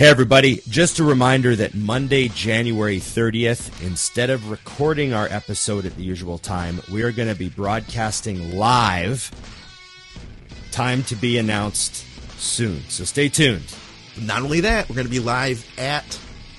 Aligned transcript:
Hey, 0.00 0.06
everybody. 0.06 0.62
Just 0.68 1.00
a 1.00 1.04
reminder 1.04 1.56
that 1.56 1.74
Monday, 1.74 2.28
January 2.28 2.98
30th, 2.98 3.84
instead 3.84 4.30
of 4.30 4.48
recording 4.48 5.12
our 5.12 5.26
episode 5.26 5.86
at 5.86 5.96
the 5.96 6.04
usual 6.04 6.38
time, 6.38 6.80
we 6.88 7.02
are 7.02 7.10
going 7.10 7.26
to 7.26 7.34
be 7.34 7.48
broadcasting 7.48 8.56
live. 8.56 9.28
Time 10.70 11.02
to 11.02 11.16
be 11.16 11.36
announced 11.36 12.06
soon. 12.38 12.80
So 12.82 13.02
stay 13.02 13.28
tuned. 13.28 13.74
Not 14.22 14.42
only 14.42 14.60
that, 14.60 14.88
we're 14.88 14.94
going 14.94 15.08
to 15.08 15.10
be 15.10 15.18
live 15.18 15.66
at 15.76 16.04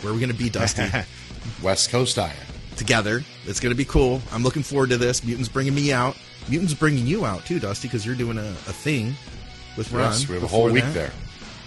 where 0.01 0.11
we're 0.11 0.19
going 0.19 0.33
to 0.33 0.37
be, 0.37 0.49
Dusty, 0.49 0.83
West 1.63 1.91
Coast 1.91 2.19
Iron. 2.19 2.35
together. 2.75 3.23
It's 3.45 3.61
going 3.61 3.71
to 3.71 3.77
be 3.77 3.85
cool. 3.85 4.21
I'm 4.33 4.43
looking 4.43 4.63
forward 4.63 4.89
to 4.89 4.97
this. 4.97 5.23
Mutant's 5.23 5.47
bringing 5.47 5.73
me 5.73 5.93
out. 5.93 6.17
Mutant's 6.49 6.73
bringing 6.73 7.07
you 7.07 7.25
out 7.25 7.45
too, 7.45 7.61
Dusty, 7.61 7.87
because 7.87 8.05
you're 8.05 8.15
doing 8.15 8.37
a, 8.37 8.49
a 8.49 8.73
thing 8.73 9.13
with 9.77 9.93
Ron. 9.93 10.11
Yes, 10.11 10.27
we 10.27 10.33
have 10.33 10.43
a 10.43 10.47
whole 10.47 10.69
week 10.69 10.83
that. 10.83 10.93
there. 10.93 11.11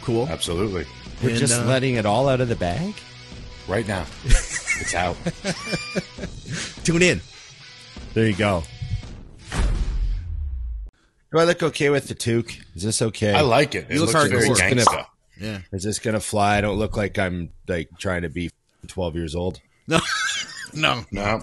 Cool. 0.02 0.28
Absolutely. 0.28 0.84
We're 1.22 1.30
And, 1.30 1.38
just 1.38 1.60
uh, 1.60 1.64
letting 1.64 1.94
it 1.94 2.06
all 2.06 2.28
out 2.28 2.40
of 2.40 2.48
the 2.48 2.56
bag. 2.56 2.94
Right 3.68 3.86
now. 3.86 4.04
it's 4.24 4.94
out. 4.94 5.16
Tune 6.84 7.02
in. 7.02 7.20
There 8.14 8.26
you 8.26 8.34
go. 8.34 8.62
Do 11.32 11.38
I 11.38 11.44
look 11.44 11.62
okay 11.62 11.88
with 11.90 12.08
the 12.08 12.14
toque? 12.14 12.58
Is 12.74 12.82
this 12.82 13.00
okay? 13.00 13.32
I 13.32 13.40
like 13.40 13.74
it. 13.74 13.86
It 13.88 13.94
You 13.94 14.00
look 14.04 14.12
looks 14.12 14.28
very 14.28 14.48
hardcore. 14.48 14.56
gangsta. 14.84 15.06
Yeah. 15.40 15.60
Is 15.72 15.82
this 15.82 15.98
going 15.98 16.14
to 16.14 16.20
fly? 16.20 16.58
I 16.58 16.60
don't 16.60 16.76
look 16.78 16.96
like 16.96 17.18
I'm 17.18 17.50
like 17.68 17.88
trying 17.98 18.22
to 18.22 18.28
be 18.28 18.50
12 18.88 19.14
years 19.16 19.34
old. 19.34 19.60
No. 19.88 20.00
no. 20.74 21.04
No. 21.10 21.42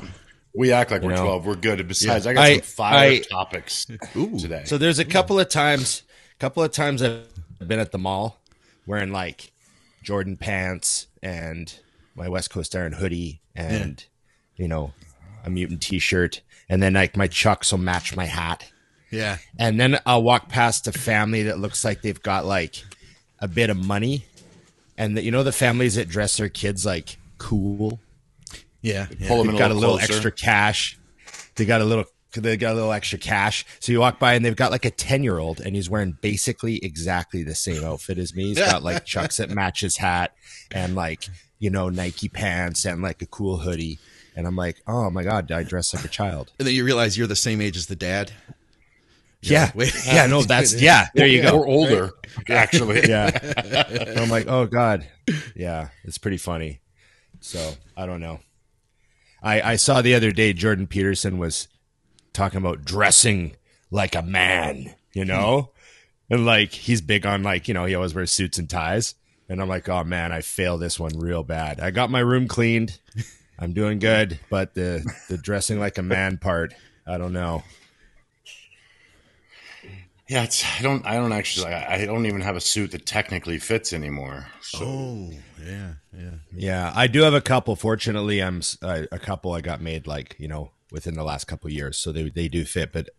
We 0.54 0.72
act 0.74 0.92
like 0.92 1.02
You 1.02 1.08
we're 1.08 1.16
know? 1.16 1.24
12. 1.26 1.46
We're 1.46 1.56
good. 1.56 1.88
Besides, 1.88 2.26
Yeah. 2.26 2.32
I 2.32 2.34
got 2.36 2.44
I- 2.46 2.54
some 2.56 2.62
fire 2.62 3.10
I- 3.12 3.20
topics 3.20 3.88
Ooh. 4.16 4.38
today. 4.38 4.64
So 4.66 4.78
there's 4.78 5.00
a 5.00 5.06
couple 5.06 5.40
of 5.40 5.50
times, 5.50 6.04
couple 6.38 6.62
of 6.64 6.72
times 6.72 7.02
I've 7.02 7.24
been 7.66 7.80
at 7.80 7.92
the 7.92 7.98
mall 7.98 8.38
wearing 8.86 9.12
like 9.12 9.52
Jordan 10.10 10.38
pants 10.38 11.06
and 11.22 11.72
my 12.16 12.28
West 12.28 12.50
Coast 12.50 12.76
Iron 12.76 12.94
hoodie 12.94 13.42
and 13.56 14.04
you 14.56 14.68
know 14.68 14.92
a 15.46 15.52
mutant 15.52 15.84
T-shirt, 15.84 16.42
and 16.68 16.82
then 16.82 16.94
like 16.94 17.16
my 17.16 17.28
chucks 17.28 17.72
will 17.72 17.78
match 17.78 18.16
my 18.16 18.26
hat. 18.26 18.72
Yeah. 19.12 19.38
And 19.60 19.80
then 19.80 20.00
I'll 20.08 20.24
walk 20.24 20.50
past 20.50 20.88
a 20.88 20.92
family 20.92 21.44
that 21.44 21.60
looks 21.60 21.86
like 21.86 22.02
they've 22.02 22.24
got 22.24 22.48
like 22.48 22.84
a 23.38 23.48
bit 23.48 23.70
of 23.70 23.78
money, 23.78 24.26
and 24.98 25.16
the, 25.16 25.22
you 25.22 25.30
know 25.30 25.44
the 25.44 25.52
families 25.52 25.94
that 25.94 26.10
dress 26.10 26.38
their 26.38 26.50
kids 26.50 26.88
like 26.88 27.20
cool. 27.38 28.00
Yeah. 28.82 29.06
yeah. 29.20 29.28
Pull 29.28 29.44
them 29.44 29.58
got 29.58 29.70
a 29.70 29.76
a 29.76 29.76
little 29.76 29.98
closer. 30.00 30.14
extra 30.14 30.32
cash. 30.32 30.98
They 31.54 31.66
got 31.66 31.82
a 31.82 31.86
little. 31.86 32.06
They 32.34 32.58
got 32.58 32.74
a 32.74 32.76
little 32.76 32.92
extra 32.92 33.18
cash. 33.18 33.66
So 33.80 33.92
you 33.92 34.00
walk 34.00 34.20
by 34.20 34.34
and 34.36 34.46
they've 34.46 34.56
got 34.56 34.72
like 34.72 34.86
a 34.86 34.92
ten 34.92 35.24
year 35.24 35.40
old, 35.40 35.60
and 35.60 35.76
he's 35.76 35.90
wearing 35.90 36.18
basically 36.22 36.78
exactly 36.84 37.44
the 37.44 37.56
same 37.56 37.84
outfit 37.84 38.18
as 38.18 38.36
me. 38.36 38.50
He's 38.50 38.60
got 38.60 38.84
like 38.84 39.06
chucks 39.06 39.38
that 39.38 39.50
match 39.50 39.82
his 39.82 39.98
hat, 39.98 40.34
and 40.72 40.96
like 40.96 41.26
you 41.58 41.70
know 41.70 41.90
Nike 41.90 42.30
pants, 42.30 42.86
and 42.86 43.02
like 43.02 43.22
a 43.22 43.28
cool 43.28 43.58
hoodie. 43.58 44.00
And 44.36 44.48
I'm 44.48 44.56
like, 44.56 44.78
oh 44.88 45.10
my 45.10 45.24
god, 45.24 45.52
I 45.52 45.64
dress 45.64 45.94
like 45.94 46.06
a 46.06 46.10
child. 46.10 46.54
And 46.60 46.68
then 46.68 46.76
you 46.76 46.86
realize 46.86 47.18
you're 47.18 47.28
the 47.28 47.36
same 47.36 47.62
age 47.62 47.76
as 47.76 47.88
the 47.88 47.96
dad. 47.96 48.32
Yeah, 49.42 49.72
wait. 49.74 49.94
yeah, 50.06 50.28
no, 50.28 50.44
that's 50.44 50.74
yeah. 50.82 51.08
There 51.16 51.28
you 51.28 51.42
go. 51.42 51.60
Or 51.60 51.68
older, 51.68 52.12
actually. 52.50 53.08
yeah. 53.08 53.38
And 53.90 54.20
I'm 54.20 54.30
like, 54.30 54.48
oh 54.48 54.66
god, 54.66 55.08
yeah, 55.56 55.90
it's 56.04 56.18
pretty 56.18 56.38
funny. 56.38 56.82
So 57.40 57.74
I 57.96 58.06
don't 58.06 58.20
know. 58.20 58.40
I 59.42 59.62
I 59.62 59.76
saw 59.78 60.02
the 60.02 60.16
other 60.16 60.32
day 60.32 60.54
Jordan 60.54 60.88
Peterson 60.88 61.38
was 61.38 61.68
talking 62.34 62.58
about 62.58 62.86
dressing 62.86 63.56
like 63.92 64.16
a 64.16 64.22
man, 64.22 64.94
you 65.14 65.26
know, 65.26 65.72
and 66.30 66.46
like 66.46 66.72
he's 66.72 67.02
big 67.02 67.26
on 67.26 67.44
like 67.44 67.68
you 67.68 67.74
know 67.74 67.86
he 67.86 67.96
always 67.96 68.14
wears 68.14 68.32
suits 68.32 68.58
and 68.58 68.70
ties, 68.70 69.16
and 69.48 69.62
I'm 69.62 69.70
like, 69.70 69.90
oh 69.90 70.04
man, 70.04 70.32
I 70.32 70.42
failed 70.42 70.82
this 70.82 71.00
one 71.00 71.18
real 71.18 71.44
bad. 71.44 71.80
I 71.80 71.92
got 71.92 72.10
my 72.10 72.20
room 72.20 72.48
cleaned, 72.48 73.00
I'm 73.60 73.74
doing 73.74 74.00
good, 74.00 74.40
but 74.50 74.74
the 74.74 75.06
the 75.30 75.38
dressing 75.38 75.80
like 75.80 75.98
a 75.98 76.04
man 76.04 76.38
part, 76.38 76.74
I 77.06 77.18
don't 77.18 77.34
know. 77.34 77.64
Yeah, 80.30 80.44
it's, 80.44 80.64
I 80.64 80.84
don't. 80.84 81.04
I 81.08 81.16
don't 81.16 81.32
actually. 81.32 81.74
I, 81.74 82.04
I 82.04 82.06
don't 82.06 82.28
even 82.28 82.42
have 82.42 82.56
a 82.56 82.62
suit 82.62 82.92
that 82.92 83.08
technically 83.08 83.58
fits 83.58 83.94
anymore. 83.94 84.46
So 84.62 84.80
Oh, 84.84 85.32
yeah. 85.66 85.94
Yeah. 86.16 86.32
Yeah, 86.56 86.94
I 86.96 87.08
do 87.08 87.24
have 87.24 87.34
a 87.34 87.42
couple. 87.42 87.76
Fortunately, 87.76 88.40
I'm 88.40 88.62
uh, 88.84 89.06
a 89.12 89.18
couple 89.18 89.54
I 89.54 89.62
got 89.62 89.82
made 89.82 90.06
like 90.06 90.36
you 90.38 90.48
know 90.48 90.70
within 90.92 91.14
the 91.16 91.24
last 91.24 91.46
couple 91.46 91.70
years, 91.72 91.98
so 91.98 92.12
they 92.12 92.30
they 92.30 92.48
do 92.48 92.66
fit. 92.66 92.92
But 92.94 93.10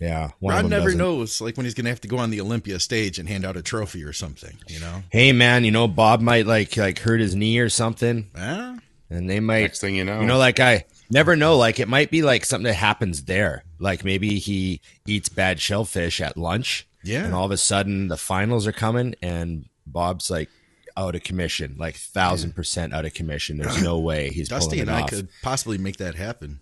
yeah, 0.00 0.30
one 0.38 0.54
of 0.54 0.62
them 0.62 0.70
never 0.70 0.84
doesn't. 0.86 0.98
knows 0.98 1.40
like 1.40 1.56
when 1.56 1.66
he's 1.66 1.74
going 1.74 1.84
to 1.86 1.90
have 1.90 2.00
to 2.02 2.08
go 2.08 2.18
on 2.18 2.30
the 2.30 2.40
Olympia 2.40 2.78
stage 2.78 3.18
and 3.18 3.28
hand 3.28 3.44
out 3.44 3.56
a 3.56 3.62
trophy 3.62 4.04
or 4.04 4.12
something, 4.12 4.56
you 4.68 4.78
know? 4.78 5.02
Hey 5.10 5.32
man, 5.32 5.64
you 5.64 5.70
know 5.72 5.88
Bob 5.88 6.20
might 6.20 6.46
like 6.46 6.76
like 6.76 7.00
hurt 7.00 7.20
his 7.20 7.34
knee 7.34 7.58
or 7.58 7.68
something, 7.68 8.30
Ah, 8.36 8.76
and 9.10 9.28
they 9.28 9.40
might 9.40 9.62
next 9.62 9.80
thing 9.80 9.96
you 9.96 10.04
know, 10.04 10.20
you 10.20 10.26
know 10.26 10.38
like 10.38 10.60
I 10.60 10.84
never 11.10 11.34
know. 11.34 11.56
Like 11.56 11.80
it 11.80 11.88
might 11.88 12.10
be 12.12 12.22
like 12.22 12.44
something 12.44 12.64
that 12.66 12.74
happens 12.74 13.24
there. 13.24 13.64
Like 13.80 14.04
maybe 14.04 14.38
he 14.38 14.80
eats 15.06 15.28
bad 15.28 15.60
shellfish 15.60 16.20
at 16.20 16.36
lunch, 16.36 16.86
Yeah. 17.02 17.24
and 17.24 17.34
all 17.34 17.44
of 17.46 17.50
a 17.50 17.56
sudden 17.56 18.06
the 18.08 18.16
finals 18.16 18.66
are 18.68 18.72
coming, 18.72 19.16
and 19.20 19.64
Bob's 19.84 20.30
like 20.30 20.48
out 20.96 21.14
of 21.16 21.22
commission, 21.24 21.74
like 21.78 21.96
thousand 21.96 22.54
percent 22.54 22.92
out 22.94 23.04
of 23.04 23.14
commission. 23.14 23.56
There's 23.58 23.82
no 23.82 23.98
way 23.98 24.30
he's 24.30 24.48
Dusty 24.48 24.76
pulling 24.76 24.80
and 24.82 24.90
it 24.90 24.94
I 24.94 25.02
off. 25.02 25.10
could 25.10 25.28
possibly 25.42 25.78
make 25.78 25.96
that 25.96 26.14
happen, 26.14 26.60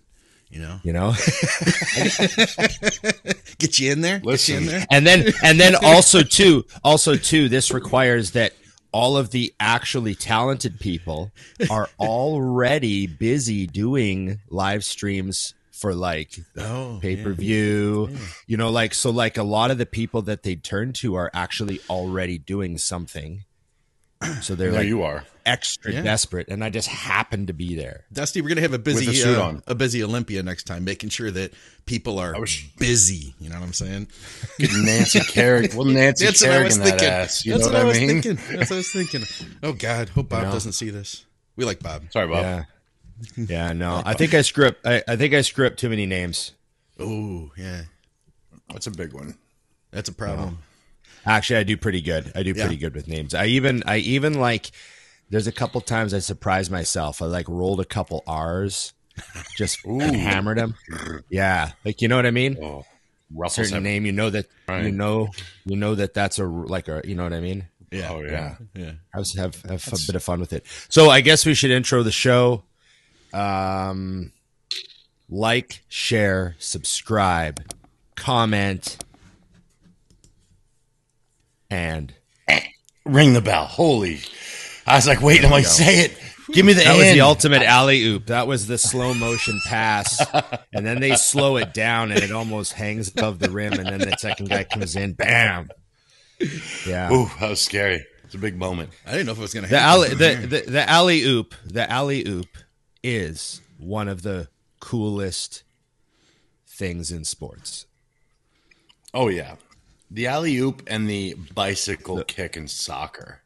you 0.49 0.59
know? 0.59 0.79
You 0.83 0.93
know. 0.93 1.11
Get 3.57 3.79
you 3.79 3.91
in 3.91 4.01
there? 4.01 4.19
Get 4.19 4.25
you 4.25 4.31
Listen. 4.31 4.57
in 4.57 4.65
there? 4.65 4.85
and 4.91 5.05
then 5.05 5.33
and 5.43 5.59
then 5.59 5.75
also 5.83 6.23
too 6.23 6.65
also 6.83 7.15
too 7.15 7.49
this 7.49 7.71
requires 7.71 8.31
that 8.31 8.53
all 8.91 9.17
of 9.17 9.31
the 9.31 9.53
actually 9.59 10.15
talented 10.15 10.79
people 10.79 11.31
are 11.69 11.89
already 11.99 13.07
busy 13.07 13.67
doing 13.67 14.39
live 14.49 14.83
streams 14.83 15.53
for 15.71 15.93
like 15.93 16.39
Oh, 16.57 16.97
pay 17.01 17.21
per 17.21 17.33
view, 17.33 18.09
you 18.47 18.57
know, 18.57 18.71
like 18.71 18.93
so 18.93 19.11
like 19.11 19.37
a 19.37 19.43
lot 19.43 19.69
of 19.69 19.77
the 19.77 19.85
people 19.85 20.21
that 20.23 20.43
they 20.43 20.55
turn 20.55 20.93
to 20.93 21.15
are 21.15 21.29
actually 21.33 21.79
already 21.89 22.37
doing 22.37 22.77
something. 22.77 23.43
So 24.41 24.55
they're 24.55 24.71
there 24.71 24.79
like 24.79 24.87
you 24.87 25.03
are. 25.03 25.25
Extra 25.47 25.93
Yeah. 25.93 26.01
desperate, 26.01 26.47
and 26.49 26.63
I 26.63 26.69
just 26.69 26.87
happened 26.87 27.47
to 27.47 27.53
be 27.53 27.75
there. 27.75 28.05
Dusty, 28.13 28.41
we're 28.41 28.49
gonna 28.49 28.61
have 28.61 28.73
a 28.73 28.79
busy 28.79 29.05
With 29.07 29.15
the 29.15 29.21
suit 29.21 29.37
uh, 29.37 29.43
on. 29.43 29.63
a 29.67 29.73
busy 29.75 30.03
Olympia 30.03 30.43
next 30.43 30.63
time, 30.65 30.83
making 30.83 31.09
sure 31.09 31.31
that 31.31 31.53
people 31.85 32.19
are 32.19 32.39
was- 32.39 32.61
busy. 32.77 33.33
You 33.39 33.49
know 33.49 33.55
what 33.59 33.65
I'm 33.65 33.73
saying? 33.73 34.07
Get 34.59 34.69
Nancy 34.73 35.19
Kerrigan. 35.21 35.71
Well, 35.77 35.85
Nancy 35.87 36.25
That's 36.25 36.41
what 36.41 36.51
I 36.51 36.63
was 36.63 36.77
Kerrigan 36.77 36.83
that 36.83 36.99
thinking. 36.99 37.07
ass. 37.07 37.45
You 37.45 37.53
That's 37.53 37.65
know 37.67 37.71
what, 37.73 37.81
I 37.81 37.83
was 37.85 37.99
mean? 37.99 38.21
thinking. 38.21 38.35
That's 38.57 38.69
what 38.69 38.75
I 38.75 38.79
was 38.79 38.91
thinking. 38.91 39.23
Oh 39.63 39.73
God, 39.73 40.09
hope 40.09 40.29
Bob 40.29 40.43
know? 40.43 40.51
doesn't 40.51 40.73
see 40.73 40.89
this. 40.89 41.25
We 41.55 41.65
like 41.65 41.81
Bob. 41.81 42.03
Sorry, 42.11 42.27
Bob. 42.27 42.43
Yeah, 42.43 42.63
yeah, 43.35 43.73
no, 43.73 44.01
I 44.05 44.13
think 44.13 44.33
I 44.33 44.41
screw 44.43 44.67
up. 44.67 44.75
I, 44.85 45.01
I 45.07 45.15
think 45.15 45.33
I 45.33 45.41
screw 45.41 45.65
up 45.65 45.75
too 45.77 45.89
many 45.89 46.05
names. 46.05 46.53
Oh 46.99 47.51
yeah, 47.57 47.83
That's 48.71 48.87
a 48.87 48.91
big 48.91 49.13
one. 49.13 49.35
that's 49.91 50.09
a 50.09 50.13
problem. 50.13 50.59
Actually, 51.25 51.59
I 51.59 51.63
do 51.63 51.75
pretty 51.77 52.01
good. 52.01 52.31
I 52.35 52.43
do 52.43 52.51
Yeah. 52.55 52.63
pretty 52.65 52.77
good 52.77 52.93
with 52.95 53.07
names. 53.07 53.33
I 53.33 53.47
even 53.47 53.83
I 53.85 53.97
even 53.97 54.35
like 54.35 54.71
there's 55.29 55.47
a 55.47 55.51
couple 55.51 55.81
times 55.81 56.13
I 56.13 56.19
surprised 56.19 56.71
myself. 56.71 57.21
I 57.21 57.25
like 57.25 57.47
rolled 57.49 57.79
a 57.79 57.85
couple 57.85 58.23
R's, 58.27 58.93
just 59.55 59.79
hammered 59.85 60.57
them. 60.57 60.75
Yeah, 61.29 61.71
like 61.85 62.01
you 62.01 62.07
know 62.07 62.15
what 62.15 62.25
I 62.25 62.31
mean. 62.31 62.57
Oh, 62.61 62.85
ruffles 63.33 63.55
Certain 63.55 63.73
have- 63.75 63.83
name, 63.83 64.05
you 64.05 64.11
know 64.11 64.29
that 64.29 64.45
you 64.69 64.91
know 64.91 65.29
you 65.65 65.75
know 65.75 65.95
that 65.95 66.13
that's 66.13 66.39
a 66.39 66.45
like 66.45 66.87
a 66.87 67.01
you 67.05 67.15
know 67.15 67.23
what 67.23 67.33
I 67.33 67.39
mean. 67.41 67.67
Yeah, 67.91 68.09
Oh 68.11 68.19
yeah. 68.21 68.55
yeah. 68.75 68.91
I 69.13 69.17
was 69.19 69.33
have 69.37 69.61
have 69.63 69.87
a 69.87 69.97
bit 70.07 70.15
of 70.15 70.23
fun 70.23 70.39
with 70.41 70.51
it. 70.51 70.65
So 70.89 71.09
I 71.09 71.21
guess 71.21 71.45
we 71.45 71.53
should 71.53 71.71
intro 71.71 72.03
the 72.03 72.11
show. 72.11 72.63
Um, 73.33 74.33
like, 75.29 75.83
share, 75.87 76.55
subscribe, 76.59 77.61
comment, 78.15 78.97
and 81.69 82.13
Ring 83.05 83.33
the 83.33 83.41
bell. 83.41 83.65
Holy! 83.65 84.19
I 84.87 84.95
was 84.95 85.07
like, 85.07 85.21
wait, 85.21 85.43
I'm 85.43 85.51
like, 85.51 85.65
say 85.65 86.05
it. 86.05 86.17
Give 86.53 86.65
me 86.65 86.71
the 86.73 86.83
That 86.85 86.95
was 86.95 87.11
the 87.11 87.21
ultimate 87.21 87.61
alley 87.63 88.03
oop. 88.03 88.27
That 88.27 88.47
was 88.47 88.67
the 88.67 88.77
slow 88.77 89.13
motion 89.13 89.59
pass, 89.65 90.25
and 90.73 90.85
then 90.85 91.01
they 91.01 91.15
slow 91.15 91.57
it 91.57 91.73
down, 91.73 92.11
and 92.11 92.23
it 92.23 92.31
almost 92.31 92.71
hangs 92.73 93.09
above 93.09 93.39
the 93.39 93.49
rim, 93.49 93.73
and 93.73 93.85
then 93.85 93.99
the 93.99 94.15
second 94.17 94.49
guy 94.49 94.63
comes 94.63 94.95
in, 94.95 95.11
bam. 95.13 95.69
Yeah, 96.87 97.11
Ooh, 97.11 97.29
that 97.39 97.49
was 97.49 97.59
scary. 97.61 98.05
It's 98.23 98.35
a 98.35 98.37
big 98.37 98.55
moment. 98.57 98.91
I 99.05 99.11
didn't 99.11 99.25
know 99.25 99.33
if 99.33 99.39
it 99.39 99.41
was 99.41 99.53
gonna 99.53 99.67
the 99.67 99.77
happen. 99.79 100.13
alley, 100.13 100.37
the, 100.37 100.47
the 100.47 100.71
the 100.71 100.89
alley 100.89 101.23
oop, 101.23 101.53
the 101.65 101.89
alley 101.91 102.25
oop 102.25 102.47
is 103.03 103.61
one 103.77 104.07
of 104.07 104.21
the 104.21 104.47
coolest 104.79 105.63
things 106.65 107.11
in 107.11 107.25
sports. 107.25 107.87
Oh 109.13 109.27
yeah, 109.27 109.55
the 110.09 110.27
alley 110.27 110.55
oop 110.57 110.83
and 110.87 111.09
the 111.09 111.35
bicycle 111.53 112.23
kick 112.23 112.55
in 112.55 112.67
soccer. 112.69 113.41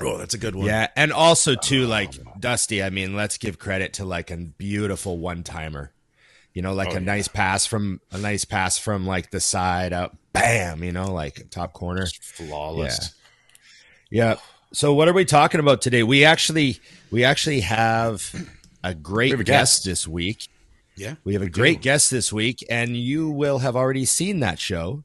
Oh, 0.00 0.18
that's 0.18 0.34
a 0.34 0.38
good 0.38 0.54
one. 0.54 0.66
Yeah, 0.66 0.88
and 0.96 1.12
also 1.12 1.54
too, 1.54 1.84
um, 1.84 1.90
like 1.90 2.12
Dusty. 2.40 2.82
I 2.82 2.90
mean, 2.90 3.14
let's 3.16 3.38
give 3.38 3.58
credit 3.58 3.94
to 3.94 4.04
like 4.04 4.30
a 4.30 4.36
beautiful 4.36 5.18
one 5.18 5.42
timer. 5.42 5.92
You 6.52 6.62
know, 6.62 6.72
like 6.72 6.88
Oh, 6.88 6.92
a 6.92 6.94
yeah. 6.94 6.98
nice 7.00 7.28
pass 7.28 7.66
from 7.66 8.00
a 8.12 8.18
nice 8.18 8.44
pass 8.44 8.78
from 8.78 9.06
like 9.06 9.30
the 9.30 9.40
side 9.40 9.92
up, 9.92 10.16
bam. 10.32 10.84
You 10.84 10.92
know, 10.92 11.12
like 11.12 11.50
top 11.50 11.72
corner. 11.72 12.06
Flawless. 12.20 13.12
Yeah. 14.10 14.36
So 14.72 14.92
what 14.94 15.08
are 15.08 15.12
we 15.12 15.24
talking 15.24 15.60
about 15.60 15.82
today? 15.82 16.02
We 16.02 16.24
actually 16.24 16.78
we 17.10 17.24
actually 17.24 17.60
have 17.60 18.34
a 18.82 18.94
great 18.94 19.30
have 19.32 19.40
a 19.40 19.44
guest 19.44 19.78
guest. 19.80 19.84
this 19.84 20.08
week. 20.08 20.48
Yeah. 20.96 21.14
We 21.24 21.32
have 21.34 21.42
a 21.42 21.46
do. 21.46 21.50
great 21.50 21.80
guest 21.80 22.10
this 22.12 22.32
week, 22.32 22.64
and 22.70 22.96
you 22.96 23.28
will 23.30 23.58
have 23.58 23.74
already 23.74 24.04
seen 24.04 24.40
that 24.40 24.58
show. 24.60 25.02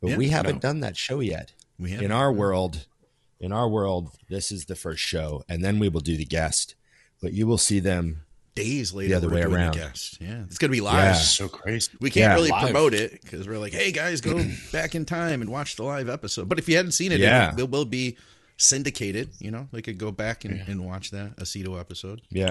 But 0.00 0.10
Yeah, 0.10 0.16
we 0.18 0.28
haven't 0.28 0.56
no. 0.56 0.60
done 0.60 0.80
that 0.80 0.96
show 0.96 1.18
yet. 1.18 1.52
We 1.80 1.90
have 1.90 2.02
In 2.02 2.12
our 2.12 2.32
world, 2.32 2.86
in 3.40 3.52
our 3.52 3.68
world, 3.68 4.10
this 4.28 4.50
is 4.50 4.64
the 4.66 4.74
first 4.76 5.02
show, 5.02 5.42
and 5.48 5.62
then 5.64 5.78
we 5.78 5.88
will 5.88 6.00
do 6.00 6.16
the 6.16 6.24
guest. 6.24 6.74
But 7.22 7.32
you 7.32 7.46
will 7.46 7.58
see 7.58 7.80
them. 7.80 8.22
days 8.54 8.92
later. 8.92 9.10
the 9.10 9.14
other 9.16 9.28
way 9.28 9.42
around. 9.42 9.74
guest. 9.74 10.18
Yeah, 10.20 10.42
it's 10.42 10.58
gonna 10.58 10.72
be 10.72 10.80
live. 10.80 10.94
Yeah. 10.96 11.12
So 11.14 11.48
crazy. 11.48 11.92
We 12.00 12.10
can't 12.10 12.30
Yeah. 12.30 12.34
really 12.34 12.50
Live. 12.50 12.62
promote 12.64 12.92
it 12.94 13.20
because 13.22 13.46
we're 13.46 13.58
like, 13.58 13.72
hey 13.72 13.92
guys, 13.92 14.20
go 14.20 14.44
back 14.72 14.96
in 14.96 15.04
time 15.04 15.40
and 15.42 15.48
watch 15.50 15.76
the 15.76 15.84
live 15.84 16.08
episode. 16.08 16.48
But 16.48 16.58
if 16.58 16.68
you 16.68 16.74
hadn't 16.76 16.90
seen 16.92 17.12
it, 17.12 17.20
Yeah. 17.20 17.52
it, 17.54 17.60
it 17.60 17.70
will 17.70 17.84
be 17.84 18.16
syndicated. 18.56 19.30
You 19.38 19.50
know, 19.52 19.68
they 19.72 19.82
could 19.82 19.98
go 19.98 20.10
back 20.10 20.44
and, 20.44 20.60
and 20.66 20.84
watch 20.84 21.12
that 21.12 21.36
Aceto 21.36 21.78
episode. 21.78 22.22
Yeah. 22.30 22.50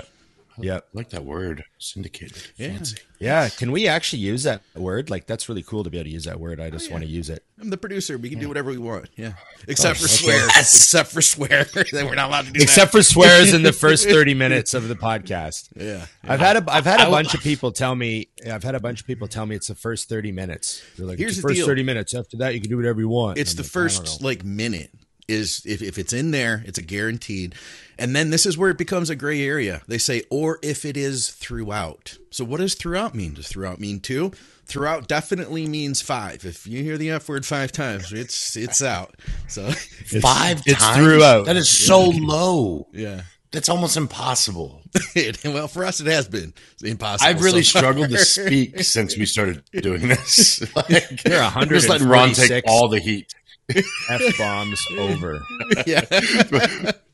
Yeah. 0.60 0.78
I 0.78 0.82
like 0.94 1.10
that 1.10 1.24
word, 1.24 1.64
syndicated. 1.78 2.38
Yeah. 2.58 2.70
Fancy. 2.70 2.98
Yeah. 3.20 3.50
Can 3.50 3.72
we 3.72 3.88
actually 3.88 4.20
use 4.20 4.44
that 4.44 4.62
word? 4.76 5.10
Like, 5.10 5.26
that's 5.26 5.50
really 5.50 5.64
cool 5.64 5.84
to 5.84 5.90
be 5.90 5.98
able 5.98 6.06
to 6.06 6.12
use 6.12 6.26
that 6.26 6.40
word. 6.40 6.60
I 6.60 6.70
just 6.70 6.90
oh, 6.90 6.94
want 6.94 7.04
to 7.04 7.10
use 7.10 7.30
it. 7.30 7.44
I'm 7.60 7.70
the 7.70 7.78
producer. 7.78 8.18
We 8.18 8.30
can 8.30 8.40
do 8.40 8.48
whatever 8.48 8.70
we 8.70 8.78
want. 8.78 9.10
Yeah, 9.16 9.34
oh, 9.36 9.64
except 9.68 10.00
for 10.00 10.06
okay. 10.06 10.14
swear. 10.14 10.46
Except 10.58 11.12
for 11.12 11.22
swear. 11.22 11.66
Then 11.92 12.06
we're 12.06 12.16
not 12.16 12.30
allowed 12.30 12.46
to 12.48 12.52
do 12.52 12.62
Except 12.62 12.92
for 12.92 13.02
swears 13.02 13.54
in 13.54 13.64
the 13.64 13.74
first 13.74 14.08
30 14.10 14.34
minutes 14.34 14.74
of 14.74 14.88
the 14.88 14.96
podcast. 14.96 15.70
that. 15.72 15.84
Yeah. 15.84 16.06
I've 16.24 16.40
had 16.40 16.58
a 16.58 16.72
I've 16.72 16.86
had 16.86 17.00
a 17.00 17.08
I- 17.08 17.10
bunch 17.10 17.34
of 17.34 17.42
people 17.42 17.72
tell 17.72 17.96
me 17.96 18.28
I've 18.50 18.64
had 18.64 18.76
a 18.76 18.80
bunch 18.80 19.02
of 19.02 19.08
people 19.08 19.28
tell 19.28 19.46
me 19.46 19.56
it's 19.56 19.68
the 19.68 19.76
first 19.76 20.10
thirty 20.10 20.32
minutes. 20.32 20.84
They're 20.98 21.08
like, 21.08 21.18
Here's 21.18 21.34
it's 21.34 21.42
the 21.42 21.48
first 21.48 21.58
deal. 21.58 21.66
thirty 21.66 21.84
minutes. 21.84 22.14
After 22.14 22.38
that, 22.38 22.54
you 22.54 22.62
can 22.62 22.70
do 22.70 22.78
whatever 22.78 23.00
you 23.00 23.10
want. 23.10 23.38
It's 23.38 23.54
the 23.54 23.64
like, 23.64 23.72
first 23.72 24.22
like 24.22 24.44
minute 24.44 24.92
is 25.28 25.62
if, 25.66 25.82
if 25.82 25.98
it's 25.98 26.14
in 26.14 26.32
there, 26.32 26.64
it's 26.66 26.78
a 26.78 26.82
guaranteed. 26.84 27.56
And 28.00 28.16
then 28.16 28.30
this 28.30 28.46
is 28.46 28.58
where 28.58 28.70
it 28.70 28.78
becomes 28.78 29.10
a 29.10 29.16
gray 29.16 29.42
area. 29.44 29.82
They 29.88 29.98
say, 29.98 30.24
or 30.30 30.60
if 30.62 30.86
it 30.86 30.96
is 30.96 31.30
throughout. 31.30 32.18
So 32.30 32.46
what 32.46 32.60
does 32.60 32.76
throughout 32.76 33.16
mean? 33.16 33.34
Does 33.34 33.48
throughout 33.48 33.80
mean 33.80 34.00
two? 34.00 34.32
Throughout 34.66 35.08
definitely 35.08 35.66
means 35.68 36.02
five. 36.02 36.46
If 36.46 36.68
you 36.68 36.84
hear 36.84 36.98
the 36.98 37.12
F 37.12 37.30
word 37.30 37.46
five 37.46 37.72
times, 37.72 38.12
it's 38.12 38.58
it's 38.58 38.82
out. 38.82 39.16
So 39.48 39.72
Five 40.22 40.62
it's 40.66 40.82
times? 40.84 40.98
throughout. 40.98 41.46
That 41.46 41.56
is 41.56 41.70
so 41.70 42.10
low. 42.10 42.88
yeah. 42.92 43.22
That's 43.52 43.70
almost 43.70 43.96
impossible. 43.96 44.82
well, 45.46 45.70
for 45.70 45.86
us 45.86 46.02
it 46.02 46.08
has 46.08 46.28
been 46.28 46.54
impossible. 46.84 47.30
I've 47.30 47.42
really 47.42 47.64
so 47.64 47.80
struggled 47.80 48.10
to 48.10 48.18
speak 48.26 48.82
since 48.82 49.18
we 49.18 49.26
started 49.26 49.64
doing 49.72 50.10
this. 50.10 50.76
Like, 50.76 51.24
You're 51.26 51.42
I'm 51.42 51.70
just 51.70 51.88
letting 51.88 52.08
Ron 52.10 52.34
take 52.34 52.66
all 52.68 52.90
the 52.90 53.00
heat. 53.00 53.34
F 53.76 54.38
bombs 54.38 54.86
over. 54.98 55.42
yeah. 55.86 56.02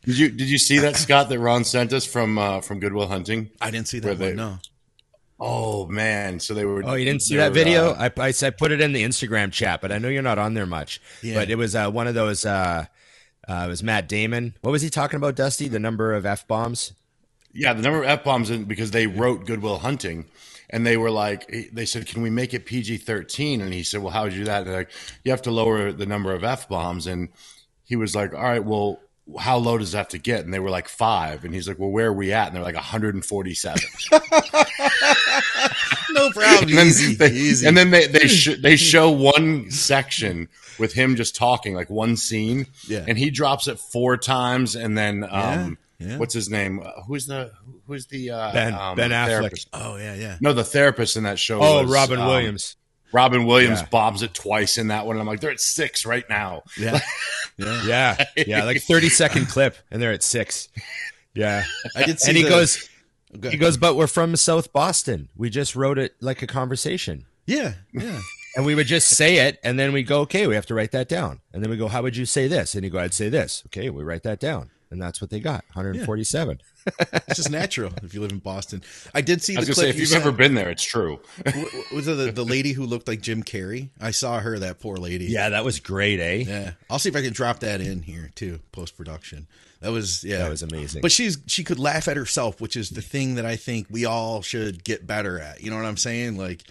Did 0.05 0.17
you 0.17 0.29
did 0.29 0.49
you 0.49 0.57
see 0.57 0.79
that 0.79 0.95
Scott 0.97 1.29
that 1.29 1.39
Ron 1.39 1.63
sent 1.63 1.93
us 1.93 2.05
from 2.05 2.37
uh, 2.37 2.61
from 2.61 2.79
Good 2.79 2.93
Will 2.93 3.07
Hunting? 3.07 3.49
I 3.61 3.71
didn't 3.71 3.87
see 3.87 3.99
Where 3.99 4.13
that 4.15 4.23
they- 4.23 4.33
No. 4.35 4.59
Oh 5.39 5.87
man! 5.87 6.39
So 6.39 6.53
they 6.53 6.63
were. 6.63 6.83
Oh, 6.85 6.93
you 6.93 7.03
didn't 7.05 7.23
see 7.23 7.35
that 7.37 7.51
video? 7.53 7.89
uh, 7.91 8.09
I, 8.17 8.27
I 8.27 8.33
I 8.43 8.49
put 8.51 8.71
it 8.71 8.79
in 8.79 8.93
the 8.93 9.03
Instagram 9.03 9.51
chat, 9.51 9.81
but 9.81 9.91
I 9.91 9.97
know 9.97 10.07
you're 10.07 10.21
not 10.21 10.37
on 10.37 10.53
there 10.53 10.67
much. 10.67 11.01
Yeah. 11.21 11.33
But 11.35 11.49
it 11.49 11.55
was 11.57 11.75
uh, 11.75 11.89
one 11.89 12.07
of 12.07 12.13
those. 12.13 12.45
Uh, 12.45 12.85
uh, 13.49 13.63
it 13.65 13.67
was 13.67 13.83
Matt 13.83 14.07
Damon. 14.07 14.53
What 14.61 14.71
was 14.71 14.81
he 14.83 14.89
talking 14.89 15.17
about, 15.17 15.35
Dusty? 15.35 15.67
The 15.67 15.79
number 15.79 16.13
of 16.13 16.25
f 16.25 16.47
bombs. 16.47 16.93
Yeah, 17.51 17.73
the 17.73 17.81
number 17.81 18.03
of 18.03 18.09
f 18.09 18.23
bombs 18.23 18.51
because 18.51 18.91
they 18.91 19.05
wrote 19.07 19.45
Good 19.45 19.61
Will 19.61 19.79
Hunting, 19.79 20.25
and 20.73 20.85
they 20.85 20.97
were 20.97 21.11
like, 21.11 21.69
they 21.71 21.85
said, 21.85 22.05
"Can 22.07 22.21
we 22.21 22.29
make 22.29 22.53
it 22.53 22.65
PG 22.65 22.97
13 22.97 23.61
And 23.61 23.73
he 23.73 23.83
said, 23.83 24.01
"Well, 24.01 24.11
how 24.11 24.23
would 24.23 24.33
you 24.33 24.39
do 24.39 24.45
that?" 24.45 24.65
They're 24.65 24.75
like, 24.75 24.91
"You 25.23 25.31
have 25.31 25.43
to 25.43 25.51
lower 25.51 25.93
the 25.93 26.05
number 26.05 26.33
of 26.33 26.43
f 26.43 26.67
bombs." 26.67 27.07
And 27.07 27.29
he 27.85 27.95
was 27.95 28.15
like, 28.15 28.33
"All 28.33 28.43
right, 28.43 28.63
well." 28.63 28.99
How 29.39 29.55
low 29.55 29.77
does 29.77 29.93
it 29.93 29.97
have 29.97 30.09
to 30.09 30.17
get? 30.17 30.43
And 30.43 30.53
they 30.53 30.59
were 30.59 30.69
like 30.69 30.89
five. 30.89 31.45
And 31.45 31.53
he's 31.53 31.65
like, 31.65 31.79
Well, 31.79 31.91
where 31.91 32.07
are 32.07 32.13
we 32.13 32.33
at? 32.33 32.47
And 32.47 32.57
they're 32.57 32.61
like 32.61 32.75
147. 32.75 33.81
No 36.11 36.29
problem. 36.31 36.69
and 36.69 36.77
then 36.77 36.87
easy. 36.87 37.15
they, 37.15 37.31
easy. 37.31 37.67
And 37.67 37.75
then 37.77 37.89
they 37.89 38.07
they, 38.07 38.27
sh- 38.27 38.59
they 38.61 38.75
show 38.75 39.09
one 39.09 39.71
section 39.71 40.49
with 40.77 40.93
him 40.93 41.15
just 41.15 41.35
talking, 41.35 41.73
like 41.73 41.89
one 41.89 42.17
scene. 42.17 42.67
Yeah. 42.87 43.05
And 43.07 43.17
he 43.17 43.29
drops 43.29 43.67
it 43.67 43.79
four 43.79 44.17
times, 44.17 44.75
and 44.75 44.97
then 44.97 45.25
um, 45.29 45.77
Yeah, 46.03 46.11
yeah. 46.13 46.17
what's 46.17 46.33
his 46.33 46.49
name? 46.49 46.79
Uh, 46.83 47.01
who's 47.07 47.25
the 47.27 47.51
who's 47.87 48.05
the 48.07 48.31
uh, 48.31 48.51
Ben- 48.53 48.73
um, 48.73 48.95
Ben 48.97 49.11
Affleck. 49.11 49.27
therapist? 49.27 49.69
oh 49.73 49.97
yeah, 49.97 50.15
yeah. 50.15 50.37
No, 50.41 50.53
the 50.53 50.63
therapist 50.63 51.17
in 51.17 51.23
that 51.23 51.39
show. 51.39 51.59
Oh, 51.61 51.83
was, 51.83 51.91
Robin 51.91 52.19
um, 52.19 52.27
Williams. 52.27 52.75
Robin 53.11 53.45
Williams 53.45 53.79
Yeah. 53.81 53.87
bombs 53.91 54.23
it 54.23 54.33
twice 54.33 54.77
in 54.79 54.87
that 54.87 55.05
one. 55.05 55.15
And 55.17 55.21
I'm 55.21 55.27
like, 55.27 55.39
they're 55.39 55.51
at 55.51 55.59
six 55.59 56.05
right 56.05 56.27
now. 56.29 56.63
Yeah. 56.79 56.99
yeah. 57.57 57.83
Yeah, 57.85 58.25
yeah, 58.35 58.63
like 58.63 58.81
thirty 58.81 59.09
second 59.09 59.47
clip, 59.49 59.75
and 59.91 60.01
they're 60.01 60.13
at 60.13 60.23
six. 60.23 60.69
Yeah, 61.35 61.63
I 61.95 62.03
did 62.03 62.19
see 62.19 62.29
and 62.31 62.37
he 62.37 62.43
the- 62.43 62.49
goes, 62.49 62.89
Okay. 63.35 63.49
he 63.51 63.57
goes, 63.57 63.77
but 63.77 63.95
we're 63.95 64.07
from 64.07 64.35
South 64.35 64.71
Boston. 64.73 65.29
We 65.35 65.49
just 65.49 65.75
wrote 65.75 65.97
it 65.97 66.15
like 66.21 66.41
a 66.43 66.47
conversation. 66.47 67.25
Yeah, 67.45 67.73
yeah. 67.93 68.19
And 68.55 68.67
we 68.67 68.75
would 68.75 68.85
just 68.85 69.07
say 69.09 69.47
it, 69.47 69.57
and 69.63 69.79
then 69.79 69.93
we 69.93 70.03
go, 70.03 70.19
okay, 70.21 70.45
we 70.45 70.53
have 70.53 70.67
to 70.67 70.75
write 70.75 70.91
that 70.91 71.09
down. 71.09 71.39
And 71.53 71.63
then 71.63 71.71
we 71.71 71.75
go, 71.77 71.87
how 71.87 72.03
would 72.03 72.15
you 72.15 72.27
say 72.27 72.47
this? 72.47 72.75
And 72.75 72.83
you 72.83 72.91
go, 72.91 72.99
I'd 72.99 73.11
say 73.11 73.27
this. 73.27 73.63
Okay, 73.65 73.89
we 73.89 74.03
write 74.03 74.21
that 74.21 74.39
down. 74.39 74.69
And 74.93 75.01
that's 75.01 75.19
what 75.19 75.29
they 75.31 75.39
got 75.39 75.65
147. 75.73 76.61
It's 77.27 77.37
just 77.37 77.49
natural 77.49 77.93
if 78.03 78.13
you 78.13 78.19
live 78.19 78.31
in 78.33 78.39
Boston. 78.39 78.83
I 79.13 79.21
did 79.21 79.41
see 79.41 79.55
I 79.55 79.59
was 79.59 79.67
the 79.69 79.73
gonna 79.73 79.75
say, 79.75 79.81
clip 79.83 79.89
if 79.91 79.95
you 79.95 80.01
you've 80.01 80.09
sent. 80.09 80.25
ever 80.25 80.31
been 80.35 80.53
there, 80.53 80.69
it's 80.69 80.83
true. 80.83 81.21
W- 81.45 81.65
was 81.93 82.09
it 82.09 82.15
the, 82.17 82.31
the 82.33 82.43
lady 82.43 82.73
who 82.73 82.85
looked 82.85 83.07
like 83.07 83.21
Jim 83.21 83.41
Carrey? 83.41 83.89
I 84.01 84.11
saw 84.11 84.39
her, 84.41 84.59
that 84.59 84.81
poor 84.81 84.97
lady. 84.97 85.25
Yeah, 85.25 85.47
that 85.49 85.63
was 85.63 85.79
great, 85.79 86.19
eh? 86.19 86.43
Yeah. 86.45 86.71
I'll 86.89 86.99
see 86.99 87.07
if 87.07 87.15
I 87.15 87.21
can 87.21 87.31
drop 87.31 87.59
that 87.61 87.79
in 87.79 88.01
here 88.01 88.31
too, 88.35 88.59
post 88.73 88.97
production. 88.97 89.47
That 89.79 89.93
was 89.93 90.25
yeah. 90.25 90.39
That 90.39 90.49
was 90.49 90.61
amazing. 90.61 91.01
But 91.01 91.13
she's 91.13 91.37
she 91.47 91.63
could 91.63 91.79
laugh 91.79 92.09
at 92.09 92.17
herself, 92.17 92.59
which 92.59 92.75
is 92.75 92.89
the 92.89 93.01
thing 93.01 93.35
that 93.35 93.45
I 93.45 93.55
think 93.55 93.87
we 93.89 94.03
all 94.03 94.41
should 94.41 94.83
get 94.83 95.07
better 95.07 95.39
at. 95.39 95.63
You 95.63 95.69
know 95.71 95.77
what 95.77 95.85
I'm 95.85 95.97
saying? 95.97 96.37
Like 96.37 96.63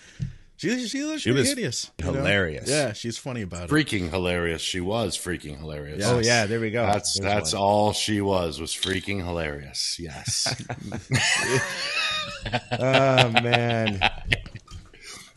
she 0.68 0.86
she 0.88 1.02
was, 1.02 1.22
She 1.22 1.30
was 1.32 1.48
hideous. 1.48 1.90
you 1.98 2.06
know? 2.06 2.12
hilarious. 2.12 2.68
Yeah, 2.68 2.92
she's 2.92 3.18
funny 3.18 3.42
about 3.42 3.64
it. 3.64 3.70
freaking 3.70 4.10
hilarious. 4.10 4.62
She 4.62 4.80
was 4.80 5.16
freaking 5.18 5.58
hilarious. 5.58 6.04
Oh, 6.06 6.20
yeah, 6.20 6.46
there 6.46 6.60
we 6.60 6.70
go. 6.70 6.86
That's 6.86 7.18
There's 7.18 7.32
that's 7.34 7.52
one. 7.52 7.62
all 7.62 7.92
she 7.92 8.20
was 8.20 8.60
was 8.60 8.72
freaking 8.72 9.24
hilarious. 9.24 9.96
Yes. 9.98 10.62
Oh, 12.72 13.30
man. 13.42 14.00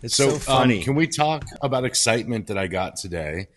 It's 0.02 0.16
so, 0.16 0.32
so, 0.32 0.40
funny. 0.40 0.80
Um, 0.80 0.84
can 0.84 0.96
we 0.96 1.08
talk 1.08 1.46
about 1.62 1.86
excitement 1.86 2.48
that 2.48 2.58
I 2.58 2.68
got 2.68 2.96
today 2.96 3.48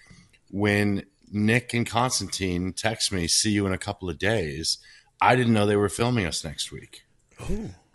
when 0.50 1.04
Nick 1.30 1.72
and 1.74 1.86
Constantine 1.86 2.72
text 2.72 3.10
me, 3.12 3.26
"See 3.26 3.50
you 3.50 3.66
in 3.66 3.72
a 3.72 3.78
couple 3.78 4.08
of 4.10 4.18
days." 4.18 4.78
I 5.20 5.34
didn't 5.34 5.52
know 5.54 5.66
they 5.66 5.76
were 5.76 5.88
filming 5.88 6.26
us 6.26 6.44
next 6.44 6.70
week. 6.70 7.02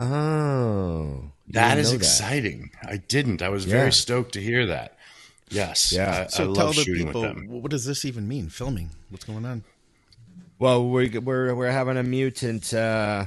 oh. 0.00 1.30
you 1.30 1.32
That 1.48 1.74
didn't 1.74 1.80
is 1.80 1.90
know 1.92 1.96
exciting. 1.96 2.70
I 2.82 2.96
didn't. 2.96 3.42
I 3.42 3.48
was 3.50 3.66
Yeah. 3.66 3.72
very 3.72 3.92
stoked 3.92 4.32
to 4.32 4.40
hear 4.40 4.66
that. 4.66 4.96
Yes. 5.50 5.92
Yeah. 5.92 6.24
I, 6.24 6.26
So 6.28 6.50
I 6.50 6.54
tell 6.54 6.66
love 6.66 6.76
the 6.76 6.82
shooting 6.84 7.06
people 7.06 7.22
what 7.60 7.70
does 7.70 7.84
this 7.84 8.04
even 8.04 8.26
mean? 8.26 8.48
Filming? 8.48 8.90
What's 9.10 9.24
going 9.24 9.44
on? 9.44 9.62
Well, 10.58 10.88
we're 10.88 11.20
we're 11.20 11.54
we're 11.54 11.70
having 11.70 11.96
a 11.98 12.02
mutant, 12.02 12.72
uh, 12.72 13.26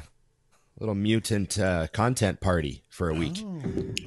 little 0.80 0.96
mutant 0.96 1.60
uh, 1.60 1.88
content 1.94 2.40
party 2.42 2.84
for 2.90 3.10
a 3.10 3.14
week, 3.14 3.44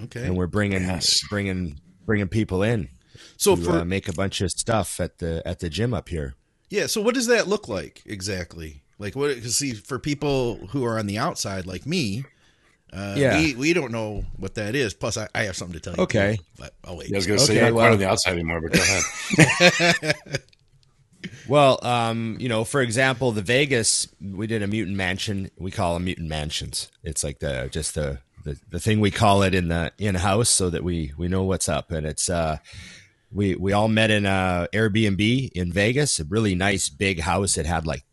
Okay. 0.04 0.24
and 0.26 0.36
we're 0.36 0.46
bringing 0.46 0.82
Yes. 0.82 1.20
bringing 1.28 1.78
bringing 2.06 2.28
people 2.28 2.62
in 2.62 2.88
so 3.36 3.54
to 3.56 3.62
for 3.62 3.70
uh, 3.80 3.84
make 3.84 4.08
a 4.08 4.12
bunch 4.12 4.40
of 4.40 4.50
stuff 4.50 4.98
at 5.00 5.18
the 5.18 5.42
at 5.46 5.60
the 5.60 5.68
gym 5.68 5.94
up 5.94 6.08
here. 6.08 6.34
Yeah. 6.68 6.86
So 6.86 7.00
what 7.00 7.14
does 7.14 7.26
that 7.26 7.46
look 7.46 7.68
like 7.68 8.02
exactly? 8.06 8.82
Like 8.98 9.14
what? 9.14 9.34
Because 9.34 9.56
see, 9.56 9.72
for 9.74 9.98
people 9.98 10.66
who 10.70 10.84
are 10.84 10.98
on 10.98 11.06
the 11.06 11.18
outside, 11.18 11.66
like 11.66 11.86
me, 11.86 12.24
uh, 12.92 13.14
Yeah. 13.16 13.38
we, 13.38 13.54
we 13.54 13.72
don't 13.72 13.92
know 13.92 14.24
what 14.36 14.54
that 14.54 14.74
is. 14.74 14.94
Plus, 14.94 15.16
I, 15.16 15.28
I 15.34 15.42
have 15.44 15.56
something 15.56 15.74
to 15.74 15.80
tell 15.80 15.94
you. 15.96 16.02
Okay. 16.04 16.36
too, 16.36 16.44
but 16.58 16.74
I'll 16.84 16.96
wait. 16.96 17.08
Yeah, 17.08 17.16
I 17.16 17.18
was 17.18 17.26
going 17.26 17.38
to 17.38 17.44
say 17.44 17.52
Okay, 17.54 17.60
you're 17.66 17.70
not 17.70 17.74
quite 17.74 17.82
well- 17.84 17.92
on 17.94 17.98
the 17.98 18.08
outside 18.08 18.32
anymore, 18.32 18.60
but 18.60 18.72
go 18.72 18.80
ahead. 18.82 20.14
Well, 21.48 21.84
um, 21.84 22.36
you 22.40 22.48
know, 22.48 22.64
for 22.64 22.80
example, 22.80 23.32
the 23.32 23.42
Vegas, 23.42 24.08
we 24.22 24.46
did 24.46 24.62
a 24.62 24.66
mutant 24.66 24.96
mansion. 24.96 25.50
We 25.58 25.70
call 25.70 25.94
them 25.94 26.04
mutant 26.04 26.28
mansions. 26.28 26.90
It's 27.02 27.22
like 27.22 27.40
the 27.40 27.68
just 27.70 27.94
the 27.94 28.20
the, 28.44 28.58
the 28.70 28.80
thing 28.80 29.00
we 29.00 29.10
call 29.10 29.42
it 29.42 29.54
in 29.54 29.68
the 29.68 29.92
in 29.98 30.14
house 30.14 30.48
so 30.48 30.70
that 30.70 30.82
we 30.82 31.12
we 31.18 31.28
know 31.28 31.42
what's 31.42 31.68
up. 31.68 31.90
And 31.90 32.06
it's 32.06 32.30
uh, 32.30 32.56
we 33.32 33.54
we 33.54 33.72
all 33.72 33.88
met 33.88 34.10
in 34.10 34.24
a 34.24 34.68
Airbnb 34.72 35.50
in 35.52 35.72
Vegas, 35.72 36.20
a 36.20 36.24
really 36.24 36.54
nice 36.54 36.88
big 36.88 37.20
house. 37.20 37.58
It 37.58 37.66
had 37.66 37.86
like, 37.86 38.04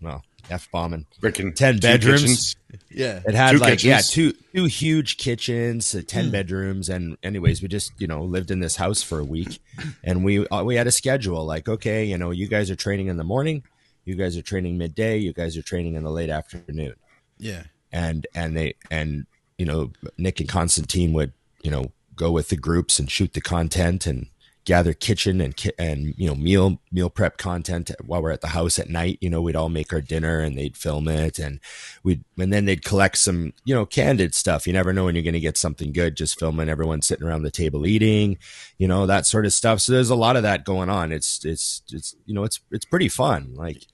well, 0.00 0.24
f 0.50 0.70
bombing. 0.70 1.06
Freaking 1.20 1.54
10 1.54 1.78
bedrooms. 1.78 2.20
kitchens. 2.22 2.56
Yeah. 2.90 3.20
It 3.26 3.34
had 3.34 3.52
Two 3.52 3.58
like 3.58 3.84
yeah 3.84 4.00
two 4.00 4.32
two 4.54 4.64
huge 4.64 5.16
kitchens, 5.18 5.94
uh, 5.94 6.02
ten 6.06 6.30
bedrooms, 6.30 6.88
and 6.88 7.16
anyways, 7.22 7.60
we 7.62 7.68
just 7.68 7.92
you 7.98 8.06
know 8.06 8.22
lived 8.24 8.50
in 8.50 8.60
this 8.60 8.76
house 8.76 9.02
for 9.02 9.18
a 9.18 9.24
week, 9.24 9.60
and 10.04 10.24
we 10.24 10.46
uh, 10.48 10.62
we 10.64 10.76
had 10.76 10.86
a 10.86 10.90
schedule 10.92 11.44
like 11.44 11.68
okay, 11.68 12.04
you 12.04 12.16
know, 12.18 12.30
you 12.30 12.48
guys 12.48 12.70
are 12.70 12.76
training 12.76 13.08
in 13.08 13.16
the 13.18 13.24
morning, 13.24 13.62
you 14.04 14.14
guys 14.14 14.36
are 14.36 14.42
training 14.42 14.78
midday, 14.78 15.18
you 15.18 15.32
guys 15.34 15.56
are 15.56 15.62
training 15.62 15.94
in 15.94 16.02
the 16.02 16.10
late 16.10 16.30
afternoon, 16.30 16.94
Yeah. 17.38 17.64
and 17.92 18.26
and 18.34 18.56
they 18.56 18.74
and 18.90 19.26
you 19.58 19.66
know 19.66 19.90
Nick 20.16 20.40
and 20.40 20.48
Constantine 20.48 21.12
would 21.12 21.32
you 21.62 21.70
know 21.70 21.92
go 22.16 22.30
with 22.30 22.48
the 22.48 22.56
groups 22.56 22.98
and 22.98 23.10
shoot 23.10 23.32
the 23.34 23.40
content 23.40 24.06
and 24.06 24.28
gather 24.64 24.92
kitchen 24.92 25.40
and 25.40 25.56
ki- 25.56 25.72
and 25.78 26.14
you 26.16 26.28
know 26.28 26.34
meal 26.34 26.80
meal 26.90 27.10
prep 27.10 27.36
content 27.36 27.90
while 28.04 28.22
we're 28.22 28.30
at 28.30 28.40
the 28.40 28.48
house 28.48 28.78
at 28.78 28.88
night. 28.88 29.18
You 29.20 29.30
know, 29.30 29.40
we'd 29.40 29.56
all 29.56 29.68
make 29.68 29.92
our 29.92 30.00
dinner 30.00 30.40
and 30.40 30.56
they'd 30.56 30.76
film 30.76 31.08
it, 31.08 31.38
and 31.38 31.60
we'd 32.02 32.24
and 32.38 32.52
then 32.52 32.64
they'd 32.64 32.84
collect 32.84 33.18
some 33.18 33.52
you 33.64 33.74
know 33.74 33.86
candid 33.86 34.34
stuff. 34.34 34.66
You 34.66 34.72
never 34.72 34.92
know 34.92 35.04
when 35.04 35.14
you're 35.14 35.24
going 35.24 35.34
to 35.34 35.40
get 35.40 35.56
something 35.56 35.92
good. 35.92 36.16
Just 36.16 36.38
filming 36.38 36.68
everyone 36.68 37.02
sitting 37.02 37.26
around 37.26 37.42
the 37.42 37.50
table 37.50 37.86
eating, 37.86 38.38
you 38.78 38.88
know 38.88 39.06
that 39.06 39.26
sort 39.26 39.46
of 39.46 39.52
stuff. 39.52 39.80
So 39.80 39.92
there's 39.92 40.10
a 40.10 40.14
lot 40.14 40.36
of 40.36 40.42
that 40.42 40.64
going 40.64 40.90
on. 40.90 41.12
It's 41.12 41.44
it's 41.44 41.82
it's 41.90 42.14
you 42.26 42.34
know 42.34 42.44
it's 42.44 42.60
it's 42.70 42.84
pretty 42.84 43.08
fun. 43.08 43.54
Like 43.54 43.84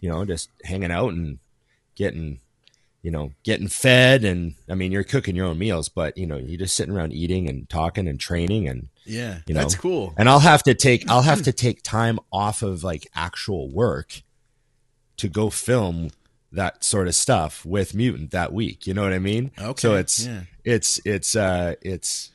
you 0.00 0.08
know 0.08 0.24
just 0.24 0.50
hanging 0.64 0.90
out 0.90 1.12
and 1.12 1.38
getting 1.94 2.40
you 3.06 3.12
know, 3.12 3.30
getting 3.44 3.68
fed 3.68 4.24
and 4.24 4.54
I 4.68 4.74
mean, 4.74 4.90
you're 4.90 5.04
cooking 5.04 5.36
your 5.36 5.46
own 5.46 5.58
meals, 5.58 5.88
but 5.88 6.18
you 6.18 6.26
know, 6.26 6.36
you're 6.38 6.58
just 6.58 6.74
sitting 6.74 6.92
around 6.92 7.12
eating 7.12 7.48
and 7.48 7.68
talking 7.68 8.08
and 8.08 8.18
training 8.18 8.66
and 8.66 8.88
Yeah, 9.04 9.38
You 9.46 9.54
know, 9.54 9.60
that's 9.60 9.76
cool. 9.76 10.12
and 10.18 10.28
I'll 10.28 10.40
have 10.40 10.64
to 10.64 10.74
take 10.74 11.08
I'll 11.08 11.22
have 11.22 11.42
to 11.42 11.52
take 11.52 11.84
time 11.84 12.18
off 12.32 12.62
of 12.62 12.82
like 12.82 13.06
actual 13.14 13.70
work 13.70 14.22
to 15.18 15.28
go 15.28 15.50
film 15.50 16.10
that 16.50 16.82
sort 16.82 17.06
of 17.06 17.14
stuff 17.14 17.64
with 17.64 17.94
Mutant 17.94 18.32
that 18.32 18.52
week. 18.52 18.88
You 18.88 18.94
know 18.94 19.02
what 19.02 19.12
I 19.12 19.20
mean? 19.20 19.52
Okay, 19.56 19.80
So 19.80 19.94
it's 19.94 20.26
yeah. 20.26 20.40
it's 20.64 21.00
it's 21.04 21.36
uh 21.36 21.74
it's 21.82 22.32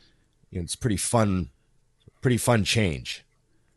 it's 0.54 0.78
pretty 0.78 0.98
fun 0.98 1.50
pretty 2.22 2.38
fun 2.38 2.63
change. 2.63 3.25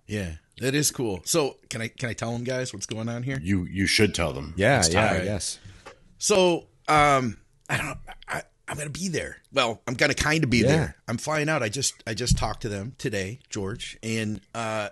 Yeah, 0.07 0.35
that 0.61 0.77
is 0.77 0.93
cool. 0.93 1.23
So 1.25 1.57
can 1.71 1.83
I 1.83 1.89
can 1.89 2.09
I 2.09 2.13
tell 2.13 2.31
them 2.33 2.45
guys 2.45 2.73
what's 2.73 2.87
going 2.87 3.09
on 3.09 3.25
here? 3.25 3.41
You 3.43 3.65
you 3.65 3.89
should 3.89 4.15
tell 4.15 4.33
them. 4.33 4.55
Yeah, 4.57 4.79
It's 4.79 4.93
yeah, 4.95 5.09
time. 5.09 5.25
yes. 5.25 5.59
So 6.19 6.67
um, 6.89 7.39
I 7.69 7.77
don't. 7.79 7.99
I, 8.29 8.43
I'm 8.69 8.77
gonna 8.79 8.91
be 8.91 9.09
there. 9.09 9.39
Well, 9.53 9.83
I'm 9.87 9.95
gonna 9.95 10.15
kind 10.15 10.43
of 10.45 10.51
be 10.51 10.59
Yeah. 10.59 10.69
there. 10.69 10.97
I'm 11.09 11.19
flying 11.19 11.49
out. 11.49 11.63
I 11.63 11.69
just 11.69 11.95
I 12.07 12.15
just 12.15 12.37
talked 12.39 12.63
to 12.63 12.69
them 12.69 12.95
today, 12.99 13.41
George, 13.51 13.99
and 14.03 14.41
uh, 14.55 14.89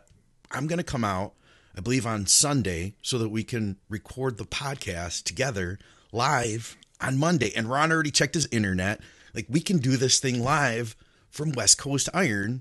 I'm 0.50 0.66
gonna 0.66 0.82
come 0.82 1.04
out. 1.04 1.34
I 1.76 1.80
believe 1.80 2.06
on 2.06 2.26
Sunday 2.26 2.94
so 3.00 3.16
that 3.18 3.30
we 3.30 3.44
can 3.44 3.78
record 3.88 4.36
the 4.36 4.44
podcast 4.44 5.22
together 5.24 5.78
live 6.12 6.76
on 7.00 7.16
Monday. 7.18 7.50
And 7.56 7.66
Ron 7.70 7.90
already 7.90 8.10
checked 8.10 8.34
his 8.34 8.46
internet. 8.52 9.00
Like 9.34 9.46
we 9.48 9.60
can 9.60 9.78
do 9.78 9.96
this 9.96 10.20
thing 10.20 10.42
live 10.44 10.94
from 11.30 11.52
West 11.52 11.78
Coast 11.78 12.10
Iron 12.12 12.60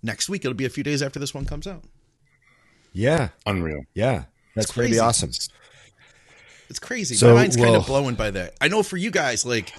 next 0.00 0.28
week. 0.28 0.44
It'll 0.44 0.54
be 0.54 0.64
a 0.64 0.68
few 0.70 0.84
days 0.84 1.02
after 1.02 1.18
this 1.18 1.34
one 1.34 1.44
comes 1.44 1.66
out. 1.66 1.82
Yeah. 2.92 3.30
Unreal. 3.46 3.82
Yeah. 3.94 4.26
That's 4.54 4.70
going 4.70 4.88
to 4.88 4.94
be 4.94 5.00
awesome. 5.00 5.32
It's 6.68 6.78
crazy. 6.78 7.14
So, 7.14 7.28
My 7.28 7.40
mind's 7.42 7.56
kind 7.56 7.76
of 7.76 7.86
blown 7.86 8.14
by 8.14 8.30
that. 8.32 8.54
I 8.60 8.68
know 8.68 8.82
for 8.82 8.96
you 8.96 9.10
guys, 9.10 9.46
like, 9.46 9.72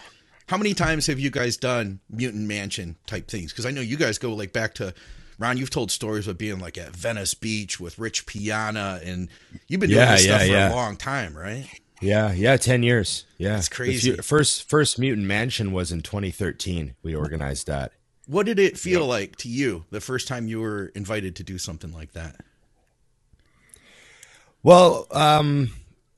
how 0.48 0.58
many 0.58 0.74
times 0.74 1.08
have 1.08 1.20
you 1.20 1.30
guys 1.30 1.58
done 1.58 2.00
Mutant 2.10 2.48
Mansion 2.48 2.96
type 3.06 3.28
things? 3.28 3.52
Because 3.52 3.66
I 3.66 3.72
know 3.72 3.82
you 3.82 3.98
guys 3.98 4.18
go 4.18 4.34
like 4.34 4.54
back 4.54 4.74
to 4.76 4.94
Ron. 5.38 5.58
You've 5.58 5.70
told 5.70 5.92
stories 5.92 6.28
of 6.28 6.38
being 6.38 6.60
like 6.60 6.78
at 6.78 6.96
Venice 6.96 7.34
Beach 7.34 7.80
with 7.80 8.00
Rich 8.00 8.26
Piana, 8.26 9.02
and 9.04 9.28
you've 9.68 9.82
been 9.82 9.90
doing 9.90 10.00
Yeah, 10.02 10.12
this 10.14 10.24
stuff 10.24 10.42
yeah, 10.42 10.48
for 10.48 10.52
yeah. 10.54 10.74
a 10.74 10.76
long 10.76 10.96
time, 10.96 11.36
right? 11.38 11.68
Yeah, 12.00 12.32
yeah, 12.32 12.56
ten 12.58 12.84
years. 12.84 13.26
Yeah, 13.38 13.58
it's 13.58 13.68
crazy. 13.70 14.12
few- 14.14 14.22
first, 14.22 14.70
first 14.70 14.98
mutant 15.00 15.28
mansion 15.28 15.72
was 15.74 15.92
in 15.92 16.02
2013. 16.02 16.96
We 17.04 17.14
organized 17.16 17.68
that. 17.68 17.92
What 18.28 18.46
did 18.46 18.60
it 18.60 18.78
feel 18.78 19.06
like 19.06 19.36
to 19.38 19.50
you 19.50 19.86
the 19.90 20.00
first 20.02 20.28
time 20.28 20.48
you 20.48 20.60
were 20.62 20.92
invited 20.96 21.36
to 21.38 21.44
do 21.44 21.58
something 21.58 21.92
like 21.94 22.12
that? 22.14 22.38
Well, 24.64 25.08
um, 25.12 25.72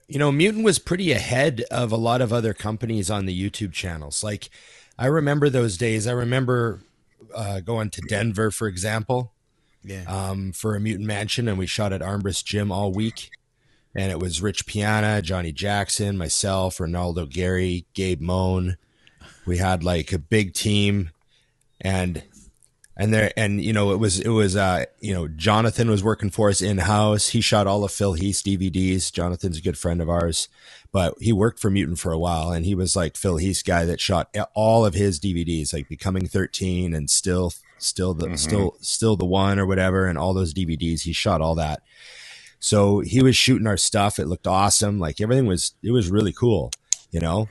you 0.09 0.17
know, 0.17 0.31
Mutant 0.31 0.65
was 0.65 0.79
pretty 0.79 1.11
ahead 1.11 1.63
of 1.69 1.91
a 1.91 1.97
lot 1.97 2.19
of 2.19 2.33
other 2.33 2.53
companies 2.53 3.11
on 3.11 3.27
the 3.27 3.49
YouTube 3.49 3.73
channels. 3.73 4.23
Like, 4.23 4.49
I 4.97 5.05
remember 5.05 5.49
those 5.49 5.77
days. 5.77 6.07
I 6.07 6.11
remember 6.11 6.81
uh, 7.33 7.59
going 7.59 7.91
to 7.91 8.01
Denver, 8.01 8.49
for 8.49 8.67
example, 8.67 9.31
Yeah, 9.83 10.03
um, 10.07 10.51
for 10.51 10.75
a 10.75 10.79
Mutant 10.79 11.07
Mansion, 11.07 11.47
and 11.47 11.59
we 11.59 11.67
shot 11.67 11.93
at 11.93 12.01
Armbrust 12.01 12.43
Gym 12.43 12.71
all 12.71 12.91
week. 12.91 13.29
And 13.95 14.11
it 14.11 14.19
was 14.19 14.41
Rich 14.41 14.65
Piana, 14.65 15.21
Johnny 15.21 15.51
Jackson, 15.51 16.17
myself, 16.17 16.77
Ronaldo 16.77 17.29
Gary, 17.29 17.85
Gabe 17.93 18.21
Moen. 18.21 18.77
We 19.45 19.57
had 19.57 19.83
like 19.83 20.11
a 20.11 20.19
big 20.19 20.53
team, 20.53 21.11
and 21.81 22.23
and 22.99 23.13
there 23.13 23.31
and 23.37 23.63
you 23.63 23.71
know 23.73 23.91
it 23.93 23.97
was 23.97 24.19
it 24.19 24.29
was 24.29 24.55
uh 24.55 24.83
you 24.99 25.13
know 25.13 25.27
Jonathan 25.27 25.89
was 25.89 26.03
working 26.03 26.29
for 26.29 26.49
us 26.49 26.61
in 26.61 26.79
house. 26.79 27.29
He 27.29 27.41
shot 27.41 27.65
all 27.65 27.83
of 27.83 27.91
Phil 27.91 28.13
Heath's 28.13 28.43
DVDs. 28.43 29.11
Jonathan's 29.11 29.57
a 29.57 29.61
good 29.61 29.77
friend 29.77 30.01
of 30.01 30.09
ours, 30.09 30.49
but 30.91 31.15
he 31.19 31.31
worked 31.31 31.59
for 31.59 31.71
Mutant 31.71 31.97
for 31.97 32.11
a 32.11 32.19
while, 32.19 32.51
and 32.51 32.65
he 32.65 32.75
was 32.75 32.95
like 32.95 33.15
Phil 33.15 33.37
Heath's 33.37 33.63
guy 33.63 33.85
that 33.85 34.01
shot 34.01 34.35
all 34.53 34.85
of 34.85 34.93
his 34.93 35.19
DVDs, 35.19 35.73
like 35.73 35.87
Becoming 35.87 36.27
Thirteen 36.27 36.93
and 36.93 37.09
still 37.09 37.53
still 37.77 38.13
the 38.13 38.37
still 38.37 38.75
still 38.81 39.15
the 39.15 39.25
one 39.25 39.57
or 39.57 39.65
whatever, 39.65 40.05
and 40.05 40.17
all 40.17 40.33
those 40.33 40.53
DVDs. 40.53 41.03
He 41.03 41.13
shot 41.13 41.41
all 41.41 41.55
that. 41.55 41.81
So 42.59 42.99
he 42.99 43.23
was 43.23 43.37
shooting 43.37 43.67
our 43.67 43.77
stuff. 43.77 44.19
It 44.19 44.27
looked 44.27 44.47
awesome. 44.47 44.99
Like 44.99 45.21
everything 45.21 45.45
was, 45.45 45.73
it 45.81 45.91
was 45.91 46.11
really 46.11 46.33
cool, 46.33 46.71
you 47.09 47.19
know? 47.19 47.47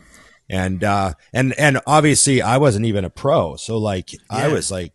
And, 0.50 0.84
uh, 0.84 1.14
and, 1.32 1.58
and 1.58 1.80
obviously 1.86 2.40
I 2.42 2.58
wasn't 2.58 2.86
even 2.86 3.04
a 3.04 3.10
pro. 3.10 3.56
So 3.56 3.78
like 3.78 4.10
I 4.30 4.48
was 4.48 4.70
like 4.70 4.92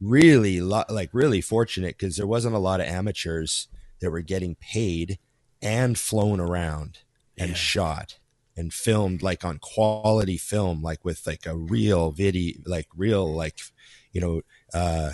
really, 0.00 0.60
lo- 0.60 0.84
like 0.88 1.10
really 1.12 1.40
fortunate 1.40 1.96
because 1.98 2.16
there 2.16 2.26
wasn't 2.26 2.54
a 2.54 2.58
lot 2.58 2.80
of 2.80 2.86
amateurs 2.86 3.68
that 4.00 4.10
were 4.10 4.20
getting 4.22 4.54
paid 4.56 5.18
and 5.62 5.98
flown 5.98 6.40
around 6.40 6.98
and 7.36 7.50
Yeah. 7.50 7.56
shot 7.56 8.18
and 8.56 8.72
filmed 8.72 9.22
like 9.22 9.44
on 9.44 9.58
quality 9.58 10.36
film, 10.38 10.82
like 10.82 11.04
with 11.04 11.26
like 11.26 11.46
a 11.46 11.56
real 11.56 12.10
video, 12.10 12.54
like 12.66 12.86
real, 12.96 13.32
like, 13.32 13.58
you 14.12 14.20
know, 14.20 14.42
uh, 14.74 15.12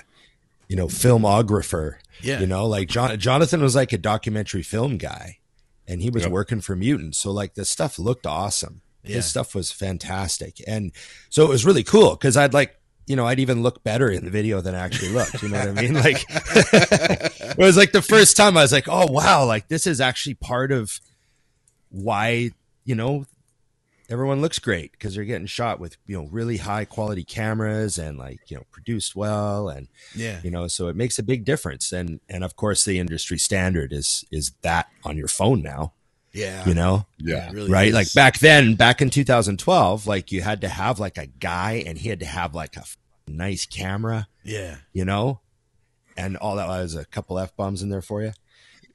you 0.69 0.77
know, 0.77 0.87
filmographer 0.87 1.97
yeah, 2.23 2.41
you 2.41 2.47
know, 2.47 2.67
like 2.67 2.89
John, 2.89 3.17
Jonathan 3.19 3.61
was 3.61 3.75
like 3.77 3.93
a 3.93 3.99
documentary 3.99 4.63
film 4.63 4.97
guy 4.97 5.39
and 5.87 6.01
he 6.03 6.11
was 6.11 6.23
Yep. 6.25 6.33
working 6.33 6.61
for 6.61 6.75
Mutant. 6.75 7.15
So 7.15 7.31
like 7.31 7.55
the 7.55 7.65
stuff 7.65 7.99
looked 7.99 8.27
awesome. 8.27 8.81
Yeah. 9.05 9.17
His 9.17 9.27
stuff 9.27 9.55
was 9.55 9.71
fantastic. 9.71 10.61
And 10.67 10.91
so 11.29 11.45
it 11.45 11.49
was 11.49 11.65
really 11.65 11.85
cool 11.85 12.17
because 12.17 12.37
I'd 12.37 12.55
like, 12.55 12.77
you 13.07 13.15
know, 13.15 13.27
I'd 13.27 13.39
even 13.39 13.63
look 13.63 13.85
better 13.85 14.09
in 14.09 14.25
the 14.25 14.31
video 14.31 14.61
than 14.61 14.75
I 14.75 14.81
actually 14.81 15.11
looked. 15.11 15.43
You 15.43 15.49
know 15.49 15.59
what 15.59 15.69
I 15.69 15.73
mean? 15.73 15.95
Like 15.95 16.25
it 16.29 17.59
was 17.59 17.77
like 17.77 17.93
the 17.93 18.03
first 18.03 18.37
time 18.37 18.57
I 18.57 18.63
was 18.63 18.73
like, 18.73 18.89
oh 18.89 19.11
wow, 19.11 19.45
like 19.45 19.69
this 19.69 19.87
is 19.87 20.01
actually 20.01 20.35
part 20.35 20.73
of 20.73 21.01
why, 21.91 22.51
you 22.85 22.95
know, 22.95 23.27
everyone 24.09 24.41
looks 24.41 24.59
great 24.59 24.93
because 24.93 25.15
they're 25.15 25.25
getting 25.25 25.47
shot 25.47 25.79
with, 25.79 25.97
you 26.07 26.17
know, 26.17 26.29
really 26.31 26.57
high 26.57 26.85
quality 26.85 27.25
cameras 27.25 27.97
and 27.99 28.19
like, 28.19 28.41
you 28.49 28.57
know, 28.57 28.65
produced 28.71 29.15
well 29.15 29.69
and 29.69 29.89
yeah, 30.15 30.41
you 30.43 30.51
know 30.51 30.67
so 30.69 30.89
it 30.89 30.97
makes 30.97 31.19
a 31.19 31.23
big 31.23 31.45
difference 31.45 31.93
and 31.93 32.21
and 32.29 32.45
of 32.45 32.57
course 32.57 32.85
the 32.85 32.99
industry 32.99 33.39
standard 33.39 33.93
is 33.93 34.25
is 34.31 34.53
that 34.63 34.89
on 35.05 35.17
your 35.17 35.29
phone 35.29 35.63
now 35.63 35.93
yeah. 36.37 36.65
you 36.67 36.75
know 36.75 37.07
Yeah. 37.19 37.51
Really 37.53 37.71
right 37.71 37.89
is. 37.89 37.95
like 37.95 38.13
back 38.15 38.39
then 38.39 38.75
back 38.75 39.01
in 39.03 39.11
2012 39.11 40.07
like 40.07 40.31
you 40.31 40.43
had 40.43 40.61
to 40.61 40.69
have 40.69 41.01
like 41.01 41.17
a 41.19 41.27
guy 41.27 41.83
and 41.87 41.99
he 41.99 42.09
had 42.09 42.21
to 42.21 42.27
have 42.27 42.55
like 42.55 42.77
a 42.77 42.81
f- 42.81 42.97
nice 43.27 43.67
camera 43.67 44.29
Yeah, 44.45 44.77
you 44.93 45.05
know 45.05 45.41
and 46.17 46.37
all 46.37 46.57
that 46.57 46.69
was 46.69 46.95
a 46.95 47.05
couple 47.07 47.39
f-bombs 47.39 47.83
in 47.83 47.89
there 47.89 48.03
for 48.03 48.23
you 48.23 48.33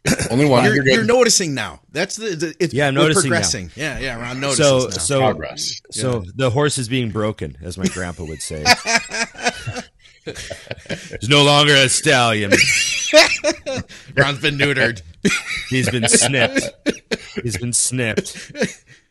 Only 0.31 0.45
one. 0.45 0.63
you're, 0.65 0.75
You're, 0.77 0.87
you're 0.95 1.03
noticing 1.03 1.53
now. 1.53 1.81
That's 1.91 2.15
the, 2.15 2.35
the 2.35 2.55
it's, 2.59 2.73
Yeah, 2.73 2.87
I'm 2.87 2.95
we're 2.95 3.09
noticing 3.09 3.29
now. 3.29 3.69
Yeah, 3.75 3.99
yeah. 3.99 4.19
Ron 4.19 4.39
notices 4.39 4.65
so 4.65 4.79
now. 4.79 4.89
so 4.89 5.19
Progress. 5.19 5.81
so 5.91 6.23
the 6.35 6.49
horse 6.49 6.79
is 6.79 6.89
being 6.89 7.11
broken 7.11 7.55
as 7.61 7.77
my 7.77 7.85
grandpa 7.85 8.23
would 8.23 8.41
say 8.41 8.63
there's 10.25 11.29
no 11.29 11.43
longer 11.43 11.75
a 11.75 11.87
stallion 11.87 12.51
Ron's 14.15 14.39
been 14.39 14.57
neutered. 14.57 15.01
he's 15.69 15.89
been 15.89 16.07
snipped 16.07 16.61
he's 17.43 17.57
been 17.57 17.73
snipped 17.73 18.51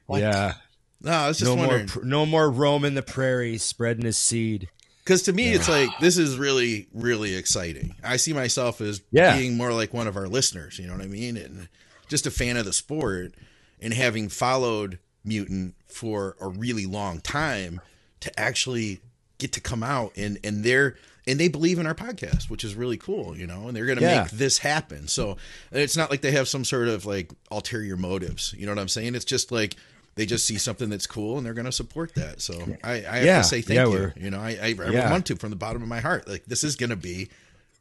yeah 0.09 0.55
No, 1.01 1.13
I 1.13 1.29
was 1.29 1.39
just 1.39 1.49
no 1.51 1.57
more, 1.57 1.67
wondering. 1.69 1.87
pr- 1.89 2.05
no 2.05 2.27
more 2.27 2.51
roaming 2.51 2.95
the 2.95 3.03
prairies, 3.03 3.63
spreading 3.63 4.05
his 4.05 4.17
seed. 4.19 4.69
Because 5.05 5.23
to 5.23 5.33
me, 5.33 5.53
it's 5.55 5.69
like 5.69 5.89
this 6.01 6.19
is 6.19 6.37
really, 6.37 6.87
really 6.93 7.35
exciting. 7.35 7.95
I 8.05 8.17
see 8.17 8.33
myself 8.35 8.81
as 8.83 9.01
Yeah. 9.11 9.37
being 9.37 9.57
more 9.57 9.73
like 9.73 9.95
one 9.95 10.07
of 10.07 10.17
our 10.17 10.29
listeners. 10.29 10.79
You 10.79 10.87
know 10.89 10.93
what 10.95 11.03
I 11.03 11.07
mean? 11.09 11.37
And 11.39 11.69
just 12.09 12.27
a 12.27 12.31
fan 12.31 12.57
of 12.59 12.65
the 12.67 12.73
sport, 12.75 13.33
and 13.81 13.95
having 13.95 14.29
followed 14.29 14.99
Mutant 15.25 15.75
for 15.89 16.37
a 16.41 16.49
really 16.49 16.85
long 16.87 17.21
time, 17.21 17.81
to 18.21 18.39
actually 18.39 19.01
get 19.39 19.53
to 19.53 19.61
come 19.61 19.83
out 19.83 20.13
and 20.17 20.39
and 20.45 20.65
they're 20.65 20.97
and 21.27 21.39
they 21.39 21.49
believe 21.49 21.79
in 21.79 21.87
our 21.87 21.95
podcast, 21.95 22.51
which 22.51 22.65
is 22.65 22.75
really 22.75 22.97
cool. 22.97 23.37
You 23.37 23.47
know, 23.47 23.69
and 23.69 23.77
they're 23.77 23.87
going 23.87 23.99
to 23.99 24.05
Yeah. 24.05 24.23
make 24.23 24.31
this 24.33 24.59
happen. 24.59 25.09
So 25.09 25.37
it's 25.73 25.97
not 25.97 26.11
like 26.11 26.21
they 26.21 26.33
have 26.33 26.49
some 26.49 26.65
sort 26.65 26.89
of 26.89 27.07
like 27.07 27.31
ulterior 27.51 27.97
motives. 27.97 28.55
You 28.57 28.67
know 28.67 28.73
what 28.73 28.79
I'm 28.81 28.89
saying? 28.89 29.15
It's 29.15 29.25
just 29.25 29.53
like. 29.53 29.77
They 30.17 30.27
just 30.27 30.45
see 30.45 30.59
something 30.59 30.91
that's 30.91 31.07
cool 31.07 31.39
and 31.39 31.47
they're 31.47 31.55
going 31.55 31.67
to 31.67 31.73
support 31.73 32.17
that. 32.17 32.43
So 32.43 32.67
I, 32.83 32.93
I 32.95 32.97
have 32.99 33.25
Yeah. 33.25 33.39
to 33.39 33.45
say 33.45 33.63
thank 33.63 33.77
Yeah, 33.79 33.87
you. 33.87 34.13
You 34.17 34.31
know, 34.31 34.41
I, 34.41 34.59
I, 34.61 34.77
I 34.85 35.09
want 35.11 35.25
to 35.27 35.37
from 35.37 35.51
the 35.51 35.57
bottom 35.57 35.81
of 35.83 35.89
my 35.89 36.01
heart. 36.01 36.29
Like 36.29 36.45
this 36.47 36.65
is 36.65 36.75
gonna 36.75 36.97
be 36.97 37.29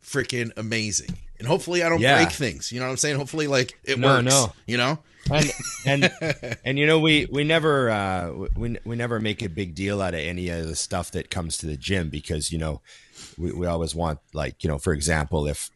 freaking 0.06 0.52
amazing, 0.56 1.10
and 1.40 1.48
hopefully 1.48 1.84
I 1.84 1.90
don't 1.90 2.00
break 2.00 2.32
things. 2.32 2.72
You 2.72 2.80
know 2.80 2.86
what 2.86 2.92
I'm 2.92 2.98
saying? 2.98 3.18
Hopefully, 3.18 3.48
like 3.48 3.78
it 3.84 4.00
No, 4.00 4.08
works. 4.08 4.26
no. 4.26 4.54
You 4.68 4.78
know? 4.78 5.00
And 5.32 5.52
and 5.86 6.12
and 6.64 6.80
you 6.80 6.86
know 6.86 7.00
we 7.00 7.28
we 7.32 7.44
never 7.44 7.90
uh, 7.90 8.32
we 8.56 8.78
we 8.86 8.96
never 8.96 9.20
make 9.20 9.42
a 9.42 9.50
big 9.50 9.76
deal 9.76 10.02
out 10.02 10.14
of 10.14 10.20
any 10.20 10.50
of 10.50 10.68
the 10.68 10.76
stuff 10.76 11.12
that 11.12 11.30
comes 11.30 11.58
to 11.58 11.66
the 11.66 11.78
gym 11.78 12.10
because 12.10 12.52
you 12.52 12.58
know 12.60 12.82
we 13.40 13.52
we 13.52 13.66
always 13.66 13.96
want 13.96 14.20
like 14.34 14.64
you 14.64 14.70
know 14.70 14.78
for 14.78 14.94
example 14.94 15.48
if 15.48 15.70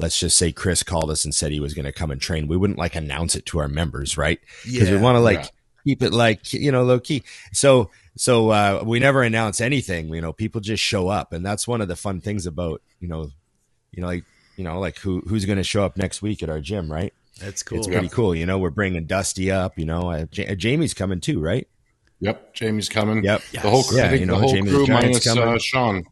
let's 0.00 0.18
just 0.18 0.36
say 0.36 0.50
Chris 0.50 0.82
called 0.82 1.10
us 1.10 1.24
and 1.24 1.34
said 1.34 1.52
he 1.52 1.60
was 1.60 1.74
going 1.74 1.84
to 1.84 1.92
come 1.92 2.10
and 2.10 2.20
train, 2.20 2.48
we 2.48 2.56
wouldn't 2.56 2.78
like 2.78 2.96
announce 2.96 3.36
it 3.36 3.44
to 3.46 3.58
our 3.58 3.68
members, 3.68 4.16
right? 4.16 4.40
Because 4.64 4.90
we 4.90 4.96
want 4.96 5.16
to 5.16 5.20
like 5.20 5.38
yeah. 5.38 5.48
keep 5.84 6.02
it 6.02 6.12
like 6.12 6.52
you 6.52 6.72
know 6.72 6.82
low 6.82 6.98
key. 6.98 7.22
So 7.52 7.90
so 8.16 8.50
uh, 8.50 8.82
we 8.84 8.98
never 8.98 9.22
announce 9.22 9.60
anything. 9.60 10.12
You 10.12 10.20
know, 10.20 10.32
people 10.32 10.60
just 10.60 10.82
show 10.82 11.08
up, 11.08 11.32
and 11.32 11.44
that's 11.44 11.68
one 11.68 11.80
of 11.80 11.88
the 11.88 11.96
fun 11.96 12.20
things 12.20 12.46
about 12.46 12.82
you 12.98 13.08
know, 13.08 13.30
you 13.92 14.00
know, 14.00 14.08
like 14.08 14.24
you 14.56 14.64
know, 14.64 14.80
like 14.80 14.98
who 14.98 15.20
who's 15.20 15.44
going 15.44 15.58
to 15.58 15.64
show 15.64 15.84
up 15.84 15.96
next 15.96 16.22
week 16.22 16.42
at 16.42 16.50
our 16.50 16.60
gym, 16.60 16.90
right? 16.90 17.12
That's 17.38 17.62
cool. 17.62 17.78
It's 17.78 17.86
pretty 17.86 18.08
cool. 18.08 18.34
You 18.34 18.44
know, 18.46 18.58
we're 18.58 18.70
bringing 18.70 19.06
Dusty 19.06 19.50
up. 19.50 19.78
You 19.78 19.86
know, 19.86 20.10
uh, 20.10 20.26
J- 20.26 20.54
Jamie's 20.56 20.92
coming 20.92 21.20
too, 21.20 21.40
right? 21.40 21.66
Yep, 22.20 22.52
Jamie's 22.52 22.90
coming. 22.90 23.24
Yep. 23.24 23.42
The 23.52 23.60
whole 23.60 23.82
crew, 23.82 23.96
Yeah, 23.96 24.12
you 24.12 24.26
know, 24.26 24.34
the 24.34 24.40
whole 24.40 24.52
Jamie 24.52 24.70
crew 24.70 24.86
minus 24.86 25.24
coming. 25.24 25.44
uh, 25.44 25.58
Sean. 25.58 26.04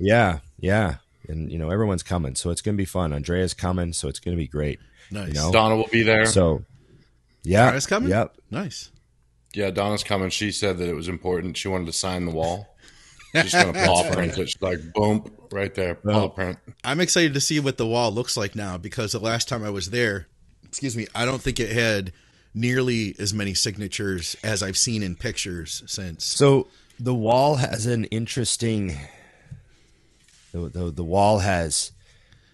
Yeah, 0.00 0.38
yeah, 0.58 0.96
and 1.28 1.50
you 1.52 1.58
know, 1.58 1.70
everyone's 1.70 2.02
coming, 2.02 2.34
so 2.34 2.50
it's 2.50 2.62
going 2.62 2.76
to 2.76 2.80
be 2.80 2.86
fun. 2.86 3.12
Andrea's 3.12 3.54
coming, 3.54 3.92
so 3.92 4.08
it's 4.08 4.18
going 4.18 4.36
to 4.36 4.40
be 4.40 4.48
great. 4.48 4.80
Nice. 5.10 5.28
You 5.28 5.34
know? 5.34 5.52
Donna 5.52 5.76
will 5.76 5.88
be 5.88 6.02
there. 6.02 6.26
So, 6.26 6.64
yeah, 7.42 7.66
Andrea's 7.66 7.86
coming? 7.86 8.10
Yep. 8.10 8.36
Nice. 8.50 8.90
yeah, 9.54 9.70
Donna's 9.70 10.04
coming. 10.04 10.30
She 10.30 10.52
said 10.52 10.78
that 10.78 10.88
it 10.88 10.94
was 10.94 11.08
important. 11.08 11.56
She 11.56 11.68
wanted 11.68 11.86
to 11.86 11.92
sign 11.92 12.26
the 12.26 12.32
wall. 12.32 12.66
She's 13.34 13.52
going 13.52 13.72
to 13.72 13.86
paw 13.86 14.10
print 14.10 14.36
it. 14.38 14.48
She's 14.48 14.62
like, 14.62 14.80
boom, 14.92 15.30
right 15.52 15.72
there, 15.74 15.94
paw 15.94 16.28
print. 16.28 16.58
I'm 16.82 16.98
excited 16.98 17.34
to 17.34 17.40
see 17.40 17.60
what 17.60 17.78
the 17.78 17.86
wall 17.86 18.10
looks 18.10 18.36
like 18.36 18.56
now 18.56 18.76
because 18.76 19.12
the 19.12 19.20
last 19.20 19.48
time 19.48 19.62
I 19.62 19.70
was 19.70 19.90
there, 19.90 20.26
excuse 20.64 20.96
me, 20.96 21.06
I 21.14 21.24
don't 21.26 21.40
think 21.40 21.60
it 21.60 21.70
had 21.70 22.12
nearly 22.54 23.14
as 23.20 23.32
many 23.32 23.54
signatures 23.54 24.34
as 24.42 24.62
I've 24.64 24.76
seen 24.76 25.02
in 25.04 25.14
pictures 25.14 25.84
since. 25.86 26.24
So 26.24 26.66
the 26.98 27.14
wall 27.14 27.56
has 27.56 27.86
an 27.86 28.04
interesting. 28.06 28.96
The, 30.52 30.68
the 30.68 30.90
the 30.90 31.04
wall 31.04 31.40
has, 31.40 31.92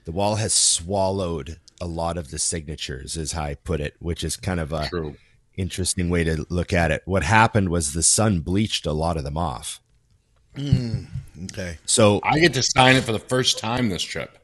the 0.05 0.13
wall 0.13 0.37
has 0.37 0.53
swallowed 0.53 1.59
a 1.81 1.87
lot 1.87 2.17
of 2.17 2.31
the 2.31 2.39
signatures, 2.39 3.17
is 3.17 3.33
how 3.33 3.45
I 3.45 3.55
put 3.55 3.81
it, 3.81 3.97
which 3.99 4.25
is 4.25 4.37
kind 4.37 4.61
of 4.61 4.73
a 4.73 4.89
True. 4.89 5.17
interesting 5.57 6.11
way 6.11 6.25
to 6.25 6.47
look 6.49 6.73
at 6.73 6.91
it. 6.91 7.03
What 7.05 7.23
happened 7.23 7.69
was 7.71 7.93
the 7.93 8.03
sun 8.03 8.41
bleached 8.41 8.87
a 8.87 8.93
lot 8.93 9.17
of 9.17 9.25
them 9.25 9.37
off. 9.37 9.81
Okay. 10.59 11.79
So 11.85 12.21
I 12.23 12.39
get 12.39 12.55
to 12.55 12.63
sign 12.63 12.97
it 12.97 13.05
for 13.05 13.13
the 13.13 13.19
first 13.19 13.59
time 13.59 13.89
this 13.89 14.03
trip. 14.03 14.39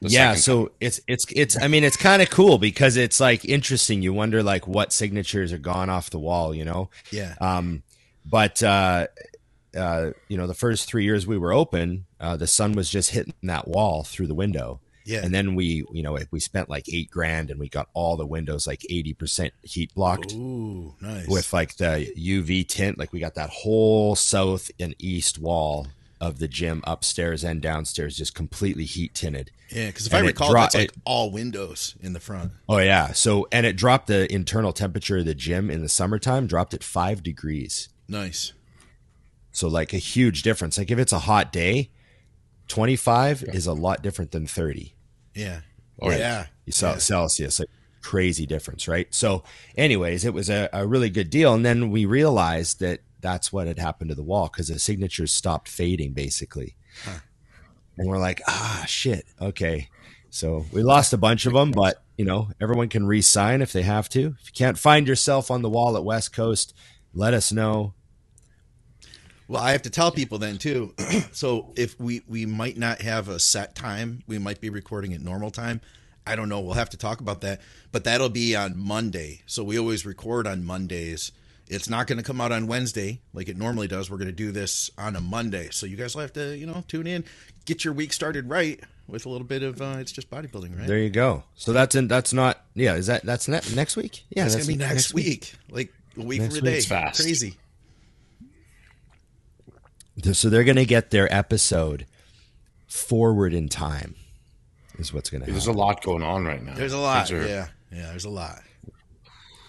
Yeah, 0.00 0.30
second 0.30 0.42
so 0.42 0.72
it's 0.80 1.00
it's 1.06 1.26
it's 1.30 1.62
I 1.62 1.68
mean 1.68 1.84
it's 1.84 1.96
kind 1.96 2.22
of 2.22 2.30
cool 2.30 2.58
because 2.58 2.96
it's 2.96 3.20
like 3.20 3.44
interesting. 3.44 4.02
You 4.02 4.12
wonder 4.12 4.42
like 4.42 4.66
what 4.66 4.92
signatures 4.92 5.52
are 5.52 5.58
gone 5.58 5.90
off 5.90 6.10
the 6.10 6.18
wall, 6.18 6.54
you 6.54 6.64
know. 6.64 6.90
Yeah. 7.10 7.34
Um, 7.40 7.82
but 8.24 8.62
uh, 8.62 9.06
uh, 9.76 10.10
you 10.28 10.36
know, 10.36 10.46
the 10.46 10.54
first 10.54 10.86
three 10.88 11.04
years 11.04 11.26
we 11.26 11.38
were 11.38 11.52
open, 11.52 12.06
uh, 12.20 12.36
the 12.36 12.46
sun 12.46 12.72
was 12.72 12.88
just 12.90 13.10
hitting 13.10 13.34
that 13.42 13.68
wall 13.68 14.04
through 14.04 14.26
the 14.26 14.34
window. 14.34 14.80
Yeah. 15.04 15.24
And 15.24 15.34
then 15.34 15.56
we, 15.56 15.84
you 15.92 16.02
know, 16.02 16.16
we 16.30 16.38
spent 16.38 16.68
like 16.70 16.88
eight 16.88 17.10
grand 17.10 17.50
and 17.50 17.58
we 17.58 17.68
got 17.68 17.88
all 17.92 18.16
the 18.16 18.24
windows 18.26 18.66
like 18.68 18.82
80% 18.88 19.50
heat 19.62 19.92
blocked 19.96 20.32
Ooh, 20.32 20.94
nice. 21.00 21.26
with 21.26 21.52
like 21.52 21.76
the 21.76 22.12
UV 22.16 22.68
tint. 22.68 22.98
Like 22.98 23.12
we 23.12 23.18
got 23.18 23.34
that 23.34 23.50
whole 23.50 24.14
south 24.14 24.70
and 24.78 24.94
east 25.00 25.40
wall 25.40 25.88
of 26.20 26.38
the 26.38 26.46
gym 26.46 26.82
upstairs 26.86 27.42
and 27.42 27.60
downstairs 27.60 28.16
just 28.16 28.32
completely 28.32 28.84
heat 28.84 29.12
tinted. 29.12 29.50
yeah, 29.70 29.86
because 29.88 30.06
if 30.06 30.12
and 30.14 30.24
I 30.24 30.28
recall, 30.28 30.52
dro- 30.52 30.60
that's 30.60 30.76
like 30.76 30.90
it- 30.90 30.96
all 31.04 31.32
windows 31.32 31.96
in 32.00 32.12
the 32.12 32.20
front. 32.20 32.52
Oh 32.68 32.78
yeah. 32.78 33.10
So, 33.12 33.48
and 33.50 33.66
it 33.66 33.74
dropped 33.74 34.06
the 34.06 34.32
internal 34.32 34.72
temperature 34.72 35.18
of 35.18 35.24
the 35.24 35.34
gym 35.34 35.68
in 35.68 35.82
the 35.82 35.88
summertime, 35.88 36.46
dropped 36.46 36.74
it 36.74 36.84
five 36.84 37.24
degrees. 37.24 37.88
Nice. 38.06 38.52
So 39.52 39.68
like 39.68 39.92
a 39.92 39.98
huge 39.98 40.42
difference. 40.42 40.78
Like 40.78 40.90
if 40.90 40.98
it's 40.98 41.12
a 41.12 41.20
hot 41.20 41.52
day, 41.52 41.90
25 42.68 43.44
is 43.44 43.66
a 43.66 43.72
lot 43.72 44.02
different 44.02 44.30
than 44.32 44.46
30. 44.46 44.94
Yeah. 45.34 45.60
Oh, 46.00 46.10
yeah. 46.10 46.16
yeah. 46.16 46.46
You 46.64 46.72
saw 46.72 46.92
Yeah. 46.92 46.98
Celsius, 46.98 47.60
like 47.60 47.68
crazy 48.00 48.46
difference, 48.46 48.88
right? 48.88 49.12
So 49.14 49.44
anyways, 49.76 50.24
it 50.24 50.34
was 50.34 50.48
a, 50.50 50.68
a 50.72 50.86
really 50.86 51.10
good 51.10 51.30
deal. 51.30 51.54
And 51.54 51.64
then 51.64 51.90
we 51.90 52.06
realized 52.06 52.80
that 52.80 53.00
that's 53.20 53.52
what 53.52 53.66
had 53.66 53.78
happened 53.78 54.08
to 54.10 54.14
the 54.16 54.22
wall 54.22 54.48
because 54.50 54.68
the 54.68 54.78
signatures 54.78 55.32
stopped 55.32 55.68
fading 55.68 56.12
basically. 56.12 56.74
And 57.98 58.08
we're 58.08 58.18
like, 58.18 58.40
ah, 58.48 58.84
shit. 58.88 59.26
Okay. 59.40 59.88
So 60.30 60.64
we 60.72 60.82
lost 60.82 61.12
a 61.12 61.18
bunch 61.18 61.44
of 61.46 61.52
them, 61.52 61.72
but 61.72 62.02
you 62.16 62.24
know, 62.24 62.48
everyone 62.60 62.88
can 62.88 63.06
re-sign 63.06 63.62
if 63.62 63.72
they 63.72 63.82
have 63.82 64.08
to. 64.10 64.34
If 64.40 64.46
you 64.46 64.52
can't 64.54 64.78
find 64.78 65.06
yourself 65.06 65.50
on 65.50 65.62
the 65.62 65.70
wall 65.70 65.96
at 65.96 66.04
West 66.04 66.32
Coast, 66.32 66.74
let 67.12 67.34
us 67.34 67.52
know. 67.52 67.94
Well, 69.52 69.62
I 69.62 69.72
have 69.72 69.82
to 69.82 69.90
tell 69.90 70.10
people 70.10 70.38
then 70.38 70.56
too. 70.56 70.94
so 71.32 71.74
if 71.76 72.00
we 72.00 72.22
we 72.26 72.46
might 72.46 72.78
not 72.78 73.02
have 73.02 73.28
a 73.28 73.38
set 73.38 73.74
time, 73.74 74.22
we 74.26 74.38
might 74.38 74.62
be 74.62 74.70
recording 74.70 75.12
at 75.12 75.20
normal 75.20 75.50
time. 75.50 75.82
I 76.26 76.36
don't 76.36 76.48
know. 76.48 76.60
We'll 76.60 76.72
have 76.72 76.88
to 76.90 76.96
talk 76.96 77.20
about 77.20 77.42
that. 77.42 77.60
But 77.90 78.04
that'll 78.04 78.30
be 78.30 78.56
on 78.56 78.78
Monday. 78.78 79.42
So 79.44 79.62
we 79.62 79.78
always 79.78 80.06
record 80.06 80.46
on 80.46 80.64
Mondays. 80.64 81.32
It's 81.68 81.86
not 81.86 82.06
going 82.06 82.16
to 82.16 82.24
come 82.24 82.40
out 82.40 82.50
on 82.50 82.66
Wednesday 82.66 83.20
like 83.34 83.50
it 83.50 83.58
normally 83.58 83.88
does. 83.88 84.10
We're 84.10 84.16
going 84.16 84.28
to 84.28 84.32
do 84.32 84.52
this 84.52 84.90
on 84.96 85.16
a 85.16 85.20
Monday. 85.20 85.68
So 85.70 85.84
you 85.84 85.96
guys 85.98 86.14
will 86.14 86.22
have 86.22 86.32
to, 86.32 86.56
you 86.56 86.64
know, 86.64 86.82
tune 86.88 87.06
in, 87.06 87.22
get 87.66 87.84
your 87.84 87.92
week 87.92 88.14
started 88.14 88.48
right 88.48 88.80
with 89.06 89.26
a 89.26 89.28
little 89.28 89.46
bit 89.46 89.62
of 89.62 89.82
uh, 89.82 89.96
it's 89.98 90.12
just 90.12 90.30
bodybuilding, 90.30 90.78
right? 90.78 90.86
There 90.86 90.98
you 90.98 91.10
go. 91.10 91.44
So 91.56 91.74
that's 91.74 91.94
in, 91.94 92.08
that's 92.08 92.32
not 92.32 92.64
yeah. 92.74 92.94
Is 92.94 93.08
that 93.08 93.22
that's 93.22 93.48
ne- 93.48 93.60
next 93.74 93.96
week? 93.96 94.24
Yeah, 94.30 94.46
It's 94.46 94.54
that's 94.54 94.66
going 94.66 94.78
to 94.78 94.84
be 94.86 94.94
next, 94.94 95.12
week. 95.12 95.52
like 95.70 95.92
a 96.16 96.22
week 96.22 96.40
Next 96.40 96.56
from 96.56 96.66
a 96.66 96.70
day. 96.70 96.76
week's 96.76 96.86
fast. 96.86 97.20
Crazy. 97.20 97.56
So 100.32 100.48
they're 100.48 100.64
going 100.64 100.76
to 100.76 100.86
get 100.86 101.10
their 101.10 101.32
episode 101.34 102.06
forward 102.86 103.52
in 103.54 103.68
time. 103.68 104.14
Is 104.98 105.12
what's 105.12 105.30
going 105.30 105.40
to 105.40 105.44
happen. 105.46 105.54
There's 105.54 105.66
a 105.66 105.72
lot 105.72 106.02
going 106.02 106.22
on 106.22 106.44
right 106.44 106.62
now. 106.62 106.74
There's 106.74 106.92
a 106.92 106.98
lot. 106.98 107.30
Are- 107.32 107.46
Yeah. 107.46 107.68
Yeah, 107.90 108.06
there's 108.10 108.24
a 108.24 108.30
lot. 108.30 108.60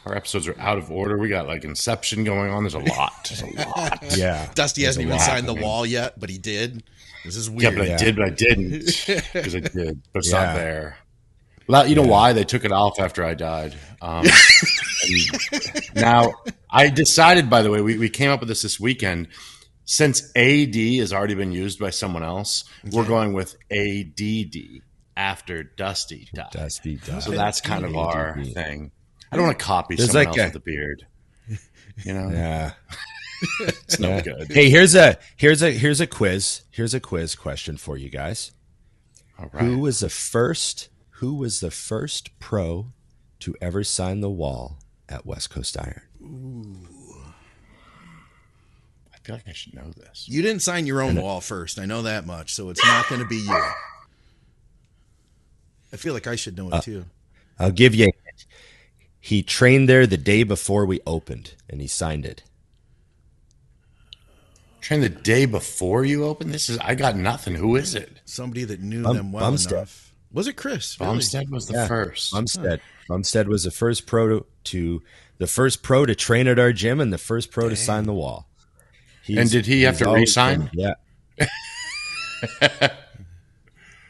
Our 0.05 0.15
episodes 0.15 0.47
are 0.47 0.59
out 0.59 0.77
of 0.77 0.91
order. 0.91 1.17
We 1.17 1.29
got 1.29 1.47
like 1.47 1.63
Inception 1.63 2.23
going 2.25 2.51
on. 2.51 2.63
There's 2.63 2.73
a 2.73 2.79
lot. 2.79 3.11
There's 3.29 3.41
a 3.41 3.67
lot. 3.69 4.17
Yeah, 4.17 4.49
Dusty 4.53 4.83
hasn't 4.83 5.05
even 5.05 5.17
lot 5.17 5.25
signed 5.25 5.45
the 5.47 5.51
happening. 5.53 5.63
wall 5.69 5.85
yet, 5.85 6.19
but 6.19 6.29
he 6.29 6.37
did. 6.37 6.83
This 7.25 7.37
is 7.37 7.49
weird. 7.49 7.73
Yeah, 7.73 7.79
weird. 7.79 7.87
but 7.89 7.93
I 8.01 8.03
did, 8.05 8.15
but 8.17 8.25
I 8.25 8.29
didn't 8.29 8.85
because 9.33 9.55
I 9.55 9.59
did, 9.61 10.01
but 10.11 10.19
it's 10.19 10.31
Yeah. 10.31 10.43
not 10.45 10.55
there. 10.55 10.97
Well, 11.67 11.87
you 11.87 11.95
know 11.95 12.01
why 12.03 12.33
they 12.33 12.43
took 12.43 12.65
it 12.65 12.73
off 12.73 12.99
after 12.99 13.23
I 13.23 13.33
died. 13.33 13.75
Um, 14.01 14.25
now 15.95 16.33
I 16.69 16.89
decided. 16.89 17.49
By 17.49 17.61
the 17.61 17.71
way, 17.71 17.81
we, 17.81 17.97
we 17.97 18.09
came 18.09 18.29
up 18.29 18.39
with 18.41 18.49
this 18.49 18.61
this 18.63 18.79
weekend. 18.79 19.29
Since 19.85 20.31
AD 20.35 20.75
has 20.75 21.11
already 21.11 21.35
been 21.35 21.51
used 21.51 21.79
by 21.79 21.89
someone 21.89 22.23
else, 22.23 22.63
we're 22.91 23.05
going 23.05 23.33
with 23.33 23.55
ADD 23.71 24.81
after 25.17 25.63
Dusty 25.63 26.27
died. 26.33 26.47
Dusty 26.51 26.95
died. 26.97 27.23
So 27.23 27.31
that's 27.31 27.59
kind 27.61 27.83
of 27.85 27.95
our 27.95 28.37
ADD. 28.39 28.53
thing. 28.53 28.91
I 29.31 29.35
don't 29.35 29.45
want 29.47 29.59
to 29.59 29.65
copy 29.65 29.95
There's 29.95 30.11
someone 30.11 30.27
like 30.27 30.37
else 30.37 30.45
a- 30.45 30.47
with 30.49 30.55
a 30.55 30.59
beard. 30.59 31.07
You 32.05 32.13
know, 32.13 32.29
Yeah. 32.31 32.71
it's 33.59 33.99
no 33.99 34.21
good. 34.21 34.51
Hey, 34.51 34.69
here's 34.69 34.95
a 34.95 35.17
here's 35.35 35.61
a 35.61 35.71
here's 35.71 35.99
a 35.99 36.07
quiz. 36.07 36.61
Here's 36.71 36.93
a 36.93 36.99
quiz 37.01 37.35
question 37.35 37.75
for 37.77 37.97
you 37.97 38.09
guys. 38.09 38.51
All 39.37 39.49
right. 39.51 39.63
Who 39.63 39.79
was 39.79 39.99
the 39.99 40.09
first? 40.09 40.87
Who 41.17 41.35
was 41.35 41.59
the 41.59 41.71
first 41.71 42.39
pro 42.39 42.93
to 43.39 43.53
ever 43.61 43.83
sign 43.83 44.21
the 44.21 44.29
wall 44.29 44.79
at 45.09 45.25
West 45.25 45.49
Coast 45.49 45.77
Iron? 45.77 46.01
I 46.23 46.92
feel 49.23 49.35
like 49.35 49.47
I 49.47 49.53
should 49.53 49.73
know 49.73 49.89
this. 49.95 50.27
You 50.27 50.41
didn't 50.41 50.61
sign 50.61 50.85
your 50.85 51.01
own 51.01 51.15
wall 51.21 51.41
first. 51.41 51.79
I 51.79 51.85
know 51.85 52.01
that 52.03 52.25
much. 52.25 52.53
So 52.53 52.69
it's 52.69 52.85
not 52.85 53.07
going 53.07 53.21
to 53.21 53.27
be 53.27 53.37
you. 53.37 53.63
I 55.91 55.97
feel 55.97 56.13
like 56.13 56.27
I 56.27 56.35
should 56.35 56.57
know 56.57 56.67
it 56.67 56.73
uh, 56.73 56.81
too. 56.81 57.05
I'll 57.59 57.71
give 57.71 57.95
you. 57.95 58.05
a 58.05 58.07
hint. 58.07 58.45
He 59.19 59.41
trained 59.43 59.87
there 59.87 60.05
the 60.05 60.17
day 60.17 60.43
before 60.43 60.85
we 60.85 60.99
opened, 61.07 61.53
and 61.69 61.79
he 61.79 61.87
signed 61.87 62.25
it. 62.25 62.43
Train 64.81 64.99
the 64.99 65.07
day 65.09 65.45
before 65.45 66.03
you 66.03 66.25
open. 66.25 66.51
This 66.51 66.67
is 66.69 66.77
I 66.79 66.95
got 66.95 67.15
nothing. 67.15 67.55
Who 67.55 67.77
is 67.77 67.95
it? 67.95 68.19
Somebody 68.25 68.65
that 68.65 68.81
knew 68.81 69.03
Bum- 69.03 69.15
them 69.15 69.31
well 69.31 69.45
Bumstead. 69.45 69.71
enough. 69.73 70.13
Was 70.33 70.47
it 70.47 70.57
Chris? 70.57 70.99
Really? 70.99 71.11
Bumstead 71.13 71.49
was 71.49 71.67
the 71.67 71.73
Yeah. 71.73 71.87
first. 71.87 72.33
Bumstead. 72.33 72.81
Bumstead 73.07 73.47
was 73.47 73.63
the 73.63 73.71
first 73.71 74.05
pro 74.05 74.27
to, 74.39 74.45
to 74.65 75.01
the 75.37 75.47
first 75.47 75.83
pro 75.83 76.05
to 76.05 76.15
train 76.15 76.47
at 76.47 76.59
our 76.59 76.73
gym 76.73 76.99
and 76.99 77.13
the 77.13 77.17
first 77.17 77.49
pro 77.51 77.69
to 77.69 77.75
sign 77.77 78.03
the 78.05 78.13
wall. 78.13 78.49
He's- 79.23 79.39
And 79.39 79.49
did 79.49 79.65
he 79.65 79.83
have 79.83 79.97
to 79.99 80.05
always 80.07 80.21
re-sign? 80.21 80.69
been- 80.73 80.95
Yeah. 81.39 81.47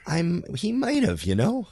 I'm. 0.08 0.44
He 0.56 0.72
might 0.72 1.04
have. 1.04 1.24
You 1.24 1.36
know. 1.36 1.68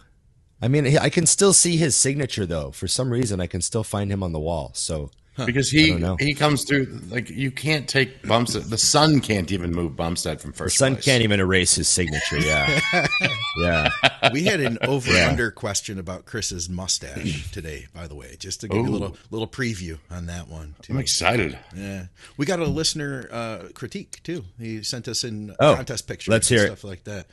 I 0.62 0.68
mean, 0.68 0.98
I 0.98 1.10
can 1.10 1.26
still 1.26 1.54
see 1.54 1.76
his 1.78 1.96
signature 1.96 2.46
though. 2.46 2.72
For 2.72 2.88
some 2.88 3.10
reason, 3.12 3.42
I 3.42 3.48
can 3.48 3.62
still 3.62 3.84
find 3.84 4.12
him 4.12 4.22
on 4.24 4.32
the 4.32 4.40
wall. 4.40 4.72
So 4.76 5.10
because 5.46 5.70
he 5.70 5.94
he 6.20 6.34
comes 6.34 6.64
through 6.64 7.00
like 7.10 7.30
you 7.30 7.52
can't 7.52 7.88
take 7.88 8.22
Bumstead. 8.28 8.64
The 8.64 8.78
sun 8.78 9.20
can't 9.22 9.52
even 9.52 9.72
move 9.72 9.96
Bumstead 9.96 10.42
from 10.42 10.52
the 10.52 10.58
first. 10.58 10.78
sun 10.78 10.94
place. 10.94 11.06
can't 11.06 11.24
even 11.24 11.40
erase 11.40 11.76
his 11.76 11.88
signature. 11.90 12.40
Yeah. 12.40 12.80
yeah. 13.58 13.90
We 14.32 14.44
had 14.44 14.60
an 14.60 14.78
over 14.88 15.12
under 15.12 15.52
question 15.52 16.00
about 16.00 16.26
Chris's 16.26 16.70
mustache 16.70 17.50
today, 17.52 17.88
by 17.94 18.08
the 18.08 18.16
way, 18.16 18.36
just 18.40 18.62
to 18.62 18.68
give 18.68 18.84
you 18.86 18.90
a 18.90 18.92
little 18.92 19.18
little 19.30 19.48
preview 19.48 19.98
on 20.10 20.28
that 20.28 20.48
one. 20.48 20.76
Too. 20.82 20.94
I'm 20.94 21.00
excited. 21.00 21.58
Yeah, 21.76 22.06
we 22.38 22.46
got 22.46 22.60
a 22.60 22.66
listener 22.66 23.28
uh, 23.32 23.60
critique 23.74 24.22
too. 24.24 24.46
He 24.60 24.84
sent 24.84 25.08
us 25.08 25.24
in 25.24 25.56
Oh, 25.60 25.76
contest 25.76 26.08
pictures. 26.08 26.32
let's 26.32 26.50
and 26.52 26.58
hear 26.60 26.66
it. 26.68 26.72
stuff 26.78 26.84
like 26.84 27.04
that. 27.06 27.28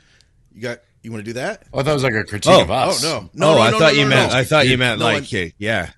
You 0.53 0.61
got 0.61 0.79
You 1.03 1.11
want 1.11 1.23
to 1.23 1.29
do 1.29 1.33
that? 1.33 1.63
Oh, 1.73 1.81
that 1.83 1.93
was 1.93 2.03
like 2.03 2.13
a 2.13 2.23
critique 2.23 2.51
Oh. 2.51 2.61
of 2.63 2.71
us. 2.71 3.03
Oh 3.05 3.07
no, 3.09 3.29
no, 3.33 3.51
oh, 3.51 3.55
no, 3.55 3.61
I 3.61 3.71
no, 3.71 3.79
thought 3.79 3.93
no, 3.93 3.99
you 3.99 4.03
no, 4.05 4.09
meant. 4.09 4.31
no. 4.31 4.37
I 4.39 4.43
thought 4.43 4.67
you 4.67 4.77
meant 4.77 4.99
No, 4.99 5.05
like, 5.05 5.33
I'm- 5.33 5.51
yeah. 5.57 5.91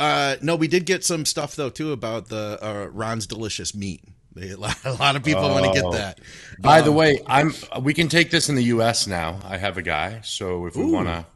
Uh, 0.00 0.36
no, 0.42 0.56
we 0.56 0.66
did 0.66 0.86
get 0.86 1.04
some 1.04 1.24
stuff 1.26 1.54
though 1.54 1.68
too 1.70 1.92
about 1.92 2.28
the 2.28 2.58
uh, 2.62 2.88
Ron's 2.90 3.26
delicious 3.26 3.74
meat. 3.74 4.02
They, 4.34 4.50
a 4.50 4.56
lot, 4.56 4.76
a 4.84 4.92
lot 4.94 5.14
of 5.16 5.22
people 5.24 5.42
want 5.42 5.66
to 5.66 5.72
get 5.72 5.84
Oh. 5.84 5.92
that. 5.92 6.20
By 6.58 6.80
the 6.80 6.92
way, 6.92 7.18
I'm. 7.26 7.52
We 7.82 7.92
can 7.94 8.08
take 8.08 8.30
this 8.30 8.48
in 8.48 8.54
the 8.54 8.64
U.S. 8.64 9.06
now. 9.06 9.38
I 9.44 9.56
have 9.58 9.76
a 9.76 9.82
guy, 9.82 10.20
so 10.22 10.66
if 10.66 10.76
we 10.76 10.84
want 10.84 11.08
to, 11.08 11.26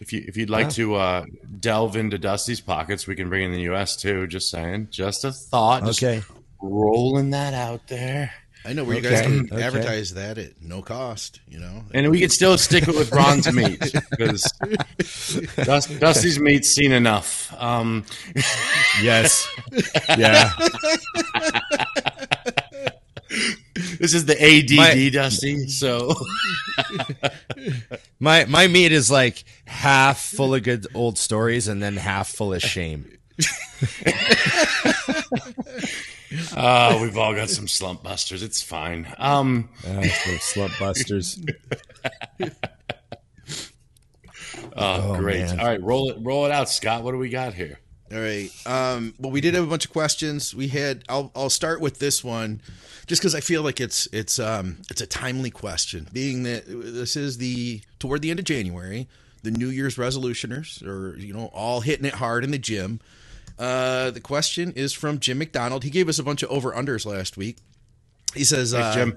if 0.00 0.12
you 0.12 0.24
if 0.26 0.36
you'd 0.36 0.50
like 0.50 0.70
to 0.70 0.94
uh, 0.96 1.24
delve 1.60 1.96
into 1.96 2.18
Dusty's 2.18 2.60
pockets, 2.60 3.06
we 3.06 3.14
can 3.14 3.28
bring 3.28 3.44
in 3.44 3.52
the 3.52 3.62
U.S. 3.62 3.94
too. 3.96 4.26
Just 4.26 4.50
saying, 4.50 4.88
just 4.90 5.24
a 5.24 5.32
thought. 5.32 5.84
Just 5.84 6.02
Okay. 6.02 6.22
rolling 6.62 7.30
that 7.30 7.54
out 7.54 7.86
there, 7.88 8.32
I 8.64 8.72
know 8.72 8.84
where 8.84 8.96
you 8.96 9.02
guys 9.02 9.20
can 9.20 9.48
okay. 9.52 9.62
advertise 9.62 10.14
that 10.14 10.38
at 10.38 10.62
no 10.62 10.80
cost. 10.80 11.40
You 11.48 11.58
know, 11.60 11.84
and 11.92 12.10
we 12.10 12.20
can 12.20 12.30
still 12.30 12.56
stick 12.56 12.88
it 12.88 12.94
with 12.94 13.10
bronze 13.10 13.52
meat 13.52 13.80
because 14.10 14.42
Dust, 15.56 16.00
Dusty's 16.00 16.38
meat's 16.38 16.68
seen 16.68 16.92
enough. 16.92 17.54
Um, 17.60 18.04
Yes. 19.02 19.48
yeah. 20.16 20.50
this 23.98 24.14
is 24.14 24.26
the 24.26 24.36
ADD, 24.40 24.76
My- 24.76 25.08
Dusty. 25.10 25.66
So 25.68 26.14
My 28.20 28.44
my 28.46 28.68
meat 28.68 28.92
is 28.92 29.10
like 29.10 29.44
half 29.66 30.20
full 30.20 30.54
of 30.54 30.62
good 30.62 30.86
old 30.94 31.18
stories 31.18 31.68
and 31.68 31.82
then 31.82 31.96
half 31.96 32.28
full 32.28 32.54
of 32.54 32.62
shame. 32.62 33.18
Uh, 36.56 36.98
we've 37.02 37.16
all 37.16 37.34
got 37.34 37.50
some 37.50 37.68
slump 37.68 38.02
busters. 38.02 38.42
It's 38.42 38.62
fine. 38.62 39.06
Um, 39.18 39.68
Uh, 39.86 40.02
slump 40.40 40.72
busters. 40.78 41.38
Oh, 44.76 45.14
Oh, 45.14 45.16
great! 45.18 45.40
man. 45.40 45.60
All 45.60 45.66
right, 45.66 45.82
roll 45.82 46.10
it, 46.10 46.16
roll 46.20 46.46
it 46.46 46.52
out, 46.52 46.68
Scott. 46.68 47.02
What 47.02 47.12
do 47.12 47.18
we 47.18 47.28
got 47.28 47.54
here? 47.54 47.78
All 48.12 48.18
right. 48.20 48.50
Um, 48.66 49.14
well, 49.18 49.30
we 49.32 49.40
did 49.40 49.54
have 49.54 49.64
a 49.64 49.66
bunch 49.66 49.84
of 49.84 49.92
questions. 49.92 50.54
We 50.54 50.68
had. 50.68 51.04
I'll 51.08 51.30
I'll 51.34 51.50
start 51.50 51.80
with 51.80 51.98
this 51.98 52.22
one, 52.22 52.60
just 53.06 53.20
because 53.20 53.34
I 53.34 53.40
feel 53.40 53.62
like 53.62 53.80
it's 53.80 54.06
it's 54.12 54.38
um 54.38 54.78
it's 54.90 55.00
a 55.00 55.06
timely 55.06 55.50
question, 55.50 56.08
being 56.12 56.42
that 56.44 56.64
this 56.66 57.16
is 57.16 57.38
the 57.38 57.82
toward 57.98 58.22
the 58.22 58.30
end 58.30 58.38
of 58.38 58.44
January, 58.44 59.08
the 59.42 59.50
New 59.50 59.68
Year's 59.68 59.96
resolutioners 59.96 60.84
are 60.86 61.16
you 61.18 61.32
know 61.32 61.46
all 61.52 61.80
hitting 61.80 62.04
it 62.06 62.14
hard 62.14 62.44
in 62.44 62.50
the 62.50 62.58
gym. 62.58 63.00
Uh, 63.58 64.10
the 64.10 64.20
question 64.20 64.72
is 64.72 64.92
from 64.92 65.20
Jim 65.20 65.38
McDonald. 65.38 65.84
He 65.84 65.90
gave 65.90 66.08
us 66.08 66.18
a 66.18 66.22
bunch 66.22 66.42
of 66.42 66.50
over 66.50 66.72
unders 66.72 67.06
last 67.06 67.36
week. 67.36 67.58
He 68.34 68.44
says, 68.44 68.74
uh, 68.74 68.94
Jim. 68.94 69.16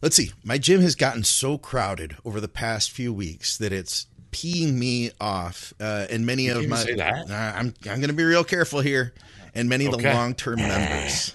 Let's 0.00 0.16
see. 0.16 0.32
My 0.42 0.58
gym 0.58 0.80
has 0.80 0.96
gotten 0.96 1.22
so 1.22 1.58
crowded 1.58 2.16
over 2.24 2.40
the 2.40 2.48
past 2.48 2.90
few 2.90 3.12
weeks 3.12 3.56
that 3.58 3.72
it's 3.72 4.06
peeing 4.32 4.74
me 4.74 5.12
off. 5.20 5.72
Uh, 5.78 6.06
and 6.10 6.26
many 6.26 6.48
of 6.48 6.66
my 6.66 6.76
say 6.76 6.94
that? 6.96 7.30
Uh, 7.30 7.34
I'm 7.34 7.74
I'm 7.88 8.00
going 8.00 8.08
to 8.08 8.12
be 8.12 8.24
real 8.24 8.42
careful 8.42 8.80
here. 8.80 9.12
And 9.54 9.68
many 9.68 9.86
of 9.86 9.92
the 9.92 10.12
long 10.12 10.34
term 10.34 10.56
members. 10.56 11.34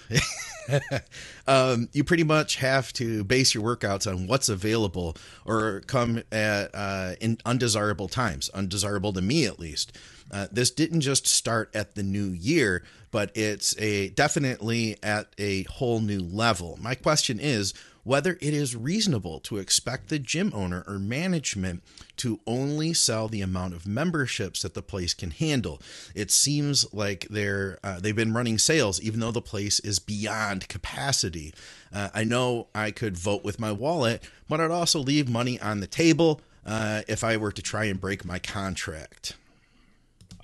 um, 1.48 1.88
you 1.94 2.04
pretty 2.04 2.24
much 2.24 2.58
have 2.58 2.92
to 2.94 3.24
base 3.24 3.54
your 3.54 3.64
workouts 3.64 4.12
on 4.12 4.28
what's 4.28 4.50
available 4.50 5.16
or 5.46 5.82
come 5.88 6.24
at 6.32 6.72
uh, 6.74 7.14
in 7.22 7.38
undesirable 7.46 8.08
times, 8.08 8.50
undesirable 8.50 9.14
to 9.14 9.22
me 9.22 9.46
at 9.46 9.60
least. 9.60 9.98
Uh, 10.32 10.48
this 10.52 10.72
didn't 10.72 11.02
just 11.02 11.28
start 11.28 11.70
at 11.74 11.96
the 11.96 12.04
new 12.04 12.28
year, 12.30 12.84
but 13.12 13.36
it's 13.36 13.78
a 13.80 14.10
definitely 14.10 14.98
at 15.02 15.28
a 15.38 15.64
whole 15.64 16.00
new 16.00 16.20
level. 16.20 16.78
My 16.82 16.96
question 16.96 17.40
is 17.40 17.74
whether 18.08 18.38
it 18.40 18.54
is 18.54 18.74
reasonable 18.74 19.38
to 19.38 19.58
expect 19.58 20.08
the 20.08 20.18
gym 20.18 20.50
owner 20.56 20.82
or 20.88 20.98
management 20.98 21.84
to 22.16 22.40
only 22.48 22.94
sell 22.94 23.28
the 23.28 23.42
amount 23.42 23.74
of 23.74 23.86
memberships 23.86 24.62
that 24.62 24.74
the 24.74 24.82
place 24.82 25.14
can 25.14 25.30
handle. 25.30 25.82
It 26.16 26.32
seems 26.32 26.94
like 26.94 27.28
they're 27.30 27.80
uh, 27.84 28.00
they've 28.00 28.16
been 28.16 28.34
running 28.34 28.60
sales 28.60 29.02
even 29.02 29.20
though 29.20 29.32
the 29.32 29.42
place 29.42 29.82
is 29.82 30.00
beyond 30.00 30.70
capacity. 30.70 31.54
Uh, 31.94 32.08
I 32.14 32.24
know 32.24 32.68
I 32.74 32.92
could 32.92 33.18
vote 33.18 33.44
with 33.44 33.60
my 33.60 33.74
wallet, 33.74 34.24
but 34.48 34.62
I'd 34.62 34.72
also 34.72 35.00
leave 35.00 35.28
money 35.28 35.60
on 35.60 35.82
the 35.82 35.88
table 35.88 36.40
uh, 36.66 37.02
if 37.10 37.26
I 37.26 37.36
were 37.36 37.52
to 37.52 37.62
try 37.62 37.86
and 37.86 38.00
break 38.00 38.24
my 38.24 38.40
contract. 38.40 39.36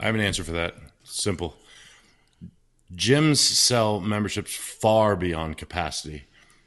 I 0.04 0.08
have 0.08 0.16
an 0.16 0.22
answer 0.22 0.44
for 0.44 0.52
that. 0.52 0.76
Simple. 1.06 1.56
Gyms 2.94 3.38
sell 3.38 4.02
memberships 4.02 4.54
far 4.54 5.16
beyond 5.16 5.58
capacity 5.58 6.26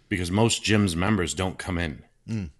because 0.08 0.30
most 0.30 0.64
gyms 0.64 0.96
members 0.96 1.34
don't 1.34 1.58
come 1.58 1.76
in. 1.76 2.02
Mm. 2.26 2.50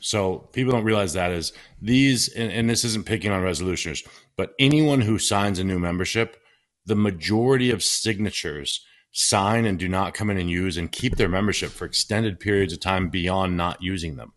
So 0.00 0.48
people 0.54 0.72
don't 0.72 0.84
realize 0.84 1.12
that 1.12 1.32
is 1.32 1.52
these, 1.82 2.28
and, 2.28 2.50
and 2.50 2.70
this 2.70 2.82
isn't 2.82 3.04
picking 3.04 3.30
on 3.30 3.42
resolutioners, 3.42 4.08
but 4.38 4.54
anyone 4.58 5.02
who 5.02 5.18
signs 5.18 5.58
a 5.58 5.64
new 5.64 5.78
membership, 5.78 6.38
the 6.86 6.96
majority 6.96 7.70
of 7.70 7.82
signatures 7.82 8.82
sign 9.12 9.66
and 9.66 9.78
do 9.78 9.86
not 9.86 10.14
come 10.14 10.30
in 10.30 10.38
and 10.38 10.48
use 10.48 10.78
and 10.78 10.92
keep 10.92 11.16
their 11.16 11.28
membership 11.28 11.72
for 11.72 11.84
extended 11.84 12.40
periods 12.40 12.72
of 12.72 12.80
time 12.80 13.10
beyond 13.10 13.54
not 13.54 13.82
using 13.82 14.16
them. 14.16 14.32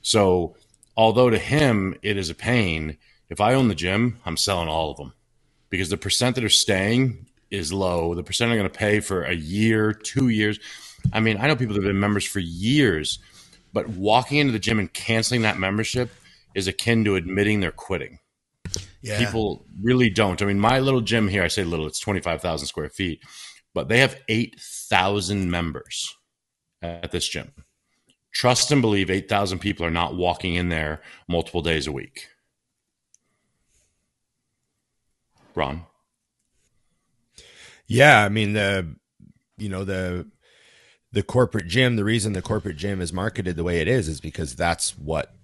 So, 0.00 0.56
although 0.96 1.28
to 1.28 1.38
him 1.38 1.94
it 2.00 2.16
is 2.16 2.30
a 2.30 2.34
pain, 2.34 2.96
if 3.30 3.40
I 3.40 3.54
own 3.54 3.68
the 3.68 3.74
gym, 3.74 4.18
I'm 4.24 4.36
selling 4.36 4.68
all 4.68 4.90
of 4.90 4.96
them 4.96 5.12
because 5.70 5.88
the 5.88 5.96
percent 5.96 6.34
that 6.36 6.44
are 6.44 6.48
staying 6.48 7.26
is 7.50 7.72
low. 7.72 8.14
The 8.14 8.22
percent 8.22 8.52
are 8.52 8.56
going 8.56 8.68
to 8.68 8.78
pay 8.78 9.00
for 9.00 9.22
a 9.22 9.34
year, 9.34 9.92
two 9.92 10.28
years. 10.28 10.58
I 11.12 11.20
mean, 11.20 11.38
I 11.38 11.46
know 11.46 11.56
people 11.56 11.74
that 11.74 11.82
have 11.82 11.90
been 11.90 12.00
members 12.00 12.24
for 12.24 12.40
years, 12.40 13.18
but 13.72 13.88
walking 13.88 14.38
into 14.38 14.52
the 14.52 14.58
gym 14.58 14.78
and 14.78 14.92
canceling 14.92 15.42
that 15.42 15.58
membership 15.58 16.10
is 16.54 16.66
akin 16.66 17.04
to 17.04 17.16
admitting 17.16 17.60
they're 17.60 17.70
quitting. 17.70 18.18
Yeah. 19.00 19.18
People 19.18 19.64
really 19.80 20.10
don't. 20.10 20.42
I 20.42 20.46
mean, 20.46 20.58
my 20.58 20.80
little 20.80 21.00
gym 21.00 21.28
here, 21.28 21.42
I 21.42 21.48
say 21.48 21.64
little, 21.64 21.86
it's 21.86 22.00
25,000 22.00 22.66
square 22.66 22.88
feet, 22.88 23.22
but 23.74 23.88
they 23.88 24.00
have 24.00 24.20
8,000 24.28 25.50
members 25.50 26.16
at 26.82 27.12
this 27.12 27.28
gym. 27.28 27.52
Trust 28.32 28.70
and 28.72 28.82
believe 28.82 29.10
8,000 29.10 29.58
people 29.58 29.86
are 29.86 29.90
not 29.90 30.16
walking 30.16 30.54
in 30.54 30.68
there 30.68 31.00
multiple 31.28 31.62
days 31.62 31.86
a 31.86 31.92
week. 31.92 32.28
Ron. 35.58 35.84
Yeah, 37.86 38.24
I 38.24 38.28
mean 38.28 38.52
the 38.52 38.96
you 39.56 39.68
know 39.68 39.84
the 39.84 40.30
the 41.12 41.22
corporate 41.22 41.66
gym, 41.66 41.96
the 41.96 42.04
reason 42.04 42.32
the 42.32 42.42
corporate 42.42 42.76
gym 42.76 43.00
is 43.00 43.12
marketed 43.12 43.56
the 43.56 43.64
way 43.64 43.80
it 43.80 43.88
is 43.88 44.08
is 44.08 44.20
because 44.20 44.54
that's 44.54 44.96
what 44.98 45.34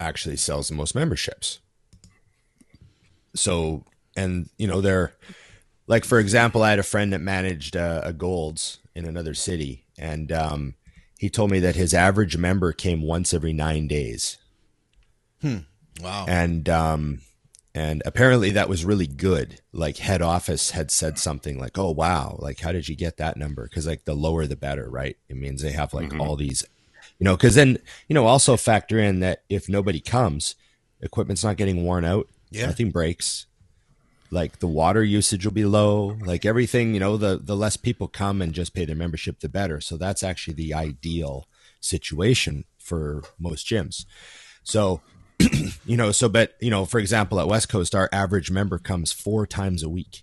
actually 0.00 0.36
sells 0.36 0.68
the 0.68 0.74
most 0.74 0.94
memberships. 0.94 1.60
So, 3.34 3.84
and 4.16 4.48
you 4.58 4.66
know, 4.66 4.80
they're 4.80 5.14
like 5.86 6.04
for 6.04 6.18
example, 6.18 6.62
I 6.62 6.70
had 6.70 6.78
a 6.78 6.84
friend 6.84 7.12
that 7.12 7.20
managed 7.20 7.76
uh, 7.76 8.02
a 8.04 8.12
Golds 8.12 8.78
in 8.94 9.04
another 9.04 9.34
city 9.34 9.84
and 9.98 10.30
um 10.32 10.74
he 11.18 11.28
told 11.28 11.50
me 11.50 11.58
that 11.60 11.76
his 11.76 11.92
average 11.92 12.36
member 12.36 12.72
came 12.72 13.02
once 13.02 13.34
every 13.34 13.52
9 13.52 13.88
days 13.88 14.38
wow. 16.00 16.24
and 16.28 16.68
um 16.68 17.20
and 17.74 18.02
apparently 18.04 18.50
that 18.50 18.68
was 18.68 18.84
really 18.84 19.06
good. 19.06 19.60
Like 19.72 19.98
head 19.98 20.22
office 20.22 20.72
had 20.72 20.90
said 20.90 21.18
something 21.18 21.58
like 21.58 21.78
oh 21.78 21.90
wow. 21.90 22.36
Like 22.38 22.60
how 22.60 22.72
did 22.72 22.88
you 22.88 22.96
get 22.96 23.16
that 23.18 23.36
number? 23.36 23.64
Because 23.64 23.86
like 23.86 24.04
the 24.04 24.14
lower 24.14 24.46
the 24.46 24.56
better 24.56 24.88
right? 24.90 25.16
It 25.28 25.36
means 25.36 25.62
they 25.62 25.72
have 25.72 25.94
like 25.94 26.10
mm-hmm. 26.10 26.20
all 26.20 26.36
these 26.36 26.64
you 27.18 27.24
know 27.24 27.36
because 27.36 27.54
then 27.54 27.78
you 28.08 28.14
know 28.14 28.26
also 28.26 28.56
factor 28.56 28.98
in 28.98 29.20
that 29.20 29.42
if 29.48 29.68
nobody 29.68 30.00
comes 30.00 30.54
equipment's 31.00 31.44
not 31.44 31.56
getting 31.56 31.84
worn 31.84 32.04
out. 32.04 32.28
Yeah. 32.50 32.66
nothing 32.66 32.90
breaks. 32.90 33.46
Like 34.30 34.58
the 34.58 34.66
water 34.66 35.04
usage 35.04 35.44
will 35.44 35.52
be 35.52 35.64
low. 35.64 36.16
Like 36.20 36.44
everything 36.44 36.94
you 36.94 37.00
know 37.00 37.16
the 37.16 37.38
the 37.42 37.56
less 37.56 37.76
people 37.76 38.08
come 38.08 38.42
and 38.42 38.52
just 38.52 38.74
pay 38.74 38.84
their 38.84 38.96
membership 38.96 39.40
the 39.40 39.48
better. 39.48 39.80
So 39.80 39.96
that's 39.96 40.22
actually 40.22 40.54
the 40.54 40.74
ideal 40.74 41.46
situation 41.80 42.64
for 42.78 43.22
most 43.38 43.66
gyms. 43.66 44.04
So 44.62 45.00
you 45.86 45.96
know 45.96 46.10
so 46.12 46.28
but 46.28 46.54
you 46.60 46.70
know 46.70 46.84
for 46.84 46.98
example 46.98 47.38
at 47.40 47.46
west 47.48 47.68
coast 47.68 47.94
our 47.94 48.08
average 48.12 48.50
member 48.50 48.78
comes 48.78 49.12
four 49.12 49.46
times 49.46 49.82
a 49.82 49.88
week 49.88 50.22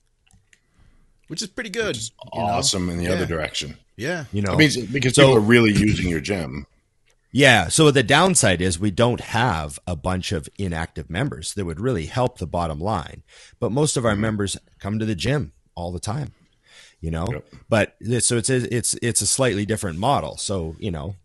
Which 1.28 1.42
is 1.42 1.48
pretty 1.48 1.70
good. 1.70 1.96
you 1.98 2.40
know? 2.40 2.46
Awesome 2.46 2.90
in 2.90 2.98
the 2.98 3.06
Yeah. 3.06 3.12
other 3.14 3.26
direction. 3.26 3.78
Yeah. 3.98 4.26
you 4.32 4.42
know 4.42 4.54
I 4.54 4.58
mean, 4.58 4.88
because 4.92 5.16
So- 5.16 5.24
people 5.24 5.38
are 5.38 5.40
really 5.40 5.72
using 5.74 6.10
your 6.10 6.20
gym. 6.20 6.66
yeah 7.32 7.68
so 7.70 7.92
the 7.92 8.04
downside 8.04 8.62
is 8.62 8.78
we 8.80 8.92
don't 8.92 9.22
have 9.22 9.80
a 9.88 9.96
bunch 9.96 10.32
of 10.32 10.50
inactive 10.58 11.10
members 11.10 11.54
that 11.54 11.66
would 11.66 11.80
really 11.80 12.06
help 12.08 12.38
the 12.38 12.48
bottom 12.48 12.80
line 12.80 13.24
but 13.60 13.72
most 13.72 13.96
of 13.98 14.06
our 14.06 14.12
mm-hmm. 14.14 14.22
members 14.22 14.58
come 14.80 15.00
to 15.00 15.06
the 15.06 15.16
gym 15.16 15.54
all 15.76 15.92
the 15.92 16.00
time 16.00 16.34
you 17.02 17.10
know 17.12 17.26
Yep. 17.32 17.46
but 17.70 17.96
so 18.20 18.38
it's 18.38 18.50
it's 18.50 18.94
it's 19.02 19.22
a 19.22 19.28
slightly 19.28 19.66
different 19.66 19.98
model 20.00 20.38
so 20.38 20.76
you 20.80 20.92
know 20.92 21.16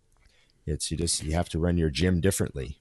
it's 0.67 0.91
you 0.91 0.97
just 0.97 1.23
you 1.25 1.33
have 1.33 1.49
to 1.51 1.59
run 1.59 1.77
your 1.77 1.91
gym 1.91 2.21
differently 2.21 2.77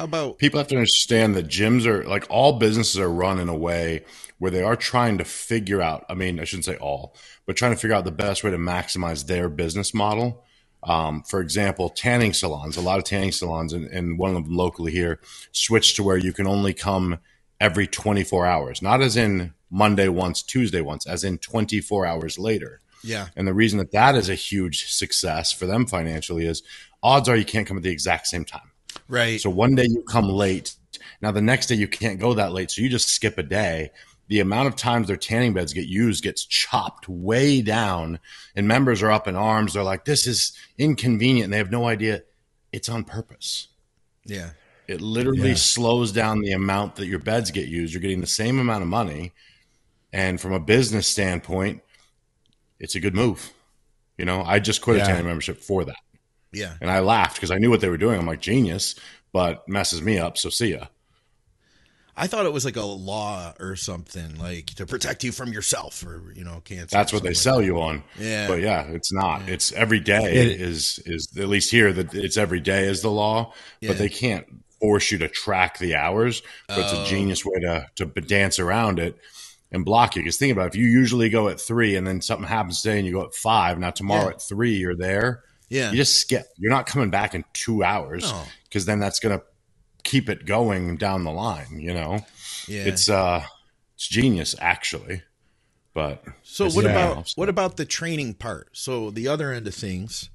How 0.00 0.04
about 0.04 0.38
people 0.38 0.56
have 0.56 0.68
to 0.68 0.76
understand 0.76 1.34
that 1.34 1.46
gyms 1.46 1.84
are 1.84 2.02
like 2.04 2.24
all 2.30 2.54
businesses 2.54 2.98
are 2.98 3.10
run 3.10 3.38
in 3.38 3.50
a 3.50 3.54
way 3.54 4.02
where 4.38 4.50
they 4.50 4.62
are 4.62 4.74
trying 4.74 5.18
to 5.18 5.26
figure 5.26 5.82
out 5.82 6.06
i 6.08 6.14
mean 6.14 6.40
i 6.40 6.44
shouldn't 6.44 6.64
say 6.64 6.76
all 6.76 7.14
but 7.44 7.54
trying 7.54 7.72
to 7.72 7.76
figure 7.76 7.94
out 7.94 8.06
the 8.06 8.10
best 8.10 8.42
way 8.42 8.50
to 8.50 8.56
maximize 8.56 9.26
their 9.26 9.50
business 9.50 9.92
model 9.92 10.42
Um, 10.82 11.22
for 11.24 11.42
example, 11.42 11.90
tanning 11.90 12.32
salons, 12.32 12.78
a 12.78 12.80
lot 12.80 12.98
of 12.98 13.04
tanning 13.04 13.32
salons, 13.32 13.74
and, 13.74 13.84
and 13.88 14.18
one 14.18 14.34
of 14.34 14.42
them 14.42 14.56
locally 14.56 14.90
here, 14.90 15.20
switched 15.52 15.96
to 15.96 16.02
where 16.02 16.16
you 16.16 16.32
can 16.32 16.46
only 16.46 16.72
come 16.72 17.18
every 17.60 17.86
24 17.86 18.46
hours, 18.46 18.80
not 18.80 19.02
as 19.02 19.14
in 19.14 19.52
Monday 19.68 20.08
once, 20.08 20.42
Tuesday 20.42 20.80
once, 20.80 21.06
as 21.06 21.22
in 21.24 21.36
24 21.36 22.06
hours 22.06 22.38
later. 22.38 22.80
Yeah. 23.04 23.26
And 23.36 23.46
the 23.46 23.52
reason 23.52 23.78
that 23.78 23.92
that 23.92 24.14
is 24.14 24.30
a 24.30 24.34
huge 24.34 24.90
success 24.90 25.52
for 25.52 25.66
them 25.66 25.84
financially 25.84 26.46
is 26.46 26.62
odds 27.02 27.28
are 27.28 27.36
you 27.36 27.44
can't 27.44 27.66
come 27.66 27.76
at 27.76 27.82
the 27.82 27.92
exact 27.92 28.26
same 28.28 28.46
time. 28.46 28.69
Right. 29.10 29.40
So 29.40 29.50
one 29.50 29.74
day 29.74 29.86
you 29.88 30.02
come 30.02 30.28
late. 30.28 30.74
Now 31.20 31.32
the 31.32 31.42
next 31.42 31.66
day 31.66 31.74
you 31.74 31.88
can't 31.88 32.20
go 32.20 32.32
that 32.34 32.52
late. 32.52 32.70
So 32.70 32.80
you 32.82 32.88
just 32.88 33.08
skip 33.08 33.36
a 33.38 33.42
day. 33.42 33.90
The 34.28 34.38
amount 34.40 34.68
of 34.68 34.76
times 34.76 35.08
their 35.08 35.16
tanning 35.16 35.52
beds 35.52 35.72
get 35.72 35.86
used 35.86 36.22
gets 36.22 36.44
chopped 36.44 37.08
way 37.08 37.60
down. 37.62 38.20
And 38.54 38.68
members 38.68 39.02
are 39.02 39.10
up 39.10 39.26
in 39.26 39.34
arms. 39.34 39.72
They're 39.74 39.82
like, 39.82 40.04
this 40.04 40.26
is 40.28 40.52
inconvenient. 40.78 41.44
And 41.46 41.52
they 41.52 41.58
have 41.58 41.72
no 41.72 41.86
idea 41.86 42.22
it's 42.72 42.88
on 42.88 43.04
purpose. 43.04 43.66
yeah. 44.24 44.50
It 44.86 45.00
literally 45.00 45.50
Yeah. 45.50 45.54
slows 45.54 46.10
down 46.10 46.40
the 46.40 46.50
amount 46.50 46.96
that 46.96 47.06
your 47.06 47.20
beds 47.20 47.52
get 47.52 47.68
used. 47.68 47.92
You're 47.94 48.00
getting 48.00 48.20
the 48.20 48.26
same 48.26 48.58
amount 48.58 48.82
of 48.82 48.88
money. 48.88 49.32
And 50.12 50.40
from 50.40 50.52
a 50.52 50.58
business 50.58 51.06
standpoint, 51.06 51.82
it's 52.80 52.96
a 52.96 53.00
good 53.00 53.14
move. 53.14 53.52
You 54.18 54.24
know, 54.24 54.42
I 54.42 54.58
just 54.58 54.82
quit 54.82 54.96
Yeah. 54.96 55.04
a 55.04 55.06
tanning 55.06 55.26
membership 55.26 55.58
for 55.60 55.84
that. 55.84 55.94
Yeah. 56.52 56.74
And 56.80 56.90
I 56.90 57.00
laughed 57.00 57.36
because 57.36 57.50
I 57.50 57.58
knew 57.58 57.70
what 57.70 57.80
they 57.80 57.88
were 57.88 57.96
doing. 57.96 58.18
I'm 58.18 58.26
like, 58.26 58.40
genius, 58.40 58.94
but 59.32 59.68
messes 59.68 60.02
me 60.02 60.18
up. 60.18 60.36
So 60.38 60.50
see 60.50 60.72
ya. 60.72 60.86
I 62.16 62.26
thought 62.26 62.44
it 62.44 62.52
was 62.52 62.64
like 62.66 62.76
a 62.76 62.82
law 62.84 63.54
or 63.58 63.76
something, 63.76 64.36
like 64.38 64.66
to 64.74 64.84
protect 64.84 65.24
you 65.24 65.32
from 65.32 65.52
yourself 65.52 66.04
or 66.04 66.32
you 66.34 66.44
know 66.44 66.60
cancer. 66.64 66.88
That's 66.90 67.12
what 67.12 67.22
they 67.22 67.32
something 67.32 67.34
sell 67.34 67.62
you 67.62 67.80
on. 67.80 68.02
Yeah. 68.18 68.46
But 68.46 68.60
yeah, 68.60 68.82
it's 68.88 69.12
not. 69.12 69.48
It's 69.48 69.72
every 69.72 70.00
day 70.00 70.34
It- 70.34 70.60
is 70.60 70.98
is 71.06 71.28
at 71.38 71.48
least 71.48 71.70
here 71.70 71.92
that 71.92 72.12
it's 72.14 72.36
every 72.36 72.60
day 72.60 72.84
is 72.88 73.00
the 73.00 73.10
law, 73.10 73.54
Yeah. 73.80 73.88
but 73.90 73.98
they 73.98 74.08
can't 74.10 74.44
force 74.80 75.10
you 75.10 75.18
to 75.18 75.28
track 75.28 75.78
the 75.78 75.94
hours. 75.94 76.42
But 76.68 76.78
it's 76.80 76.92
Oh. 76.92 77.02
a 77.02 77.06
genius 77.06 77.44
way 77.46 77.58
to 77.60 77.86
to 77.96 78.06
dance 78.06 78.58
around 78.58 78.98
it 78.98 79.16
and 79.72 79.84
block 79.84 80.16
you. 80.16 80.22
Because 80.22 80.36
think 80.36 80.52
about 80.52 80.66
it, 80.66 80.74
if 80.74 80.76
you 80.76 80.88
usually 80.88 81.30
go 81.30 81.48
at 81.48 81.58
three 81.60 81.96
and 81.96 82.06
then 82.06 82.20
something 82.20 82.46
happens 82.48 82.82
today 82.82 82.98
and 82.98 83.06
you 83.06 83.12
go 83.14 83.22
at 83.24 83.34
five, 83.34 83.78
now 83.78 83.90
tomorrow 83.92 84.24
Yeah. 84.24 84.30
at 84.32 84.42
three 84.42 84.72
you're 84.74 84.96
there. 84.96 85.44
Yeah. 85.70 85.90
You 85.92 85.96
just 85.96 86.20
skip. 86.20 86.46
You're 86.58 86.72
not 86.72 86.86
coming 86.86 87.08
back 87.10 87.34
in 87.34 87.44
two 87.54 87.82
hours 87.82 88.24
No. 88.24 88.42
because 88.64 88.84
then 88.84 88.98
that's 88.98 89.18
gonna 89.20 89.40
keep 90.04 90.28
it 90.28 90.44
going 90.44 90.96
down 90.98 91.24
the 91.24 91.30
line. 91.32 91.80
You 91.80 91.94
know, 91.94 92.26
Yeah. 92.68 92.84
it's 92.84 93.08
uh, 93.08 93.44
it's 93.94 94.06
genius 94.08 94.54
actually. 94.60 95.22
But 95.94 96.22
So 96.42 96.68
what 96.70 96.84
Yeah. 96.84 96.90
about 96.90 97.32
what 97.36 97.48
about 97.48 97.76
the 97.76 97.84
training 97.86 98.34
part? 98.34 98.68
So 98.72 99.10
the 99.10 99.26
other 99.28 99.52
end 99.52 99.66
of 99.66 99.74
things, 99.74 100.28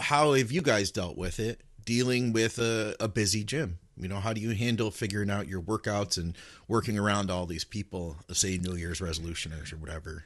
how 0.00 0.34
have 0.34 0.52
you 0.52 0.62
guys 0.62 0.90
dealt 0.90 1.16
with 1.16 1.38
it? 1.40 1.60
Dealing 1.84 2.32
with 2.32 2.58
a, 2.58 2.94
a 3.00 3.08
busy 3.08 3.42
gym, 3.44 3.78
you 3.96 4.08
know, 4.08 4.20
how 4.20 4.32
do 4.34 4.40
you 4.42 4.50
handle 4.50 4.90
figuring 4.90 5.30
out 5.30 5.48
your 5.48 5.62
workouts 5.62 6.18
and 6.18 6.36
working 6.68 6.98
around 6.98 7.30
all 7.30 7.46
these 7.46 7.64
people, 7.64 8.18
say 8.32 8.58
New 8.58 8.74
Year's 8.74 9.00
resolutioners 9.00 9.72
or 9.72 9.76
whatever? 9.78 10.24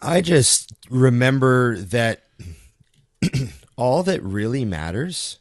I 0.00 0.20
just 0.20 0.72
remember 0.90 1.78
that 1.78 2.24
all 3.76 4.02
that 4.02 4.22
really 4.22 4.64
matters 4.64 5.38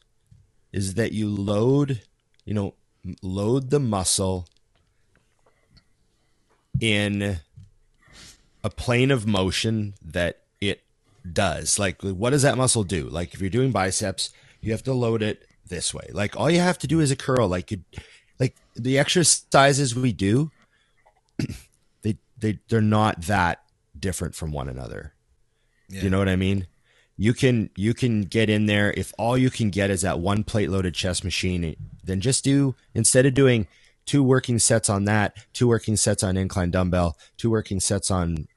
is 0.72 0.96
that 0.96 1.12
you 1.12 1.30
load, 1.30 2.02
you 2.46 2.54
know, 2.54 2.74
load 3.22 3.70
the 3.70 3.80
muscle 3.80 4.48
in 6.80 7.38
a 8.64 8.70
plane 8.70 9.12
of 9.12 9.28
motion 9.28 9.94
that 10.04 10.42
it 10.60 10.84
does. 11.32 11.78
Like, 11.78 12.02
what 12.02 12.32
does 12.32 12.42
that 12.42 12.58
muscle 12.58 12.84
do? 12.84 13.08
Like, 13.08 13.34
if 13.34 13.42
you're 13.42 13.50
doing 13.50 13.72
biceps, 13.72 14.32
you 14.62 14.72
have 14.72 14.84
to 14.84 14.94
load 14.94 15.22
it 15.22 15.48
this 15.68 15.94
way. 15.94 16.10
Like, 16.12 16.36
all 16.38 16.50
you 16.50 16.60
have 16.60 16.80
to 16.80 16.88
do 16.88 17.00
is 17.00 17.12
a 17.12 17.16
curl. 17.16 17.48
Like, 17.48 17.72
you, 17.72 17.82
like 18.40 18.56
the 18.76 18.98
exercises 18.98 19.96
we 19.96 20.12
do, 20.12 20.52
they 22.02 22.18
they 22.38 22.60
they're 22.68 22.82
not 22.82 23.22
that 23.24 23.65
different 24.06 24.36
from 24.36 24.52
one 24.52 24.70
another. 24.70 25.14
Yeah. 25.90 26.04
You 26.04 26.12
know 26.12 26.20
what 26.20 26.30
I 26.30 26.36
mean? 26.36 26.68
You 27.18 27.34
can 27.34 27.72
you 27.76 27.96
can 27.96 28.22
get 28.22 28.52
in 28.52 28.68
there 28.68 28.94
if 28.96 29.12
all 29.18 29.36
you 29.36 29.50
can 29.50 29.72
get 29.72 29.90
is 29.90 30.02
that 30.02 30.20
one 30.20 30.44
plate 30.44 30.70
loaded 30.70 30.94
chest 30.94 31.24
machine, 31.24 31.76
then 32.04 32.22
just 32.22 32.44
do 32.44 32.76
instead 32.94 33.26
of 33.26 33.34
doing 33.34 33.68
two 34.06 34.22
working 34.22 34.60
sets 34.60 34.92
on 34.92 35.06
that, 35.06 35.36
two 35.54 35.68
working 35.68 35.96
sets 35.96 36.22
on 36.22 36.38
incline 36.38 36.70
dumbbell, 36.70 37.18
two 37.36 37.50
working 37.50 37.80
sets 37.80 38.12
on 38.12 38.48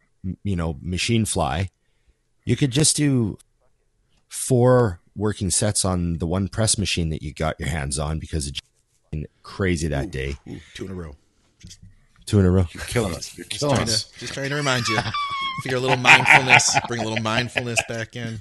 you 0.43 0.55
know 0.55 0.77
machine 0.83 1.25
fly, 1.25 1.71
you 2.45 2.55
could 2.55 2.71
just 2.71 2.95
do 2.95 3.39
four 4.29 5.01
working 5.17 5.49
sets 5.49 5.83
on 5.83 6.19
the 6.19 6.27
one 6.27 6.49
press 6.49 6.77
machine 6.77 7.09
that 7.09 7.23
you 7.23 7.33
got 7.33 7.59
your 7.59 7.71
hands 7.71 7.99
on 7.99 8.19
because 8.19 8.47
it's 8.47 8.61
crazy 9.43 9.89
that 9.89 10.11
day. 10.11 10.37
Ooh, 10.47 10.61
two 10.75 10.85
in 10.85 10.91
a 10.91 10.95
row. 10.95 11.17
Two 12.29 12.39
in 12.41 12.45
a 12.45 12.51
row. 12.51 12.67
you're 12.73 12.85
killing 12.85 13.15
us. 13.15 13.37
You're 13.39 13.47
Just 13.47 13.61
killing 13.61 13.77
trying, 13.77 13.89
us. 13.89 14.05
to, 14.05 14.19
just 14.21 14.35
trying 14.35 14.51
to 14.51 14.55
remind 14.55 14.87
you. 14.87 14.99
Figure 15.63 15.79
a 15.79 15.81
little 15.81 15.97
mindfulness, 15.97 16.79
bring 16.87 17.01
a 17.01 17.05
little 17.05 17.23
mindfulness 17.23 17.81
back 17.89 18.17
in. 18.17 18.39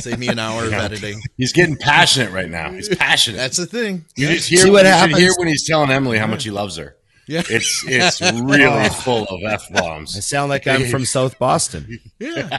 Save 0.00 0.18
me 0.18 0.26
an 0.28 0.40
hour 0.40 0.64
of 0.64 0.72
editing. 0.72 1.20
He's 1.36 1.52
getting 1.52 1.76
passionate 1.76 2.32
right 2.32 2.50
now. 2.50 2.72
He's 2.72 2.88
passionate. 2.96 3.36
That's 3.36 3.56
the 3.58 3.66
thing. 3.66 4.04
you 4.16 4.26
just 4.26 4.48
hear 4.48 4.58
See 4.58 4.70
what 4.70 4.80
should 4.80 4.86
happens. 4.86 5.18
hear 5.18 5.30
when 5.38 5.46
he's 5.46 5.64
telling 5.64 5.90
Emily 5.90 6.18
how 6.18 6.26
much 6.26 6.42
he 6.42 6.50
loves 6.50 6.76
her. 6.76 6.96
Yeah. 7.28 7.42
It's 7.48 7.84
it's 7.86 8.20
really 8.20 8.88
full 9.04 9.24
of 9.24 9.40
f 9.44 9.62
bombs. 9.72 10.16
I 10.16 10.20
sound 10.20 10.50
like 10.50 10.66
I'm 10.66 10.86
from 10.88 11.04
South 11.04 11.38
Boston. 11.38 12.00
Yeah. 12.18 12.58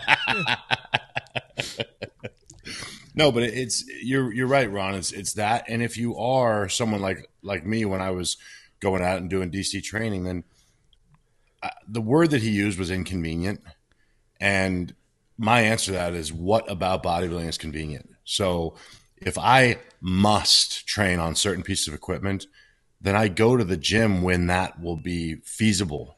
No, 3.15 3.31
but 3.31 3.43
it's 3.43 3.83
you're 4.03 4.31
you're 4.31 4.47
right, 4.47 4.71
Ron. 4.71 4.93
It's 4.93 5.11
it's 5.11 5.33
that, 5.33 5.65
and 5.67 5.81
if 5.81 5.97
you 5.97 6.15
are 6.17 6.69
someone 6.69 7.01
like 7.01 7.27
like 7.41 7.65
me 7.65 7.83
when 7.83 7.99
I 7.99 8.11
was 8.11 8.37
going 8.79 9.01
out 9.01 9.17
and 9.17 9.29
doing 9.29 9.51
DC 9.51 9.83
training, 9.83 10.23
then 10.23 10.43
uh, 11.63 11.69
the 11.87 12.01
word 12.01 12.31
that 12.31 12.41
he 12.41 12.49
used 12.49 12.77
was 12.77 12.91
inconvenient, 12.91 13.61
and 14.39 14.93
my 15.37 15.61
answer 15.61 15.87
to 15.87 15.91
that 15.93 16.13
is, 16.13 16.33
what 16.33 16.69
about 16.69 17.03
bodybuilding 17.03 17.47
is 17.47 17.57
convenient? 17.57 18.09
So 18.23 18.75
if 19.17 19.37
I 19.37 19.77
must 20.01 20.87
train 20.87 21.19
on 21.19 21.35
certain 21.35 21.63
pieces 21.63 21.87
of 21.87 21.93
equipment, 21.93 22.47
then 22.99 23.15
I 23.15 23.27
go 23.27 23.57
to 23.57 23.63
the 23.63 23.77
gym 23.77 24.21
when 24.21 24.47
that 24.47 24.81
will 24.81 24.97
be 24.97 25.35
feasible. 25.43 26.15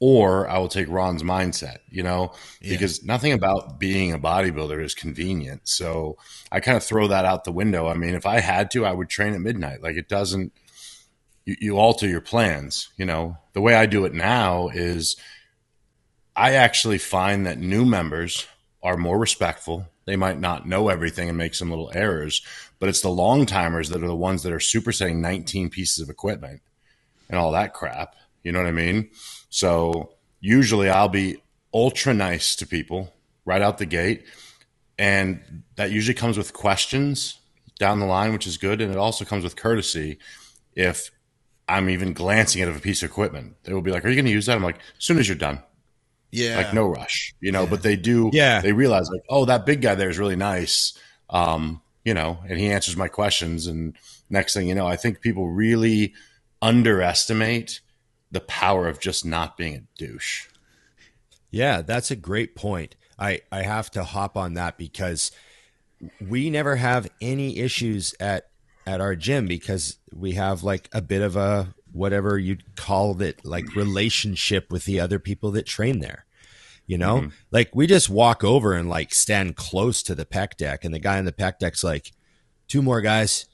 Or 0.00 0.48
I 0.48 0.58
will 0.58 0.68
take 0.68 0.88
Ron's 0.88 1.22
mindset, 1.22 1.76
you 1.88 2.02
know, 2.02 2.32
because 2.60 3.04
nothing 3.04 3.32
about 3.32 3.78
being 3.78 4.12
a 4.12 4.18
bodybuilder 4.18 4.82
is 4.82 4.94
convenient. 4.94 5.68
So 5.68 6.16
I 6.50 6.58
kind 6.58 6.76
of 6.76 6.82
throw 6.82 7.06
that 7.06 7.24
out 7.24 7.44
the 7.44 7.52
window. 7.52 7.86
I 7.86 7.94
mean, 7.94 8.14
if 8.14 8.26
I 8.26 8.40
had 8.40 8.72
to, 8.72 8.84
I 8.84 8.92
would 8.92 9.08
train 9.08 9.32
at 9.32 9.40
midnight. 9.40 9.80
Like 9.80 9.94
it 9.94 10.08
doesn't, 10.08 10.52
you, 11.44 11.56
you 11.60 11.78
alter 11.78 12.08
your 12.08 12.20
plans. 12.20 12.88
You 12.96 13.06
know, 13.06 13.36
the 13.52 13.60
way 13.60 13.74
I 13.74 13.86
do 13.86 14.04
it 14.04 14.14
now 14.14 14.68
is 14.68 15.16
I 16.36 16.54
actually 16.54 16.98
find 16.98 17.46
that 17.46 17.58
new 17.58 17.84
members 17.84 18.46
are 18.82 18.96
more 18.96 19.18
respectful. 19.18 19.86
They 20.04 20.16
might 20.16 20.40
not 20.40 20.66
know 20.66 20.88
everything 20.88 21.28
and 21.28 21.38
make 21.38 21.54
some 21.54 21.70
little 21.70 21.90
errors, 21.94 22.42
but 22.80 22.88
it's 22.88 23.02
the 23.02 23.08
long 23.08 23.46
timers 23.46 23.88
that 23.90 24.02
are 24.02 24.08
the 24.08 24.16
ones 24.16 24.42
that 24.42 24.52
are 24.52 24.58
supersetting 24.58 25.16
19 25.16 25.70
pieces 25.70 26.02
of 26.02 26.10
equipment 26.10 26.60
and 27.28 27.38
all 27.38 27.52
that 27.52 27.74
crap. 27.74 28.16
You 28.42 28.52
know 28.52 28.58
what 28.58 28.68
I 28.68 28.72
mean? 28.72 29.10
So 29.50 30.14
usually 30.40 30.88
I'll 30.88 31.08
be 31.08 31.42
ultra 31.72 32.12
nice 32.12 32.56
to 32.56 32.66
people 32.66 33.12
right 33.44 33.62
out 33.62 33.78
the 33.78 33.86
gate. 33.86 34.24
And 34.98 35.62
that 35.76 35.90
usually 35.90 36.14
comes 36.14 36.36
with 36.36 36.52
questions 36.52 37.38
down 37.78 38.00
the 38.00 38.06
line, 38.06 38.32
which 38.32 38.46
is 38.46 38.56
good. 38.56 38.80
And 38.80 38.92
it 38.92 38.98
also 38.98 39.24
comes 39.24 39.44
with 39.44 39.56
courtesy 39.56 40.18
if 40.74 41.10
I'm 41.68 41.88
even 41.88 42.12
glancing 42.12 42.62
at 42.62 42.68
a 42.68 42.78
piece 42.80 43.02
of 43.02 43.10
equipment. 43.10 43.56
They 43.64 43.72
will 43.72 43.82
be 43.82 43.90
like, 43.90 44.04
Are 44.04 44.08
you 44.08 44.16
going 44.16 44.26
to 44.26 44.32
use 44.32 44.46
that? 44.46 44.56
I'm 44.56 44.62
like, 44.62 44.76
As 44.76 45.04
soon 45.04 45.18
as 45.18 45.28
you're 45.28 45.36
done 45.36 45.62
Yeah. 46.30 46.56
like 46.56 46.74
no 46.74 46.84
rush, 46.86 47.34
you 47.40 47.52
know. 47.52 47.66
But 47.66 47.82
they 47.82 47.96
do, 47.96 48.30
Yeah. 48.32 48.60
They 48.60 48.72
realize 48.72 49.08
like, 49.10 49.22
oh, 49.28 49.44
that 49.46 49.64
big 49.66 49.80
guy 49.82 49.94
there 49.94 50.10
is 50.10 50.18
really 50.18 50.36
nice, 50.36 50.96
um, 51.30 51.80
you 52.04 52.14
know, 52.14 52.38
and 52.48 52.58
he 52.58 52.68
answers 52.70 52.96
my 52.96 53.08
questions. 53.08 53.66
And 53.66 53.94
next 54.28 54.54
thing 54.54 54.68
you 54.68 54.74
know, 54.74 54.86
I 54.86 54.96
think 54.96 55.20
people 55.20 55.48
really 55.48 56.14
underestimate 56.60 57.80
the 58.30 58.40
power 58.40 58.88
of 58.88 58.98
just 58.98 59.24
not 59.24 59.56
being 59.56 59.74
a 59.76 59.82
douche. 59.98 60.46
Yeah, 61.50 61.82
that's 61.82 62.10
a 62.10 62.16
great 62.16 62.56
point. 62.56 62.96
I, 63.18 63.42
I 63.52 63.62
have 63.62 63.90
to 63.92 64.04
hop 64.04 64.36
on 64.36 64.54
that 64.54 64.78
because 64.78 65.30
we 66.20 66.50
never 66.50 66.76
have 66.76 67.08
any 67.20 67.58
issues 67.58 68.14
at 68.18 68.48
at 68.86 69.00
our 69.00 69.14
gym 69.16 69.46
because 69.46 69.98
we 70.14 70.32
have 70.32 70.62
like 70.62 70.88
a 70.92 71.00
bit 71.00 71.22
of 71.22 71.36
a 71.36 71.74
whatever 71.92 72.38
you'd 72.38 72.76
call 72.76 73.20
it 73.22 73.44
like 73.44 73.76
relationship 73.76 74.70
with 74.72 74.84
the 74.84 74.98
other 74.98 75.18
people 75.18 75.50
that 75.52 75.66
train 75.66 76.00
there. 76.00 76.24
You 76.86 76.98
know? 76.98 77.28
Like 77.50 77.74
we 77.74 77.86
just 77.86 78.10
walk 78.10 78.42
over 78.44 78.72
and 78.72 78.88
like 78.88 79.14
stand 79.14 79.56
close 79.56 80.02
to 80.02 80.14
the 80.14 80.24
pec 80.26 80.56
deck 80.56 80.84
and 80.84 80.92
the 80.92 80.98
guy 80.98 81.18
in 81.18 81.24
the 81.24 81.32
pec 81.32 81.58
deck's 81.58 81.84
like, 81.84 82.12
two 82.68 82.82
more 82.82 83.00
guys. 83.00 83.46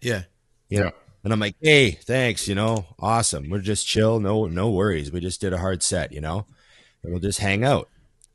yeah. 0.00 0.24
You 0.68 0.80
know? 0.80 0.84
Yeah. 0.86 0.90
And 1.24 1.32
I'm 1.32 1.40
like, 1.40 1.56
hey, 1.62 1.92
thanks, 1.92 2.46
you 2.46 2.54
know, 2.54 2.84
awesome. 2.98 3.48
We're 3.48 3.60
just 3.60 3.86
chill, 3.86 4.20
no 4.20 4.46
no 4.46 4.70
worries. 4.70 5.10
We 5.10 5.20
just 5.20 5.40
did 5.40 5.54
a 5.54 5.58
hard 5.58 5.82
set, 5.82 6.12
you 6.12 6.20
know, 6.20 6.46
and 7.02 7.12
we'll 7.12 7.20
just 7.20 7.38
hang 7.38 7.64
out. 7.64 7.88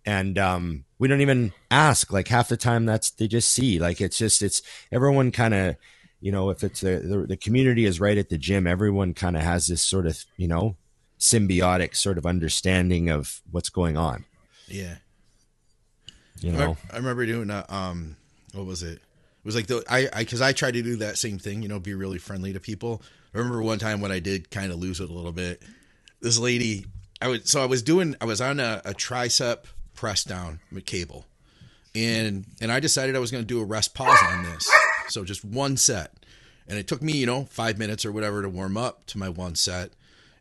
and 0.05 0.39
um, 0.39 0.85
we 0.97 1.07
don't 1.07 1.21
even 1.21 1.53
ask. 1.69 2.11
Like 2.11 2.27
half 2.27 2.49
the 2.49 2.57
time, 2.57 2.85
that's 2.85 3.11
they 3.11 3.27
just 3.27 3.51
see. 3.51 3.79
Like 3.79 4.01
it's 4.01 4.17
just 4.17 4.41
it's 4.41 4.61
everyone 4.91 5.31
kind 5.31 5.53
of, 5.53 5.75
you 6.21 6.31
know, 6.31 6.49
if 6.49 6.63
it's 6.63 6.81
the, 6.81 6.99
the 6.99 7.17
the 7.27 7.37
community 7.37 7.85
is 7.85 7.99
right 7.99 8.17
at 8.17 8.29
the 8.29 8.37
gym, 8.37 8.67
everyone 8.67 9.13
kind 9.13 9.37
of 9.37 9.43
has 9.43 9.67
this 9.67 9.81
sort 9.81 10.05
of 10.05 10.23
you 10.37 10.47
know 10.47 10.75
symbiotic 11.19 11.95
sort 11.95 12.17
of 12.17 12.25
understanding 12.25 13.09
of 13.09 13.41
what's 13.51 13.69
going 13.69 13.97
on. 13.97 14.25
Yeah. 14.67 14.95
You 16.41 16.51
I 16.51 16.53
know, 16.53 16.59
remember, 16.59 16.79
I 16.91 16.97
remember 16.97 17.25
doing 17.25 17.49
a, 17.49 17.65
um, 17.67 18.15
what 18.53 18.65
was 18.65 18.83
it? 18.83 18.93
It 18.93 19.45
was 19.45 19.55
like 19.55 19.67
the 19.67 19.83
I 19.89 20.09
I 20.13 20.19
because 20.19 20.41
I 20.41 20.53
tried 20.53 20.75
to 20.75 20.81
do 20.81 20.97
that 20.97 21.17
same 21.17 21.39
thing, 21.39 21.61
you 21.61 21.67
know, 21.69 21.79
be 21.79 21.93
really 21.93 22.17
friendly 22.17 22.53
to 22.53 22.59
people. 22.59 23.01
I 23.33 23.37
remember 23.37 23.61
one 23.61 23.79
time 23.79 24.01
when 24.01 24.11
I 24.11 24.19
did 24.19 24.49
kind 24.49 24.71
of 24.71 24.79
lose 24.79 24.99
it 24.99 25.09
a 25.09 25.13
little 25.13 25.31
bit. 25.31 25.61
This 26.21 26.39
lady, 26.39 26.85
I 27.21 27.27
was 27.27 27.49
so 27.49 27.61
I 27.61 27.65
was 27.65 27.81
doing 27.81 28.15
I 28.21 28.25
was 28.25 28.41
on 28.41 28.59
a, 28.59 28.81
a 28.85 28.93
tricep 28.93 29.65
press 29.93 30.23
down 30.23 30.59
with 30.71 30.85
cable, 30.85 31.25
and 31.95 32.45
and 32.61 32.71
I 32.71 32.79
decided 32.79 33.15
I 33.15 33.19
was 33.19 33.31
going 33.31 33.43
to 33.43 33.47
do 33.47 33.61
a 33.61 33.65
rest 33.65 33.93
pause 33.93 34.19
on 34.29 34.43
this, 34.43 34.69
so 35.09 35.23
just 35.23 35.43
one 35.43 35.77
set, 35.77 36.13
and 36.67 36.77
it 36.77 36.87
took 36.87 37.01
me 37.01 37.13
you 37.13 37.25
know 37.25 37.45
five 37.45 37.77
minutes 37.77 38.05
or 38.05 38.11
whatever 38.11 38.41
to 38.41 38.49
warm 38.49 38.77
up 38.77 39.05
to 39.07 39.17
my 39.17 39.29
one 39.29 39.55
set, 39.55 39.91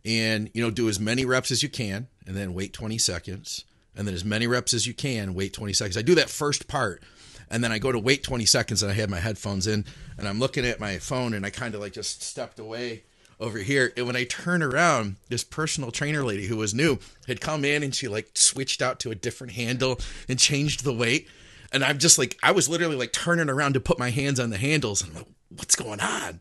and 0.04 0.50
you 0.54 0.62
know 0.62 0.70
do 0.70 0.88
as 0.88 1.00
many 1.00 1.24
reps 1.24 1.50
as 1.50 1.62
you 1.62 1.68
can, 1.68 2.08
and 2.26 2.36
then 2.36 2.54
wait 2.54 2.72
twenty 2.72 2.98
seconds, 2.98 3.64
and 3.98 4.06
then 4.06 4.14
as 4.14 4.24
many 4.24 4.46
reps 4.46 4.72
as 4.72 4.86
you 4.86 4.94
can, 4.94 5.34
wait 5.34 5.52
20 5.52 5.72
seconds. 5.72 5.96
I 5.96 6.02
do 6.02 6.14
that 6.14 6.30
first 6.30 6.68
part. 6.68 7.02
And 7.50 7.64
then 7.64 7.72
I 7.72 7.78
go 7.78 7.90
to 7.90 7.98
wait 7.98 8.22
20 8.22 8.46
seconds 8.46 8.82
and 8.82 8.92
I 8.92 8.94
have 8.94 9.10
my 9.10 9.18
headphones 9.18 9.66
in 9.66 9.84
and 10.16 10.28
I'm 10.28 10.38
looking 10.38 10.64
at 10.64 10.78
my 10.78 10.98
phone 10.98 11.34
and 11.34 11.44
I 11.44 11.50
kind 11.50 11.74
of 11.74 11.80
like 11.80 11.94
just 11.94 12.22
stepped 12.22 12.60
away 12.60 13.02
over 13.40 13.58
here. 13.58 13.92
And 13.96 14.06
when 14.06 14.16
I 14.16 14.24
turn 14.24 14.62
around, 14.62 15.16
this 15.28 15.42
personal 15.42 15.90
trainer 15.90 16.22
lady 16.22 16.46
who 16.46 16.56
was 16.58 16.74
new 16.74 16.98
had 17.26 17.40
come 17.40 17.64
in 17.64 17.82
and 17.82 17.94
she 17.94 18.06
like 18.06 18.30
switched 18.34 18.82
out 18.82 19.00
to 19.00 19.10
a 19.10 19.16
different 19.16 19.54
handle 19.54 19.98
and 20.28 20.38
changed 20.38 20.84
the 20.84 20.92
weight. 20.92 21.26
And 21.72 21.84
I'm 21.84 21.98
just 21.98 22.18
like, 22.18 22.38
I 22.42 22.52
was 22.52 22.68
literally 22.68 22.96
like 22.96 23.12
turning 23.12 23.48
around 23.50 23.74
to 23.74 23.80
put 23.80 23.98
my 23.98 24.10
hands 24.10 24.40
on 24.40 24.50
the 24.50 24.56
handles. 24.56 25.02
And 25.02 25.10
I'm 25.10 25.16
like, 25.18 25.26
what's 25.50 25.76
going 25.76 26.00
on? 26.00 26.40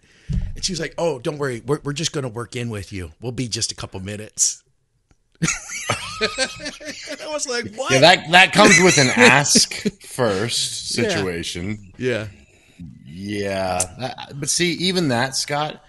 And 0.56 0.64
she's 0.64 0.80
like, 0.80 0.94
oh, 0.98 1.20
don't 1.20 1.38
worry. 1.38 1.62
We're, 1.66 1.80
we're 1.84 1.94
just 1.94 2.12
going 2.14 2.24
to 2.24 2.30
work 2.30 2.56
in 2.56 2.70
with 2.70 2.92
you. 2.94 3.12
We'll 3.22 3.32
be 3.32 3.48
just 3.48 3.72
a 3.72 3.76
couple 3.76 4.00
minutes. 4.00 4.64
I 6.22 7.28
was 7.28 7.48
like, 7.48 7.74
what? 7.76 7.92
Yeah, 7.92 8.00
that 8.00 8.32
that 8.32 8.54
comes 8.54 8.80
with 8.84 8.98
an 8.98 9.10
ask 9.16 9.74
first 10.02 10.90
situation. 10.90 11.94
yeah. 11.98 12.28
Yeah, 13.06 13.84
that- 14.00 14.34
but 14.40 14.50
see, 14.50 14.72
even 14.74 15.08
that, 15.08 15.36
Scott, 15.36 15.84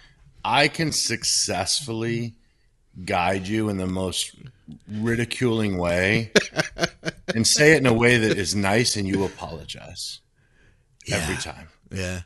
I 0.45 0.69
can 0.69 0.93
successfully 0.93 2.35
guide 3.05 3.47
you 3.47 3.69
in 3.69 3.77
the 3.77 3.87
most 3.87 4.35
ridiculing 4.91 5.79
way 5.79 6.33
and 7.35 7.47
say 7.47 7.73
it 7.73 7.79
in 7.79 7.87
a 7.87 7.93
way 7.93 8.17
that 8.19 8.37
is 8.39 8.55
nice, 8.55 8.97
and 8.97 9.07
you 9.07 9.25
apologize 9.25 10.21
every 11.11 11.37
time. 11.37 11.69
Yeah. 11.91 12.21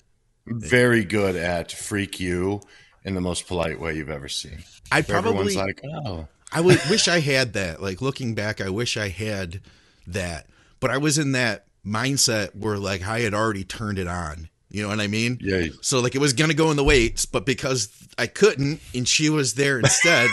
I'm 0.46 0.60
very 0.60 1.04
good 1.04 1.36
at 1.36 1.70
freak 1.70 2.18
you 2.18 2.60
in 3.04 3.14
the 3.14 3.20
most 3.20 3.46
polite 3.46 3.80
way 3.80 3.96
you've 3.96 4.10
ever 4.10 4.28
seen. 4.28 4.64
I 4.90 4.98
Everyone's 4.98 5.54
probably 5.54 5.54
like, 5.54 5.80
oh, 6.04 6.28
I 6.52 6.60
would 6.60 6.80
wish 6.90 7.08
I 7.08 7.20
had 7.20 7.52
that. 7.54 7.82
Like 7.82 8.02
looking 8.02 8.34
back, 8.34 8.60
I 8.60 8.68
wish 8.68 8.96
I 8.96 9.08
had 9.08 9.60
that. 10.06 10.46
But 10.80 10.90
I 10.90 10.98
was 10.98 11.18
in 11.18 11.32
that 11.32 11.66
mindset 11.84 12.54
where 12.54 12.78
like 12.78 13.02
I 13.02 13.20
had 13.20 13.34
already 13.34 13.64
turned 13.64 13.98
it 13.98 14.06
on. 14.06 14.48
You 14.72 14.82
know 14.82 14.88
what 14.88 15.00
I 15.00 15.06
mean? 15.06 15.38
yeah. 15.40 15.66
So 15.82 16.00
like 16.00 16.14
it 16.14 16.18
was 16.18 16.32
gonna 16.32 16.54
go 16.54 16.70
in 16.70 16.76
the 16.76 16.84
weights, 16.84 17.26
but 17.26 17.44
because 17.46 17.88
I 18.18 18.26
couldn't 18.26 18.80
and 18.94 19.06
she 19.06 19.28
was 19.30 19.54
there 19.54 19.78
instead. 19.78 20.28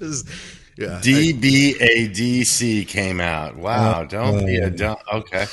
was- 0.00 0.24
yeah. 0.78 1.00
DBADC 1.02 2.86
came 2.88 3.20
out. 3.20 3.56
Wow, 3.56 4.04
don't 4.04 4.46
be 4.46 4.56
a 4.58 4.70
dumb. 4.70 4.96
Okay. 5.12 5.46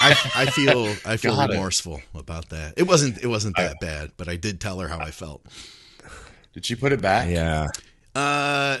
I, 0.00 0.16
I 0.36 0.46
feel 0.46 0.86
I 1.04 1.16
feel 1.16 1.34
Got 1.34 1.50
it. 1.50 1.54
remorseful 1.54 2.00
about 2.14 2.48
that. 2.50 2.74
It 2.76 2.84
wasn't 2.84 3.22
it 3.22 3.26
wasn't 3.26 3.56
that 3.56 3.80
bad, 3.80 4.12
but 4.16 4.28
I 4.28 4.36
did 4.36 4.60
tell 4.60 4.78
her 4.80 4.88
how 4.88 5.00
I 5.00 5.10
felt. 5.10 5.44
Did 6.54 6.64
she 6.64 6.74
put 6.74 6.92
it 6.92 7.00
back? 7.02 7.28
yeah. 7.28 7.66
Uh, 8.14 8.78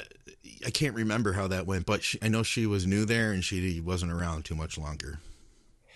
I 0.66 0.70
can't 0.72 0.94
remember 0.94 1.32
how 1.32 1.46
that 1.48 1.66
went, 1.66 1.86
but 1.86 2.02
she, 2.02 2.18
I 2.22 2.28
know 2.28 2.42
she 2.42 2.66
was 2.66 2.86
new 2.86 3.04
there 3.04 3.32
and 3.32 3.44
she 3.44 3.80
wasn't 3.80 4.10
around 4.12 4.44
too 4.44 4.54
much 4.54 4.78
longer. 4.78 5.18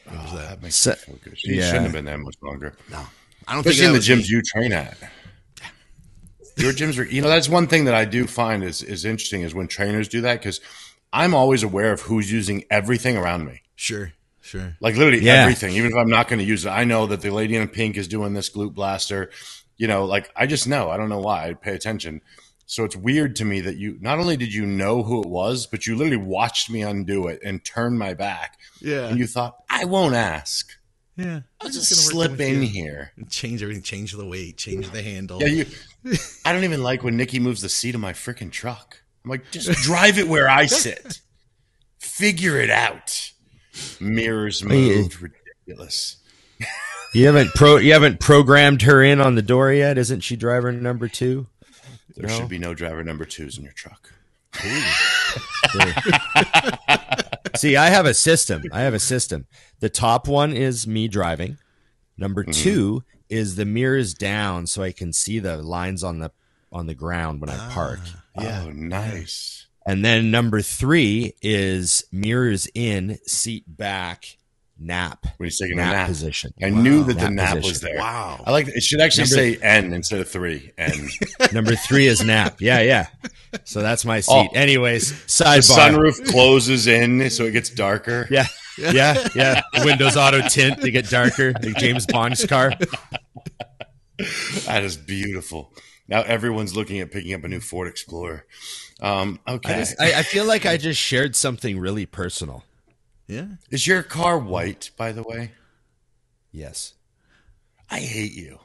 It 0.06 0.12
Oh, 0.12 0.36
that. 0.36 0.48
that 0.50 0.62
makes 0.62 0.74
So- 0.76 0.90
me 0.90 0.96
feel 0.96 1.18
good. 1.24 1.38
She 1.38 1.54
yeah. 1.54 1.66
shouldn't 1.66 1.84
have 1.84 1.92
been 1.92 2.04
there 2.04 2.18
much 2.18 2.36
longer. 2.42 2.74
No, 2.90 3.06
I 3.48 3.52
don't 3.54 3.60
Especially 3.66 3.98
think 3.98 4.08
in 4.10 4.18
the 4.18 4.22
gyms 4.22 4.28
me. 4.28 4.36
you 4.36 4.42
train 4.42 4.72
at. 4.72 4.96
Your 6.56 6.72
gyms 6.72 6.98
are, 6.98 7.04
you 7.04 7.22
know, 7.22 7.28
that's 7.28 7.48
one 7.48 7.66
thing 7.66 7.86
that 7.86 7.94
I 7.94 8.04
do 8.04 8.26
find 8.26 8.62
is 8.62 8.82
is 8.82 9.04
interesting 9.04 9.40
is 9.42 9.54
when 9.54 9.68
trainers 9.68 10.06
do 10.08 10.20
that 10.22 10.38
because 10.40 10.60
I'm 11.12 11.34
always 11.34 11.62
aware 11.62 11.92
of 11.92 12.02
who's 12.02 12.30
using 12.30 12.64
everything 12.70 13.16
around 13.16 13.46
me. 13.46 13.62
Sure, 13.74 14.12
sure. 14.42 14.76
Like 14.80 14.96
literally 14.96 15.24
Yeah. 15.24 15.42
everything, 15.42 15.74
even 15.74 15.90
if 15.92 15.96
I'm 15.96 16.10
not 16.10 16.28
going 16.28 16.40
to 16.40 16.44
use 16.44 16.66
it. 16.66 16.70
I 16.70 16.84
know 16.84 17.06
that 17.06 17.22
the 17.22 17.30
lady 17.30 17.56
in 17.56 17.66
pink 17.68 17.96
is 17.96 18.06
doing 18.06 18.34
this 18.34 18.50
glute 18.50 18.74
blaster. 18.74 19.30
You 19.78 19.88
know, 19.88 20.04
like 20.04 20.30
I 20.36 20.46
just 20.46 20.68
know. 20.68 20.90
I 20.90 20.96
don't 20.98 21.08
know 21.08 21.20
why. 21.20 21.48
I 21.48 21.54
pay 21.54 21.74
attention. 21.74 22.20
So 22.72 22.84
it's 22.84 22.96
weird 22.96 23.36
to 23.36 23.44
me 23.44 23.60
that 23.60 23.76
you 23.76 23.98
not 24.00 24.18
only 24.18 24.34
did 24.38 24.54
you 24.54 24.64
know 24.64 25.02
who 25.02 25.20
it 25.20 25.28
was, 25.28 25.66
but 25.66 25.86
you 25.86 25.94
literally 25.94 26.16
watched 26.16 26.70
me 26.70 26.80
undo 26.80 27.26
it 27.26 27.38
and 27.44 27.62
turn 27.62 27.98
my 27.98 28.14
back, 28.14 28.58
Yeah, 28.80 29.08
and 29.08 29.18
you 29.18 29.26
thought 29.26 29.56
I 29.68 29.84
won't 29.84 30.14
ask. 30.14 30.70
yeah. 31.14 31.40
I'll 31.60 31.66
I'm 31.66 31.70
just 31.74 31.90
gonna 31.90 32.00
slip 32.00 32.40
in 32.40 32.62
you. 32.62 32.68
here. 32.68 33.12
change 33.28 33.62
everything, 33.62 33.82
change 33.82 34.12
the 34.12 34.24
weight, 34.24 34.56
change 34.56 34.88
the 34.88 35.02
handle. 35.02 35.42
Yeah, 35.42 35.48
you. 35.48 35.66
I 36.46 36.54
don't 36.54 36.64
even 36.64 36.82
like 36.82 37.02
when 37.04 37.18
Nikki 37.18 37.40
moves 37.40 37.60
the 37.60 37.68
seat 37.68 37.94
of 37.94 38.00
my 38.00 38.14
freaking 38.14 38.50
truck. 38.50 39.02
I'm 39.22 39.30
like, 39.30 39.50
just 39.50 39.70
drive 39.82 40.18
it 40.18 40.26
where 40.26 40.48
I 40.48 40.64
sit. 40.64 41.20
Figure 41.98 42.58
it 42.58 42.70
out. 42.70 43.32
Mirrors 44.00 44.64
moved. 44.64 45.18
Ridiculous. 45.20 46.16
You 47.12 47.26
haven't 47.26 47.50
pro 47.54 47.76
you 47.76 47.92
haven't 47.92 48.18
programmed 48.18 48.80
her 48.80 49.02
in 49.02 49.20
on 49.20 49.34
the 49.34 49.42
door 49.42 49.70
yet, 49.70 49.98
isn't 49.98 50.20
she 50.20 50.36
driver 50.36 50.72
number 50.72 51.06
two? 51.06 51.48
There 52.16 52.28
No. 52.28 52.36
should 52.38 52.48
be 52.48 52.58
no 52.58 52.74
driver 52.74 53.02
number 53.04 53.24
twos 53.24 53.56
in 53.58 53.64
your 53.64 53.72
truck. 53.72 54.12
See, 57.56 57.76
I 57.76 57.90
have 57.90 58.06
a 58.06 58.14
system. 58.14 58.62
I 58.72 58.80
have 58.80 58.94
a 58.94 58.98
system. 58.98 59.46
The 59.80 59.88
top 59.90 60.26
one 60.28 60.52
is 60.52 60.86
me 60.86 61.08
driving. 61.08 61.58
Number 62.16 62.42
Mm-hmm. 62.44 62.52
two 62.52 63.04
is 63.28 63.56
the 63.56 63.64
mirrors 63.64 64.14
down 64.14 64.66
so 64.66 64.82
I 64.82 64.92
can 64.92 65.12
see 65.12 65.38
the 65.38 65.56
lines 65.58 66.02
on 66.04 66.18
the 66.18 66.30
on 66.70 66.86
the 66.86 66.94
ground 66.94 67.40
when 67.40 67.50
I 67.50 67.70
park. 67.72 68.00
Yeah. 68.38 68.64
Oh, 68.66 68.70
nice. 68.70 69.66
And 69.84 70.04
then 70.04 70.30
number 70.30 70.62
three 70.62 71.34
is 71.42 72.04
mirrors 72.12 72.66
in, 72.74 73.18
seat 73.26 73.64
back, 73.66 74.36
nap. 74.82 75.26
When 75.36 75.46
he's 75.46 75.58
taking 75.58 75.78
a 75.78 75.82
Nap 75.82 75.92
nap. 75.92 76.08
position. 76.08 76.52
I 76.62 76.70
knew 76.70 77.04
that 77.04 77.14
the 77.18 77.30
Nap 77.30 77.54
nap 77.56 77.64
was 77.64 77.80
there. 77.80 77.98
Wow. 77.98 78.42
I 78.46 78.50
like 78.50 78.68
it. 78.68 78.82
Should 78.82 79.00
actually 79.00 79.24
Number- 79.24 79.36
say 79.36 79.56
N 79.62 79.92
instead 79.92 80.20
of 80.20 80.28
three. 80.28 80.72
N. 80.78 81.08
Number 81.52 81.74
three 81.76 82.06
is 82.06 82.22
nap. 82.24 82.60
Yeah, 82.60 82.80
yeah. 82.80 83.06
So 83.64 83.80
that's 83.82 84.04
my 84.04 84.20
seat. 84.20 84.32
Oh. 84.32 84.48
Anyways, 84.54 85.12
sidebar. 85.26 85.76
sunroof 86.10 86.26
closes 86.30 86.86
in 86.86 87.28
so 87.30 87.44
it 87.44 87.52
gets 87.52 87.70
darker. 87.70 88.26
Yeah. 88.30 88.46
Yeah, 88.78 89.28
yeah. 89.34 89.60
The 89.74 89.84
windows 89.84 90.16
auto 90.16 90.40
tint 90.48 90.80
to 90.80 90.90
get 90.90 91.10
darker, 91.10 91.52
like 91.62 91.76
James 91.76 92.06
Bond's 92.06 92.46
car. 92.46 92.72
That 94.66 94.82
is 94.82 94.96
beautiful. 94.96 95.74
Now 96.08 96.22
everyone's 96.22 96.74
looking 96.76 97.00
at 97.00 97.10
picking 97.10 97.34
up 97.34 97.44
a 97.44 97.48
new 97.48 97.60
Ford 97.60 97.86
Explorer. 97.88 98.46
Um, 99.00 99.40
okay. 99.48 99.74
I, 99.74 99.78
just, 99.78 100.00
I, 100.00 100.12
I 100.20 100.22
feel 100.22 100.44
like 100.46 100.64
I 100.64 100.76
just 100.78 101.00
shared 101.00 101.34
something 101.36 101.78
really 101.78 102.06
personal. 102.06 102.64
Yeah. 103.32 103.46
Is 103.70 103.86
your 103.86 104.02
car 104.02 104.38
white, 104.38 104.90
by 104.96 105.12
the 105.12 105.22
way? 105.22 105.52
Yes. 106.50 106.94
I 107.90 108.00
hate 108.00 108.32
you. 108.34 108.58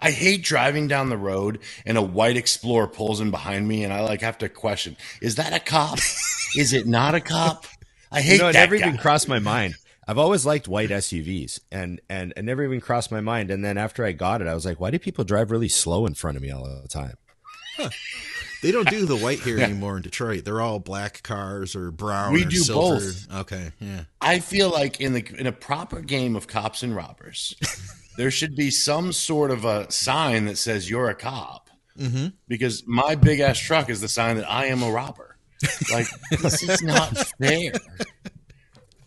I 0.00 0.10
hate 0.10 0.42
driving 0.42 0.88
down 0.88 1.08
the 1.08 1.16
road 1.16 1.58
and 1.84 1.98
a 1.98 2.02
white 2.02 2.36
Explorer 2.36 2.86
pulls 2.86 3.20
in 3.20 3.30
behind 3.30 3.66
me, 3.68 3.84
and 3.84 3.92
I 3.92 4.00
like 4.00 4.20
have 4.22 4.38
to 4.38 4.48
question: 4.48 4.96
Is 5.20 5.36
that 5.36 5.52
a 5.52 5.60
cop? 5.60 5.98
Is 6.56 6.72
it 6.72 6.86
not 6.86 7.14
a 7.14 7.20
cop? 7.20 7.66
I 8.10 8.20
hate 8.22 8.34
You 8.34 8.38
know, 8.38 8.48
it 8.48 8.54
never 8.54 8.78
guy. 8.78 8.86
even 8.86 8.98
crossed 8.98 9.28
my 9.28 9.38
mind. 9.38 9.74
I've 10.08 10.18
always 10.18 10.46
liked 10.46 10.68
white 10.68 10.90
SUVs, 10.90 11.60
and 11.72 12.00
and 12.08 12.32
it 12.36 12.42
never 12.42 12.64
even 12.64 12.80
crossed 12.80 13.10
my 13.10 13.20
mind. 13.20 13.50
And 13.50 13.64
then 13.64 13.76
after 13.76 14.04
I 14.04 14.12
got 14.12 14.40
it, 14.40 14.46
I 14.48 14.54
was 14.54 14.64
like, 14.64 14.78
why 14.78 14.90
do 14.90 14.98
people 14.98 15.24
drive 15.24 15.50
really 15.50 15.68
slow 15.68 16.06
in 16.06 16.14
front 16.14 16.36
of 16.36 16.42
me 16.42 16.50
all 16.50 16.64
the 16.64 16.88
time? 16.88 17.16
They 18.62 18.72
don't 18.72 18.88
do 18.88 19.04
the 19.06 19.16
white 19.16 19.40
here 19.40 19.58
anymore 19.60 19.96
in 19.96 20.02
Detroit. 20.02 20.44
They're 20.44 20.60
all 20.60 20.78
black 20.78 21.22
cars 21.22 21.76
or 21.76 21.90
brown. 21.90 22.32
We 22.32 22.42
or 22.44 22.48
do 22.48 22.56
silver. 22.56 22.96
both. 22.96 23.34
Okay. 23.40 23.72
Yeah. 23.80 24.04
I 24.20 24.38
feel 24.40 24.70
like 24.70 25.00
in 25.00 25.12
the 25.12 25.24
in 25.38 25.46
a 25.46 25.52
proper 25.52 26.00
game 26.00 26.36
of 26.36 26.46
cops 26.46 26.82
and 26.82 26.94
robbers, 26.96 27.54
there 28.16 28.30
should 28.30 28.56
be 28.56 28.70
some 28.70 29.12
sort 29.12 29.50
of 29.50 29.64
a 29.64 29.90
sign 29.90 30.46
that 30.46 30.56
says 30.58 30.88
you're 30.88 31.08
a 31.10 31.14
cop. 31.14 31.68
Mm-hmm. 31.98 32.28
Because 32.48 32.82
my 32.86 33.14
big 33.14 33.40
ass 33.40 33.58
truck 33.58 33.88
is 33.88 34.00
the 34.00 34.08
sign 34.08 34.36
that 34.36 34.50
I 34.50 34.66
am 34.66 34.82
a 34.82 34.90
robber. 34.90 35.36
Like 35.90 36.06
this 36.30 36.62
is 36.62 36.82
not 36.82 37.16
fair, 37.38 37.72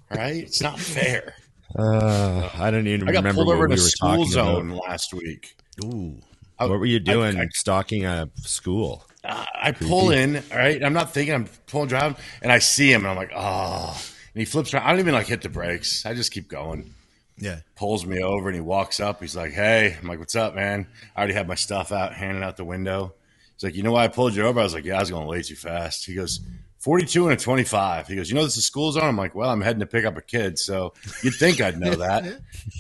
right? 0.10 0.44
It's 0.44 0.62
not 0.62 0.80
fair. 0.80 1.36
Uh, 1.78 2.50
I 2.56 2.72
don't 2.72 2.88
even 2.88 3.08
I 3.08 3.12
got 3.12 3.20
remember 3.20 3.36
pulled 3.44 3.48
what 3.48 3.54
over 3.58 3.68
we 3.68 3.74
in 3.74 3.80
were 3.80 3.86
a 3.86 3.90
school 3.90 4.10
talking 4.10 4.32
zone 4.32 4.72
about. 4.72 4.90
last 4.90 5.14
week. 5.14 5.56
Ooh. 5.84 6.18
What 6.58 6.70
were 6.72 6.86
you 6.86 7.00
doing 7.00 7.40
I- 7.40 7.48
stalking 7.54 8.06
a 8.06 8.30
school? 8.38 9.06
Uh, 9.24 9.46
I 9.54 9.72
pull 9.72 10.12
in, 10.12 10.38
all 10.38 10.58
right. 10.58 10.84
I'm 10.84 10.94
not 10.94 11.14
thinking. 11.14 11.34
I'm 11.34 11.48
pulling 11.68 11.90
driving, 11.90 12.18
and 12.42 12.52
I 12.52 12.60
see 12.60 12.92
him, 12.92 13.02
and 13.02 13.12
I'm 13.12 13.18
like, 13.18 13.32
oh. 13.36 14.02
And 14.34 14.40
he 14.40 14.46
flips 14.46 14.74
around. 14.74 14.86
I 14.86 14.92
don't 14.92 15.00
even 15.00 15.14
like 15.14 15.28
hit 15.28 15.42
the 15.42 15.50
brakes. 15.50 16.06
I 16.06 16.14
just 16.14 16.32
keep 16.32 16.48
going. 16.48 16.94
Yeah. 17.38 17.60
Pulls 17.76 18.06
me 18.06 18.22
over, 18.22 18.50
and 18.50 18.56
he 18.56 18.62
walks 18.62 19.00
up. 19.00 19.22
He's 19.22 19.36
like, 19.36 19.54
"Hey," 19.54 19.98
I'm 20.00 20.08
like, 20.08 20.20
"What's 20.20 20.36
up, 20.36 20.56
man?" 20.56 20.88
I 21.16 21.20
already 21.20 21.34
had 21.34 21.48
my 21.48 21.56
stuff 21.56 21.92
out, 21.92 22.14
handing 22.14 22.44
out 22.44 22.58
the 22.58 22.66
window. 22.66 23.14
He's 23.56 23.64
like, 23.64 23.76
"You 23.76 23.84
know 23.84 23.94
why 23.94 24.04
I 24.04 24.08
pulled 24.10 24.36
you 24.36 24.44
over?" 24.44 24.60
I 24.60 24.64
was 24.64 24.74
like, 24.74 24.84
"Yeah, 24.86 24.98
I 24.98 25.00
was 25.00 25.10
going 25.10 25.26
way 25.26 25.42
too 25.42 25.56
fast." 25.56 26.06
He 26.06 26.16
goes, 26.16 26.42
42 26.80 27.28
and 27.28 27.34
a 27.40 27.42
25. 27.42 28.08
He 28.08 28.16
goes, 28.16 28.30
You 28.30 28.36
know, 28.36 28.44
this 28.44 28.58
is 28.58 28.66
school 28.66 28.92
zone? 28.92 29.04
I'm 29.04 29.18
like, 29.18 29.36
Well, 29.36 29.50
I'm 29.50 29.62
heading 29.62 29.82
to 29.82 29.86
pick 29.86 30.06
up 30.06 30.18
a 30.18 30.22
kid. 30.22 30.58
So 30.58 30.94
you'd 31.22 31.36
think 31.36 31.62
I'd 31.62 31.78
know 31.80 31.96
that. 31.96 32.24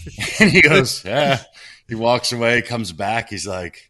and 0.39 0.49
he 0.49 0.61
goes, 0.61 1.03
Yeah. 1.03 1.41
He 1.87 1.95
walks 1.95 2.31
away, 2.31 2.61
comes 2.61 2.91
back. 2.91 3.29
He's 3.29 3.47
like, 3.47 3.88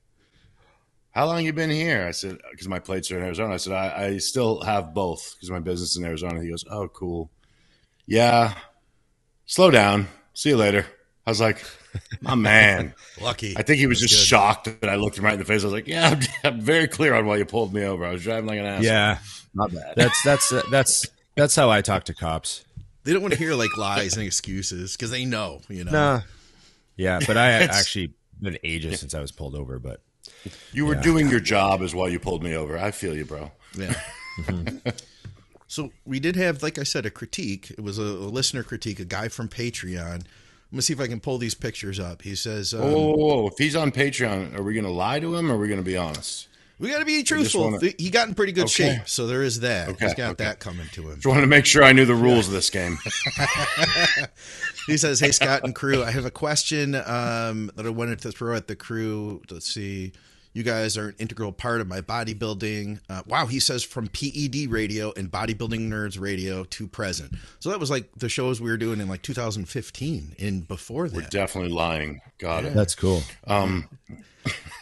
How 1.11 1.25
long 1.25 1.43
you 1.43 1.53
been 1.53 1.69
here? 1.69 2.05
I 2.07 2.11
said, 2.11 2.37
Because 2.51 2.67
my 2.67 2.79
plates 2.79 3.11
are 3.11 3.17
in 3.17 3.23
Arizona. 3.23 3.53
I 3.53 3.57
said, 3.57 3.73
I, 3.73 4.05
I 4.05 4.17
still 4.17 4.61
have 4.61 4.93
both 4.93 5.35
because 5.35 5.49
my 5.51 5.59
business 5.59 5.91
is 5.91 5.97
in 5.97 6.05
Arizona. 6.05 6.41
He 6.41 6.49
goes, 6.49 6.63
Oh, 6.69 6.87
cool. 6.87 7.31
Yeah. 8.05 8.53
Slow 9.45 9.71
down. 9.71 10.07
See 10.33 10.49
you 10.49 10.57
later. 10.57 10.85
I 11.25 11.31
was 11.31 11.41
like, 11.41 11.63
My 12.21 12.35
man. 12.49 12.93
Lucky. 13.21 13.55
I 13.57 13.63
think 13.63 13.79
he 13.79 13.87
was 13.87 13.99
That's 13.99 14.11
just 14.11 14.23
good. 14.23 14.27
shocked 14.27 14.65
that 14.81 14.89
I 14.89 14.95
looked 14.95 15.17
him 15.17 15.25
right 15.25 15.33
in 15.33 15.39
the 15.39 15.45
face. 15.45 15.63
I 15.63 15.65
was 15.65 15.73
like, 15.73 15.87
Yeah, 15.87 16.09
I'm, 16.09 16.19
I'm 16.53 16.61
very 16.61 16.87
clear 16.87 17.13
on 17.15 17.25
why 17.25 17.37
you 17.37 17.45
pulled 17.45 17.73
me 17.73 17.83
over. 17.83 18.05
I 18.05 18.11
was 18.11 18.23
driving 18.23 18.47
like 18.47 18.59
an 18.59 18.65
ass. 18.65 18.83
Yeah, 18.83 19.17
Not 19.53 19.73
bad. 19.73 19.93
that's 19.95 20.21
that's 20.23 20.53
that's 20.69 21.07
that's 21.35 21.55
how 21.55 21.69
I 21.69 21.81
talk 21.81 22.03
to 22.05 22.13
cops. 22.13 22.63
They 23.03 23.13
don't 23.13 23.21
want 23.21 23.33
to 23.33 23.39
hear 23.39 23.53
like 23.55 23.75
lies 23.77 24.15
and 24.17 24.25
excuses 24.25 24.95
because 24.95 25.09
they 25.09 25.25
know, 25.25 25.61
you 25.69 25.83
know. 25.85 25.91
Nah, 25.91 26.21
yeah, 26.95 27.19
but 27.25 27.37
I 27.37 27.51
actually 27.63 28.13
been 28.41 28.57
ages 28.63 28.99
since 28.99 29.13
I 29.15 29.21
was 29.21 29.31
pulled 29.31 29.55
over. 29.55 29.79
But 29.79 30.01
You 30.71 30.85
were 30.85 30.95
Yeah. 30.95 31.01
doing 31.01 31.29
your 31.29 31.39
job 31.39 31.81
is 31.81 31.93
why 31.93 32.07
you 32.07 32.19
pulled 32.19 32.43
me 32.43 32.55
over. 32.55 32.77
I 32.77 32.91
feel 32.91 33.15
you, 33.15 33.25
bro. 33.25 33.51
Yeah. 33.77 33.93
so 35.67 35.91
we 36.05 36.19
did 36.19 36.35
have, 36.35 36.63
like 36.63 36.77
I 36.77 36.83
said, 36.83 37.05
a 37.05 37.09
critique. 37.11 37.71
It 37.71 37.81
was 37.81 37.97
a, 37.99 38.03
a 38.03 38.29
listener 38.31 38.63
critique, 38.63 38.99
a 38.99 39.05
guy 39.05 39.27
from 39.27 39.47
Patreon. 39.49 40.15
I'm 40.71 40.75
gonna 40.75 40.81
see 40.83 40.93
if 40.93 40.99
I 40.99 41.07
can 41.07 41.19
pull 41.19 41.37
these 41.39 41.55
pictures 41.55 41.99
up. 41.99 42.21
He 42.21 42.35
says, 42.35 42.73
um, 42.73 42.81
Whoa, 42.81 42.91
whoa, 42.91 43.15
whoa. 43.15 43.47
If 43.47 43.57
he's 43.57 43.75
on 43.75 43.91
Patreon, 43.91 44.55
are 44.55 44.61
we 44.63 44.73
going 44.73 44.85
to 44.85 44.91
lie 44.91 45.19
to 45.19 45.35
him 45.35 45.51
or 45.51 45.55
are 45.55 45.57
we 45.57 45.67
going 45.67 45.79
to 45.79 45.85
be 45.85 45.97
honest? 45.97 46.47
"We 46.79 46.89
got 46.91 46.99
to 46.99 47.05
be 47.05 47.23
truthful." 47.23 47.71
wanna- 47.71 47.93
He 47.97 48.09
got 48.09 48.27
in 48.29 48.35
pretty 48.35 48.53
good 48.53 48.65
Okay. 48.65 48.97
shape, 48.99 49.09
so 49.09 49.27
there 49.27 49.43
is 49.43 49.59
that. 49.61 49.89
Okay, 49.89 50.05
He's 50.05 50.13
got 50.13 50.31
okay. 50.33 50.45
that 50.45 50.59
coming 50.59 50.87
to 50.93 51.09
him. 51.09 51.15
Just 51.15 51.25
wanted 51.25 51.41
to 51.41 51.47
make 51.47 51.65
sure 51.65 51.83
I 51.83 51.91
knew 51.91 52.05
the 52.05 52.15
rules 52.15 52.47
of 52.47 52.53
this 52.53 52.69
game. 52.69 52.97
He 54.87 54.97
says, 54.97 55.19
"Hey 55.19 55.31
Scott 55.31 55.63
and 55.63 55.75
crew, 55.75 56.03
I 56.03 56.09
have 56.09 56.25
a 56.25 56.31
question 56.31 56.95
um, 56.95 57.69
that 57.75 57.85
I 57.85 57.89
wanted 57.89 58.21
to 58.21 58.31
throw 58.31 58.55
at 58.55 58.67
the 58.67 58.75
crew. 58.75 59.41
Let's 59.51 59.71
see, 59.71 60.13
you 60.53 60.63
guys 60.63 60.97
are 60.97 61.09
an 61.09 61.15
integral 61.19 61.51
part 61.51 61.81
of 61.81 61.87
my 61.87 62.01
bodybuilding. 62.01 62.99
Uh, 63.09 63.21
wow, 63.27 63.45
he 63.45 63.59
says 63.59 63.83
from 63.83 64.07
PED 64.07 64.69
Radio 64.69 65.13
and 65.15 65.31
Bodybuilding 65.31 65.87
Nerds 65.87 66.19
Radio 66.19 66.63
to 66.65 66.87
present. 66.87 67.33
So 67.59 67.69
that 67.69 67.79
was 67.79 67.89
like 67.89 68.09
the 68.17 68.29
shows 68.29 68.59
we 68.59 68.69
were 68.69 68.77
doing 68.77 68.99
in 68.99 69.07
like 69.07 69.21
2015 69.21 70.35
and 70.39 70.67
before 70.67 71.07
that. 71.07 71.15
We're 71.15 71.21
definitely 71.29 71.71
lying. 71.71 72.21
Got 72.39 72.65
it. 72.65 72.73
that's 72.73 72.95
cool. 72.95 73.21
Um, 73.47 73.87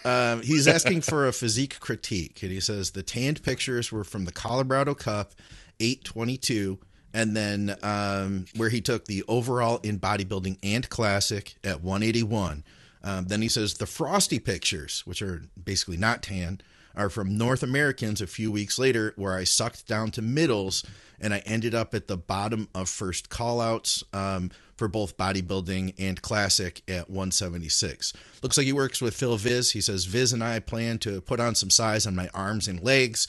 Um, 0.06 0.42
he's 0.42 0.68
asking 0.68 1.02
for 1.02 1.28
a 1.28 1.34
physique 1.34 1.80
critique, 1.82 2.42
and 2.42 2.52
he 2.52 2.62
says 2.62 2.92
the 2.92 3.04
tanned 3.04 3.44
pictures 3.44 3.92
were 3.92 4.06
from 4.06 4.24
the 4.24 4.32
Colorado 4.32 4.94
Cup, 4.94 5.34
eight 5.82 6.06
twenty 6.06 6.38
two, 6.38 6.80
and 7.14 7.36
then 7.36 7.76
um, 7.84 8.46
where 8.56 8.70
he 8.70 8.80
took 8.80 9.06
the 9.06 9.24
overall 9.28 9.80
in 9.84 10.00
bodybuilding 10.00 10.60
and 10.64 10.88
classic 10.90 11.56
at 11.64 11.82
one 11.82 12.04
eighty 12.04 12.24
one. 12.24 12.64
Um, 13.08 13.28
then 13.28 13.42
he 13.42 13.48
says 13.48 13.76
the 13.76 13.86
frosty 13.86 14.38
pictures, 14.38 15.02
which 15.06 15.22
are 15.22 15.44
basically 15.64 15.96
not 15.96 16.24
tan, 16.24 16.60
are 16.94 17.10
from 17.10 17.38
North 17.38 17.64
Americans 17.64 18.20
a 18.20 18.28
few 18.28 18.52
weeks 18.52 18.78
later, 18.78 19.14
where 19.16 19.34
I 19.34 19.46
sucked 19.46 19.88
down 19.88 20.12
to 20.12 20.22
middles 20.22 20.84
and 21.18 21.34
I 21.34 21.40
ended 21.46 21.74
up 21.74 21.96
at 21.96 22.08
the 22.08 22.18
bottom 22.18 22.68
of 22.76 22.90
first 22.90 23.30
callouts 23.30 24.04
um, 24.14 24.52
for 24.76 24.90
both 24.90 25.16
bodybuilding 25.16 25.94
and 25.98 26.22
classic 26.22 26.82
at 26.90 27.10
176. 27.10 28.12
Looks 28.44 28.58
like 28.58 28.66
he 28.66 28.74
works 28.74 29.02
with 29.02 29.16
Phil 29.16 29.38
Viz. 29.38 29.72
He 29.72 29.80
says 29.80 30.04
Viz 30.04 30.34
and 30.34 30.44
I 30.44 30.60
plan 30.60 30.98
to 31.00 31.22
put 31.22 31.40
on 31.40 31.56
some 31.56 31.70
size 31.70 32.06
on 32.06 32.14
my 32.14 32.30
arms 32.34 32.68
and 32.68 32.84
legs 32.84 33.26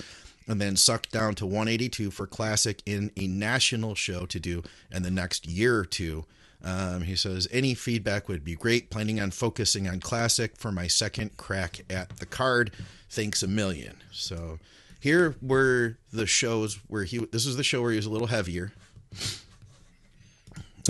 and 0.49 0.61
then 0.61 0.75
suck 0.75 1.09
down 1.11 1.37
to 1.37 1.47
182 1.47 2.11
for 2.11 2.27
classic 2.27 2.83
in 2.85 3.13
a 3.17 3.29
national 3.29 3.95
show 3.95 4.27
to 4.27 4.41
do 4.41 4.65
in 4.91 5.05
the 5.05 5.11
next 5.11 5.47
year 5.47 5.79
or 5.79 5.85
two. 5.85 6.25
Um, 6.65 7.03
he 7.03 7.15
says 7.15 7.47
any 7.53 7.75
feedback 7.75 8.29
would 8.29 8.45
be 8.45 8.55
great. 8.57 8.91
Planning 8.91 9.21
on 9.21 9.31
focusing 9.31 9.87
on 9.89 10.01
classic 10.01 10.57
for 10.57 10.73
my 10.73 10.87
second 10.89 11.37
crack 11.37 11.81
at 11.89 12.17
the 12.19 12.27
card. 12.27 12.73
Thanks 13.09 13.43
a 13.43 13.49
million. 13.49 13.97
So 14.13 14.59
here 15.01 15.37
were 15.41 15.97
the 16.13 16.27
shows 16.27 16.79
where 16.89 17.05
he. 17.05 17.19
This 17.31 17.47
is 17.47 17.57
the 17.57 17.63
show 17.65 17.81
where 17.83 17.91
he 17.93 17.97
was 17.97 18.07
a 18.07 18.11
little 18.11 18.27
heavier. 18.27 18.73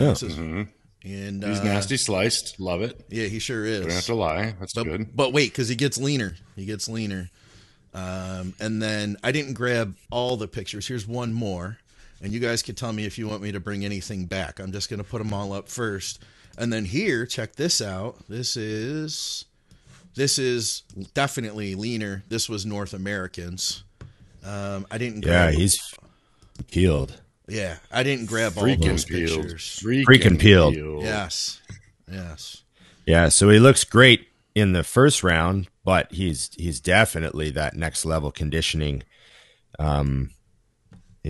Oh. 0.00 0.10
This 0.10 0.22
is- 0.22 0.38
And 0.38 1.42
he's 1.44 1.60
uh, 1.60 1.64
nasty 1.64 1.96
sliced. 1.96 2.58
Love 2.60 2.82
it. 2.82 3.04
Yeah, 3.08 3.26
he 3.26 3.38
sure 3.38 3.64
is. 3.64 3.80
Don't 3.82 3.92
have 3.92 4.04
to 4.06 4.14
lie. 4.14 4.54
That's 4.60 4.72
But, 4.74 4.84
good. 4.84 5.16
but 5.16 5.32
wait, 5.32 5.52
because 5.52 5.68
he 5.68 5.74
gets 5.76 5.96
leaner. 5.98 6.34
He 6.56 6.64
gets 6.66 6.88
leaner. 6.88 7.30
Um, 7.94 8.54
and 8.60 8.82
then 8.82 9.16
I 9.24 9.32
didn't 9.32 9.54
grab 9.54 9.96
all 10.10 10.36
the 10.36 10.48
pictures. 10.48 10.86
Here's 10.88 11.06
one 11.06 11.32
more. 11.32 11.78
And 12.22 12.32
you 12.32 12.40
guys 12.40 12.62
can 12.62 12.74
tell 12.74 12.92
me 12.92 13.04
if 13.04 13.16
you 13.18 13.28
want 13.28 13.42
me 13.42 13.52
to 13.52 13.60
bring 13.60 13.84
anything 13.84 14.24
back. 14.26 14.58
I'm 14.58 14.72
just 14.72 14.90
going 14.90 14.98
to 14.98 15.04
put 15.08 15.18
them 15.18 15.32
all 15.32 15.52
up 15.52 15.68
first. 15.68 16.20
And 16.56 16.72
then 16.72 16.84
here, 16.84 17.24
check 17.26 17.54
this 17.54 17.80
out. 17.80 18.16
This 18.28 18.56
is 18.56 19.44
this 20.16 20.38
is 20.38 20.82
definitely 21.14 21.76
leaner. 21.76 22.24
This 22.28 22.48
was 22.48 22.66
North 22.66 22.92
Americans. 22.92 23.84
Um, 24.44 24.86
I 24.90 24.98
didn't 24.98 25.24
Yeah, 25.24 25.50
grab 25.50 25.54
he's 25.54 25.94
peeled. 26.70 27.20
yeah, 27.46 27.76
I 27.92 28.02
didn't 28.02 28.26
grab 28.26 28.54
all 28.56 28.64
Freaking 28.64 28.86
those 28.86 29.04
peeled. 29.04 29.42
pictures. 29.42 29.80
Freaking 29.84 30.40
peeled. 30.40 30.74
Yes. 31.04 31.60
Yes. 32.10 32.62
Yeah, 33.06 33.28
so 33.28 33.48
he 33.50 33.58
looks 33.60 33.84
great 33.84 34.26
in 34.54 34.72
the 34.72 34.82
first 34.82 35.22
round, 35.22 35.68
but 35.84 36.10
he's 36.12 36.50
he's 36.58 36.80
definitely 36.80 37.50
that 37.52 37.76
next 37.76 38.04
level 38.04 38.32
conditioning. 38.32 39.04
Um, 39.78 40.30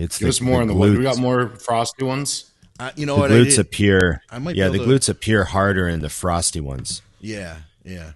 it's 0.03 0.19
Give 0.19 0.29
us 0.29 0.41
more 0.41 0.61
on 0.61 0.67
the 0.67 0.73
glutes, 0.73 0.97
We 0.97 1.03
got 1.03 1.17
more 1.17 1.49
frosty 1.49 2.03
ones. 2.03 2.45
Uh, 2.79 2.91
you 2.95 3.05
know 3.05 3.15
The 3.15 3.21
what 3.21 3.31
I 3.31 3.35
glutes 3.35 3.49
did? 3.51 3.59
appear. 3.59 4.21
I 4.29 4.39
might 4.39 4.53
be 4.53 4.59
yeah, 4.59 4.69
the 4.69 4.77
to- 4.79 4.85
glutes 4.85 5.09
appear 5.09 5.43
harder 5.43 5.87
in 5.87 5.99
the 5.99 6.09
frosty 6.09 6.59
ones. 6.61 7.01
Yeah, 7.19 7.57
yeah. 7.83 8.13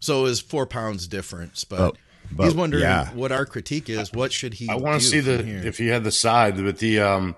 So 0.00 0.20
it 0.20 0.22
was 0.24 0.40
four 0.40 0.66
pounds 0.66 1.06
difference, 1.06 1.64
but, 1.64 1.80
Oh, 1.80 1.92
but, 2.32 2.44
he's 2.44 2.54
wondering 2.54 2.82
yeah. 2.82 3.10
what 3.12 3.30
our 3.32 3.44
critique 3.44 3.88
is. 3.90 4.12
What 4.12 4.32
should 4.32 4.54
he? 4.54 4.68
I 4.68 4.74
want 4.76 5.00
to 5.00 5.06
see 5.06 5.20
the 5.20 5.42
here? 5.42 5.60
if 5.64 5.78
he 5.78 5.88
had 5.88 6.04
the 6.04 6.10
side 6.12 6.58
with 6.60 6.78
the 6.78 7.00
um. 7.00 7.34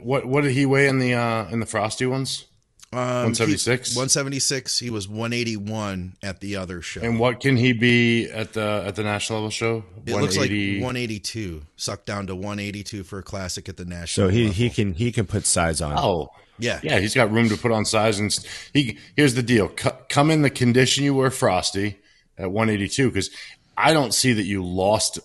What 0.00 0.26
what 0.26 0.44
did 0.44 0.52
he 0.52 0.66
weigh 0.66 0.86
in 0.88 0.98
the 0.98 1.14
uh 1.14 1.48
in 1.50 1.60
the 1.60 1.66
frosty 1.66 2.04
ones? 2.06 2.44
Um, 2.92 2.98
176? 2.98 3.94
One 3.96 4.08
seventy 4.08 4.38
six. 4.38 4.78
He 4.78 4.88
was 4.88 5.06
one 5.08 5.32
eighty 5.34 5.56
one 5.56 6.16
at 6.22 6.40
the 6.40 6.56
other 6.56 6.80
show. 6.80 7.02
And 7.02 7.18
what 7.20 7.40
can 7.40 7.56
he 7.56 7.72
be 7.74 8.30
at 8.30 8.54
the 8.54 8.82
at 8.86 8.96
the 8.96 9.02
national 9.02 9.40
level 9.40 9.50
show? 9.50 9.84
it 10.06 10.14
looks 10.14 10.36
like 10.38 10.50
one 10.82 10.96
eighty 10.96 11.18
two. 11.18 11.62
Sucked 11.76 12.06
down 12.06 12.26
to 12.28 12.34
one 12.34 12.58
eighty 12.58 12.82
two 12.82 13.02
for 13.04 13.18
a 13.18 13.22
classic 13.22 13.68
at 13.68 13.76
the 13.76 13.84
national. 13.84 14.28
So 14.28 14.32
he 14.32 14.42
level. 14.44 14.54
he 14.54 14.70
can 14.70 14.94
he 14.94 15.12
can 15.12 15.26
put 15.26 15.44
size 15.44 15.82
on. 15.82 15.94
Oh, 15.98 16.30
yeah 16.58 16.80
yeah, 16.82 16.98
he's 16.98 17.14
got 17.14 17.30
room 17.30 17.48
to 17.50 17.56
put 17.58 17.72
on 17.72 17.84
size, 17.84 18.18
and 18.18 18.36
he. 18.72 18.96
Here's 19.16 19.34
the 19.34 19.42
deal: 19.42 19.70
C- 19.78 19.90
come 20.08 20.30
in 20.30 20.40
the 20.42 20.50
condition 20.50 21.04
you 21.04 21.12
were 21.14 21.30
frosty 21.30 21.98
at 22.38 22.50
182, 22.50 23.08
because 23.10 23.30
I 23.76 23.92
don't 23.92 24.14
see 24.14 24.32
that 24.32 24.44
you 24.44 24.64
lost 24.64 25.18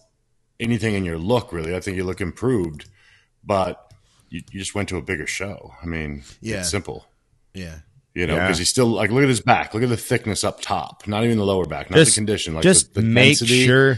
anything 0.60 0.96
in 0.96 1.06
your 1.06 1.18
look. 1.18 1.54
Really, 1.54 1.76
I 1.76 1.80
think 1.80 1.96
you 1.96 2.04
look 2.04 2.20
improved, 2.22 2.90
but 3.44 3.90
you, 4.30 4.42
you 4.52 4.60
just 4.60 4.76
went 4.76 4.90
to 4.90 4.98
a 4.98 5.02
bigger 5.02 5.28
show. 5.28 5.74
I 5.82 5.86
mean, 5.86 6.24
Yeah. 6.42 6.60
it's 6.60 6.70
simple. 6.70 7.06
Yeah. 7.54 7.80
You 8.16 8.28
know, 8.28 8.36
Yeah. 8.36 8.46
because 8.46 8.60
he's 8.60 8.70
still 8.70 8.88
like, 8.88 9.10
look 9.10 9.24
at 9.24 9.30
his 9.30 9.42
back, 9.42 9.74
look 9.74 9.82
at 9.82 9.90
the 9.90 9.98
thickness 9.98 10.44
up 10.44 10.62
top, 10.62 11.08
not 11.08 11.24
even 11.24 11.38
the 11.38 11.46
lower 11.46 11.66
back, 11.66 11.90
not 11.90 11.98
Just- 11.98 12.12
the 12.12 12.20
condition. 12.20 12.54
Like 12.54 12.62
Just 12.64 12.94
the, 12.94 13.02
the 13.02 13.08
make 13.08 13.40
density. 13.40 13.66
sure 13.66 13.98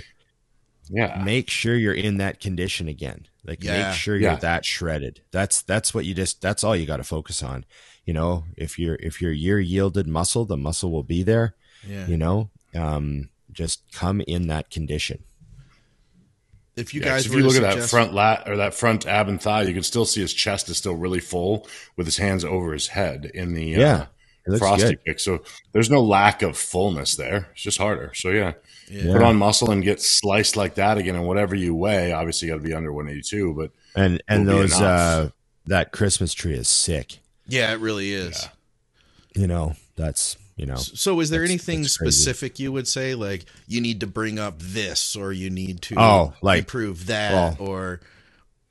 yeah, 0.89 1.21
make 1.25 1.49
sure 1.49 1.75
you're 1.75 1.93
in 1.93 2.17
that 2.17 2.39
condition 2.39 2.87
again. 2.87 3.27
Like 3.43 3.63
Yeah. 3.63 3.87
make 3.89 3.95
sure 3.97 4.15
you're 4.15 4.31
Yeah. 4.31 4.37
that 4.37 4.65
shredded. 4.65 5.21
That's 5.31 5.61
that's 5.63 5.93
what 5.93 6.05
you 6.05 6.13
just 6.13 6.41
that's 6.41 6.63
all 6.63 6.75
you 6.75 6.85
got 6.85 6.97
to 6.97 7.03
focus 7.03 7.41
on. 7.43 7.65
You 8.05 8.13
know, 8.13 8.45
if 8.55 8.77
you're 8.79 8.95
if 9.01 9.19
you're 9.21 9.31
year 9.31 9.59
yielded 9.59 10.07
muscle, 10.07 10.45
the 10.45 10.57
muscle 10.57 10.91
will 10.91 11.03
be 11.03 11.23
there. 11.23 11.55
Yeah. 11.87 12.07
You 12.07 12.17
know, 12.17 12.51
um, 12.75 13.29
just 13.51 13.81
come 13.91 14.21
in 14.21 14.47
that 14.47 14.69
condition. 14.69 15.23
If 16.75 16.93
you 16.93 16.99
Yeah, 17.01 17.07
'cause 17.07 17.13
guys 17.13 17.25
if 17.27 17.31
were 17.31 17.37
you 17.37 17.43
to 17.43 17.47
look 17.49 17.63
at 17.63 17.75
that 17.79 17.89
front 17.89 18.13
lat 18.13 18.43
or 18.47 18.57
that 18.57 18.73
front 18.73 19.05
ab 19.05 19.29
and 19.29 19.41
thigh, 19.41 19.63
you 19.63 19.73
can 19.73 19.83
still 19.83 20.05
see 20.05 20.21
his 20.21 20.33
chest 20.33 20.67
is 20.69 20.77
still 20.77 20.95
really 20.95 21.19
full 21.21 21.67
with 21.95 22.05
his 22.05 22.17
hands 22.17 22.43
over 22.43 22.73
his 22.73 22.87
head 22.87 23.31
in 23.33 23.53
the 23.53 23.63
Yeah, 23.67 24.07
uh, 24.49 24.53
it 24.53 24.57
frosty 24.59 24.89
good. 24.89 25.03
pick. 25.05 25.19
So 25.21 25.41
there's 25.71 25.89
no 25.89 26.03
lack 26.03 26.41
of 26.41 26.57
fullness 26.57 27.15
there. 27.15 27.47
It's 27.53 27.61
just 27.63 27.77
harder. 27.77 28.11
So 28.13 28.29
yeah, 28.29 28.53
Yeah. 28.89 29.13
put 29.13 29.21
on 29.21 29.37
muscle 29.37 29.71
and 29.71 29.83
get 29.83 30.01
sliced 30.01 30.57
like 30.57 30.75
that 30.75 30.97
again. 30.97 31.15
And 31.15 31.25
whatever 31.25 31.55
you 31.55 31.73
weigh, 31.73 32.11
obviously 32.11 32.47
you 32.49 32.53
got 32.53 32.61
to 32.61 32.67
be 32.67 32.73
under 32.73 32.91
182. 32.91 33.53
But 33.53 33.71
And 33.95 34.21
and 34.27 34.45
those 34.47 34.73
uh 34.73 35.29
that 35.67 35.91
Christmas 35.93 36.33
tree 36.33 36.53
is 36.55 36.67
sick. 36.67 37.19
yeah, 37.47 37.71
it 37.71 37.79
really 37.79 38.11
is. 38.13 38.41
Yeah. 39.35 39.41
You 39.41 39.47
know, 39.47 39.75
that's 39.95 40.35
you 40.55 40.65
know. 40.65 40.75
So, 40.75 41.19
is 41.19 41.29
there 41.29 41.43
anything 41.43 41.83
specific 41.85 42.59
you 42.59 42.71
would 42.71 42.87
say, 42.87 43.15
like 43.15 43.45
you 43.67 43.81
need 43.81 43.99
to 44.01 44.07
bring 44.07 44.39
up 44.39 44.59
this, 44.59 45.15
or 45.15 45.31
you 45.33 45.49
need 45.49 45.81
to 45.83 45.95
Oh, 45.99 46.33
like- 46.41 46.59
improve 46.59 47.07
that, 47.07 47.33
well, 47.33 47.57
or 47.59 47.99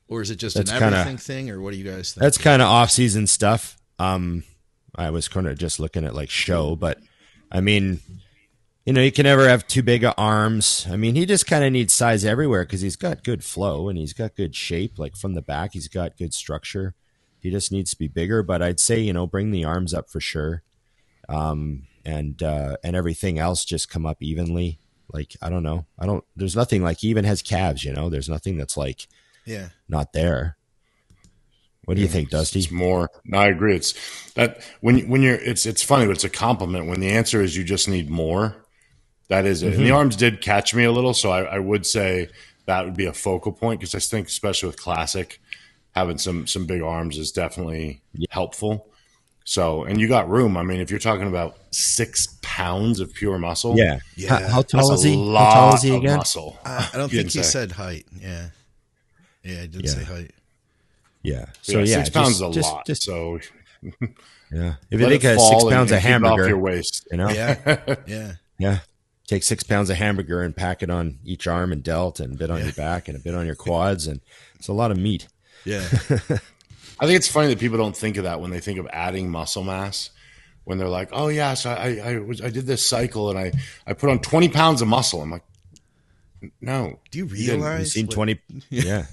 or 0.09 0.21
is 0.23 0.31
it 0.31 0.37
just 0.37 0.57
an 0.57 0.67
kinda- 0.67 0.85
everything 0.99 1.17
thing, 1.19 1.51
or 1.51 1.61
what 1.61 1.73
do 1.73 1.79
you 1.79 1.85
guys 1.91 2.13
think? 2.13 2.23
That's 2.23 2.39
kind 2.39 2.61
of 2.63 2.69
off 2.69 2.91
season 2.91 3.27
stuff. 3.27 3.77
Um, 3.99 4.45
I 4.95 5.11
was 5.11 5.29
kind 5.29 5.47
of 5.49 5.59
just 5.59 5.81
looking 5.81 6.05
at 6.05 6.15
like 6.15 6.31
show, 6.31 6.77
but 6.77 6.99
I 7.51 7.61
mean, 7.61 8.01
you 8.85 8.93
know, 8.93 9.01
he 9.03 9.11
can 9.11 9.25
never 9.25 9.49
have 9.49 9.67
too 9.67 9.83
big 9.83 10.05
of 10.05 10.15
arms. 10.19 10.87
I 10.91 10.97
mean, 10.97 11.15
he 11.15 11.25
just 11.27 11.47
kind 11.47 11.65
of 11.65 11.73
needs 11.73 11.93
size 11.93 12.25
everywhere 12.25 12.65
because 12.65 12.81
he's 12.83 12.97
got 12.97 13.25
good 13.25 13.43
flow 13.43 13.89
and 13.89 13.99
he's 13.99 14.13
got 14.13 14.37
good 14.37 14.55
shape. 14.55 14.99
Like 14.99 15.17
from 15.17 15.35
the 15.35 15.43
back, 15.43 15.73
he's 15.73 15.89
got 15.89 16.17
good 16.19 16.35
structure. 16.35 16.95
He 17.41 17.51
just 17.51 17.73
needs 17.73 17.91
to 17.93 17.99
be 17.99 18.09
bigger. 18.09 18.43
But 18.43 18.63
I'd 18.63 18.79
say, 18.81 19.01
you 19.01 19.13
know, 19.13 19.27
bring 19.27 19.51
the 19.53 19.65
arms 19.65 19.95
up 19.95 20.11
for 20.11 20.21
sure. 20.21 20.63
Um, 21.29 21.87
and 22.05 22.43
uh, 22.43 22.77
and 22.85 22.95
everything 22.95 23.39
else 23.39 23.65
just 23.65 23.89
come 23.89 24.07
up 24.07 24.23
evenly. 24.23 24.79
Like 25.13 25.37
I 25.41 25.51
don't 25.51 25.63
know, 25.63 25.87
I 25.99 26.07
don't. 26.07 26.25
There's 26.37 26.57
nothing 26.57 26.83
like 26.83 26.99
he 26.99 27.09
even 27.09 27.25
has 27.25 27.43
calves. 27.43 27.85
You 27.85 27.93
know, 27.93 28.11
there's 28.11 28.29
nothing 28.29 28.57
that's 28.57 28.77
like 28.77 29.07
yeah, 29.45 29.69
not 29.89 30.13
there. 30.13 30.57
What 31.85 31.97
do 31.97 32.01
you 32.01 32.09
think, 32.09 32.31
Dusty? 32.31 32.61
It's 32.61 32.71
more. 32.71 33.11
No, 33.27 33.39
I 33.39 33.49
agree. 33.49 33.77
It's 33.77 33.93
that 34.33 34.63
when 34.81 35.09
when 35.09 35.23
you're 35.23 35.35
it's 35.35 35.67
it's 35.67 35.83
funny, 35.83 36.07
but 36.07 36.13
it's 36.13 36.25
a 36.25 36.31
compliment. 36.31 36.87
When 36.87 37.01
the 37.01 37.11
answer 37.11 37.43
is 37.43 37.57
you 37.57 37.65
just 37.65 37.89
need 37.89 38.09
more, 38.09 38.57
that 39.29 39.45
is 39.45 39.63
it. 39.63 39.75
And 39.75 39.85
the 39.85 39.91
arms 39.91 40.17
did 40.17 40.41
catch 40.41 40.75
me 40.75 40.85
a 40.85 40.93
little, 40.93 41.15
so 41.15 41.31
I, 41.31 41.43
I 41.43 41.59
would 41.59 41.85
say 41.85 42.31
that 42.67 42.85
would 42.85 42.97
be 42.97 43.07
a 43.07 43.13
focal 43.13 43.53
point 43.53 43.81
because 43.81 43.95
I 43.95 43.99
think, 43.99 44.29
especially 44.29 44.69
with 44.69 44.81
classic, 44.81 45.41
having 45.93 46.19
some 46.19 46.47
some 46.47 46.67
big 46.67 46.83
arms 46.83 47.19
is 47.19 47.33
definitely 47.33 48.03
helpful. 48.31 48.89
So, 49.45 49.85
and 49.85 50.01
you 50.01 50.09
got 50.09 50.29
room. 50.31 50.57
I 50.57 50.63
mean, 50.63 50.81
if 50.81 50.91
you're 50.91 50.99
talking 50.99 51.27
about 51.29 51.57
six 51.71 52.39
pounds 52.43 52.99
of 53.01 53.13
pure 53.13 53.39
muscle, 53.39 53.77
Yeah. 53.77 53.99
Yeah. 54.17 54.39
How, 54.41 54.49
how 54.49 54.63
tall 54.63 54.89
that's 54.89 55.01
is 55.01 55.07
a 55.07 55.09
he? 55.11 55.17
lot 55.17 55.53
How 55.53 55.61
tall 55.61 55.75
is 55.75 55.83
he 55.83 55.91
of 55.91 55.97
again? 56.03 56.17
muscle. 56.17 56.59
I, 56.65 56.91
I 56.95 56.97
don't 56.97 57.09
think 57.11 57.25
he 57.25 57.29
say. 57.31 57.43
said 57.43 57.73
height. 57.73 58.07
Yeah, 58.19 58.49
yeah, 59.43 59.63
I 59.63 59.67
did 59.67 59.85
Yeah. 59.85 59.91
say 59.91 60.05
height. 60.05 60.31
Yeah. 61.23 61.47
So 61.63 61.73
So 61.75 61.79
yeah, 61.81 61.85
six 61.97 62.11
pounds 62.11 62.39
just, 62.39 62.41
is 62.41 62.41
a 62.43 62.53
just, 62.53 62.73
lot. 62.73 62.87
Just, 62.87 63.03
so 63.03 63.39
yeah. 64.51 64.75
If 64.91 64.99
you 65.01 65.07
let 65.07 65.09
think 65.11 65.25
it 65.25 65.31
of 65.33 65.37
fall 65.37 65.51
six 65.51 65.63
and- 65.65 65.73
pounds 65.73 65.93
of 65.93 65.99
keep 65.99 66.05
off 66.07 66.11
hamburger, 66.11 66.49
your 66.49 66.59
waist. 66.59 67.07
you 67.11 67.17
know, 67.19 67.29
Yeah, 67.29 67.97
yeah, 68.07 68.33
yeah. 68.59 68.79
Take 69.27 69.43
six 69.43 69.63
pounds 69.63 69.89
of 69.91 69.97
hamburger 69.97 70.43
and 70.43 70.55
pack 70.57 70.83
it 70.83 70.91
on 70.91 71.19
each 71.25 71.47
arm 71.47 71.73
and 71.73 71.83
delt, 71.83 72.21
and 72.21 72.35
a 72.35 72.37
bit 72.37 72.51
on 72.51 72.63
your 72.63 72.73
back 72.73 73.09
and 73.09 73.17
a 73.17 73.21
bit 73.21 73.35
on 73.35 73.47
your 73.47 73.55
quads, 73.55 74.07
and 74.07 74.21
it's 74.57 74.69
a 74.69 74.73
lot 74.75 74.91
of 74.91 74.99
meat. 74.99 75.29
yeah. 75.65 75.87
I 77.01 77.07
think 77.07 77.17
it's 77.17 77.29
funny 77.29 77.49
that 77.49 77.59
people 77.59 77.79
don't 77.79 77.97
think 77.97 78.17
of 78.17 78.25
that 78.25 78.41
when 78.41 78.51
they 78.51 78.61
think 78.61 78.79
of 78.79 78.87
adding 78.93 79.31
muscle 79.31 79.65
mass. 79.65 80.11
When 80.65 80.79
they're 80.79 80.89
like, 80.89 81.11
"Oh 81.13 81.29
yeah, 81.29 81.55
so 81.55 81.71
I 81.71 81.97
I, 82.03 82.19
was, 82.19 82.41
I 82.41 82.49
did 82.49 82.65
this 82.67 82.85
cycle 82.87 83.29
and 83.31 83.39
I 83.39 83.53
I 83.87 83.93
put 83.93 84.09
on 84.11 84.19
twenty 84.21 84.49
pounds 84.49 84.81
of 84.81 84.89
muscle." 84.89 85.21
I'm 85.21 85.31
like, 85.31 85.43
"No, 86.61 86.99
Do 87.11 87.19
you 87.19 87.27
didn't. 87.27 87.39
You 87.39 87.53
realize? 87.55 87.93
seen 87.93 88.07
what- 88.07 88.15
twenty? 88.15 88.41
Yeah, 88.71 89.05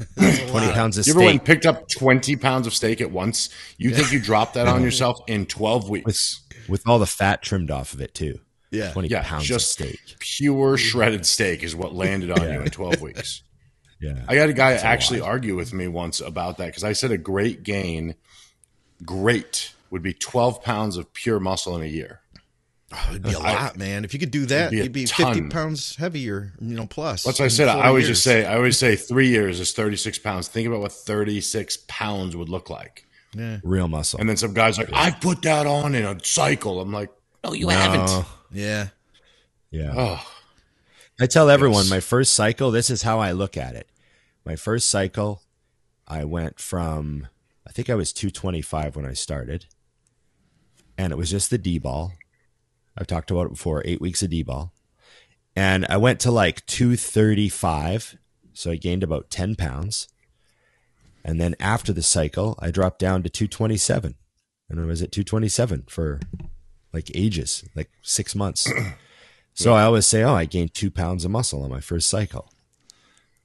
twenty 0.47 0.71
pounds 0.71 0.97
of 0.97 1.05
You 1.07 1.11
ever 1.13 1.19
went 1.19 1.31
and 1.31 1.43
picked 1.45 1.65
up 1.65 1.89
twenty 1.89 2.35
pounds 2.37 2.67
of 2.67 2.73
steak 2.73 3.01
at 3.01 3.11
once? 3.11 3.49
You 3.77 3.93
think 3.93 4.11
you 4.13 4.19
dropped 4.21 4.53
that 4.53 4.67
on 4.67 4.81
yourself 4.87 5.19
in 5.27 5.45
twelve 5.45 5.89
weeks? 5.89 6.41
with 6.69 6.87
all 6.87 6.99
the 6.99 7.05
fat 7.07 7.41
trimmed 7.41 7.71
off 7.71 7.93
of 7.93 7.99
it 8.01 8.13
too. 8.13 8.39
Yeah, 8.69 8.91
Twenty 8.93 9.09
Yeah, 9.09 9.23
pounds 9.23 9.45
just 9.45 9.77
of 9.81 9.87
steak. 9.87 9.99
pure 10.19 10.77
shredded 10.77 11.25
steak 11.25 11.63
is 11.63 11.75
what 11.75 11.93
landed 11.93 12.31
on 12.31 12.43
you 12.49 12.61
in 12.61 12.69
twelve 12.69 13.01
weeks." 13.01 13.43
Yeah. 14.01 14.23
I 14.27 14.35
got 14.35 14.49
a 14.49 14.53
guy 14.53 14.73
actually 14.73 15.21
argue 15.21 15.55
with 15.55 15.73
me 15.73 15.87
once 15.87 16.19
about 16.21 16.57
that 16.57 16.65
because 16.67 16.83
I 16.83 16.93
said 16.93 17.11
a 17.11 17.17
great 17.17 17.63
gain, 17.63 18.15
great 19.05 19.73
would 19.89 20.01
be 20.01 20.13
twelve 20.13 20.63
pounds 20.63 20.97
of 20.97 21.13
pure 21.13 21.39
muscle 21.39 21.75
in 21.77 21.83
a 21.83 21.87
year. 21.87 22.19
Oh, 22.93 23.07
it'd 23.11 23.23
be 23.23 23.31
a 23.31 23.39
lot, 23.39 23.77
man. 23.77 24.03
If 24.03 24.13
you 24.13 24.19
could 24.19 24.31
do 24.31 24.45
that, 24.47 24.71
be 24.71 24.77
you'd 24.77 24.91
be 24.91 25.05
ton. 25.05 25.33
fifty 25.35 25.49
pounds 25.49 25.95
heavier, 25.95 26.51
you 26.59 26.75
know, 26.75 26.85
plus. 26.87 27.23
That's 27.23 27.39
what 27.39 27.45
I 27.45 27.49
said. 27.49 27.69
I 27.69 27.87
always 27.87 28.05
years. 28.05 28.17
just 28.17 28.23
say, 28.23 28.45
I 28.45 28.55
always 28.55 28.77
say, 28.77 28.95
three 28.97 29.29
years 29.29 29.59
is 29.61 29.71
thirty 29.71 29.95
six 29.95 30.17
pounds. 30.19 30.47
Think 30.49 30.67
about 30.67 30.81
what 30.81 30.91
thirty 30.91 31.39
six 31.39 31.77
pounds 31.87 32.35
would 32.35 32.49
look 32.49 32.69
like. 32.69 33.05
yeah, 33.33 33.59
Real 33.63 33.87
muscle. 33.87 34.19
And 34.19 34.27
then 34.27 34.35
some 34.35 34.53
guys 34.53 34.77
like, 34.77 34.89
I 34.91 35.11
put 35.11 35.41
that 35.43 35.65
on 35.67 35.95
in 35.95 36.03
a 36.03 36.17
cycle. 36.23 36.81
I'm 36.81 36.91
like, 36.91 37.09
no, 37.45 37.53
you 37.53 37.69
haven't. 37.69 38.25
Yeah, 38.51 38.87
Yeah. 39.69 39.93
Oh, 39.95 40.27
I 41.19 41.27
tell 41.27 41.49
everyone 41.49 41.83
Yes. 41.83 41.89
my 41.91 41.99
first 42.01 42.33
cycle, 42.33 42.71
this 42.71 42.89
is 42.89 43.03
how 43.03 43.19
I 43.19 43.31
look 43.31 43.55
at 43.55 43.75
it. 43.75 43.87
My 44.45 44.55
first 44.55 44.87
cycle, 44.87 45.43
I 46.07 46.23
went 46.25 46.59
from, 46.59 47.27
I 47.67 47.71
think 47.71 47.89
I 47.89 47.95
was 47.95 48.11
225 48.11 48.95
when 48.95 49.05
I 49.05 49.13
started, 49.13 49.67
and 50.97 51.13
it 51.13 51.15
was 51.15 51.29
just 51.29 51.49
the 51.49 51.57
D-bol. 51.57 52.13
I've 52.97 53.07
talked 53.07 53.31
about 53.31 53.47
it 53.47 53.53
before, 53.53 53.81
eight 53.85 54.01
weeks 54.01 54.21
of 54.21 54.29
D-bol. 54.29 54.73
And 55.55 55.85
I 55.89 55.97
went 55.97 56.19
to 56.21 56.31
like 56.31 56.65
235. 56.65 58.17
So 58.53 58.71
I 58.71 58.75
gained 58.75 59.03
about 59.03 59.29
10 59.29 59.55
pounds. 59.55 60.07
And 61.23 61.39
then 61.39 61.55
after 61.59 61.93
the 61.93 62.03
cycle, 62.03 62.57
I 62.59 62.71
dropped 62.71 62.99
down 62.99 63.23
to 63.23 63.29
227. 63.29 64.15
And 64.69 64.79
I 64.79 64.85
was 64.85 65.01
at 65.01 65.11
227 65.11 65.85
for 65.87 66.19
like 66.93 67.11
ages, 67.13 67.63
like 67.75 67.89
six 68.01 68.35
months. 68.35 68.71
So 69.53 69.73
I 69.73 69.83
always 69.83 70.07
say, 70.07 70.23
oh, 70.23 70.33
I 70.33 70.45
gained 70.45 70.73
two 70.73 70.89
pounds 70.89 71.25
of 71.25 71.31
muscle 71.31 71.61
on 71.63 71.69
my 71.69 71.81
first 71.81 72.09
cycle. 72.09 72.50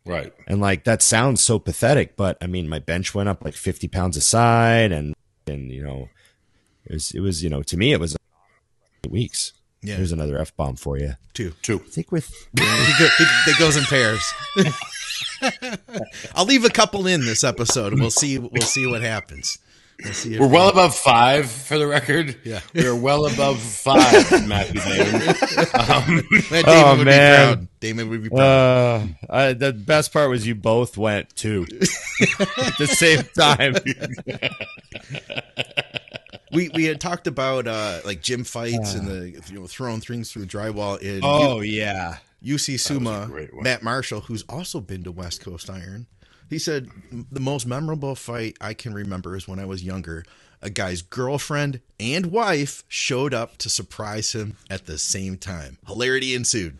Right. 0.07 0.33
And 0.47 0.61
like 0.61 0.85
that 0.85 1.03
sounds 1.03 1.43
so 1.43 1.59
pathetic, 1.59 2.17
but 2.17 2.39
I 2.41 2.47
mean, 2.47 2.69
my 2.69 2.79
bench 2.79 3.15
went 3.15 3.29
up 3.29 3.45
like 3.45 3.55
50 3.55 3.89
pounds 3.89 4.17
a 4.17 4.21
side, 4.21 4.93
and 4.93 5.15
and 5.47 5.71
you 5.71 5.83
know, 5.83 6.09
it 6.85 6.95
was 6.95 7.11
it 7.13 7.21
was 7.21 7.43
you 7.43 7.51
know 7.51 7.63
to 7.63 7.77
me 7.77 7.93
it 7.93 8.01
was 8.01 8.17
eight 9.05 9.13
weeks. 9.13 9.53
Yeah. 9.83 9.97
There's 9.97 10.13
another 10.13 10.39
f 10.39 10.57
bomb 10.57 10.77
for 10.77 10.99
you. 10.99 11.15
two. 11.35 11.53
Two. 11.63 11.81
I 11.85 11.89
think 11.89 12.11
with 12.11 12.29
he 12.57 12.63
it 12.63 13.59
goes 13.59 13.77
in 13.77 13.85
pairs. 13.85 14.33
I'll 16.35 16.45
leave 16.45 16.65
a 16.65 16.71
couple 16.71 17.07
in 17.07 17.25
this 17.25 17.45
episode, 17.45 17.93
and 17.93 18.01
we'll 18.01 18.11
see. 18.11 18.39
We'll 18.39 18.63
see 18.63 18.87
what 18.87 19.03
happens. 19.03 19.59
We'll 20.05 20.13
see. 20.13 20.35
If 20.35 20.41
We're 20.41 20.49
well 20.49 20.69
above 20.69 20.95
five 20.95 21.51
for 21.51 21.79
the 21.79 21.87
record. 21.87 22.37
Yeah. 22.45 22.61
We're 22.75 22.95
well 22.95 23.27
above 23.27 23.59
five, 23.61 24.31
Matthew 24.47 24.81
Dane. 24.81 25.15
Um, 25.75 26.23
Damon 26.51 26.65
Oh, 26.67 26.97
would 26.99 27.05
man. 27.07 27.49
be 27.49 27.55
proud. 27.57 27.69
Damon 27.81 28.09
would 28.11 28.23
be 28.23 28.29
proud. 28.29 28.41
uh, 28.41 29.07
I, 29.31 29.53
the 29.55 29.73
best 29.73 30.13
part 30.13 30.29
was 30.31 30.47
you 30.47 30.55
both 30.55 30.97
went 30.99 31.35
too 31.35 31.67
at 31.71 32.77
the 32.79 32.87
same 32.87 33.23
time. 33.37 33.75
we 36.53 36.69
we 36.71 36.85
had 36.85 37.01
talked 37.01 37.27
about 37.27 37.67
uh, 37.67 38.01
like 38.05 38.23
gym 38.23 38.45
fights 38.45 38.95
and 38.95 39.07
the 39.09 39.31
you 39.51 39.61
know 39.61 39.67
throwing 39.67 40.01
things 40.01 40.33
through 40.33 40.47
drywall. 40.47 40.99
In 41.01 41.21
oh 41.23 41.61
yeah, 41.61 42.19
UC 42.45 42.79
Suma. 42.81 43.31
Matt 43.55 43.83
Marshall, 43.83 44.21
who's 44.23 44.43
also 44.49 44.81
been 44.81 45.05
to 45.05 45.13
West 45.13 45.43
Coast 45.45 45.69
Iron, 45.71 46.07
he 46.49 46.59
said 46.59 46.89
the 47.33 47.41
most 47.41 47.67
memorable 47.67 48.15
fight 48.15 48.57
I 48.61 48.75
can 48.75 48.95
remember 48.95 49.37
is 49.37 49.49
when 49.49 49.59
I 49.59 49.65
was 49.65 49.83
younger. 49.83 50.25
A 50.63 50.71
guy's 50.71 51.03
girlfriend 51.03 51.81
and 52.01 52.27
wife 52.27 52.83
showed 52.89 53.35
up 53.35 53.59
to 53.59 53.69
surprise 53.69 54.33
him 54.33 54.57
at 54.71 54.87
the 54.87 54.99
same 54.99 55.37
time. 55.37 55.79
Hilarity 55.87 56.35
ensued. 56.35 56.79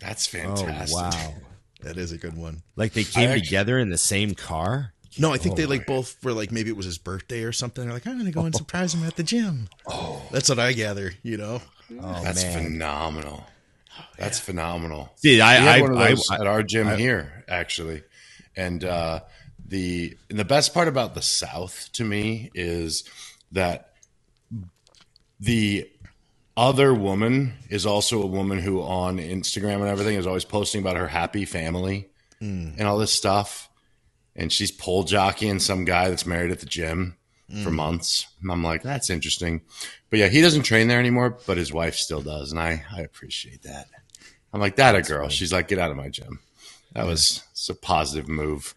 that's 0.00 0.32
oh 0.34 0.38
fantastic. 0.38 0.94
wow. 0.96 1.34
That 1.80 1.98
is 1.98 2.12
a 2.12 2.16
good 2.18 2.34
one. 2.34 2.62
Like 2.76 2.94
they 2.94 3.04
came 3.04 3.28
actually- 3.28 3.42
together 3.44 3.78
in 3.78 3.90
the 3.90 3.98
same 3.98 4.34
car. 4.34 4.92
No, 5.18 5.32
I 5.32 5.36
think 5.38 5.56
they 5.56 5.66
Oh, 5.66 5.68
like 5.68 5.86
both 5.86 6.16
were 6.24 6.32
like 6.32 6.50
maybe 6.50 6.70
it 6.70 6.76
was 6.76 6.86
his 6.86 6.96
birthday 6.98 7.42
or 7.42 7.52
something. 7.52 7.84
They're 7.84 7.92
like, 7.92 8.06
I'm 8.06 8.16
gonna 8.18 8.30
go 8.32 8.46
and 8.46 8.54
oh. 8.54 8.58
surprise 8.58 8.94
him 8.94 9.04
at 9.04 9.16
the 9.16 9.22
gym. 9.22 9.68
Oh, 9.86 10.22
that's 10.32 10.48
what 10.48 10.58
I 10.58 10.72
gather. 10.72 11.12
You 11.22 11.36
know, 11.36 11.62
Oh 12.00 12.22
That's 12.22 12.42
man. 12.42 12.64
phenomenal. 12.64 13.44
That's 14.18 14.40
phenomenal. 14.40 15.12
See, 15.16 15.40
I, 15.40 15.60
we 15.62 15.68
I, 15.68 15.80
one 15.82 15.92
of 15.92 15.98
I, 15.98 16.08
those 16.10 16.30
I- 16.30 16.34
at 16.36 16.46
our 16.46 16.62
gym 16.62 16.96
here 16.98 17.44
actually 17.48 18.02
and 18.56 18.84
uh 18.84 19.20
the 19.66 20.16
and 20.30 20.38
the 20.38 20.44
best 20.44 20.74
part 20.74 20.88
about 20.88 21.14
the 21.14 21.22
south 21.22 21.90
to 21.92 22.04
me 22.04 22.50
is 22.54 23.04
that 23.52 23.92
the 25.40 25.88
other 26.56 26.94
woman 26.94 27.54
is 27.68 27.84
also 27.84 28.22
a 28.22 28.26
woman 28.26 28.58
who 28.58 28.80
on 28.80 29.18
instagram 29.18 29.80
and 29.80 29.88
everything 29.88 30.16
is 30.16 30.26
always 30.26 30.44
posting 30.44 30.80
about 30.80 30.96
her 30.96 31.08
happy 31.08 31.44
family 31.44 32.08
and 32.78 32.82
all 32.82 32.98
this 32.98 33.12
stuff. 33.12 33.70
And 34.36 34.52
she's 34.52 34.70
pole 34.70 35.04
jockeying 35.04 35.60
some 35.60 35.84
guy 35.84 36.10
that's 36.10 36.26
married 36.26 36.50
at 36.50 36.60
the 36.60 36.66
gym 36.66 37.16
for 37.62 37.70
months. 37.70 38.26
And 38.42 38.50
i'm 38.52 38.62
like 38.62 38.82
that's 38.82 39.08
interesting. 39.08 39.62
But 40.10 40.18
yeah 40.18 40.28
he 40.28 40.42
doesn't 40.42 40.64
train 40.64 40.88
there 40.88 40.98
anymore 41.00 41.38
but 41.46 41.56
his 41.56 41.72
wife 41.72 41.94
still 41.94 42.20
does. 42.22 42.50
And 42.50 42.60
i 42.60 42.84
i 42.94 43.00
appreciate 43.00 43.62
that. 43.62 43.86
I'm 44.52 44.60
like 44.60 44.76
that 44.76 44.94
a 44.94 45.02
girl. 45.02 45.28
she's 45.28 45.52
like 45.52 45.68
get 45.68 45.78
out 45.78 45.90
of 45.90 45.96
my 45.96 46.08
gym. 46.08 46.40
That 46.92 47.06
was 47.06 47.42
it's 47.64 47.70
a 47.70 47.74
positive 47.74 48.28
move 48.28 48.74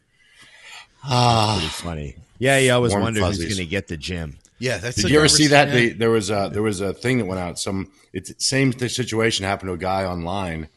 ah 1.03 1.57
pretty 1.57 1.73
funny. 1.73 2.15
Yeah, 2.39 2.57
you 2.59 2.71
always 2.71 2.91
Warm 2.93 3.03
wonder 3.03 3.19
fuzzies. 3.19 3.43
who's 3.43 3.55
going 3.57 3.67
to 3.67 3.69
get 3.69 3.87
the 3.87 3.97
gym. 3.97 4.37
yeah. 4.59 4.77
That's. 4.77 4.95
did 4.95 5.09
you 5.09 5.17
ever 5.17 5.27
see 5.27 5.47
that? 5.47 5.67
Yeah. 5.67 5.73
They, 5.73 5.89
there 5.89 6.09
was 6.09 6.29
a 6.29 6.49
there 6.53 6.61
was 6.61 6.79
a 6.81 6.93
thing 6.93 7.17
that 7.17 7.25
went 7.25 7.39
out. 7.39 7.59
Some 7.59 7.91
it's 8.13 8.33
same 8.45 8.71
th- 8.71 8.93
situation 8.93 9.45
happened 9.45 9.69
to 9.69 9.73
a 9.73 9.77
guy 9.77 10.05
online, 10.05 10.69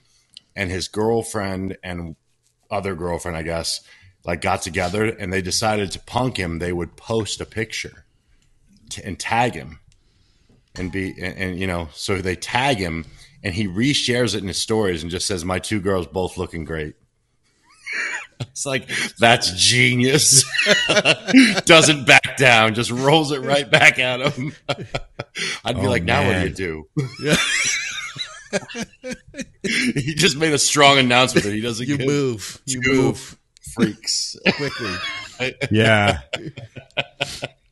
and 0.56 0.70
his 0.70 0.88
girlfriend 0.88 1.76
and 1.84 2.16
other 2.70 2.94
girlfriend, 2.94 3.36
I 3.36 3.42
guess, 3.42 3.80
like 4.24 4.40
got 4.40 4.62
together 4.62 5.04
and 5.04 5.32
they 5.32 5.42
decided 5.42 5.92
to 5.92 6.00
punk 6.00 6.36
him. 6.36 6.58
They 6.58 6.72
would 6.72 6.96
post 6.96 7.40
a 7.40 7.46
picture 7.46 8.04
t- 8.88 9.02
and 9.04 9.18
tag 9.18 9.54
him, 9.54 9.78
and 10.74 10.90
be 10.90 11.10
and, 11.20 11.36
and 11.36 11.60
you 11.60 11.66
know 11.66 11.88
so 11.94 12.16
they 12.16 12.36
tag 12.36 12.78
him 12.78 13.04
and 13.44 13.54
he 13.54 13.66
reshares 13.68 14.34
it 14.34 14.42
in 14.42 14.48
his 14.48 14.58
stories 14.58 15.02
and 15.02 15.10
just 15.10 15.26
says 15.26 15.44
my 15.44 15.58
two 15.58 15.80
girls 15.80 16.06
both 16.06 16.36
looking 16.36 16.64
great 16.64 16.94
it's 18.40 18.64
like 18.66 18.88
that's 19.18 19.50
genius 19.52 20.44
doesn't 21.64 22.06
back 22.06 22.36
down 22.36 22.74
just 22.74 22.90
rolls 22.90 23.32
it 23.32 23.40
right 23.40 23.70
back 23.70 23.98
at 23.98 24.20
him 24.32 24.52
i'd 25.64 25.76
be 25.80 25.86
Oh, 25.86 25.90
like 25.90 26.02
now 26.04 26.22
man. 26.22 26.46
what 26.46 26.56
do 26.56 26.62
you 26.64 26.86
do 26.98 27.36
he 29.62 30.14
just 30.14 30.36
made 30.36 30.52
a 30.52 30.58
strong 30.58 30.98
announcement 30.98 31.44
that 31.44 31.52
he 31.52 31.60
doesn't 31.60 31.86
You 31.88 31.98
move. 31.98 32.60
You 32.66 32.80
move 32.84 33.38
freaks 33.74 34.34
quickly. 34.56 34.92
Yeah. 35.70 36.20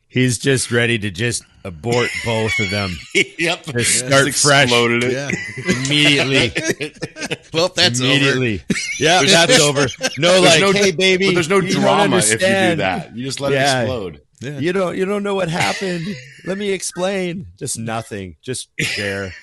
He's 0.09 0.37
just 0.39 0.71
ready 0.71 0.97
to 0.99 1.11
just 1.11 1.43
abort 1.63 2.09
both 2.25 2.57
of 2.59 2.69
them 2.71 2.95
yep 3.37 3.63
Just 3.65 3.99
start 3.99 4.25
Just 4.27 4.43
fresh. 4.43 4.63
exploded 4.63 5.03
it. 5.03 5.11
Yeah. 5.13 5.29
immediately. 5.85 6.95
Well, 7.53 7.69
that's 7.69 7.99
over. 7.99 8.09
immediately. 8.09 8.61
Yeah, 8.99 9.23
that's 9.23 9.59
over. 9.59 9.87
No, 10.19 10.39
There's 10.41 10.43
like, 10.45 10.61
no- 10.61 10.71
hey, 10.71 10.91
baby. 10.91 11.25
But 11.27 11.33
there's 11.33 11.49
no 11.49 11.57
you 11.59 11.73
don't 11.73 11.81
drama 11.81 12.17
if 12.17 12.29
you 12.31 12.37
do 12.37 12.75
that. 12.77 13.15
You 13.15 13.25
just 13.25 13.39
let 13.39 13.51
Yeah. 13.53 13.79
it 13.79 13.83
explode. 13.83 14.21
Yeah. 14.39 14.59
You 14.59 14.71
don't. 14.71 14.95
You 14.97 15.05
don't 15.05 15.23
know 15.23 15.33
what 15.35 15.49
happened. 15.49 16.05
Let 16.45 16.57
me 16.59 16.69
explain. 16.71 17.47
Just 17.57 17.77
nothing. 17.79 18.35
Just 18.43 18.69
share. 18.79 19.33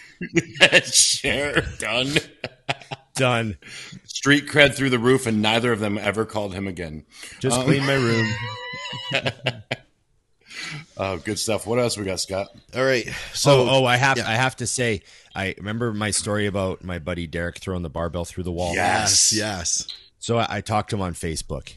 Share 0.84 1.62
done. 1.78 2.12
Done. 3.16 3.58
Street 4.04 4.46
cred 4.46 4.74
through 4.74 4.90
the 4.90 4.98
roof, 5.00 5.26
and 5.26 5.42
neither 5.42 5.72
of 5.72 5.80
them 5.80 5.98
ever 5.98 6.24
called 6.24 6.54
him 6.54 6.66
again. 6.68 7.04
Just 7.40 7.58
Um, 7.58 7.64
clean 7.64 7.84
my 7.84 7.94
room. 7.94 8.32
Oh, 10.96 11.18
good 11.18 11.38
stuff. 11.38 11.66
What 11.66 11.78
else 11.78 11.96
we 11.98 12.04
got, 12.04 12.20
Scott? 12.20 12.48
All 12.74 12.84
right. 12.84 13.04
So, 13.32 13.66
So, 13.66 13.68
oh, 13.70 13.84
I 13.84 13.96
have. 13.96 14.16
yeah. 14.18 14.28
I 14.28 14.34
have 14.34 14.56
to 14.56 14.66
say. 14.66 15.02
I 15.34 15.54
remember 15.58 15.92
my 15.92 16.10
story 16.10 16.46
about 16.46 16.82
my 16.82 16.98
buddy 16.98 17.26
Derek 17.26 17.58
throwing 17.58 17.82
the 17.82 17.90
barbell 17.90 18.24
through 18.24 18.44
the 18.44 18.52
wall. 18.52 18.74
yes, 18.74 19.32
Yes. 19.34 19.84
yes. 19.86 19.88
So 20.18 20.38
I, 20.38 20.46
I 20.48 20.60
talked 20.62 20.90
to 20.90 20.96
him 20.96 21.02
on 21.02 21.12
Facebook, 21.14 21.74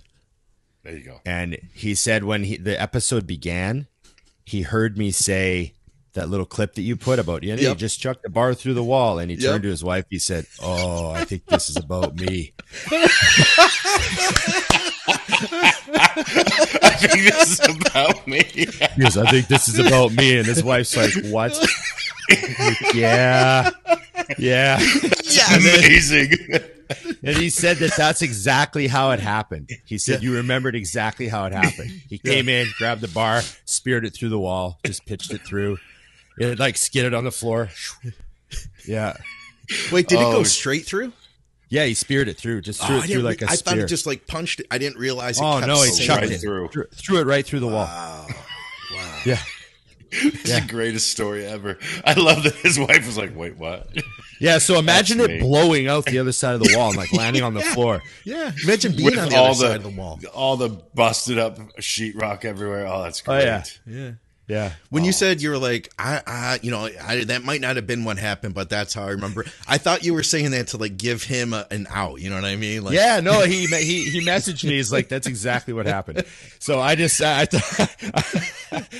There 0.83 0.93
you 0.95 1.03
go. 1.03 1.19
and 1.25 1.57
he 1.73 1.93
said 1.93 2.23
when 2.23 2.45
he, 2.45 2.55
the 2.57 2.79
episode 2.81 3.27
began, 3.27 3.87
he 4.45 4.61
heard 4.63 4.97
me 4.97 5.11
say 5.11 5.73
that 6.13 6.29
little 6.29 6.45
clip 6.45 6.75
that 6.75 6.81
you 6.81 6.95
put 6.95 7.19
about 7.19 7.43
you 7.43 7.55
know, 7.55 7.61
you 7.61 7.67
Yep. 7.69 7.77
just 7.77 7.99
chucked 7.99 8.23
the 8.23 8.29
bar 8.29 8.53
through 8.53 8.73
the 8.73 8.83
wall, 8.83 9.19
and 9.19 9.29
he 9.31 9.37
Yep. 9.37 9.43
turned 9.51 9.63
to 9.63 9.69
his 9.69 9.83
wife. 9.83 10.05
He 10.09 10.19
said, 10.19 10.45
"Oh, 10.61 11.11
I 11.11 11.25
think 11.25 11.45
this 11.47 11.69
is 11.69 11.77
about 11.77 12.15
me." 12.15 12.53
I 15.61 16.95
think 16.99 17.33
this 17.33 17.51
is 17.59 17.85
about 17.87 18.27
me. 18.27 18.43
He 18.43 18.65
goes, 19.01 19.17
I 19.17 19.29
think 19.31 19.47
this 19.47 19.67
is 19.67 19.79
about 19.79 20.11
me. 20.13 20.37
And 20.37 20.45
his 20.45 20.63
wife's 20.63 20.95
like, 20.95 21.13
what? 21.25 21.57
yeah. 22.93 23.69
Yeah. 24.37 24.79
Amazing. 25.55 26.33
And 27.23 27.37
he 27.37 27.49
said 27.49 27.77
that 27.77 27.93
that's 27.95 28.21
exactly 28.21 28.87
how 28.87 29.11
it 29.11 29.19
happened. 29.19 29.69
He 29.85 29.97
said, 29.97 30.23
You 30.23 30.35
remembered 30.35 30.75
exactly 30.75 31.27
how 31.27 31.45
it 31.45 31.53
happened. 31.53 31.91
He 32.09 32.17
came 32.17 32.49
in, 32.49 32.67
grabbed 32.77 33.01
the 33.01 33.07
bar, 33.07 33.41
speared 33.65 34.05
it 34.05 34.13
through 34.13 34.29
the 34.29 34.39
wall, 34.39 34.79
just 34.85 35.05
pitched 35.05 35.31
it 35.33 35.41
through. 35.41 35.77
It 36.39 36.57
like 36.59 36.77
skidded 36.77 37.13
on 37.13 37.23
the 37.23 37.31
floor. 37.31 37.69
Yeah. 38.87 39.15
Wait, 39.91 40.07
did 40.07 40.19
it 40.19 40.23
Oh. 40.25 40.31
go 40.31 40.43
straight 40.43 40.85
through? 40.85 41.13
Yeah, 41.69 41.85
he 41.85 41.93
speared 41.93 42.27
it 42.27 42.37
through, 42.37 42.61
just 42.61 42.81
threw 42.83 42.95
Oh, 42.95 42.99
it 42.99 43.03
I 43.03 43.07
through 43.07 43.21
like 43.21 43.41
re- 43.41 43.47
a 43.47 43.51
I 43.51 43.55
spear. 43.55 43.73
thought 43.75 43.83
it 43.83 43.87
just 43.87 44.07
like 44.07 44.25
punched 44.25 44.59
it. 44.61 44.65
I 44.71 44.79
didn't 44.79 44.97
realize 44.97 45.37
it 45.39 45.43
oh 45.43 45.59
no, 45.59 45.83
he 45.83 45.91
chucked 45.95 46.21
right 46.23 46.31
it 46.31 46.39
through. 46.41 46.69
through. 46.69 46.87
Threw 46.95 47.19
it 47.19 47.27
right 47.27 47.45
through 47.45 47.59
the 47.59 47.67
wall. 47.67 47.85
Wow. 47.85 48.25
Wow. 48.93 49.19
Yeah. 49.25 49.37
It's 50.11 50.41
the 50.59 50.65
greatest 50.67 51.11
story 51.11 51.45
ever. 51.45 51.77
I 52.03 52.13
love 52.13 52.41
that 52.41 52.55
his 52.55 52.79
wife 52.79 53.05
was 53.05 53.15
like, 53.15 53.35
"Wait, 53.37 53.57
what?" 53.57 53.87
Yeah, 54.41 54.57
so 54.57 54.79
imagine 54.79 55.19
That's 55.19 55.29
it 55.29 55.33
me. 55.35 55.39
blowing 55.41 55.87
out 55.87 56.05
the 56.05 56.17
other 56.17 56.31
side 56.31 56.55
of 56.55 56.61
the 56.63 56.73
wall 56.75 56.87
and 56.87 56.97
like 56.97 57.13
landing 57.13 57.43
on 57.43 57.53
the 57.53 57.61
floor. 57.61 58.01
Yeah. 58.25 58.51
Imagine 58.63 58.93
being 58.95 59.05
With 59.11 59.19
on 59.19 59.29
the 59.29 59.35
all 59.35 59.47
other 59.51 59.53
the- 59.53 59.67
side 59.67 59.75
of 59.75 59.83
the 59.83 59.89
wall. 59.89 60.19
All 60.33 60.57
the 60.57 60.69
busted 60.95 61.37
up 61.37 61.59
sheetrock 61.79 62.43
everywhere. 62.43 62.87
Oh, 62.87 63.03
that's 63.03 63.21
great. 63.21 63.41
Oh, 63.47 63.61
great. 63.61 63.79
yeah. 63.85 63.99
Yeah. 64.05 64.11
Yeah. 64.49 64.73
When 64.89 65.03
you 65.03 65.09
oh. 65.09 65.11
said 65.11 65.41
you 65.43 65.51
were 65.51 65.59
like, 65.59 65.93
I, 65.99 66.21
I, 66.25 66.59
you 66.63 66.71
know, 66.71 66.89
I, 67.03 67.23
that 67.25 67.43
might 67.43 67.61
not 67.61 67.75
have 67.75 67.85
been 67.85 68.03
what 68.03 68.17
happened, 68.17 68.55
but 68.55 68.67
that's 68.67 68.95
how 68.95 69.03
I 69.03 69.11
remember. 69.11 69.45
I 69.67 69.77
thought 69.77 70.03
you 70.03 70.15
were 70.15 70.23
saying 70.23 70.51
that 70.51 70.67
to 70.69 70.77
like 70.77 70.97
give 70.97 71.21
him 71.23 71.53
a, 71.53 71.67
an 71.69 71.85
out. 71.91 72.19
You 72.19 72.29
know 72.31 72.35
what 72.35 72.45
I 72.45 72.55
mean? 72.55 72.83
Like, 72.83 72.95
Yeah, 72.95 73.19
no, 73.19 73.41
he 73.41 73.65
he 73.67 74.09
he 74.09 74.25
messaged 74.25 74.63
me. 74.63 74.71
He's 74.71 74.91
like, 74.91 75.07
"That's 75.07 75.27
exactly 75.27 75.73
what 75.73 75.85
happened." 75.85 76.25
So 76.57 76.79
I 76.79 76.95
just 76.95 77.21
I, 77.23 77.41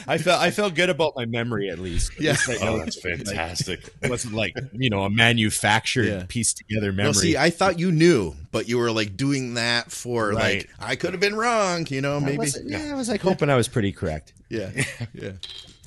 I 0.08 0.18
felt 0.20 0.40
I 0.42 0.52
felt 0.52 0.76
good 0.76 0.90
about 0.90 1.14
my 1.16 1.26
memory 1.26 1.70
at 1.70 1.80
least. 1.80 2.12
At 2.14 2.22
Yeah. 2.22 2.32
least 2.32 2.50
I 2.50 2.68
Oh, 2.68 2.78
that's 2.78 3.00
fantastic. 3.02 3.90
it 4.02 4.10
wasn't 4.10 4.36
like 4.36 4.54
you 4.74 4.90
know 4.92 5.04
a 5.04 5.10
manufactured 5.10 6.06
Yeah. 6.06 6.26
pieced 6.28 6.58
together 6.58 6.92
memory. 6.92 7.06
Well, 7.06 7.14
see, 7.16 7.38
I 7.38 7.50
thought 7.50 7.80
you 7.80 7.92
knew, 7.92 8.36
but 8.52 8.70
you 8.70 8.78
were 8.78 8.92
like 8.92 9.18
doing 9.18 9.56
that 9.56 9.92
for 9.92 10.30
Right. 10.30 10.68
like 10.68 10.70
I 10.80 10.96
could 10.96 11.14
have 11.14 11.20
been 11.22 11.36
wrong. 11.36 11.88
You 11.90 12.02
know, 12.02 12.18
I 12.18 12.20
maybe. 12.20 12.38
was, 12.38 12.62
yeah, 12.64 12.92
I 12.92 12.96
was 12.96 13.10
like 13.10 13.22
hoping 13.22 13.50
I 13.50 13.56
was 13.56 13.68
pretty 13.68 13.92
correct. 13.92 14.34
Yeah. 14.50 14.72
Yeah. 15.14 15.32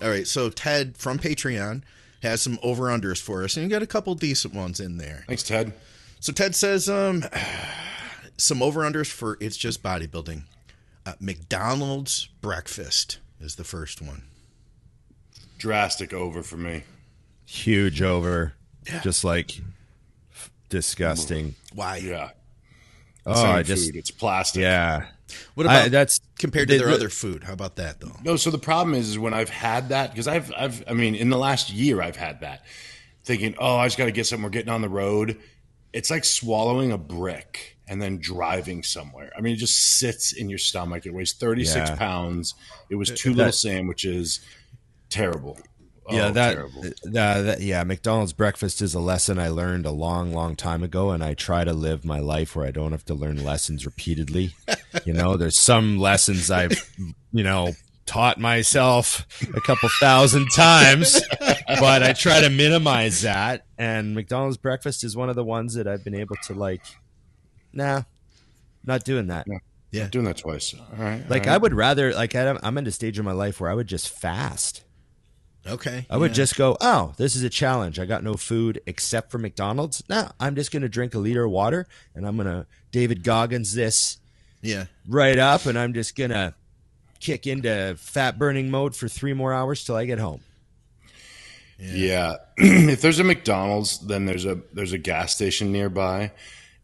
All 0.02 0.08
right. 0.08 0.26
So 0.26 0.50
Ted 0.50 0.96
from 0.96 1.18
Patreon 1.18 1.82
has 2.22 2.40
some 2.42 2.58
over 2.62 2.84
unders 2.84 3.20
for 3.20 3.44
us, 3.44 3.56
and 3.56 3.64
you 3.64 3.70
got 3.70 3.82
a 3.82 3.86
couple 3.86 4.14
decent 4.14 4.54
ones 4.54 4.80
in 4.80 4.96
there. 4.96 5.24
Thanks, 5.26 5.42
Ted. 5.42 5.72
So 6.20 6.32
Ted 6.32 6.54
says, 6.54 6.88
um, 6.88 7.24
some 8.36 8.62
over 8.62 8.80
unders 8.82 9.10
for 9.10 9.36
it's 9.40 9.56
just 9.56 9.82
bodybuilding. 9.82 10.42
Uh, 11.04 11.14
McDonald's 11.20 12.28
breakfast 12.40 13.18
is 13.40 13.56
the 13.56 13.64
first 13.64 14.00
one. 14.00 14.22
Drastic 15.58 16.12
over 16.12 16.42
for 16.42 16.56
me. 16.56 16.84
Huge 17.46 18.02
over, 18.02 18.54
just 19.02 19.24
like 19.24 19.60
disgusting. 20.68 21.54
Why? 21.74 21.96
Yeah. 21.98 22.30
Oh, 23.26 23.34
Same 23.34 23.46
I 23.50 23.62
just 23.62 23.86
food. 23.86 23.96
It's 23.96 24.10
plastic. 24.10 24.62
yeah. 24.62 25.06
What 25.54 25.66
about 25.66 25.84
I, 25.86 25.88
that's 25.88 26.20
compared 26.38 26.68
to 26.68 26.74
the- 26.74 26.78
their 26.80 26.88
the- 26.88 26.94
other 26.94 27.08
food? 27.08 27.44
How 27.44 27.52
about 27.52 27.76
that 27.76 28.00
though? 28.00 28.16
No, 28.22 28.36
so 28.36 28.50
the 28.50 28.58
problem 28.58 28.94
is, 28.94 29.08
is 29.08 29.18
when 29.18 29.34
I've 29.34 29.50
had 29.50 29.88
that 29.90 30.10
because 30.12 30.28
I've, 30.28 30.52
I've, 30.56 30.84
I 30.88 30.92
mean, 30.92 31.14
in 31.14 31.30
the 31.30 31.38
last 31.38 31.70
year 31.70 32.00
I've 32.02 32.16
had 32.16 32.40
that, 32.40 32.64
thinking, 33.24 33.54
oh, 33.58 33.76
I 33.76 33.86
just 33.86 33.98
got 33.98 34.06
to 34.06 34.12
get 34.12 34.26
something. 34.26 34.42
We're 34.44 34.50
getting 34.50 34.72
on 34.72 34.82
the 34.82 34.88
road. 34.88 35.38
It's 35.92 36.10
like 36.10 36.24
swallowing 36.24 36.90
a 36.92 36.98
brick 36.98 37.76
and 37.86 38.00
then 38.00 38.18
driving 38.18 38.82
somewhere. 38.82 39.30
I 39.36 39.40
mean, 39.42 39.54
it 39.54 39.58
just 39.58 39.98
sits 39.98 40.32
in 40.32 40.48
your 40.48 40.58
stomach. 40.58 41.04
It 41.06 41.12
weighs 41.12 41.32
thirty 41.34 41.64
six 41.64 41.90
Yeah. 41.90 41.96
pounds. 41.96 42.54
It 42.90 42.94
was 42.96 43.10
two 43.10 43.30
That- 43.30 43.36
little 43.36 43.52
sandwiches. 43.52 44.40
Terrible. 45.10 45.58
Yeah, 46.10 46.26
Oh, 46.28 46.30
that, 46.32 46.58
uh, 46.58 47.42
that 47.42 47.60
yeah, 47.60 47.84
McDonald's 47.84 48.32
breakfast 48.32 48.82
is 48.82 48.94
a 48.94 49.00
lesson 49.00 49.38
I 49.38 49.48
learned 49.48 49.86
a 49.86 49.90
long, 49.90 50.32
long 50.32 50.56
time 50.56 50.82
ago, 50.82 51.10
and 51.10 51.22
I 51.22 51.34
try 51.34 51.64
to 51.64 51.72
live 51.72 52.04
my 52.04 52.18
life 52.18 52.56
where 52.56 52.66
I 52.66 52.70
don't 52.70 52.92
have 52.92 53.04
to 53.06 53.14
learn 53.14 53.44
lessons 53.44 53.86
repeatedly. 53.86 54.54
you 55.04 55.12
know, 55.12 55.36
there's 55.36 55.60
some 55.60 55.98
lessons 55.98 56.50
I've, 56.50 56.72
you 57.32 57.44
know, 57.44 57.72
taught 58.06 58.38
myself 58.38 59.26
a 59.54 59.60
couple 59.60 59.88
thousand 60.00 60.48
times, 60.54 61.20
but 61.38 62.02
I 62.02 62.12
try 62.12 62.40
to 62.40 62.50
minimize 62.50 63.22
that. 63.22 63.64
And 63.78 64.14
McDonald's 64.14 64.56
breakfast 64.56 65.04
is 65.04 65.16
one 65.16 65.28
of 65.28 65.36
the 65.36 65.44
ones 65.44 65.74
that 65.74 65.86
I've 65.86 66.04
been 66.04 66.14
able 66.14 66.36
to 66.46 66.54
like. 66.54 66.82
Nah, 67.72 68.02
not 68.84 69.04
doing 69.04 69.28
that. 69.28 69.46
Yeah. 69.92 70.08
doing 70.08 70.24
that 70.24 70.38
twice. 70.38 70.74
All 70.74 71.04
right. 71.04 71.28
Like 71.28 71.46
all 71.46 71.54
I 71.54 71.56
would 71.58 71.74
rather 71.74 72.12
like 72.14 72.34
I'm 72.34 72.58
I'm 72.62 72.78
in 72.78 72.86
a 72.86 72.90
stage 72.90 73.18
of 73.18 73.24
my 73.24 73.32
life 73.32 73.60
where 73.60 73.70
I 73.70 73.74
would 73.74 73.86
just 73.86 74.08
fast. 74.08 74.84
Okay. 75.66 76.06
I 76.10 76.16
would 76.16 76.32
Yeah. 76.32 76.34
just 76.36 76.56
go, 76.56 76.76
oh, 76.80 77.14
this 77.18 77.36
is 77.36 77.42
a 77.44 77.50
challenge. 77.50 77.98
I 78.00 78.04
got 78.06 78.24
no 78.24 78.34
food 78.34 78.80
except 78.86 79.30
for 79.30 79.38
McDonald's. 79.38 80.02
Now 80.08 80.32
I'm 80.40 80.54
just 80.56 80.72
going 80.72 80.82
to 80.82 80.88
drink 80.88 81.14
a 81.14 81.18
liter 81.18 81.44
of 81.44 81.50
water 81.52 81.86
and 82.14 82.26
I'm 82.26 82.36
going 82.36 82.48
to 82.48 82.66
David 82.90 83.22
Goggins 83.22 83.72
this 83.74 84.18
Yeah. 84.60 84.86
right 85.08 85.38
up 85.38 85.66
and 85.66 85.78
I'm 85.78 85.94
just 85.94 86.16
going 86.16 86.30
to 86.30 86.54
kick 87.20 87.46
into 87.46 87.94
fat 87.98 88.38
burning 88.38 88.70
mode 88.70 88.96
for 88.96 89.06
three 89.06 89.32
more 89.32 89.52
hours 89.52 89.84
till 89.84 89.94
I 89.94 90.04
get 90.04 90.18
home. 90.18 90.40
Yeah. 91.78 92.36
if 92.56 93.00
there's 93.00 93.18
a 93.20 93.24
McDonald's, 93.24 93.98
then 94.06 94.26
there's 94.26 94.44
a 94.46 94.58
there's 94.72 94.92
a 94.92 94.98
gas 94.98 95.34
station 95.34 95.72
nearby. 95.72 96.32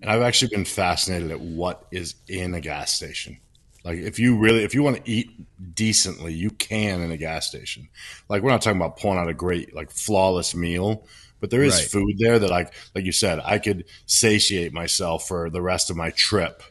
And 0.00 0.08
I've 0.10 0.22
actually 0.22 0.50
been 0.54 0.64
fascinated 0.64 1.32
at 1.32 1.40
what 1.40 1.86
is 1.90 2.14
in 2.28 2.54
a 2.54 2.60
gas 2.60 2.92
station. 2.92 3.38
Like 3.88 3.98
if 4.00 4.18
you 4.18 4.36
really 4.36 4.64
if 4.64 4.74
you 4.74 4.82
want 4.82 5.02
to 5.02 5.10
eat 5.10 5.30
decently, 5.74 6.34
you 6.34 6.50
can 6.50 7.00
in 7.00 7.10
a 7.10 7.16
gas 7.16 7.46
station. 7.46 7.88
Like 8.28 8.42
we're 8.42 8.50
not 8.50 8.60
talking 8.60 8.78
about 8.78 8.98
pulling 8.98 9.18
out 9.18 9.28
a 9.28 9.34
great 9.34 9.74
like 9.74 9.90
flawless 9.90 10.54
meal, 10.54 11.06
but 11.40 11.48
there 11.48 11.62
is 11.62 11.74
Right. 11.74 11.88
food 11.90 12.14
there 12.18 12.38
that 12.38 12.50
like 12.50 12.74
like 12.94 13.06
you 13.06 13.12
said, 13.12 13.40
I 13.42 13.58
could 13.58 13.86
satiate 14.04 14.74
myself 14.74 15.26
for 15.26 15.48
the 15.48 15.62
rest 15.62 15.88
of 15.88 15.96
my 15.96 16.10
trip 16.10 16.62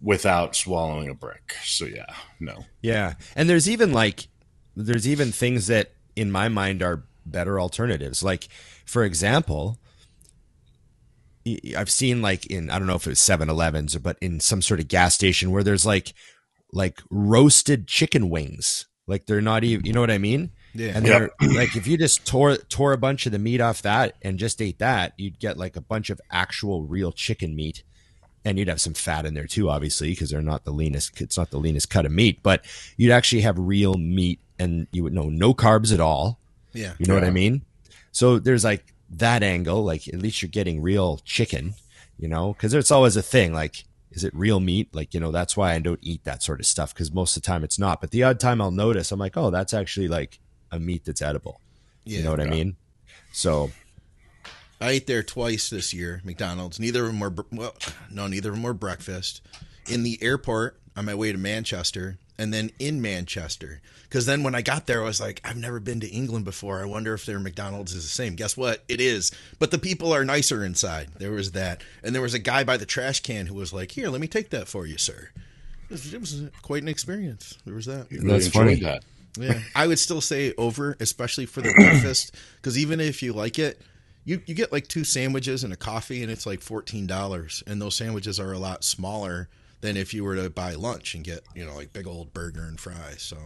without 0.00 0.56
swallowing 0.56 1.10
a 1.10 1.14
brick. 1.14 1.54
So 1.64 1.84
yeah, 1.84 2.14
no. 2.40 2.64
Yeah. 2.80 3.14
And 3.36 3.46
there's 3.46 3.68
even 3.68 3.92
like, 3.92 4.28
there's 4.74 5.06
even 5.06 5.32
things 5.32 5.66
that 5.66 5.92
in 6.16 6.32
my 6.32 6.48
mind 6.48 6.82
are 6.82 7.04
better 7.26 7.60
alternatives. 7.60 8.22
Like, 8.22 8.48
for 8.86 9.04
example, 9.04 9.78
I've 11.76 11.90
seen 11.90 12.22
like 12.22 12.46
in, 12.46 12.70
I 12.70 12.78
don't 12.78 12.86
know 12.86 12.94
if 12.94 13.06
it 13.06 13.10
was 13.10 13.20
7 13.20 13.48
Elevens, 13.48 13.96
but 13.96 14.16
in 14.20 14.40
some 14.40 14.62
sort 14.62 14.80
of 14.80 14.88
gas 14.88 15.14
station 15.14 15.50
where 15.50 15.62
there's 15.62 15.86
like, 15.86 16.14
like 16.72 17.00
roasted 17.10 17.86
chicken 17.86 18.30
wings. 18.30 18.86
Like 19.06 19.26
they're 19.26 19.40
not 19.40 19.64
even, 19.64 19.84
you 19.84 19.92
know 19.92 20.00
what 20.00 20.10
I 20.10 20.18
mean? 20.18 20.50
Yeah. 20.74 20.92
And 20.94 21.04
they're 21.04 21.30
like 21.40 21.76
if 21.76 21.86
you 21.86 21.98
just 21.98 22.26
tore 22.26 22.56
tore 22.56 22.92
a 22.92 22.98
bunch 22.98 23.26
of 23.26 23.32
the 23.32 23.38
meat 23.38 23.60
off 23.60 23.82
that 23.82 24.14
and 24.22 24.38
just 24.38 24.62
ate 24.62 24.78
that, 24.78 25.12
you'd 25.18 25.38
get 25.38 25.58
like 25.58 25.76
a 25.76 25.82
bunch 25.82 26.08
of 26.08 26.20
actual 26.30 26.82
real 26.82 27.12
chicken 27.12 27.54
meat. 27.54 27.82
And 28.44 28.58
you'd 28.58 28.68
have 28.68 28.80
some 28.80 28.94
fat 28.94 29.24
in 29.24 29.34
there 29.34 29.46
too, 29.46 29.70
obviously, 29.70 30.10
because 30.10 30.30
they're 30.30 30.42
not 30.42 30.64
the 30.64 30.72
leanest. 30.72 31.20
It's 31.20 31.36
not 31.36 31.50
the 31.50 31.58
leanest 31.58 31.90
cut 31.90 32.06
of 32.06 32.10
meat, 32.10 32.40
but 32.42 32.64
you'd 32.96 33.12
actually 33.12 33.42
have 33.42 33.56
real 33.56 33.94
meat, 33.94 34.40
and 34.58 34.88
you 34.90 35.04
would 35.04 35.12
know 35.12 35.28
no 35.28 35.54
carbs 35.54 35.92
at 35.94 36.00
all. 36.00 36.40
Yeah. 36.72 36.94
You 36.98 37.06
know 37.06 37.14
what 37.14 37.22
I 37.22 37.30
mean? 37.30 37.62
So 38.10 38.40
there's 38.40 38.64
like 38.64 38.94
that 39.12 39.42
angle, 39.42 39.84
like 39.84 40.08
at 40.08 40.18
least 40.18 40.42
you're 40.42 40.48
getting 40.48 40.80
real 40.80 41.18
chicken, 41.24 41.74
you 42.18 42.28
know, 42.28 42.52
because 42.52 42.74
it's 42.74 42.90
always 42.90 43.16
a 43.16 43.22
thing. 43.22 43.52
Like, 43.52 43.84
is 44.10 44.24
it 44.24 44.34
real 44.34 44.60
meat? 44.60 44.94
Like, 44.94 45.14
you 45.14 45.20
know, 45.20 45.30
that's 45.30 45.56
why 45.56 45.72
I 45.72 45.78
don't 45.78 45.98
eat 46.02 46.24
that 46.24 46.42
sort 46.42 46.60
of 46.60 46.66
stuff 46.66 46.94
because 46.94 47.12
most 47.12 47.36
of 47.36 47.42
the 47.42 47.46
time 47.46 47.64
it's 47.64 47.78
not. 47.78 48.00
But 48.00 48.10
the 48.10 48.22
odd 48.22 48.40
time 48.40 48.60
I'll 48.60 48.70
notice, 48.70 49.12
I'm 49.12 49.20
like, 49.20 49.36
oh, 49.36 49.50
that's 49.50 49.74
actually 49.74 50.08
like 50.08 50.38
a 50.70 50.78
meat 50.78 51.04
that's 51.04 51.22
edible. 51.22 51.60
Yeah. 52.04 52.18
you 52.18 52.24
know 52.24 52.30
what 52.30 52.40
I 52.40 52.46
mean? 52.46 52.76
So 53.32 53.70
I 54.80 54.90
ate 54.90 55.06
there 55.06 55.22
twice 55.22 55.70
this 55.70 55.94
year, 55.94 56.20
McDonald's. 56.24 56.80
Neither 56.80 57.06
of 57.06 57.12
them 57.12 57.20
were 57.20 57.34
well, 57.52 57.74
no, 58.10 58.26
neither 58.26 58.50
of 58.50 58.56
them 58.56 58.64
were 58.64 58.74
breakfast. 58.74 59.40
In 59.88 60.02
the 60.02 60.18
airport 60.22 60.80
on 60.96 61.04
my 61.04 61.14
way 61.14 61.32
to 61.32 61.38
Manchester, 61.38 62.18
and 62.38 62.52
then 62.52 62.70
in 62.78 63.00
Manchester. 63.02 63.80
Because 64.04 64.26
then 64.26 64.42
when 64.42 64.54
I 64.54 64.62
got 64.62 64.86
there, 64.86 65.02
I 65.02 65.04
was 65.04 65.20
like, 65.20 65.40
I've 65.44 65.56
never 65.56 65.80
been 65.80 66.00
to 66.00 66.08
England 66.08 66.44
before. 66.44 66.82
I 66.82 66.84
wonder 66.84 67.14
if 67.14 67.24
their 67.24 67.38
McDonald's 67.38 67.94
is 67.94 68.02
the 68.02 68.10
same. 68.10 68.34
Guess 68.34 68.56
what? 68.56 68.84
It 68.88 69.00
is. 69.00 69.32
But 69.58 69.70
the 69.70 69.78
people 69.78 70.12
are 70.14 70.24
nicer 70.24 70.64
inside. 70.64 71.08
There 71.18 71.32
was 71.32 71.52
that, 71.52 71.82
and 72.02 72.14
there 72.14 72.22
was 72.22 72.34
a 72.34 72.38
guy 72.38 72.64
by 72.64 72.76
the 72.76 72.86
trash 72.86 73.20
can 73.20 73.46
who 73.46 73.54
was 73.54 73.72
like, 73.72 73.92
"Here, 73.92 74.08
let 74.08 74.20
me 74.20 74.28
take 74.28 74.50
that 74.50 74.68
for 74.68 74.86
you, 74.86 74.98
sir." 74.98 75.30
It 75.88 75.92
was, 75.92 76.14
it 76.14 76.20
was 76.20 76.42
quite 76.62 76.82
an 76.82 76.88
experience. 76.88 77.58
There 77.64 77.74
was 77.74 77.86
that. 77.86 78.10
Really 78.10 78.26
That's 78.26 78.48
funny. 78.48 78.76
That. 78.76 79.04
Yeah, 79.38 79.60
I 79.74 79.86
would 79.86 79.98
still 79.98 80.20
say 80.20 80.52
over, 80.58 80.96
especially 81.00 81.46
for 81.46 81.62
the 81.62 81.72
breakfast, 81.74 82.34
because 82.56 82.76
even 82.76 83.00
if 83.00 83.22
you 83.22 83.32
like 83.32 83.58
it, 83.58 83.80
you 84.24 84.42
you 84.46 84.54
get 84.54 84.72
like 84.72 84.88
two 84.88 85.04
sandwiches 85.04 85.64
and 85.64 85.72
a 85.72 85.76
coffee, 85.76 86.22
and 86.22 86.30
it's 86.30 86.44
like 86.44 86.60
fourteen 86.60 87.06
dollars, 87.06 87.62
and 87.66 87.80
those 87.80 87.94
sandwiches 87.94 88.38
are 88.38 88.52
a 88.52 88.58
lot 88.58 88.84
smaller 88.84 89.48
than 89.82 89.96
if 89.98 90.14
you 90.14 90.24
were 90.24 90.36
to 90.36 90.48
buy 90.48 90.72
lunch 90.74 91.14
and 91.14 91.22
get 91.22 91.42
you 91.54 91.64
know 91.66 91.74
like 91.76 91.92
big 91.92 92.06
old 92.06 92.32
burger 92.32 92.64
and 92.64 92.80
fries. 92.80 93.20
So 93.22 93.36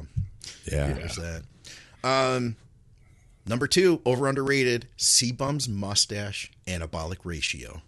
yeah, 0.70 0.93
there's 0.93 1.16
that. 1.16 1.43
Um, 2.05 2.55
number 3.47 3.66
two, 3.66 4.01
over 4.07 4.28
underrated, 4.28 4.87
C-Bum's 4.97 5.68
mustache 5.68 6.53
anabolic 6.68 7.18
ratio. 7.24 7.82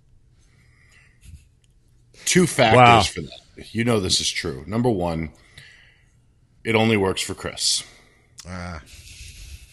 Two 2.25 2.47
factors 2.47 2.77
Wow. 2.77 3.03
for 3.03 3.21
that. 3.23 3.75
You 3.75 3.85
know 3.85 4.01
this 4.01 4.21
is 4.21 4.29
true. 4.29 4.65
Number 4.67 4.91
one, 4.91 5.31
it 6.65 6.75
only 6.75 6.97
works 6.97 7.23
for 7.23 7.35
Chris. 7.35 7.85
Ah, 8.47 8.83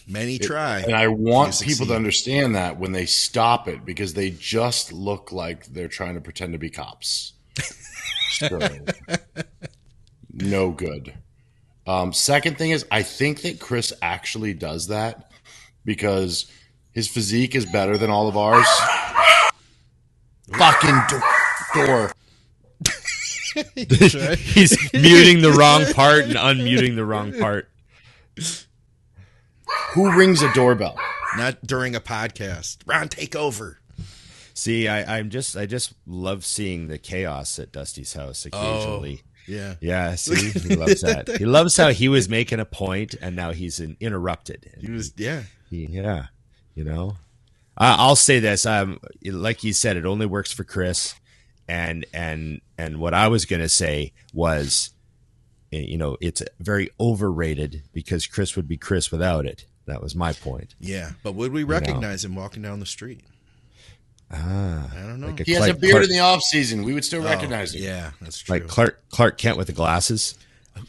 Many 0.08 0.38
try, 0.38 0.82
And 0.82 0.94
I 0.96 1.08
want 1.08 1.54
people 1.54 1.70
succeed. 1.70 1.88
to 1.88 1.96
understand 1.96 2.56
that 2.56 2.78
when 2.80 2.92
they 2.92 3.08
stop 3.08 3.68
it 3.68 3.84
because 3.86 4.14
they 4.14 4.30
just 4.30 4.94
look 4.94 5.32
like 5.32 5.66
they're 5.66 5.88
trying 5.88 6.14
to 6.14 6.22
pretend 6.22 6.54
to 6.54 6.60
be 6.60 6.70
cops. 6.70 7.34
So, 8.32 8.60
no 10.34 10.72
good. 10.72 11.14
Um, 11.88 12.14
second 12.14 12.58
thing 12.58 12.72
is, 12.72 12.86
I 12.92 13.04
think 13.04 13.42
that 13.42 13.60
Chris 13.60 13.94
actually 14.02 14.54
does 14.54 14.88
that 14.88 15.32
because 15.84 16.52
his 16.92 17.08
physique 17.08 17.56
is 17.56 17.66
better 17.66 17.98
than 17.98 18.10
all 18.10 18.28
of 18.28 18.36
ours. 18.36 18.68
Fucking 20.58 21.00
do- 21.10 21.86
door. 21.86 22.12
he's 23.76 24.94
muting 24.94 25.42
the 25.42 25.56
wrong 25.58 25.86
part 25.94 26.26
and 26.26 26.34
unmuting 26.34 26.96
the 26.96 27.06
wrong 27.06 27.32
part. 27.40 27.70
Who 29.94 30.12
rings 30.18 30.42
a 30.42 30.52
doorbell? 30.54 30.98
not 31.38 31.66
during 31.66 31.96
a 31.96 32.00
podcast. 32.00 32.78
Ron, 32.86 33.10
take 33.10 33.36
over. 33.36 33.80
See, 34.58 34.88
I, 34.88 35.18
I'm 35.20 35.30
just, 35.30 35.56
I 35.58 35.66
just 35.66 35.94
love 36.08 36.46
seeing 36.46 36.88
the 36.88 36.98
chaos 36.98 37.60
at 37.60 37.72
Dusty's 37.74 38.14
house 38.14 38.46
occasionally. 38.46 39.22
Yeah, 39.48 39.76
Yeah, 39.82 40.16
see, 40.16 40.50
he 40.50 40.76
loves 40.76 41.02
that. 41.02 41.28
He 41.38 41.46
loves 41.46 41.76
how 41.78 41.90
he 41.90 42.08
was 42.08 42.28
making 42.30 42.60
a 42.60 42.66
point 42.66 43.14
and 43.22 43.36
now 43.36 43.52
he's 43.52 43.80
in, 43.80 43.98
interrupted. 44.00 44.72
he 44.80 44.90
was. 44.90 45.14
Yeah, 45.18 45.44
He- 45.70 45.86
yeah, 45.88 46.28
you 46.74 46.84
know. 46.84 47.18
I 47.78 47.96
I'll 47.96 48.16
say 48.16 48.40
this. 48.40 48.66
Um, 48.66 49.00
like 49.24 49.64
you 49.66 49.74
said, 49.74 49.98
it 49.98 50.06
only 50.06 50.26
works 50.26 50.54
for 50.54 50.64
Chris, 50.64 51.14
and 51.68 52.06
and 52.14 52.62
and 52.78 53.00
what 53.02 53.14
I 53.14 53.28
was 53.28 53.44
gonna 53.44 53.68
say 53.68 54.14
was, 54.34 54.92
eh, 55.74 55.80
you 55.80 55.98
know, 55.98 56.16
it's 56.22 56.42
very 56.62 56.90
overrated 57.02 57.84
because 57.92 58.26
Chris 58.28 58.56
would 58.56 58.68
be 58.70 58.78
Chris 58.78 59.12
without 59.12 59.46
it. 59.46 59.66
That 59.88 60.02
was 60.02 60.16
my 60.16 60.32
point. 60.32 60.74
yeah. 60.80 61.12
But 61.22 61.36
would 61.36 61.52
we 61.52 61.64
recognize 61.64 62.24
him 62.24 62.34
walking 62.34 62.62
down 62.64 62.80
the 62.80 62.86
street? 62.86 63.22
Ah, 64.32 64.90
I 64.92 65.02
don't 65.02 65.20
know. 65.20 65.28
like 65.28 65.46
He 65.46 65.54
has 65.54 65.68
a 65.68 65.74
beard 65.74 65.92
Clark- 65.94 66.04
in 66.06 66.10
the 66.10 66.20
off 66.20 66.42
season. 66.42 66.84
We 66.84 66.94
would 66.94 67.06
still 67.06 67.22
recognize 67.24 67.74
Oh, 67.76 67.78
him. 67.78 67.84
Yeah, 67.86 68.12
that's 68.22 68.40
true. 68.40 68.56
like 68.56 68.68
Clark 68.68 69.04
Clark 69.10 69.38
Kent 69.38 69.58
with 69.58 69.68
the 69.68 69.74
glasses. 69.74 70.36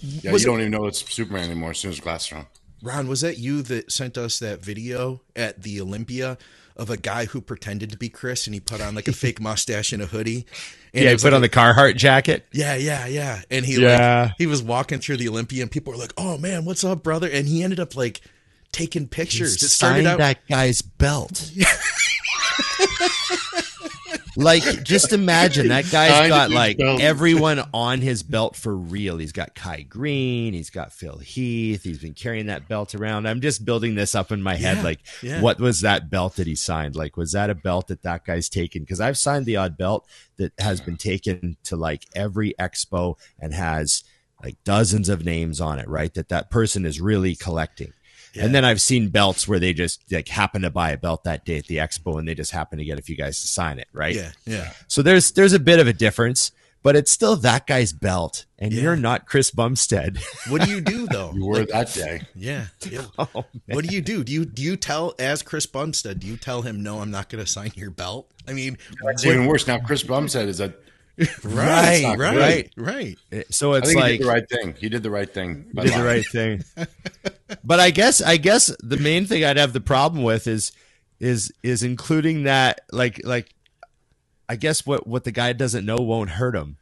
Yeah, 0.00 0.32
Was 0.32 0.42
you 0.42 0.48
it- 0.48 0.52
don't 0.52 0.60
even 0.60 0.72
know 0.72 0.86
it's 0.86 1.08
Superman 1.12 1.44
anymore 1.50 1.70
as 1.70 1.78
soon 1.78 1.90
as 1.92 2.00
glasses 2.00 2.32
are 2.32 2.36
on. 2.38 2.46
Ron, 2.82 3.08
was 3.08 3.20
that 3.22 3.38
you 3.38 3.62
that 3.62 3.90
sent 3.92 4.18
us 4.18 4.38
that 4.38 4.62
video 4.62 5.20
at 5.34 5.62
the 5.62 5.80
Olympia 5.80 6.38
of 6.76 6.90
a 6.90 6.96
guy 6.96 7.24
who 7.24 7.40
pretended 7.40 7.90
to 7.90 7.96
be 7.96 8.08
Chris 8.08 8.46
and 8.46 8.52
he 8.54 8.60
put 8.60 8.80
on 8.80 8.94
like 8.94 9.08
a 9.08 9.12
fake 9.12 9.40
mustache 9.40 9.92
and 9.92 10.02
a 10.02 10.06
hoodie? 10.06 10.46
And 10.92 11.04
yeah, 11.04 11.10
he 11.10 11.16
put 11.16 11.24
like 11.24 11.32
on 11.34 11.40
the 11.42 11.48
Carhartt 11.48 11.96
jacket. 11.96 12.46
Yeah, 12.52 12.74
yeah, 12.74 13.06
yeah. 13.06 13.42
And 13.50 13.64
he 13.66 13.80
Yeah. 13.80 14.22
like 14.24 14.32
he 14.38 14.46
was 14.46 14.62
walking 14.62 14.98
through 14.98 15.18
the 15.18 15.28
Olympia 15.28 15.62
and 15.62 15.70
people 15.70 15.92
were 15.92 15.98
like, 15.98 16.12
"Oh 16.16 16.36
man, 16.38 16.64
what's 16.64 16.84
up, 16.84 17.02
brother?" 17.02 17.28
And 17.30 17.46
he 17.48 17.62
ended 17.62 17.80
up 17.80 17.96
like 17.96 18.20
taking 18.72 19.06
pictures. 19.08 19.62
It 19.62 19.68
started 19.68 19.96
Signed 19.96 20.06
out 20.06 20.18
that 20.18 20.46
guy's 20.48 20.82
belt. 20.82 21.50
like, 24.36 24.84
just 24.84 25.12
imagine 25.12 25.68
that 25.68 25.90
guy's 25.90 26.28
got 26.28 26.50
like 26.50 26.78
everyone 26.80 27.62
on 27.72 28.00
his 28.00 28.22
belt 28.22 28.56
for 28.56 28.76
real. 28.76 29.18
He's 29.18 29.32
got 29.32 29.54
Kai 29.54 29.82
Greene, 29.82 30.52
he's 30.52 30.70
got 30.70 30.92
Phil 30.92 31.18
Heath, 31.18 31.82
he's 31.82 31.98
been 31.98 32.14
carrying 32.14 32.46
that 32.46 32.68
belt 32.68 32.94
around. 32.94 33.26
I'm 33.26 33.40
just 33.40 33.64
building 33.64 33.94
this 33.94 34.14
up 34.14 34.32
in 34.32 34.42
my 34.42 34.56
head. 34.56 34.78
Yeah, 34.78 34.82
Like, 34.82 35.00
yeah. 35.22 35.40
what 35.40 35.58
was 35.58 35.80
that 35.80 36.10
belt 36.10 36.36
that 36.36 36.46
he 36.46 36.54
signed? 36.54 36.96
Like, 36.96 37.16
was 37.16 37.32
that 37.32 37.50
a 37.50 37.54
belt 37.54 37.88
that 37.88 38.02
that 38.02 38.24
guy's 38.24 38.48
taken? 38.48 38.82
Because 38.82 39.00
I've 39.00 39.18
signed 39.18 39.46
the 39.46 39.56
odd 39.56 39.76
belt 39.76 40.06
that 40.36 40.52
has 40.58 40.80
been 40.80 40.96
taken 40.96 41.56
to 41.64 41.76
like 41.76 42.04
every 42.14 42.54
expo 42.60 43.16
and 43.38 43.54
has 43.54 44.04
like 44.42 44.56
dozens 44.64 45.08
of 45.08 45.24
names 45.24 45.60
on 45.60 45.78
it, 45.78 45.88
right? 45.88 46.12
That 46.14 46.28
that 46.28 46.50
person 46.50 46.84
is 46.84 47.00
really 47.00 47.34
collecting. 47.34 47.92
And 48.44 48.54
then 48.54 48.64
I've 48.64 48.80
seen 48.80 49.08
belts 49.08 49.46
where 49.48 49.58
they 49.58 49.72
just 49.72 50.02
like 50.12 50.28
happen 50.28 50.62
to 50.62 50.70
buy 50.70 50.90
a 50.90 50.96
belt 50.96 51.24
that 51.24 51.44
day 51.44 51.58
at 51.58 51.66
the 51.66 51.76
expo 51.78 52.18
and 52.18 52.26
they 52.28 52.34
just 52.34 52.52
happen 52.52 52.78
to 52.78 52.84
get 52.84 52.98
a 52.98 53.02
few 53.02 53.16
guys 53.16 53.40
to 53.40 53.46
sign 53.46 53.78
it, 53.78 53.88
right? 53.92 54.14
Yeah, 54.14 54.32
yeah. 54.44 54.72
So 54.88 55.02
there's 55.02 55.32
there's 55.32 55.52
a 55.52 55.58
bit 55.60 55.78
of 55.80 55.86
a 55.86 55.92
difference, 55.92 56.52
but 56.82 56.96
it's 56.96 57.10
still 57.10 57.36
that 57.36 57.66
guy's 57.66 57.92
belt, 57.92 58.44
and 58.58 58.72
Yeah. 58.72 58.82
you're 58.82 58.96
not 58.96 59.26
Chris 59.26 59.50
Bumstead. 59.50 60.18
What 60.48 60.62
do 60.62 60.70
you 60.70 60.80
do 60.80 61.06
though? 61.06 61.32
You 61.34 61.44
were 61.46 61.64
that 61.64 61.92
day. 61.92 62.22
Yeah. 62.34 62.66
yeah. 62.90 63.02
oh. 63.18 63.44
What 63.66 63.84
do 63.86 63.94
you 63.94 64.00
do? 64.00 64.22
Do 64.22 64.32
you 64.32 64.44
do 64.44 64.62
you 64.62 64.76
tell 64.76 65.14
as 65.18 65.42
Chris 65.42 65.66
Bumstead? 65.66 66.20
Do 66.20 66.26
you 66.26 66.36
tell 66.36 66.62
him 66.62 66.82
no? 66.82 67.00
I'm 67.00 67.10
not 67.10 67.28
going 67.28 67.44
to 67.44 67.50
sign 67.50 67.72
your 67.74 67.90
belt. 67.90 68.30
I 68.48 68.52
mean, 68.52 68.78
It's 69.02 69.24
even 69.26 69.46
worse. 69.46 69.66
Now, 69.66 69.78
Chris 69.78 70.02
Bumstead 70.04 70.48
is 70.48 70.60
a. 70.60 70.72
right, 71.44 72.02
not 72.02 72.18
right, 72.18 72.74
good. 72.74 72.86
right. 72.86 73.18
Eh, 73.32 73.42
so 73.50 73.72
I 73.72 73.78
it's 73.78 73.88
think 73.88 73.98
he 73.98 74.02
like 74.02 74.18
did 74.18 74.26
the 74.26 74.30
right 74.30 74.48
thing. 74.48 74.74
He 74.78 74.88
did 74.88 75.02
the 75.02 75.10
right 75.10 75.32
thing. 75.32 75.66
by 75.72 75.84
did 75.84 75.94
the 75.94 76.04
right 76.04 76.26
thing. 76.26 76.62
but 77.64 77.80
I 77.80 77.90
guess 77.90 78.20
I 78.20 78.36
guess 78.36 78.74
the 78.80 78.98
main 78.98 79.26
thing 79.26 79.44
I'd 79.44 79.56
have 79.56 79.72
the 79.72 79.80
problem 79.80 80.22
with 80.22 80.46
is 80.46 80.72
is 81.18 81.52
is 81.62 81.82
including 81.82 82.44
that 82.44 82.80
like 82.92 83.20
like 83.24 83.54
I 84.48 84.56
guess 84.56 84.86
what 84.86 85.06
what 85.06 85.24
the 85.24 85.32
guy 85.32 85.52
doesn't 85.52 85.86
know 85.86 85.96
won't 85.96 86.30
hurt 86.30 86.54
him. 86.54 86.76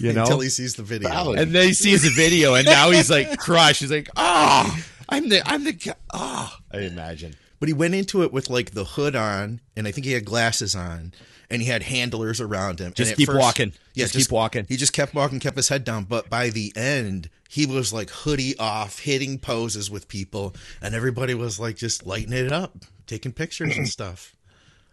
You 0.00 0.12
know? 0.12 0.22
until 0.22 0.40
he 0.40 0.48
sees 0.48 0.74
the 0.74 0.82
video. 0.82 1.08
Valid. 1.08 1.38
And 1.38 1.52
then 1.52 1.68
he 1.68 1.74
sees 1.74 2.02
the 2.02 2.10
video, 2.10 2.54
and 2.54 2.66
now 2.66 2.90
he's 2.90 3.08
like 3.08 3.38
crushed. 3.38 3.80
He's 3.80 3.92
like, 3.92 4.08
"Oh, 4.16 4.84
I'm 5.08 5.28
the, 5.28 5.40
I'm 5.48 5.62
the, 5.62 5.72
guy." 5.72 5.94
oh." 6.12 6.18
Ah. 6.18 6.60
I 6.72 6.78
imagine. 6.78 7.36
But 7.60 7.68
he 7.68 7.72
went 7.72 7.94
into 7.94 8.22
it 8.22 8.32
with 8.32 8.50
like 8.50 8.72
the 8.72 8.84
hood 8.84 9.14
on, 9.14 9.60
and 9.76 9.86
I 9.86 9.92
think 9.92 10.04
he 10.04 10.12
had 10.12 10.24
glasses 10.24 10.74
on, 10.74 11.12
and 11.50 11.62
he 11.62 11.68
had 11.68 11.82
handlers 11.82 12.40
around 12.40 12.78
him. 12.80 12.92
Just 12.94 13.16
keep 13.16 13.28
walking. 13.32 13.72
Yeah, 13.94 14.04
Just 14.04 14.14
keep 14.16 14.30
walking. 14.32 14.66
He 14.68 14.76
just 14.76 14.92
kept 14.92 15.14
walking, 15.14 15.40
kept 15.40 15.56
his 15.56 15.68
head 15.68 15.84
down. 15.84 16.04
But 16.04 16.28
by 16.28 16.50
the 16.50 16.72
end, 16.76 17.30
he 17.48 17.64
was 17.66 17.92
like 17.92 18.10
hoodie 18.10 18.58
off, 18.58 18.98
hitting 19.00 19.38
poses 19.38 19.90
with 19.90 20.08
people, 20.08 20.54
and 20.82 20.94
everybody 20.94 21.34
was 21.34 21.58
like 21.58 21.76
just 21.76 22.06
lighting 22.06 22.32
it 22.34 22.52
up, 22.52 22.76
taking 23.06 23.32
pictures 23.32 23.76
and 23.76 23.88
stuff. 23.88 24.34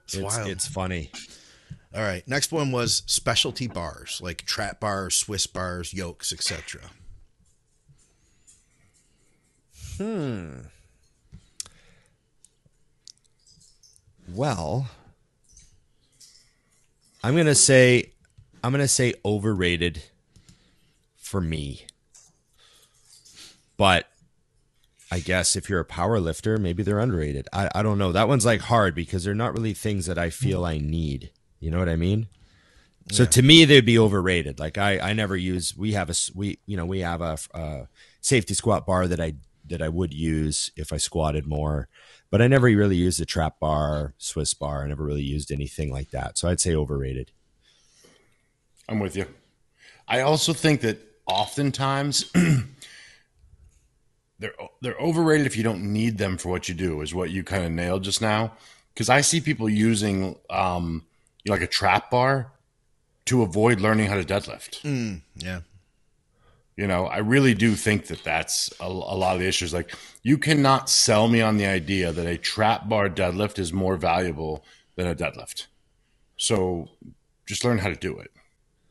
It's, 0.06 0.14
It's, 0.16 0.24
wild. 0.24 0.48
it's 0.50 0.68
funny. 0.68 1.12
All 1.94 2.02
right, 2.02 2.28
next 2.28 2.52
one 2.52 2.72
was 2.72 3.04
specialty 3.06 3.68
bars 3.68 4.20
like 4.22 4.44
trap 4.46 4.80
bars, 4.82 5.16
Swiss 5.16 5.48
bars, 5.48 5.94
yokes, 5.94 6.34
etc. 6.34 6.82
Hmm. 9.98 10.60
Well, 14.28 14.90
I'm 17.26 17.36
gonna 17.36 17.56
say, 17.56 18.12
I'm 18.64 18.72
gonna 18.72 18.88
say 18.88 19.16
overrated 19.26 20.04
for 21.18 21.42
me, 21.42 21.88
but 23.78 24.06
I 25.10 25.22
guess 25.22 25.56
if 25.56 25.68
you're 25.68 25.80
a 25.80 25.86
power 25.86 26.20
lifter, 26.20 26.60
maybe 26.60 26.84
they're 26.84 27.00
underrated. 27.00 27.48
I, 27.52 27.72
I 27.74 27.82
don't 27.82 27.98
know. 27.98 28.12
That 28.12 28.28
one's 28.28 28.46
like 28.46 28.62
hard 28.62 28.94
because 28.94 29.24
they're 29.24 29.34
not 29.34 29.56
really 29.56 29.74
things 29.74 30.06
that 30.06 30.20
I 30.20 30.30
feel 30.30 30.66
I 30.66 30.78
need. 30.78 31.32
You 31.60 31.72
know 31.72 31.80
what 31.80 31.90
I 31.90 31.96
mean? 31.96 32.28
So 33.12 33.26
to 33.26 33.42
me, 33.42 33.66
they'd 33.66 33.84
be 33.84 33.98
overrated. 33.98 34.60
Like 34.60 34.78
I, 34.78 35.00
I 35.00 35.14
never 35.14 35.36
use. 35.36 35.76
We 35.76 35.94
have 35.94 36.12
a 36.12 36.16
we 36.36 36.60
you 36.68 36.78
know 36.78 36.86
we 36.86 37.00
have 37.00 37.22
a, 37.22 37.40
uh 37.56 37.86
safety 38.22 38.54
squat 38.54 38.86
bar 38.86 39.08
that 39.08 39.20
I 39.20 39.34
that 39.66 39.82
I 39.82 39.90
would 39.90 40.14
use 40.14 40.70
if 40.76 40.94
I 40.94 40.98
squatted 40.98 41.48
more, 41.48 41.90
but 42.36 42.42
I 42.42 42.50
never 42.50 42.66
really 42.66 42.98
used 42.98 43.22
a 43.22 43.26
trap 43.26 43.62
bar, 43.62 44.14
Swiss 44.18 44.54
bar. 44.54 44.84
I 44.84 44.90
never 44.90 45.06
really 45.06 45.24
used 45.24 45.54
anything 45.54 45.90
like 45.90 46.12
that. 46.12 46.38
So 46.38 46.50
I'd 46.50 46.60
say 46.60 46.76
overrated. 46.76 47.32
I'm 48.90 49.00
with 49.00 49.16
you. 49.16 49.26
I 50.06 50.20
also 50.20 50.52
think 50.52 50.82
that 50.82 50.98
oftentimes 51.28 52.30
they're 54.40 54.54
they're 54.82 55.00
overrated 55.00 55.48
if 55.48 55.56
you 55.56 55.64
don't 55.64 55.94
need 55.94 56.18
them 56.18 56.36
for 56.36 56.50
what 56.50 56.68
you 56.68 56.76
do. 56.76 57.00
Is 57.00 57.16
what 57.16 57.30
you 57.30 57.42
kind 57.42 57.64
of 57.64 57.72
nailed 57.72 58.04
just 58.04 58.22
now. 58.22 58.52
Because 58.94 59.08
I 59.08 59.22
see 59.22 59.40
people 59.40 59.70
using 59.70 60.36
um, 60.50 61.06
you 61.46 61.52
know, 61.52 61.54
like 61.54 61.62
a 61.62 61.68
trap 61.68 62.12
bar 62.12 62.52
to 63.28 63.44
avoid 63.44 63.80
learning 63.80 64.10
how 64.10 64.16
to 64.16 64.26
deadlift. 64.26 64.84
Yeah. 65.38 65.62
You 66.78 66.88
know, 66.88 67.06
I 67.06 67.20
really 67.20 67.54
do 67.54 67.76
think 67.76 68.08
that 68.08 68.24
that's 68.24 68.70
a, 68.82 68.86
a 68.86 68.88
lot 68.88 69.36
of 69.36 69.40
the 69.40 69.48
issues. 69.48 69.74
Like, 69.74 69.94
you 70.24 70.38
cannot 70.38 70.90
sell 70.90 71.28
me 71.28 71.42
on 71.42 71.58
the 71.58 71.66
idea 71.66 72.12
that 72.12 72.28
a 72.28 72.38
trap 72.38 72.90
bar 72.90 73.10
deadlift 73.10 73.60
is 73.60 73.72
more 73.72 73.96
valuable 73.96 74.66
than 74.96 75.08
a 75.08 75.16
deadlift. 75.16 75.68
So 76.38 76.90
just 77.46 77.64
learn 77.64 77.78
how 77.78 77.90
to 77.90 77.96
do 77.96 78.18
it. 78.20 78.32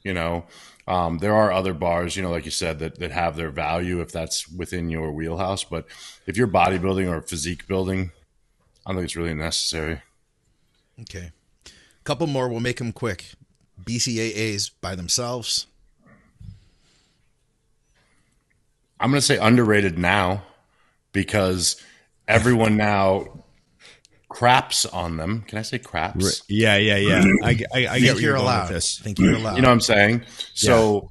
You 0.02 0.14
know, 0.14 0.46
um, 0.86 1.18
there 1.18 1.34
are 1.34 1.52
other 1.52 1.74
bars, 1.74 2.16
you 2.16 2.22
know, 2.22 2.30
like 2.30 2.44
you 2.44 2.50
said, 2.50 2.78
that, 2.78 2.98
that 2.98 3.10
have 3.10 3.36
their 3.36 3.50
value 3.50 4.00
if 4.00 4.12
that's 4.12 4.48
within 4.48 4.90
your 4.90 5.12
wheelhouse. 5.12 5.64
But 5.64 5.86
if 6.26 6.36
you're 6.36 6.46
bodybuilding 6.46 7.08
or 7.08 7.20
physique 7.22 7.66
building, 7.66 8.12
I 8.86 8.90
don't 8.90 8.96
think 8.96 9.06
it's 9.06 9.16
really 9.16 9.34
necessary. 9.34 10.02
Okay. 11.00 11.32
Couple 12.04 12.26
more. 12.26 12.48
We'll 12.48 12.60
make 12.60 12.76
them 12.76 12.92
quick. 12.92 13.32
BCAAs 13.82 14.70
by 14.80 14.94
themselves. 14.94 15.66
I'm 19.00 19.10
going 19.10 19.20
to 19.20 19.26
say 19.26 19.38
underrated 19.38 19.98
now 19.98 20.44
because 21.12 21.82
everyone 22.28 22.76
now 22.76 23.44
craps 24.28 24.84
on 24.86 25.16
them. 25.16 25.42
Can 25.46 25.58
I 25.58 25.62
say 25.62 25.78
craps? 25.78 26.42
Yeah, 26.48 26.76
yeah, 26.76 26.96
yeah. 26.96 27.24
I, 27.42 27.48
I, 27.48 27.52
I 27.52 27.54
get 27.54 27.90
Think 27.90 28.04
you're 28.04 28.20
you're 28.20 28.34
allowed. 28.36 28.68
this. 28.68 28.98
Think 28.98 29.18
you're 29.18 29.34
allowed. 29.34 29.56
You 29.56 29.62
know 29.62 29.68
what 29.68 29.74
I'm 29.74 29.80
saying? 29.80 30.24
So, 30.54 31.10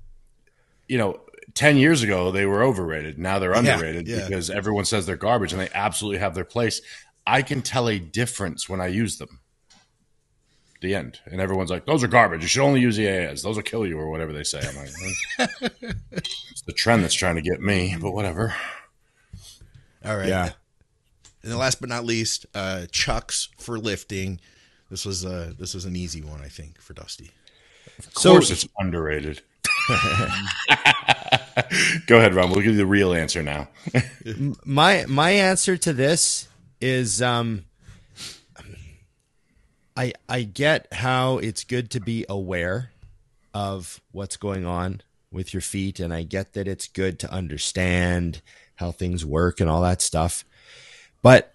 you 0.88 0.98
know, 0.98 1.22
10 1.54 1.78
years 1.78 2.04
ago, 2.04 2.32
they 2.32 2.46
were 2.46 2.64
overrated. 2.64 3.20
Now 3.20 3.40
they're 3.40 3.54
underrated 3.54 4.08
yeah. 4.08 4.28
because 4.28 4.50
everyone 4.50 4.86
says 4.86 5.06
they're 5.06 5.16
garbage 5.16 5.54
and 5.54 5.62
they 5.62 5.70
absolutely 5.74 6.20
have 6.20 6.36
their 6.36 6.46
place. 6.46 6.82
I 7.26 7.42
can 7.42 7.62
tell 7.62 7.88
a 7.88 8.00
difference 8.00 8.68
when 8.68 8.82
I 8.82 8.88
use 8.88 9.18
them. 9.18 9.40
The 10.84 10.94
end. 10.96 11.20
And 11.26 11.40
everyone's 11.40 11.70
like, 11.72 11.86
those 11.86 12.04
are 12.04 12.10
garbage. 12.10 12.42
You 12.42 12.48
should 12.50 12.62
only 12.62 12.82
use 12.82 12.98
EAAs. 13.00 13.42
Those 13.42 13.56
will 13.56 13.64
kill 13.64 13.88
you 13.88 13.98
or 13.98 14.10
whatever 14.10 14.34
they 14.34 14.44
say. 14.44 14.60
I'm 14.60 14.76
like, 14.76 14.90
it's 16.12 16.62
the 16.68 16.74
trend 16.74 17.06
that's 17.06 17.14
trying 17.14 17.36
to 17.36 17.42
get 17.42 17.62
me, 17.62 17.96
but 18.02 18.12
whatever. 18.12 18.54
All 20.04 20.18
right. 20.18 20.28
Yeah. 20.28 20.52
And 21.42 21.52
then 21.52 21.58
last 21.58 21.80
but 21.80 21.88
not 21.88 22.04
least, 22.04 22.46
uh, 22.54 22.86
Chucks 22.92 23.48
for 23.58 23.80
lifting. 23.80 24.42
This 24.92 25.06
was 25.06 25.24
uh 25.26 25.54
this 25.58 25.74
was 25.74 25.86
an 25.86 25.96
easy 25.96 26.22
one, 26.22 26.42
I 26.42 26.50
think, 26.50 26.82
for 26.82 26.94
Dusty. 26.94 27.32
Of 28.00 28.10
So- 28.18 28.32
course 28.32 28.52
it's 28.52 28.68
underrated. 28.78 29.42
Go 32.08 32.18
ahead, 32.18 32.34
Ron. 32.34 32.50
We'll 32.50 32.58
give 32.62 32.74
you 32.74 32.76
the 32.78 32.86
real 32.86 33.14
answer 33.14 33.42
now. 33.42 33.70
my 34.66 35.06
my 35.08 35.32
answer 35.32 35.78
to 35.78 35.94
this 35.94 36.50
is 36.82 37.22
um 37.22 37.64
I 39.96 40.14
I 40.28 40.44
get 40.44 40.92
how 40.94 41.38
it's 41.38 41.64
good 41.64 41.90
to 41.92 42.00
be 42.00 42.26
aware 42.28 42.92
of 43.54 44.02
what's 44.12 44.38
going 44.38 44.66
on 44.66 45.02
with 45.32 45.54
your 45.54 45.62
feet 45.62 46.00
and 46.00 46.14
I 46.14 46.24
get 46.24 46.54
that 46.54 46.68
it's 46.68 46.88
good 46.88 47.20
to 47.20 47.32
understand 47.32 48.42
how 48.76 48.92
things 48.92 49.26
work 49.26 49.60
and 49.60 49.70
all 49.70 49.82
that 49.82 50.02
stuff. 50.02 50.46
But 51.22 51.54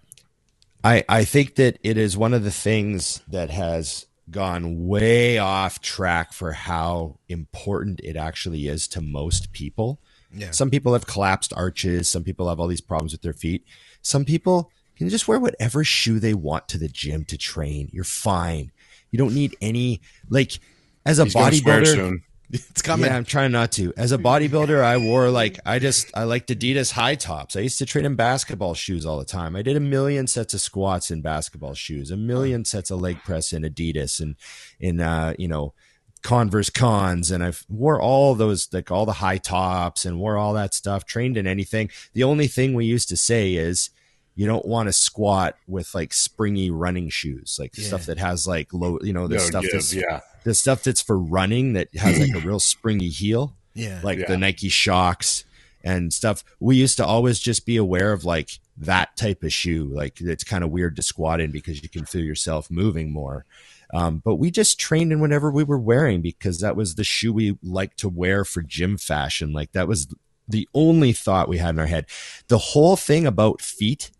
I 0.84 1.04
I 1.08 1.24
think 1.24 1.56
that 1.56 1.78
it 1.82 1.96
is 1.96 2.16
one 2.16 2.34
of 2.34 2.44
the 2.44 2.50
things 2.50 3.20
that 3.28 3.50
has 3.50 4.06
gone 4.30 4.86
way 4.86 5.38
off 5.38 5.80
track 5.80 6.32
for 6.32 6.52
how 6.52 7.18
important 7.28 8.00
it 8.04 8.16
actually 8.16 8.68
is 8.68 8.86
to 8.88 9.00
most 9.00 9.52
people. 9.52 10.00
Yeah. 10.32 10.50
Some 10.50 10.70
people 10.70 10.92
have 10.92 11.06
collapsed 11.06 11.52
arches. 11.56 12.08
Some 12.08 12.24
people 12.24 12.48
have 12.48 12.60
all 12.60 12.66
these 12.66 12.82
problems 12.82 13.12
with 13.12 13.22
their 13.22 13.32
feet. 13.32 13.64
Some 14.02 14.24
people 14.24 14.70
can 14.98 15.08
just 15.08 15.28
wear 15.28 15.38
whatever 15.38 15.84
shoe 15.84 16.18
they 16.18 16.34
want 16.34 16.68
to 16.68 16.78
the 16.78 16.88
gym 16.88 17.24
to 17.26 17.38
train. 17.38 17.88
You're 17.92 18.04
fine. 18.04 18.72
You 19.10 19.18
don't 19.18 19.34
need 19.34 19.56
any 19.60 20.00
like 20.28 20.58
as 21.06 21.18
a 21.18 21.24
He's 21.24 21.34
bodybuilder. 21.34 22.22
It's 22.50 22.80
coming. 22.80 23.10
Yeah, 23.10 23.16
I'm 23.18 23.26
trying 23.26 23.52
not 23.52 23.72
to. 23.72 23.92
As 23.98 24.10
a 24.10 24.16
bodybuilder, 24.16 24.82
I 24.82 24.96
wore 24.96 25.28
like 25.28 25.60
I 25.66 25.78
just 25.78 26.10
I 26.16 26.24
liked 26.24 26.48
Adidas 26.48 26.92
high 26.92 27.14
tops. 27.14 27.56
I 27.56 27.60
used 27.60 27.76
to 27.76 27.84
train 27.84 28.06
in 28.06 28.14
basketball 28.14 28.72
shoes 28.72 29.04
all 29.04 29.18
the 29.18 29.26
time. 29.26 29.54
I 29.54 29.60
did 29.60 29.76
a 29.76 29.80
million 29.80 30.26
sets 30.26 30.54
of 30.54 30.62
squats 30.62 31.10
in 31.10 31.20
basketball 31.20 31.74
shoes, 31.74 32.10
a 32.10 32.16
million 32.16 32.64
sets 32.64 32.90
of 32.90 33.02
leg 33.02 33.22
press 33.22 33.52
in 33.52 33.64
Adidas 33.64 34.18
and 34.18 34.36
in 34.80 34.98
uh, 34.98 35.34
you 35.38 35.46
know, 35.46 35.74
Converse 36.22 36.70
cons 36.70 37.30
and 37.30 37.44
I've 37.44 37.66
wore 37.68 38.00
all 38.00 38.34
those 38.34 38.72
like 38.72 38.90
all 38.90 39.04
the 39.04 39.12
high 39.12 39.36
tops 39.36 40.06
and 40.06 40.18
wore 40.18 40.38
all 40.38 40.54
that 40.54 40.72
stuff, 40.72 41.04
trained 41.04 41.36
in 41.36 41.46
anything. 41.46 41.90
The 42.14 42.24
only 42.24 42.46
thing 42.46 42.72
we 42.72 42.86
used 42.86 43.10
to 43.10 43.16
say 43.18 43.56
is 43.56 43.90
you 44.38 44.46
don't 44.46 44.64
want 44.66 44.86
to 44.88 44.92
squat 44.92 45.56
with 45.66 45.92
like 45.96 46.14
springy 46.14 46.70
running 46.70 47.08
shoes, 47.08 47.56
like 47.58 47.76
Yeah. 47.76 47.86
stuff 47.88 48.06
that 48.06 48.18
has 48.18 48.46
like 48.46 48.72
low, 48.72 49.00
you 49.02 49.12
know, 49.12 49.26
the 49.26 49.34
No 49.34 49.40
stuff 49.42 49.62
give, 49.64 49.72
that's 49.72 49.92
yeah. 49.92 50.20
the 50.44 50.54
stuff 50.54 50.84
that's 50.84 51.02
for 51.02 51.18
running 51.18 51.72
that 51.72 51.92
has 51.96 52.20
like 52.20 52.32
a 52.32 52.38
real 52.46 52.60
springy 52.60 53.08
heel, 53.08 53.56
yeah. 53.74 53.98
like 54.04 54.20
Yeah. 54.20 54.28
the 54.28 54.38
Nike 54.38 54.68
Shox 54.68 55.42
and 55.82 56.12
stuff. 56.12 56.44
We 56.60 56.76
used 56.76 56.98
to 56.98 57.04
always 57.04 57.40
just 57.40 57.66
be 57.66 57.76
aware 57.76 58.12
of 58.12 58.24
like 58.24 58.50
that 58.76 59.16
type 59.16 59.42
of 59.42 59.52
shoe. 59.52 59.86
Like 59.86 60.20
it's 60.20 60.44
kind 60.44 60.62
of 60.62 60.70
weird 60.70 60.94
to 60.94 61.02
squat 61.02 61.40
in 61.40 61.50
because 61.50 61.82
you 61.82 61.88
can 61.88 62.04
feel 62.04 62.22
yourself 62.22 62.70
moving 62.70 63.10
more. 63.10 63.44
Um, 63.92 64.22
but 64.24 64.36
we 64.36 64.52
just 64.52 64.78
trained 64.78 65.10
in 65.10 65.18
whatever 65.18 65.50
we 65.50 65.64
were 65.64 65.78
wearing 65.80 66.20
because 66.22 66.60
that 66.60 66.76
was 66.76 66.94
the 66.94 67.02
shoe 67.02 67.32
we 67.32 67.58
liked 67.60 67.98
to 67.98 68.08
wear 68.08 68.44
for 68.44 68.62
gym 68.62 68.98
fashion. 68.98 69.52
Like 69.52 69.72
that 69.72 69.88
was 69.88 70.06
the 70.46 70.68
only 70.74 71.12
thought 71.12 71.48
we 71.48 71.58
had 71.58 71.70
in 71.70 71.80
our 71.80 71.86
head. 71.86 72.06
The 72.46 72.58
whole 72.58 72.96
thing 72.96 73.26
about 73.26 73.60
feet 73.60 74.12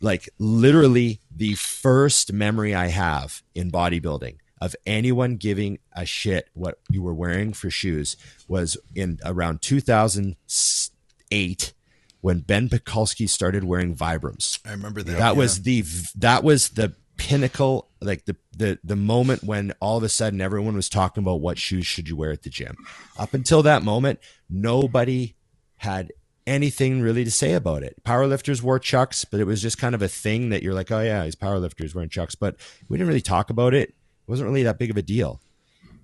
like 0.00 0.28
literally 0.38 1.20
the 1.34 1.54
first 1.54 2.32
memory 2.32 2.74
I 2.74 2.88
have 2.88 3.42
in 3.54 3.70
bodybuilding 3.70 4.36
of 4.60 4.76
anyone 4.86 5.36
giving 5.36 5.78
a 5.92 6.04
shit 6.04 6.48
what 6.54 6.78
you 6.90 7.02
were 7.02 7.14
wearing 7.14 7.52
for 7.52 7.70
shoes 7.70 8.16
was 8.46 8.76
in 8.94 9.18
around 9.24 9.62
2008 9.62 11.72
when 12.20 12.40
Ben 12.40 12.68
Pakulski 12.68 13.28
started 13.28 13.64
wearing 13.64 13.96
Vibrams. 13.96 14.60
I 14.66 14.72
remember 14.72 15.02
that. 15.02 15.18
That 15.18 15.34
yeah. 15.34 15.38
was 15.38 15.62
the 15.62 15.82
that 16.16 16.44
was 16.44 16.70
the 16.70 16.94
pinnacle 17.16 17.88
like 18.00 18.24
the, 18.24 18.34
the 18.56 18.78
the 18.82 18.96
moment 18.96 19.44
when 19.44 19.74
all 19.80 19.98
of 19.98 20.02
a 20.02 20.08
sudden 20.08 20.40
everyone 20.40 20.74
was 20.74 20.88
talking 20.88 21.22
about 21.22 21.40
what 21.40 21.58
shoes 21.58 21.86
should 21.86 22.08
you 22.08 22.16
wear 22.16 22.30
at 22.30 22.42
the 22.42 22.50
gym. 22.50 22.76
Up 23.18 23.34
until 23.34 23.62
that 23.62 23.82
moment, 23.82 24.20
nobody 24.48 25.34
had 25.76 26.12
anything 26.50 27.00
really 27.00 27.24
to 27.24 27.30
say 27.30 27.52
about 27.52 27.84
it. 27.84 28.02
Powerlifters 28.02 28.60
wore 28.60 28.80
chucks, 28.80 29.24
but 29.24 29.38
it 29.38 29.44
was 29.44 29.62
just 29.62 29.78
kind 29.78 29.94
of 29.94 30.02
a 30.02 30.08
thing 30.08 30.48
that 30.50 30.64
you're 30.64 30.74
like, 30.74 30.90
oh 30.90 31.00
yeah, 31.00 31.24
he's 31.24 31.36
powerlifters 31.36 31.94
wearing 31.94 32.10
chucks, 32.10 32.34
but 32.34 32.56
we 32.88 32.98
didn't 32.98 33.06
really 33.06 33.20
talk 33.20 33.50
about 33.50 33.72
it. 33.72 33.90
It 33.90 33.94
wasn't 34.26 34.48
really 34.48 34.64
that 34.64 34.78
big 34.78 34.90
of 34.90 34.96
a 34.96 35.02
deal. 35.02 35.40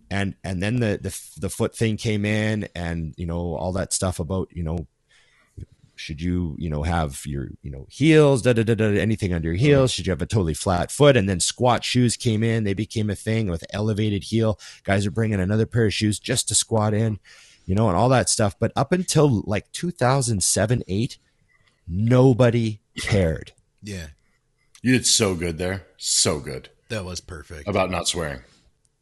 And 0.09 0.37
and 0.45 0.63
then 0.63 0.77
the 0.77 1.01
the 1.03 1.41
the 1.41 1.51
foot 1.51 1.75
thing 1.75 1.97
came 1.97 2.25
in, 2.25 2.69
and 2.77 3.13
you 3.17 3.27
know 3.27 3.57
all 3.57 3.73
that 3.73 3.93
stuff 3.93 4.21
about 4.21 4.49
you 4.53 4.63
know 4.63 4.87
should 5.97 6.23
you 6.23 6.55
you 6.59 6.71
know 6.71 6.85
have 6.85 7.27
your 7.27 7.49
you 7.63 7.71
know 7.71 7.87
heels 7.89 8.43
da 8.43 8.53
da 8.53 8.63
da 8.63 8.75
da 8.75 9.01
anything 9.01 9.33
under 9.33 9.49
your 9.49 9.57
heels 9.57 9.91
should 9.91 10.07
you 10.07 10.11
have 10.11 10.23
a 10.23 10.27
totally 10.27 10.53
flat 10.55 10.93
foot 10.93 11.17
and 11.17 11.27
then 11.27 11.41
squat 11.41 11.83
shoes 11.83 12.19
came 12.19 12.43
in 12.43 12.65
they 12.65 12.75
became 12.75 13.09
a 13.09 13.15
thing 13.17 13.49
with 13.49 13.65
elevated 13.71 14.25
heel 14.25 14.61
guys 14.85 15.07
are 15.07 15.11
bringing 15.11 15.41
another 15.41 15.65
pair 15.65 15.87
of 15.87 15.95
shoes 15.95 16.19
just 16.19 16.49
to 16.49 16.55
squat 16.55 16.93
in 16.93 17.19
you 17.67 17.75
know 17.75 17.89
and 17.89 17.97
all 17.97 18.09
that 18.09 18.31
stuff 18.31 18.55
but 18.59 18.73
up 18.75 18.93
until 18.93 19.43
like 19.47 19.71
2007 19.73 20.83
8 20.89 21.19
nobody 21.87 22.81
cared 22.99 23.53
yeah. 23.83 24.07
You 24.83 24.93
did 24.93 25.07
so 25.07 25.35
good 25.35 25.59
there. 25.59 25.85
So 25.97 26.41
good 26.41 26.71
That 26.89 27.05
was 27.05 27.21
perfect. 27.21 27.69
about 27.69 27.91
not 27.91 28.09
swearing. 28.09 28.41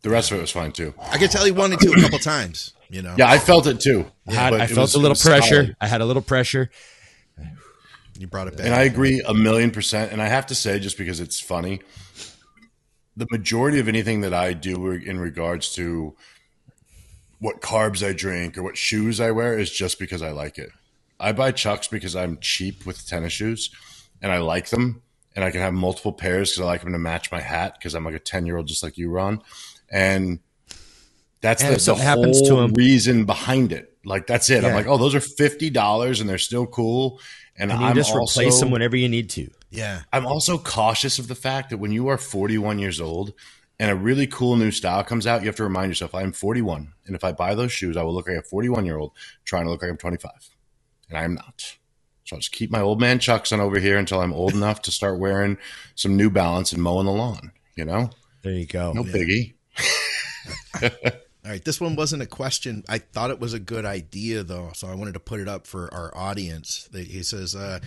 The 0.02 0.10
rest 0.10 0.30
of 0.30 0.38
it 0.38 0.40
was 0.42 0.50
fine 0.50 0.72
too. 0.72 0.92
I 1.10 1.16
could 1.18 1.30
tell 1.30 1.44
he 1.44 1.50
wanted 1.52 1.80
to 1.80 1.92
a 1.92 2.00
couple 2.00 2.18
times. 2.18 2.74
You 2.90 3.00
know. 3.02 3.14
Yeah, 3.16 3.30
I 3.30 3.38
felt 3.38 3.66
it 3.66 3.80
too. 3.80 4.04
I, 4.28 4.32
had, 4.34 4.52
I 4.54 4.64
it 4.64 4.66
felt 4.68 4.78
was- 4.80 4.94
a 4.94 4.98
little 4.98 5.16
pressure 5.16 5.62
solid. 5.62 5.76
i 5.80 5.86
had 5.86 6.00
a 6.00 6.04
little 6.04 6.22
pressure 6.22 6.70
You 8.18 8.26
brought 8.26 8.48
it 8.48 8.56
back. 8.56 8.66
And 8.66 8.74
I 8.74 8.82
agree 8.82 9.22
a 9.26 9.32
million 9.34 9.70
percent. 9.70 10.12
And 10.12 10.20
I 10.22 10.28
have 10.28 10.46
to 10.46 10.54
say, 10.54 10.78
just 10.78 10.98
because 10.98 11.20
it's 11.20 11.40
funny, 11.40 11.80
the 13.16 13.26
majority 13.30 13.78
of 13.80 13.88
anything 13.88 14.20
that 14.22 14.34
I 14.34 14.52
do 14.52 14.90
in 14.90 15.18
regards 15.18 15.74
to 15.76 16.14
what 17.44 17.60
carbs 17.60 18.06
I 18.06 18.14
drink 18.14 18.56
or 18.56 18.62
what 18.62 18.78
shoes 18.78 19.20
I 19.20 19.30
wear 19.30 19.58
is 19.58 19.70
just 19.70 19.98
because 19.98 20.22
I 20.22 20.30
like 20.30 20.56
it. 20.58 20.70
I 21.20 21.32
buy 21.32 21.52
Chucks 21.52 21.88
because 21.88 22.16
I'm 22.16 22.38
cheap 22.40 22.86
with 22.86 23.06
tennis 23.06 23.34
shoes, 23.34 23.68
and 24.22 24.32
I 24.32 24.38
like 24.38 24.70
them, 24.70 25.02
and 25.36 25.44
I 25.44 25.50
can 25.50 25.60
have 25.60 25.74
multiple 25.74 26.14
pairs 26.14 26.50
because 26.52 26.62
I 26.62 26.66
like 26.66 26.80
them 26.82 26.92
to 26.92 26.98
match 26.98 27.30
my 27.30 27.40
hat 27.40 27.74
because 27.78 27.94
I'm 27.94 28.02
like 28.04 28.14
a 28.14 28.18
ten 28.18 28.46
year 28.46 28.56
old 28.56 28.66
just 28.66 28.82
like 28.82 28.96
you, 28.96 29.10
Ron, 29.10 29.42
and 29.90 30.38
that's 31.42 31.62
And 31.62 31.72
the, 31.72 31.76
if 31.76 31.84
the 31.84 31.94
happens 31.96 32.40
to 32.48 32.54
whole 32.54 32.64
'em- 32.64 32.72
reason 32.72 33.26
behind 33.26 33.72
it. 33.72 33.94
Like 34.06 34.26
that's 34.26 34.48
it. 34.48 34.64
I'm 34.64 34.72
like, 34.74 34.86
oh, 34.86 34.96
those 34.96 35.14
are 35.14 35.20
fifty 35.20 35.68
dollars, 35.68 36.20
and 36.20 36.28
they're 36.30 36.38
still 36.38 36.66
cool. 36.66 37.20
And, 37.58 37.70
And 37.70 37.80
you 37.80 37.86
I'm 37.88 37.94
just 37.94 38.14
also, 38.14 38.40
replace 38.40 38.58
them 38.58 38.70
whenever 38.70 38.96
you 38.96 39.08
need 39.10 39.28
to. 39.30 39.50
Yeah. 39.70 40.00
I'm 40.14 40.26
also 40.26 40.56
cautious 40.58 41.18
of 41.18 41.28
the 41.28 41.34
fact 41.34 41.70
that 41.70 41.76
when 41.78 41.92
you 41.92 42.08
are 42.08 42.16
41 42.18 42.78
years 42.80 43.00
old 43.00 43.32
and 43.84 43.92
a 43.92 43.94
really 43.94 44.26
cool 44.26 44.56
new 44.56 44.70
style 44.70 45.04
comes 45.04 45.26
out, 45.26 45.42
you 45.42 45.46
have 45.46 45.56
to 45.56 45.62
remind 45.62 45.90
yourself, 45.90 46.14
I 46.14 46.22
am 46.22 46.32
41. 46.32 46.94
And 47.04 47.14
if 47.14 47.22
I 47.22 47.32
buy 47.32 47.54
those 47.54 47.70
shoes, 47.70 47.98
I 47.98 48.02
will 48.02 48.14
look 48.14 48.26
like 48.26 48.38
a 48.38 48.42
41 48.42 48.86
year 48.86 48.96
old 48.96 49.12
trying 49.44 49.64
to 49.64 49.70
look 49.70 49.82
like 49.82 49.90
I'm 49.90 49.98
25. 49.98 50.30
And 51.10 51.18
I 51.18 51.24
am 51.24 51.34
not. 51.34 51.76
So 52.24 52.36
I'll 52.36 52.40
just 52.40 52.52
keep 52.52 52.70
my 52.70 52.80
old 52.80 52.98
man 52.98 53.18
chucks 53.18 53.52
on 53.52 53.60
over 53.60 53.78
here 53.78 53.98
until 53.98 54.20
I'm 54.22 54.32
old 54.32 54.54
enough 54.54 54.80
to 54.82 54.90
start 54.90 55.18
wearing 55.18 55.58
some 55.96 56.16
New 56.16 56.30
Balance 56.30 56.72
and 56.72 56.82
mowing 56.82 57.04
the 57.04 57.12
lawn. 57.12 57.52
You 57.76 57.84
know, 57.84 58.08
There 58.40 58.54
you 58.54 58.64
go. 58.64 58.94
no 58.94 59.04
biggie. 59.04 59.52
All 60.82 61.50
right, 61.50 61.62
this 61.62 61.78
one 61.78 61.94
wasn't 61.94 62.22
a 62.22 62.26
question. 62.26 62.84
I 62.88 62.96
thought 62.96 63.30
it 63.30 63.38
was 63.38 63.52
a 63.52 63.58
good 63.60 63.84
idea 63.84 64.42
though, 64.44 64.70
so 64.74 64.88
I 64.88 64.94
wanted 64.94 65.12
to 65.12 65.20
put 65.20 65.40
it 65.40 65.48
up 65.48 65.66
for 65.66 65.92
our 65.92 66.16
audience. 66.16 66.88
He 66.94 67.22
says, 67.22 67.54
uh, 67.54 67.80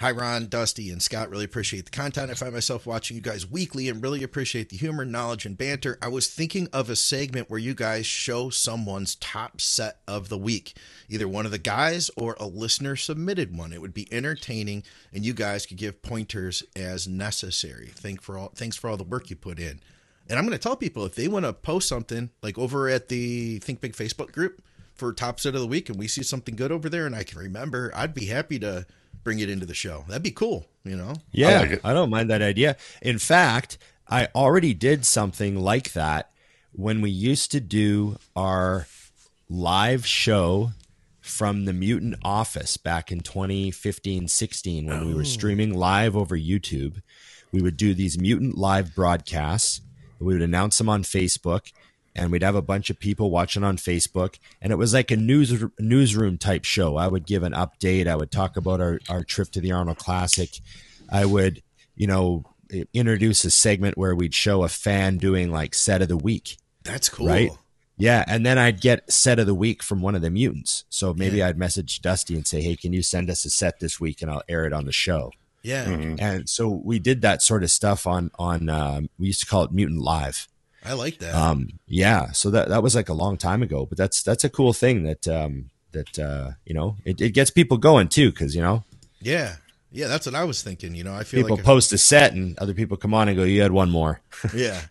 "Hi 0.00 0.12
Ron, 0.12 0.46
Dusty, 0.46 0.90
and 0.90 1.02
Scott. 1.02 1.28
Really 1.28 1.44
appreciate 1.44 1.84
the 1.84 1.90
content. 1.90 2.30
I 2.30 2.34
find 2.34 2.52
myself 2.52 2.86
watching 2.86 3.16
you 3.16 3.20
guys 3.20 3.50
weekly 3.50 3.88
and 3.88 4.00
really 4.00 4.22
appreciate 4.22 4.68
the 4.68 4.76
humor, 4.76 5.04
knowledge, 5.04 5.44
and 5.44 5.58
banter. 5.58 5.98
I 6.00 6.06
was 6.06 6.28
thinking 6.28 6.68
of 6.72 6.88
a 6.88 6.94
segment 6.94 7.50
where 7.50 7.58
you 7.58 7.74
guys 7.74 8.06
show 8.06 8.48
someone's 8.48 9.16
top 9.16 9.60
set 9.60 9.98
of 10.06 10.28
the 10.28 10.38
week, 10.38 10.76
either 11.08 11.26
one 11.26 11.46
of 11.46 11.50
the 11.50 11.58
guys 11.58 12.12
or 12.16 12.36
a 12.38 12.46
listener 12.46 12.94
submitted 12.94 13.56
one. 13.56 13.72
It 13.72 13.80
would 13.80 13.92
be 13.92 14.06
entertaining, 14.12 14.84
and 15.12 15.26
you 15.26 15.34
guys 15.34 15.66
could 15.66 15.78
give 15.78 16.00
pointers 16.00 16.62
as 16.76 17.08
necessary. 17.08 17.90
Thank 17.92 18.22
for 18.22 18.38
all. 18.38 18.52
Thanks 18.54 18.76
for 18.76 18.88
all 18.88 18.96
the 18.96 19.02
work 19.02 19.30
you 19.30 19.36
put 19.36 19.58
in." 19.58 19.80
And 20.28 20.38
I'm 20.38 20.44
going 20.44 20.56
to 20.56 20.62
tell 20.62 20.76
people 20.76 21.06
if 21.06 21.16
they 21.16 21.26
want 21.26 21.44
to 21.44 21.52
post 21.52 21.88
something 21.88 22.30
like 22.42 22.56
over 22.56 22.88
at 22.88 23.08
the 23.08 23.58
Think 23.58 23.80
Big 23.80 23.94
Facebook 23.94 24.30
group 24.30 24.62
for 24.94 25.12
top 25.12 25.40
set 25.40 25.54
of 25.54 25.60
the 25.60 25.66
week 25.66 25.88
and 25.88 25.98
we 25.98 26.06
see 26.06 26.22
something 26.22 26.54
good 26.54 26.70
over 26.70 26.88
there 26.88 27.06
and 27.06 27.16
I 27.16 27.24
can 27.24 27.38
remember, 27.38 27.90
I'd 27.94 28.14
be 28.14 28.26
happy 28.26 28.58
to 28.58 28.86
bring 29.28 29.40
it 29.40 29.50
into 29.50 29.66
the 29.66 29.74
show. 29.74 30.06
That'd 30.08 30.22
be 30.22 30.30
cool, 30.30 30.64
you 30.84 30.96
know? 30.96 31.12
Yeah, 31.32 31.48
I 31.48 31.52
I, 31.52 31.60
like 31.60 31.70
it. 31.72 31.80
don't 31.84 32.08
mind 32.08 32.30
that 32.30 32.40
idea. 32.40 32.78
In 33.02 33.18
fact, 33.18 33.76
I 34.08 34.28
already 34.34 34.72
did 34.72 35.04
something 35.04 35.60
like 35.60 35.92
that 35.92 36.30
when 36.72 37.02
we 37.02 37.10
used 37.10 37.50
to 37.50 37.60
do 37.60 38.16
our 38.34 38.86
live 39.50 40.06
show 40.06 40.70
from 41.20 41.66
the 41.66 41.74
Mutant 41.74 42.14
office 42.24 42.78
back 42.78 43.12
in 43.12 43.20
2015 43.20 44.28
16 44.28 44.86
when 44.86 45.06
we 45.06 45.12
were 45.12 45.20
oh. 45.20 45.24
streaming 45.24 45.74
live 45.74 46.16
over 46.16 46.34
YouTube. 46.34 47.02
We 47.52 47.60
would 47.60 47.76
do 47.76 47.92
these 47.92 48.18
Mutant 48.18 48.56
live 48.56 48.94
broadcasts. 48.94 49.82
We 50.18 50.32
would 50.32 50.42
announce 50.42 50.78
them 50.78 50.88
on 50.88 51.02
Facebook 51.02 51.70
and 52.18 52.30
we'd 52.30 52.42
have 52.42 52.54
a 52.54 52.62
bunch 52.62 52.90
of 52.90 52.98
people 52.98 53.30
watching 53.30 53.64
on 53.64 53.76
Facebook. 53.76 54.38
And 54.60 54.72
it 54.72 54.76
was 54.76 54.94
like 54.94 55.10
a 55.10 55.16
news 55.16 55.64
newsroom 55.78 56.38
type 56.38 56.64
show. 56.64 56.96
I 56.96 57.08
would 57.08 57.26
give 57.26 57.42
an 57.42 57.52
update. 57.52 58.06
I 58.06 58.16
would 58.16 58.30
talk 58.30 58.56
about 58.56 58.80
our, 58.80 59.00
our 59.08 59.24
trip 59.24 59.50
to 59.52 59.60
the 59.60 59.72
Arnold 59.72 59.98
Classic. 59.98 60.50
I 61.10 61.24
would, 61.24 61.62
you 61.94 62.06
know, 62.06 62.44
introduce 62.92 63.44
a 63.44 63.50
segment 63.50 63.96
where 63.96 64.14
we'd 64.14 64.34
show 64.34 64.62
a 64.64 64.68
fan 64.68 65.18
doing 65.18 65.50
like 65.50 65.74
set 65.74 66.02
of 66.02 66.08
the 66.08 66.16
week. 66.16 66.58
That's 66.84 67.08
cool. 67.08 67.28
Right. 67.28 67.50
Yeah, 68.00 68.24
and 68.28 68.46
then 68.46 68.58
I'd 68.58 68.80
get 68.80 69.10
set 69.12 69.40
of 69.40 69.46
the 69.46 69.56
week 69.56 69.82
from 69.82 70.02
one 70.02 70.14
of 70.14 70.22
the 70.22 70.30
mutants. 70.30 70.84
So 70.88 71.12
maybe 71.12 71.42
I'd 71.42 71.58
message 71.58 72.00
Dusty 72.00 72.36
and 72.36 72.46
say, 72.46 72.62
"Hey, 72.62 72.76
can 72.76 72.92
you 72.92 73.02
send 73.02 73.28
us 73.28 73.44
a 73.44 73.50
set 73.50 73.80
this 73.80 73.98
week, 73.98 74.22
and 74.22 74.30
I'll 74.30 74.42
air 74.48 74.64
it 74.66 74.72
on 74.72 74.86
the 74.86 74.92
show." 74.92 75.32
Yeah. 75.64 75.86
Mm-hmm. 75.86 76.14
And 76.20 76.48
so 76.48 76.68
we 76.68 77.00
did 77.00 77.22
that 77.22 77.42
sort 77.42 77.64
of 77.64 77.72
stuff 77.72 78.06
on 78.06 78.30
on 78.38 78.68
um, 78.68 79.10
we 79.18 79.26
used 79.26 79.40
to 79.40 79.46
call 79.46 79.64
it 79.64 79.72
Mutant 79.72 80.00
Live. 80.00 80.46
I 80.88 80.94
like 80.94 81.18
that. 81.18 81.34
Um, 81.34 81.68
yeah, 81.86 82.32
so 82.32 82.50
that 82.50 82.68
that 82.68 82.82
was 82.82 82.94
like 82.94 83.08
a 83.08 83.14
long 83.14 83.36
time 83.36 83.62
ago, 83.62 83.86
but 83.86 83.98
that's 83.98 84.22
that's 84.22 84.44
a 84.44 84.48
cool 84.48 84.72
thing 84.72 85.04
that 85.04 85.28
um, 85.28 85.70
that 85.92 86.18
uh, 86.18 86.52
you 86.64 86.74
know 86.74 86.96
it, 87.04 87.20
it 87.20 87.30
gets 87.30 87.50
people 87.50 87.76
going 87.76 88.08
too 88.08 88.30
because 88.30 88.54
you 88.54 88.62
know 88.62 88.84
yeah. 89.20 89.56
Yeah, 89.90 90.08
that's 90.08 90.26
what 90.26 90.34
I 90.34 90.44
was 90.44 90.62
thinking. 90.62 90.94
You 90.94 91.02
know, 91.02 91.14
I 91.14 91.24
feel 91.24 91.42
people 91.42 91.56
like, 91.56 91.64
post 91.64 91.94
a 91.94 91.98
set 91.98 92.34
and 92.34 92.58
other 92.58 92.74
people 92.74 92.98
come 92.98 93.14
on 93.14 93.28
and 93.28 93.36
go, 93.38 93.44
"You 93.44 93.62
had 93.62 93.72
one 93.72 93.90
more." 93.90 94.20
yeah. 94.54 94.82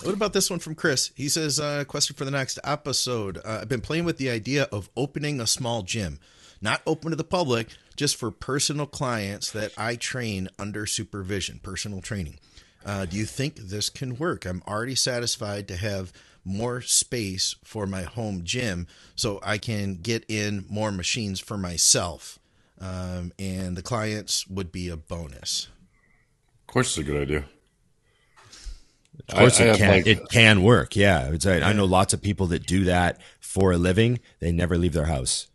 What 0.01 0.13
about 0.13 0.32
this 0.32 0.49
one 0.49 0.59
from 0.59 0.75
Chris? 0.75 1.11
He 1.15 1.27
says, 1.27 1.59
uh, 1.59 1.84
question 1.84 2.15
for 2.15 2.23
the 2.23 2.32
next 2.32 2.57
episode. 2.63 3.38
Uh, 3.39 3.59
I've 3.61 3.67
been 3.67 3.82
playing 3.82 4.05
with 4.05 4.17
the 4.17 4.30
idea 4.30 4.63
of 4.71 4.89
opening 4.95 5.41
a 5.41 5.47
small 5.47 5.82
gym, 5.82 6.19
not 6.61 6.82
open 6.88 7.09
to 7.09 7.17
the 7.17 7.25
public, 7.25 7.67
just 7.97 8.15
for 8.15 8.32
personal 8.32 8.86
clients 8.86 9.51
that 9.51 9.73
I 9.77 9.97
train 9.97 10.47
under 10.57 10.86
supervision, 10.86 11.59
personal 11.61 12.01
training. 12.01 12.39
Uh, 12.86 13.05
do 13.05 13.17
you 13.17 13.25
think 13.25 13.55
this 13.55 13.89
can 13.89 14.15
work? 14.17 14.45
I'm 14.45 14.63
already 14.67 14.95
satisfied 14.95 15.67
to 15.67 15.75
have 15.75 16.13
more 16.45 16.82
space 16.82 17.55
for 17.63 17.86
my 17.86 18.03
home 18.03 18.41
gym 18.43 18.88
so 19.15 19.39
I 19.43 19.57
can 19.57 19.95
get 19.95 20.23
in 20.27 20.65
more 20.69 20.91
machines 20.91 21.39
for 21.39 21.57
myself. 21.57 22.39
Um, 22.82 23.34
and 23.38 23.75
the 23.75 23.82
clients 23.82 24.47
would 24.47 24.71
be 24.71 24.88
a 24.88 24.95
bonus. 24.95 25.67
Of 26.61 26.67
course, 26.73 26.89
it's 26.97 26.97
a 26.99 27.11
good 27.11 27.21
idea. 27.21 27.45
Of 29.27 29.36
course, 29.36 29.59
I- 29.59 29.65
I 29.65 29.67
it 29.67 29.69
have, 29.69 29.77
can 29.77 29.91
like- 29.91 30.07
it 30.07 30.30
can 30.30 30.63
work. 30.63 30.95
Yeah, 30.95 31.27
it's, 31.34 31.45
I, 31.45 31.59
I 31.59 31.73
know 31.73 31.86
lots 31.86 32.13
of 32.13 32.21
people 32.21 32.47
that 32.47 32.65
do 32.65 32.86
that 32.86 33.19
for 33.41 33.73
a 33.73 33.77
living. 33.77 34.19
They 34.39 34.51
never 34.53 34.77
leave 34.77 34.93
their 34.93 35.05
house. 35.05 35.47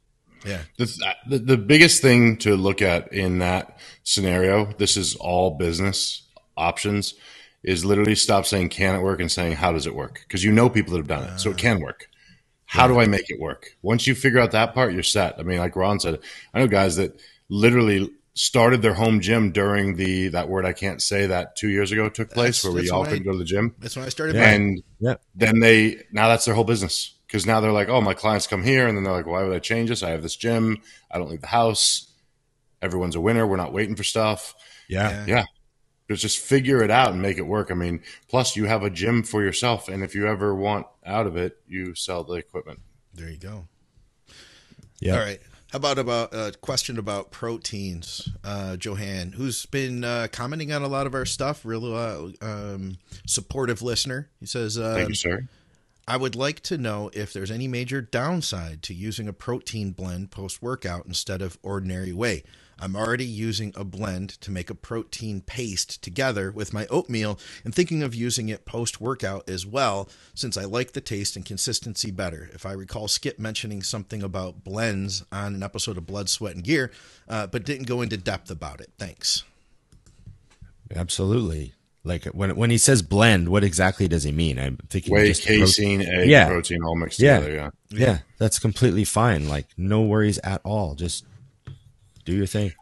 Yeah. 0.44 0.60
The, 0.76 1.14
the, 1.26 1.38
the 1.38 1.56
biggest 1.56 2.02
thing 2.02 2.36
to 2.38 2.54
look 2.54 2.82
at 2.82 3.10
in 3.14 3.38
that 3.38 3.78
scenario, 4.02 4.66
this 4.76 4.98
is 4.98 5.16
all 5.16 5.52
business 5.56 6.20
options, 6.56 7.14
is 7.62 7.84
literally 7.84 8.14
stop 8.14 8.44
saying 8.46 8.68
can 8.68 8.94
it 8.94 9.02
work 9.02 9.20
and 9.20 9.30
saying 9.30 9.52
how 9.54 9.72
does 9.72 9.86
it 9.86 9.94
work? 9.94 10.20
Because 10.26 10.44
you 10.44 10.52
know 10.52 10.68
people 10.68 10.92
that 10.92 10.98
have 10.98 11.08
done 11.08 11.24
it, 11.24 11.38
so 11.38 11.50
it 11.50 11.56
can 11.58 11.80
work. 11.80 12.08
How 12.66 12.88
do 12.88 12.98
I 12.98 13.06
make 13.06 13.30
it 13.30 13.40
work? 13.40 13.76
Once 13.82 14.06
you 14.06 14.14
figure 14.14 14.40
out 14.40 14.50
that 14.52 14.74
part, 14.74 14.92
you're 14.94 15.02
set. 15.02 15.38
I 15.38 15.42
mean, 15.42 15.58
like 15.58 15.76
Ron 15.76 16.00
said, 16.00 16.18
I 16.52 16.58
know 16.58 16.66
guys 16.66 16.96
that 16.96 17.18
literally 17.48 18.10
started 18.36 18.82
their 18.82 18.94
home 18.94 19.20
gym 19.20 19.52
during 19.52 19.94
the 19.94 20.26
that 20.28 20.48
word 20.48 20.66
I 20.66 20.72
can't 20.72 21.00
say 21.00 21.26
that 21.26 21.54
two 21.54 21.68
years 21.68 21.92
ago 21.92 22.08
took 22.08 22.30
place 22.30 22.62
That's- 22.62 22.64
where 22.64 22.82
we 22.82 22.90
all 22.90 23.04
couldn't 23.04 23.22
go 23.22 23.30
to 23.32 23.38
the 23.38 23.44
gym. 23.44 23.74
That's 23.78 23.94
when 23.94 24.04
I 24.04 24.08
started. 24.08 24.34
Yeah. 24.34 24.42
back. 24.42 24.54
And 24.56 24.82
Yeah, 24.98 25.14
then 25.36 25.60
they 25.60 26.02
now 26.10 26.26
that's 26.28 26.44
their 26.44 26.54
whole 26.54 26.64
business 26.64 27.14
because 27.28 27.46
now 27.46 27.60
they're 27.60 27.70
like, 27.72 27.88
oh, 27.88 28.00
my 28.00 28.14
clients 28.14 28.46
come 28.48 28.62
here, 28.64 28.88
and 28.88 28.96
then 28.96 29.04
they're 29.04 29.12
like, 29.12 29.26
why 29.26 29.42
would 29.44 29.54
I 29.54 29.58
change 29.60 29.88
this? 29.88 30.02
I 30.02 30.10
have 30.10 30.22
this 30.22 30.34
gym. 30.36 30.78
I 31.10 31.18
don't 31.18 31.30
leave 31.30 31.40
the 31.42 31.46
house. 31.46 32.10
Everyone's 32.82 33.14
a 33.16 33.20
winner. 33.20 33.46
We're 33.46 33.56
not 33.56 33.72
waiting 33.72 33.94
for 33.96 34.04
stuff. 34.04 34.54
yeah, 34.88 35.24
Yeah. 35.26 35.44
Yeah, 36.08 36.14
just 36.16 36.22
just 36.22 36.38
figure 36.38 36.82
it 36.82 36.90
out 36.90 37.12
and 37.12 37.22
make 37.22 37.38
it 37.38 37.46
work. 37.46 37.70
I 37.70 37.74
mean, 37.74 38.02
plus 38.28 38.56
you 38.56 38.64
have 38.66 38.82
a 38.82 38.90
gym 38.90 39.22
for 39.22 39.42
yourself, 39.42 39.88
and 39.88 40.02
if 40.02 40.14
you 40.14 40.26
ever 40.26 40.54
want 40.54 40.86
out 41.04 41.26
of 41.26 41.36
it, 41.36 41.58
you 41.66 41.94
sell 41.94 42.24
the 42.24 42.34
equipment. 42.34 42.80
There 43.14 43.30
you 43.30 43.38
go. 43.38 43.68
yeah. 45.00 45.14
All 45.14 45.20
right. 45.20 45.40
How 45.70 45.78
about 45.78 45.98
about 45.98 46.32
a 46.32 46.52
question 46.60 46.98
about 46.98 47.32
proteins? 47.32 48.28
Uh, 48.44 48.76
Johan, 48.80 49.32
who's 49.32 49.66
been 49.66 50.04
uh, 50.04 50.28
commenting 50.30 50.72
on 50.72 50.82
a 50.82 50.86
lot 50.86 51.06
of 51.08 51.14
our 51.14 51.24
stuff, 51.24 51.64
real 51.64 51.92
uh, 51.92 52.28
um, 52.40 52.98
supportive 53.26 53.82
listener. 53.82 54.30
He 54.38 54.46
says, 54.46 54.78
uh, 54.78 54.94
Thank 54.94 55.08
you, 55.08 55.14
sir. 55.16 55.48
"I 56.06 56.16
would 56.16 56.36
like 56.36 56.60
to 56.60 56.78
know 56.78 57.10
if 57.12 57.32
there's 57.32 57.50
any 57.50 57.66
major 57.66 58.00
downside 58.00 58.82
to 58.84 58.94
using 58.94 59.26
a 59.26 59.32
protein 59.32 59.90
blend 59.90 60.30
post 60.30 60.62
workout 60.62 61.06
instead 61.06 61.42
of 61.42 61.58
ordinary 61.62 62.12
whey. 62.12 62.44
I'm 62.78 62.96
already 62.96 63.24
using 63.24 63.72
a 63.76 63.84
blend 63.84 64.30
to 64.40 64.50
make 64.50 64.68
a 64.70 64.74
protein 64.74 65.40
paste 65.40 66.02
together 66.02 66.50
with 66.50 66.72
my 66.72 66.86
oatmeal 66.86 67.38
and 67.64 67.74
thinking 67.74 68.02
of 68.02 68.14
using 68.14 68.48
it 68.48 68.64
post 68.64 69.00
workout 69.00 69.48
as 69.48 69.64
well, 69.66 70.08
since 70.34 70.56
I 70.56 70.64
like 70.64 70.92
the 70.92 71.00
taste 71.00 71.36
and 71.36 71.44
consistency 71.44 72.10
better. 72.10 72.50
If 72.52 72.66
I 72.66 72.72
recall 72.72 73.08
Skip 73.08 73.38
mentioning 73.38 73.82
something 73.82 74.22
about 74.22 74.64
blends 74.64 75.24
on 75.30 75.54
an 75.54 75.62
episode 75.62 75.96
of 75.96 76.06
Blood, 76.06 76.28
Sweat, 76.28 76.54
and 76.56 76.64
Gear, 76.64 76.90
uh, 77.28 77.46
but 77.46 77.64
didn't 77.64 77.86
go 77.86 78.02
into 78.02 78.16
depth 78.16 78.50
about 78.50 78.80
it. 78.80 78.90
Thanks. 78.98 79.44
Absolutely. 80.94 81.72
Like 82.06 82.26
when 82.26 82.54
when 82.56 82.68
he 82.68 82.76
says 82.76 83.00
blend, 83.00 83.48
what 83.48 83.64
exactly 83.64 84.06
does 84.08 84.24
he 84.24 84.32
mean? 84.32 84.58
I'm 84.58 84.76
thinking 84.90 85.14
Whey, 85.14 85.28
just 85.28 85.46
pro- 85.46 85.56
casein, 85.60 86.02
egg, 86.02 86.28
Yeah. 86.28 86.48
protein, 86.48 86.82
all 86.82 86.96
mixed 86.96 87.18
Yeah. 87.18 87.40
together. 87.40 87.54
Yeah. 87.90 87.98
Yeah, 87.98 88.18
that's 88.38 88.58
completely 88.58 89.04
fine. 89.04 89.48
Like 89.48 89.68
no 89.78 90.02
worries 90.02 90.36
at 90.38 90.60
all. 90.64 90.94
Just 90.94 91.24
do 92.24 92.34
your 92.34 92.46
thing. 92.46 92.72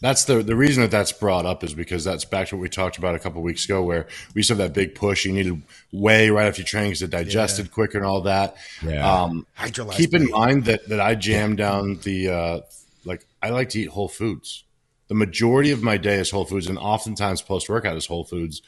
That's 0.00 0.24
the 0.24 0.42
the 0.42 0.54
reason 0.54 0.82
that 0.82 0.90
that's 0.90 1.12
brought 1.12 1.46
up 1.46 1.64
is 1.64 1.72
because 1.72 2.04
that's 2.04 2.26
back 2.26 2.48
to 2.48 2.56
what 2.56 2.60
we 2.62 2.68
talked 2.68 2.98
about 2.98 3.14
a 3.14 3.18
couple 3.18 3.40
weeks 3.42 3.64
ago, 3.64 3.82
where 3.82 4.06
we 4.34 4.40
used 4.40 4.48
to 4.48 4.54
have 4.54 4.58
that 4.58 4.74
big 4.74 4.94
push. 4.94 5.24
You 5.24 5.32
needed 5.32 5.62
whey 5.90 6.28
right 6.28 6.46
after 6.46 6.60
you 6.60 6.66
train 6.66 6.88
because 6.88 7.00
it 7.02 7.10
digested 7.10 7.70
quicker 7.70 7.96
and 7.96 8.06
all 8.06 8.20
that. 8.22 8.56
Yeah. 8.84 9.22
Um, 9.22 9.46
keep 9.92 10.12
in 10.14 10.24
whey. 10.26 10.30
mind 10.30 10.64
that 10.66 10.86
that 10.90 11.00
I 11.00 11.14
jam 11.14 11.56
down 11.56 11.98
the 12.02 12.28
uh, 12.28 12.60
like 13.06 13.26
I 13.42 13.48
like 13.48 13.70
to 13.70 13.80
eat 13.80 13.88
whole 13.88 14.08
foods. 14.08 14.64
The 15.08 15.14
majority 15.14 15.70
of 15.70 15.82
my 15.82 15.96
day 15.96 16.16
is 16.16 16.30
whole 16.30 16.44
foods, 16.44 16.66
and 16.66 16.76
oftentimes 16.78 17.40
post 17.40 17.68
workout 17.70 17.96
is 17.96 18.04
whole 18.06 18.24
foods. 18.24 18.60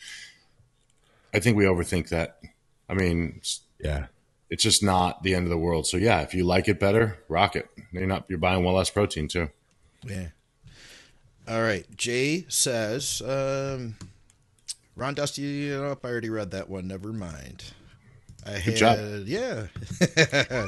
I 1.35 1.41
think 1.41 1.59
we 1.59 1.65
overthink 1.65 2.09
that. 2.09 2.39
I 2.89 2.95
mean, 2.95 3.43
Yeah. 3.79 4.07
it's 4.49 4.63
just 4.63 4.83
not 4.83 5.23
the 5.23 5.35
end 5.35 5.45
of 5.45 5.51
the 5.51 5.59
world. 5.59 5.87
So 5.87 5.99
yeah, 5.99 6.23
if 6.23 6.33
you 6.33 6.45
like 6.45 6.69
it 6.69 6.81
better, 6.81 7.19
rock 7.29 7.55
it. 7.55 7.69
You're 7.93 8.07
not 8.07 8.25
you're 8.29 8.39
buying 8.39 8.65
one 8.65 8.75
less 8.75 8.89
protein 8.89 9.29
too. 9.29 9.51
Yeah. 10.07 10.29
All 11.49 11.63
right. 11.63 11.85
Jay 11.97 12.45
says, 12.49 13.23
um, 13.23 13.97
Ron 14.97 15.15
Dusty, 15.15 15.73
oh, 15.73 15.97
I 16.03 16.07
already 16.07 16.31
read 16.31 16.51
that 16.51 16.69
one. 16.69 16.87
Never 16.89 17.13
mind. 17.13 17.65
I 18.47 18.61
Good 18.61 18.63
had, 18.63 18.77
job. 18.77 19.27
yeah. 19.27 20.67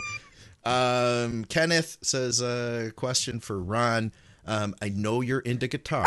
um, 1.24 1.44
Kenneth 1.46 1.98
says, 2.02 2.40
uh, 2.42 2.90
question 2.96 3.40
for 3.40 3.60
Ron. 3.60 4.12
Um, 4.46 4.74
I 4.80 4.88
know 4.88 5.20
you're 5.20 5.40
into 5.40 5.68
guitar, 5.68 6.06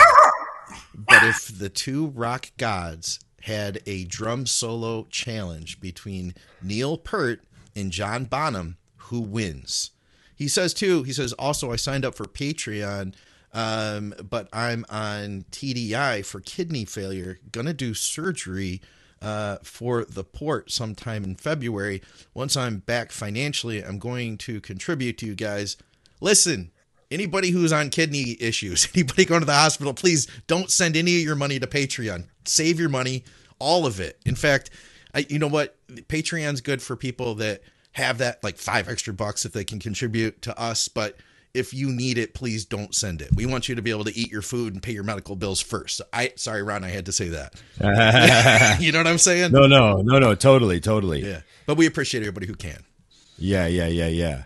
but 0.95 1.24
if 1.24 1.57
the 1.57 1.69
two 1.69 2.07
rock 2.07 2.51
gods 2.57 3.19
had 3.41 3.80
a 3.86 4.05
drum 4.05 4.45
solo 4.45 5.05
challenge 5.09 5.80
between 5.80 6.34
Neil 6.61 6.97
Peart 6.97 7.41
and 7.76 7.91
John 7.91 8.26
Bonham, 8.26 8.78
who 8.95 9.21
wins? 9.21 9.91
He 10.43 10.49
says 10.49 10.73
too. 10.73 11.03
He 11.03 11.13
says 11.13 11.31
also 11.31 11.71
I 11.71 11.77
signed 11.77 12.03
up 12.03 12.15
for 12.15 12.25
Patreon, 12.25 13.13
um, 13.53 14.13
but 14.29 14.49
I'm 14.51 14.85
on 14.89 15.45
TDI 15.51 16.25
for 16.25 16.41
kidney 16.41 16.83
failure. 16.83 17.39
Gonna 17.53 17.73
do 17.73 17.93
surgery 17.93 18.81
uh, 19.21 19.59
for 19.63 20.03
the 20.03 20.25
port 20.25 20.69
sometime 20.69 21.23
in 21.23 21.35
February. 21.35 22.01
Once 22.33 22.57
I'm 22.57 22.79
back 22.79 23.13
financially, 23.13 23.81
I'm 23.81 23.99
going 23.99 24.37
to 24.39 24.59
contribute 24.59 25.17
to 25.19 25.27
you 25.27 25.33
guys. 25.33 25.77
Listen, 26.19 26.71
anybody 27.09 27.51
who's 27.51 27.71
on 27.71 27.89
kidney 27.89 28.35
issues, 28.41 28.89
anybody 28.93 29.23
going 29.23 29.39
to 29.39 29.45
the 29.45 29.53
hospital, 29.53 29.93
please 29.93 30.27
don't 30.47 30.69
send 30.69 30.97
any 30.97 31.15
of 31.15 31.23
your 31.23 31.37
money 31.37 31.57
to 31.57 31.67
Patreon. 31.67 32.27
Save 32.43 32.81
your 32.81 32.89
money, 32.89 33.23
all 33.59 33.85
of 33.85 34.01
it. 34.01 34.19
In 34.25 34.35
fact, 34.35 34.71
I, 35.15 35.25
you 35.29 35.39
know 35.39 35.47
what? 35.47 35.77
Patreon's 36.09 36.59
good 36.59 36.81
for 36.81 36.97
people 36.97 37.35
that 37.35 37.61
have 37.93 38.17
that 38.19 38.43
like 38.43 38.57
five 38.57 38.87
extra 38.89 39.13
bucks 39.13 39.45
if 39.45 39.51
they 39.53 39.63
can 39.63 39.79
contribute 39.79 40.41
to 40.43 40.59
us. 40.59 40.87
But 40.87 41.15
if 41.53 41.73
you 41.73 41.89
need 41.91 42.17
it, 42.17 42.33
please 42.33 42.65
don't 42.65 42.95
send 42.95 43.21
it. 43.21 43.29
We 43.35 43.45
want 43.45 43.69
you 43.69 43.75
to 43.75 43.81
be 43.81 43.91
able 43.91 44.05
to 44.05 44.17
eat 44.17 44.31
your 44.31 44.41
food 44.41 44.73
and 44.73 44.81
pay 44.81 44.91
your 44.91 45.03
medical 45.03 45.35
bills 45.35 45.61
first. 45.61 45.97
So 45.97 46.05
I 46.11 46.31
sorry, 46.35 46.63
Ron, 46.63 46.83
I 46.83 46.89
had 46.89 47.05
to 47.05 47.11
say 47.11 47.29
that. 47.29 47.53
you 48.81 48.91
know 48.91 48.99
what 48.99 49.07
I'm 49.07 49.17
saying? 49.19 49.51
no, 49.51 49.67
no, 49.67 49.97
no, 50.01 50.19
no. 50.19 50.35
Totally, 50.35 50.79
totally. 50.79 51.23
Yeah. 51.23 51.41
But 51.67 51.77
we 51.77 51.85
appreciate 51.85 52.21
everybody 52.21 52.47
who 52.47 52.55
can. 52.55 52.83
Yeah, 53.37 53.67
yeah, 53.67 53.87
yeah, 53.87 54.07
yeah. 54.07 54.43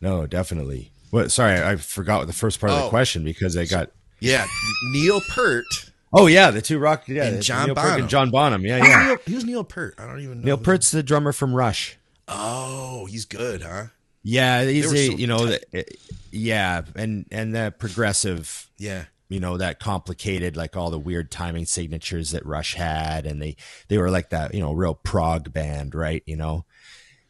No, 0.00 0.26
definitely. 0.26 0.92
What? 1.10 1.32
Sorry, 1.32 1.60
I 1.60 1.76
forgot 1.76 2.18
what 2.18 2.26
the 2.26 2.32
first 2.32 2.60
part 2.60 2.72
of 2.72 2.78
Oh. 2.78 2.82
the 2.84 2.90
question 2.90 3.24
because 3.24 3.56
I 3.56 3.64
got. 3.64 3.90
Yeah. 4.20 4.46
Neil 4.92 5.20
Peart. 5.34 5.90
Oh 6.12 6.26
yeah, 6.26 6.50
the 6.50 6.62
two 6.62 6.78
rock. 6.78 7.08
Yeah, 7.08 7.24
And 7.24 7.42
John 7.42 7.66
Neil 7.66 7.74
Peart 7.74 7.86
Bonham. 7.86 8.00
and 8.02 8.10
John 8.10 8.30
Bonham. 8.30 8.64
Yeah, 8.64 8.76
yeah. 8.78 9.06
Neil, 9.06 9.16
who's 9.26 9.44
Neil 9.44 9.64
Peart? 9.64 9.94
I 9.98 10.06
don't 10.06 10.20
even 10.20 10.40
know. 10.40 10.44
Neil 10.44 10.58
Peart's 10.58 10.90
the 10.90 11.02
drummer 11.02 11.32
from 11.32 11.54
Rush. 11.54 11.98
Oh, 12.28 13.06
he's 13.06 13.24
good, 13.24 13.62
huh? 13.62 13.86
Yeah, 14.22 14.64
he's 14.64 14.92
a 14.92 15.06
so 15.06 15.12
you 15.12 15.26
know, 15.26 15.46
the, 15.46 15.84
yeah, 16.32 16.82
and 16.96 17.26
and 17.30 17.54
the 17.54 17.72
progressive 17.78 18.68
Yeah. 18.78 19.04
you 19.28 19.38
know 19.40 19.56
that 19.56 19.78
complicated 19.78 20.56
like 20.56 20.76
all 20.76 20.90
the 20.90 20.98
weird 20.98 21.30
timing 21.30 21.66
signatures 21.66 22.30
that 22.30 22.44
rush 22.46 22.74
had 22.74 23.26
and 23.26 23.40
they 23.42 23.56
they 23.88 23.98
were 23.98 24.10
like 24.10 24.30
that 24.30 24.54
you 24.54 24.60
know 24.60 24.72
real 24.72 24.94
prog 24.94 25.52
band 25.52 25.94
right 25.94 26.22
you 26.26 26.36
know 26.36 26.64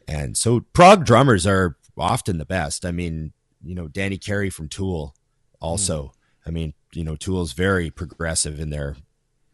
and 0.07 0.37
so 0.37 0.59
prog 0.73 1.05
drummers 1.05 1.47
are 1.47 1.75
often 1.97 2.37
the 2.37 2.45
best 2.45 2.85
i 2.85 2.91
mean 2.91 3.33
you 3.63 3.73
know 3.73 3.87
danny 3.87 4.17
carey 4.17 4.49
from 4.51 4.67
tool 4.69 5.15
also 5.59 6.03
hmm. 6.43 6.49
i 6.49 6.51
mean 6.51 6.73
you 6.93 7.03
know 7.03 7.15
tool's 7.15 7.53
very 7.53 7.89
progressive 7.89 8.59
in 8.59 8.69
their 8.69 8.95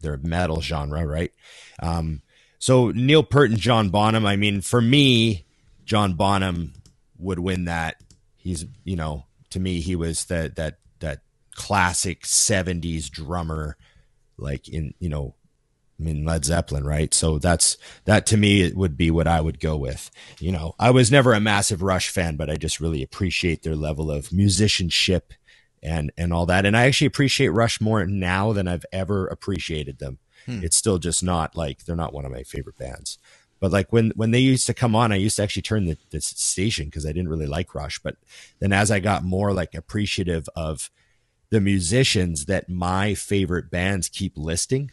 their 0.00 0.16
metal 0.18 0.60
genre 0.60 1.06
right? 1.06 1.32
Um 1.80 2.22
so 2.58 2.90
neil 2.90 3.22
peart 3.22 3.50
and 3.50 3.58
john 3.58 3.90
bonham 3.90 4.24
i 4.24 4.36
mean 4.36 4.60
for 4.62 4.80
me 4.80 5.44
john 5.84 6.14
bonham 6.14 6.72
would 7.18 7.38
win 7.38 7.64
that. 7.64 7.96
He's 8.36 8.66
you 8.84 8.96
know 8.96 9.24
to 9.50 9.60
me 9.60 9.80
he 9.80 9.96
was 9.96 10.26
that 10.26 10.56
that 10.56 10.78
that 11.00 11.20
classic 11.54 12.22
70s 12.24 13.10
drummer 13.10 13.76
like 14.36 14.68
in 14.68 14.94
you 14.98 15.08
know 15.08 15.34
in 15.98 16.24
Led 16.24 16.44
Zeppelin 16.44 16.84
right? 16.84 17.14
So 17.14 17.38
that's 17.38 17.78
that 18.04 18.26
to 18.26 18.36
me 18.36 18.62
it 18.62 18.76
would 18.76 18.96
be 18.96 19.10
what 19.10 19.26
I 19.26 19.40
would 19.40 19.60
go 19.60 19.76
with. 19.76 20.10
You 20.38 20.52
know 20.52 20.74
I 20.78 20.90
was 20.90 21.10
never 21.10 21.32
a 21.32 21.40
massive 21.40 21.82
Rush 21.82 22.10
fan 22.10 22.36
but 22.36 22.50
I 22.50 22.56
just 22.56 22.80
really 22.80 23.02
appreciate 23.02 23.62
their 23.62 23.76
level 23.76 24.10
of 24.10 24.32
musicianship 24.32 25.32
and 25.84 26.10
and 26.16 26.32
all 26.32 26.46
that. 26.46 26.66
And 26.66 26.76
I 26.76 26.86
actually 26.86 27.06
appreciate 27.06 27.48
Rush 27.48 27.80
more 27.80 28.04
now 28.06 28.52
than 28.52 28.66
I've 28.66 28.86
ever 28.92 29.26
appreciated 29.26 29.98
them. 29.98 30.18
Hmm. 30.46 30.60
It's 30.62 30.76
still 30.76 30.98
just 30.98 31.22
not 31.22 31.54
like 31.56 31.84
they're 31.84 31.96
not 31.96 32.12
one 32.12 32.24
of 32.24 32.32
my 32.32 32.42
favorite 32.42 32.78
bands. 32.78 33.18
But 33.60 33.70
like 33.70 33.92
when 33.92 34.12
when 34.16 34.30
they 34.30 34.40
used 34.40 34.66
to 34.66 34.74
come 34.74 34.94
on 34.94 35.12
i 35.12 35.16
used 35.16 35.36
to 35.36 35.42
actually 35.42 35.62
turn 35.62 35.86
the, 35.86 35.96
the 36.10 36.20
station 36.20 36.86
because 36.86 37.06
i 37.06 37.12
didn't 37.12 37.28
really 37.28 37.46
like 37.46 37.74
rush. 37.74 37.98
But 37.98 38.16
then 38.58 38.72
as 38.72 38.90
i 38.90 39.00
got 39.00 39.24
more 39.24 39.52
like 39.52 39.74
appreciative 39.74 40.48
of 40.56 40.90
the 41.50 41.60
musicians 41.60 42.46
that 42.46 42.68
my 42.68 43.14
favorite 43.14 43.70
bands 43.70 44.08
keep 44.08 44.36
listing 44.36 44.90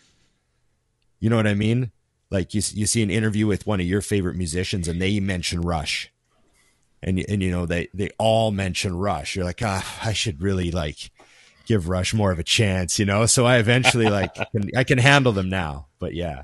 you 1.20 1.30
know 1.30 1.38
what 1.38 1.48
i 1.48 1.54
mean? 1.54 1.92
Like 2.30 2.54
you, 2.54 2.62
you 2.74 2.86
see 2.86 3.04
an 3.04 3.12
interview 3.12 3.46
with 3.46 3.68
one 3.68 3.82
of 3.82 3.86
your 3.86 4.02
favorite 4.02 4.36
musicians 4.38 4.88
and 4.88 5.02
they 5.02 5.20
mention 5.20 5.62
rush 5.62 6.12
and 7.04 7.20
and 7.28 7.42
you 7.42 7.52
know 7.52 7.66
they 7.66 7.88
they 7.94 8.10
all 8.18 8.52
mention 8.52 8.96
rush 8.96 9.36
you're 9.36 9.46
like 9.46 9.62
ah 9.64 10.00
i 10.06 10.14
should 10.14 10.42
really 10.42 10.72
like 10.72 11.12
give 11.66 11.88
rush 11.90 12.14
more 12.14 12.32
of 12.32 12.40
a 12.40 12.44
chance 12.44 13.00
you 13.00 13.06
know 13.06 13.26
so 13.26 13.46
i 13.46 13.58
eventually 13.58 14.08
like 14.10 14.34
can, 14.52 14.70
i 14.76 14.84
can 14.84 14.98
handle 14.98 15.32
them 15.32 15.50
now 15.50 15.88
but 16.00 16.14
yeah 16.14 16.44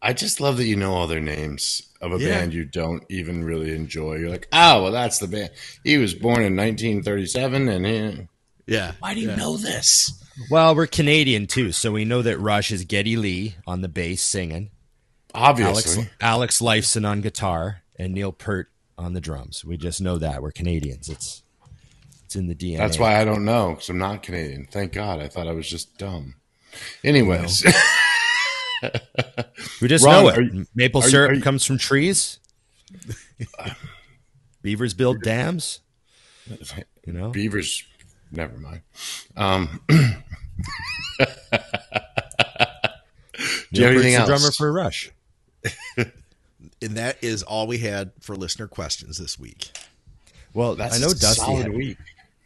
I 0.00 0.12
just 0.12 0.38
love 0.38 0.58
that 0.58 0.66
you 0.66 0.76
know 0.76 0.92
all 0.92 1.06
their 1.06 1.20
names 1.20 1.80
of 2.02 2.12
a 2.12 2.18
Yeah. 2.18 2.28
band 2.40 2.52
you 2.52 2.66
don't 2.66 3.02
even 3.08 3.42
really 3.42 3.74
enjoy. 3.74 4.16
You're 4.16 4.28
like, 4.28 4.48
oh, 4.52 4.82
well, 4.82 4.92
that's 4.92 5.18
the 5.18 5.26
band. 5.26 5.50
He 5.82 5.96
was 5.96 6.12
born 6.14 6.42
in 6.42 6.54
1937, 6.56 7.68
and 7.68 7.86
he, 7.86 8.28
Yeah. 8.66 8.92
why 9.00 9.14
do 9.14 9.20
you 9.20 9.28
know 9.34 9.56
this? 9.56 10.12
Well, 10.50 10.74
we're 10.74 10.86
Canadian 10.86 11.46
too, 11.46 11.72
so 11.72 11.90
we 11.92 12.04
know 12.04 12.20
that 12.20 12.38
Rush 12.38 12.70
is 12.70 12.84
Geddy 12.84 13.16
Lee 13.16 13.56
on 13.66 13.80
the 13.80 13.88
bass 13.88 14.22
singing, 14.22 14.70
Alex 15.34 15.60
Obviously, 15.60 16.10
Alex 16.20 16.60
Lifeson 16.60 17.06
on 17.08 17.22
guitar, 17.22 17.80
and 17.98 18.12
Neil 18.14 18.32
Peart 18.32 18.70
on 18.98 19.12
the 19.12 19.20
drums. 19.20 19.64
We 19.64 19.76
just 19.76 20.00
know 20.00 20.18
that 20.18 20.42
we're 20.42 20.52
Canadians. 20.52 21.08
It's 21.08 21.42
it's 22.24 22.36
in 22.36 22.46
the 22.46 22.54
DNA. 22.54 22.78
that's 22.78 22.98
why 22.98 23.20
I 23.20 23.24
don't 23.24 23.44
know 23.44 23.70
because 23.70 23.88
I'm 23.88 23.98
not 23.98 24.22
Canadian. 24.22 24.66
Thank 24.70 24.92
God. 24.92 25.20
I 25.20 25.28
thought 25.28 25.46
I 25.48 25.52
was 25.52 25.68
just 25.68 25.98
dumb. 25.98 26.34
Anyways, 27.04 27.64
we 29.80 29.88
just 29.88 30.04
Ron, 30.06 30.24
know 30.24 30.28
it. 30.30 30.52
you- 30.52 30.66
Maple 30.74 31.02
are 31.02 31.08
syrup 31.08 31.30
are 31.30 31.34
you- 31.34 31.42
comes 31.42 31.64
from 31.64 31.78
trees. 31.78 32.38
Beavers 34.62 34.94
build 34.94 35.20
dams. 35.22 35.80
You 37.06 37.12
know, 37.12 37.30
Beavers. 37.30 37.84
Never 38.32 38.56
mind. 38.58 38.80
Um, 39.36 39.80
Do 39.88 39.96
you 43.72 43.84
have 43.84 43.92
anything 43.94 44.14
else? 44.14 44.28
drummer 44.28 44.50
for 44.52 44.72
Rush. 44.72 45.10
And 46.82 46.96
that 46.96 47.22
is 47.22 47.42
all 47.42 47.66
we 47.66 47.78
had 47.78 48.12
for 48.20 48.36
listener 48.36 48.66
questions 48.68 49.18
this 49.18 49.38
week. 49.38 49.70
Well, 50.52 50.74
That's 50.76 50.96
I 50.96 50.98
know 50.98 51.08
Dusty. 51.08 51.40
solid 51.40 51.62
Had, 51.66 51.74
week. 51.74 51.96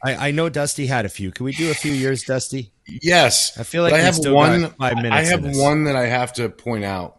I, 0.02 0.28
I 0.28 0.30
know 0.30 0.48
Dusty 0.48 0.86
had 0.86 1.04
a 1.04 1.08
few. 1.08 1.30
Can 1.32 1.44
we 1.44 1.52
do 1.52 1.70
a 1.70 1.74
few 1.74 1.92
years, 1.92 2.22
Dusty? 2.22 2.70
Yes, 2.86 3.58
I 3.58 3.64
feel 3.64 3.82
like 3.82 3.92
I 3.92 3.98
have 3.98 4.14
still 4.14 4.34
one. 4.34 4.70
five 4.78 4.96
minutes 4.96 5.14
I 5.14 5.22
have 5.24 5.44
one 5.56 5.84
that 5.84 5.96
I 5.96 6.06
have 6.06 6.32
to 6.34 6.48
point 6.48 6.84
out, 6.84 7.18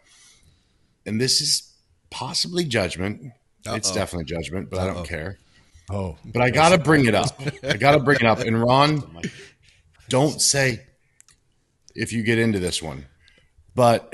and 1.05 1.19
this 1.19 1.41
is 1.41 1.73
possibly 2.09 2.63
judgment. 2.63 3.33
It's 3.65 3.89
Uh-oh. 3.89 3.95
definitely 3.95 4.25
judgment, 4.25 4.69
but 4.69 4.79
I 4.79 4.87
Uh-oh. 4.87 4.93
don't 4.93 5.07
care. 5.07 5.37
Oh, 5.91 6.17
But 6.23 6.41
I 6.43 6.49
got 6.51 6.69
to 6.69 6.77
bring 6.77 7.05
it 7.05 7.15
up. 7.15 7.39
I 7.63 7.75
got 7.75 7.91
to 7.93 7.99
bring 7.99 8.17
it 8.21 8.25
up. 8.25 8.39
And 8.39 8.61
Ron, 8.61 9.21
don't 10.09 10.39
say 10.41 10.81
if 11.95 12.13
you 12.13 12.23
get 12.23 12.39
into 12.39 12.59
this 12.59 12.81
one, 12.81 13.05
but 13.75 14.13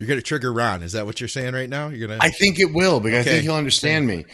You're 0.00 0.06
going 0.06 0.18
to 0.18 0.24
trigger 0.24 0.50
Ron. 0.50 0.82
Is 0.82 0.92
that 0.92 1.04
what 1.04 1.20
you're 1.20 1.28
saying 1.28 1.52
right 1.52 1.68
now? 1.68 1.88
You're 1.88 2.08
going 2.08 2.18
to. 2.18 2.24
I 2.24 2.30
think 2.30 2.58
it 2.58 2.72
will 2.72 3.00
because 3.00 3.26
I 3.26 3.30
think 3.30 3.42
he'll 3.42 3.54
understand 3.54 4.06
me. 4.06 4.24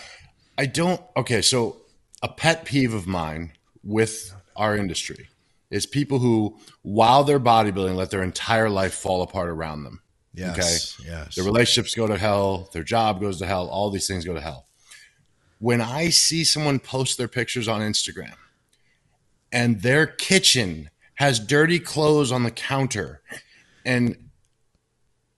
I 0.56 0.66
don't. 0.66 1.00
Okay, 1.16 1.42
so 1.42 1.78
a 2.22 2.28
pet 2.28 2.64
peeve 2.64 2.94
of 2.94 3.08
mine 3.08 3.52
with 3.82 4.32
our 4.54 4.76
industry 4.76 5.28
is 5.70 5.84
people 5.84 6.20
who, 6.20 6.56
while 6.82 7.24
they're 7.24 7.40
bodybuilding, 7.40 7.96
let 7.96 8.10
their 8.10 8.22
entire 8.22 8.70
life 8.70 8.94
fall 8.94 9.22
apart 9.22 9.48
around 9.48 9.82
them. 9.82 10.02
Yes. 10.32 10.96
Okay. 11.00 11.10
Yes. 11.10 11.34
Their 11.34 11.44
relationships 11.44 11.96
go 11.96 12.06
to 12.06 12.16
hell. 12.16 12.70
Their 12.72 12.84
job 12.84 13.20
goes 13.20 13.40
to 13.40 13.46
hell. 13.46 13.66
All 13.68 13.90
these 13.90 14.06
things 14.06 14.24
go 14.24 14.34
to 14.34 14.40
hell. 14.40 14.68
When 15.58 15.80
I 15.80 16.10
see 16.10 16.44
someone 16.44 16.78
post 16.78 17.18
their 17.18 17.26
pictures 17.26 17.66
on 17.66 17.80
Instagram 17.80 18.34
and 19.50 19.82
their 19.82 20.06
kitchen 20.06 20.90
has 21.14 21.40
dirty 21.40 21.80
clothes 21.80 22.30
on 22.30 22.44
the 22.44 22.50
counter 22.52 23.22
and 23.84 24.16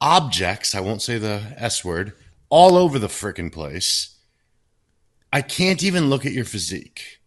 objects, 0.00 0.74
I 0.74 0.80
won't 0.80 1.02
say 1.02 1.18
the 1.18 1.54
S 1.56 1.84
word, 1.84 2.12
all 2.48 2.76
over 2.76 2.98
the 2.98 3.08
freaking 3.08 3.52
place, 3.52 4.16
I 5.32 5.42
can't 5.42 5.82
even 5.82 6.08
look 6.08 6.24
at 6.24 6.32
your 6.32 6.44
physique 6.44 7.20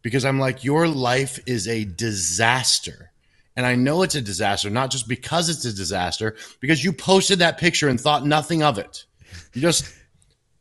because 0.00 0.24
I'm 0.24 0.38
like, 0.38 0.64
your 0.64 0.88
life 0.88 1.38
is 1.46 1.68
a 1.68 1.84
disaster. 1.84 3.12
And 3.54 3.66
I 3.66 3.74
know 3.74 4.02
it's 4.02 4.14
a 4.14 4.22
disaster, 4.22 4.70
not 4.70 4.90
just 4.90 5.06
because 5.06 5.50
it's 5.50 5.64
a 5.66 5.74
disaster, 5.74 6.36
because 6.60 6.82
you 6.82 6.92
posted 6.92 7.38
that 7.40 7.58
picture 7.58 7.88
and 7.88 8.00
thought 8.00 8.26
nothing 8.26 8.62
of 8.62 8.78
it. 8.78 9.04
You 9.52 9.60
just 9.60 9.92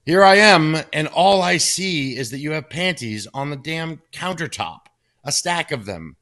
here 0.05 0.23
I 0.23 0.37
am, 0.37 0.77
and 0.91 1.07
all 1.07 1.41
I 1.43 1.57
see 1.57 2.17
is 2.17 2.31
that 2.31 2.39
you 2.39 2.51
have 2.51 2.69
panties 2.69 3.27
on 3.33 3.51
the 3.51 3.55
damn 3.55 4.01
countertop, 4.11 4.79
a 5.23 5.31
stack 5.31 5.71
of 5.71 5.85
them. 5.85 6.15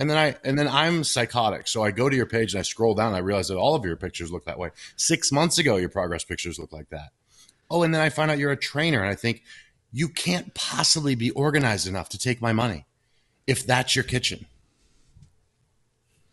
And 0.00 0.08
then 0.08 0.16
I 0.16 0.34
and 0.44 0.58
then 0.58 0.66
I'm 0.66 1.04
psychotic. 1.04 1.68
So 1.68 1.84
I 1.84 1.90
go 1.90 2.08
to 2.08 2.16
your 2.16 2.24
page 2.24 2.54
and 2.54 2.58
I 2.60 2.62
scroll 2.62 2.94
down 2.94 3.08
and 3.08 3.16
I 3.16 3.20
realize 3.20 3.48
that 3.48 3.58
all 3.58 3.74
of 3.74 3.84
your 3.84 3.96
pictures 3.96 4.32
look 4.32 4.46
that 4.46 4.58
way. 4.58 4.70
Six 4.96 5.30
months 5.30 5.58
ago, 5.58 5.76
your 5.76 5.90
progress 5.90 6.24
pictures 6.24 6.58
look 6.58 6.72
like 6.72 6.88
that. 6.88 7.10
Oh, 7.70 7.82
and 7.82 7.94
then 7.94 8.00
I 8.00 8.08
find 8.08 8.30
out 8.30 8.38
you're 8.38 8.50
a 8.50 8.56
trainer, 8.56 9.02
and 9.02 9.10
I 9.10 9.14
think 9.14 9.42
you 9.92 10.08
can't 10.08 10.54
possibly 10.54 11.14
be 11.14 11.30
organized 11.32 11.86
enough 11.86 12.08
to 12.08 12.18
take 12.18 12.40
my 12.40 12.54
money 12.54 12.86
if 13.46 13.66
that's 13.66 13.94
your 13.94 14.02
kitchen. 14.02 14.46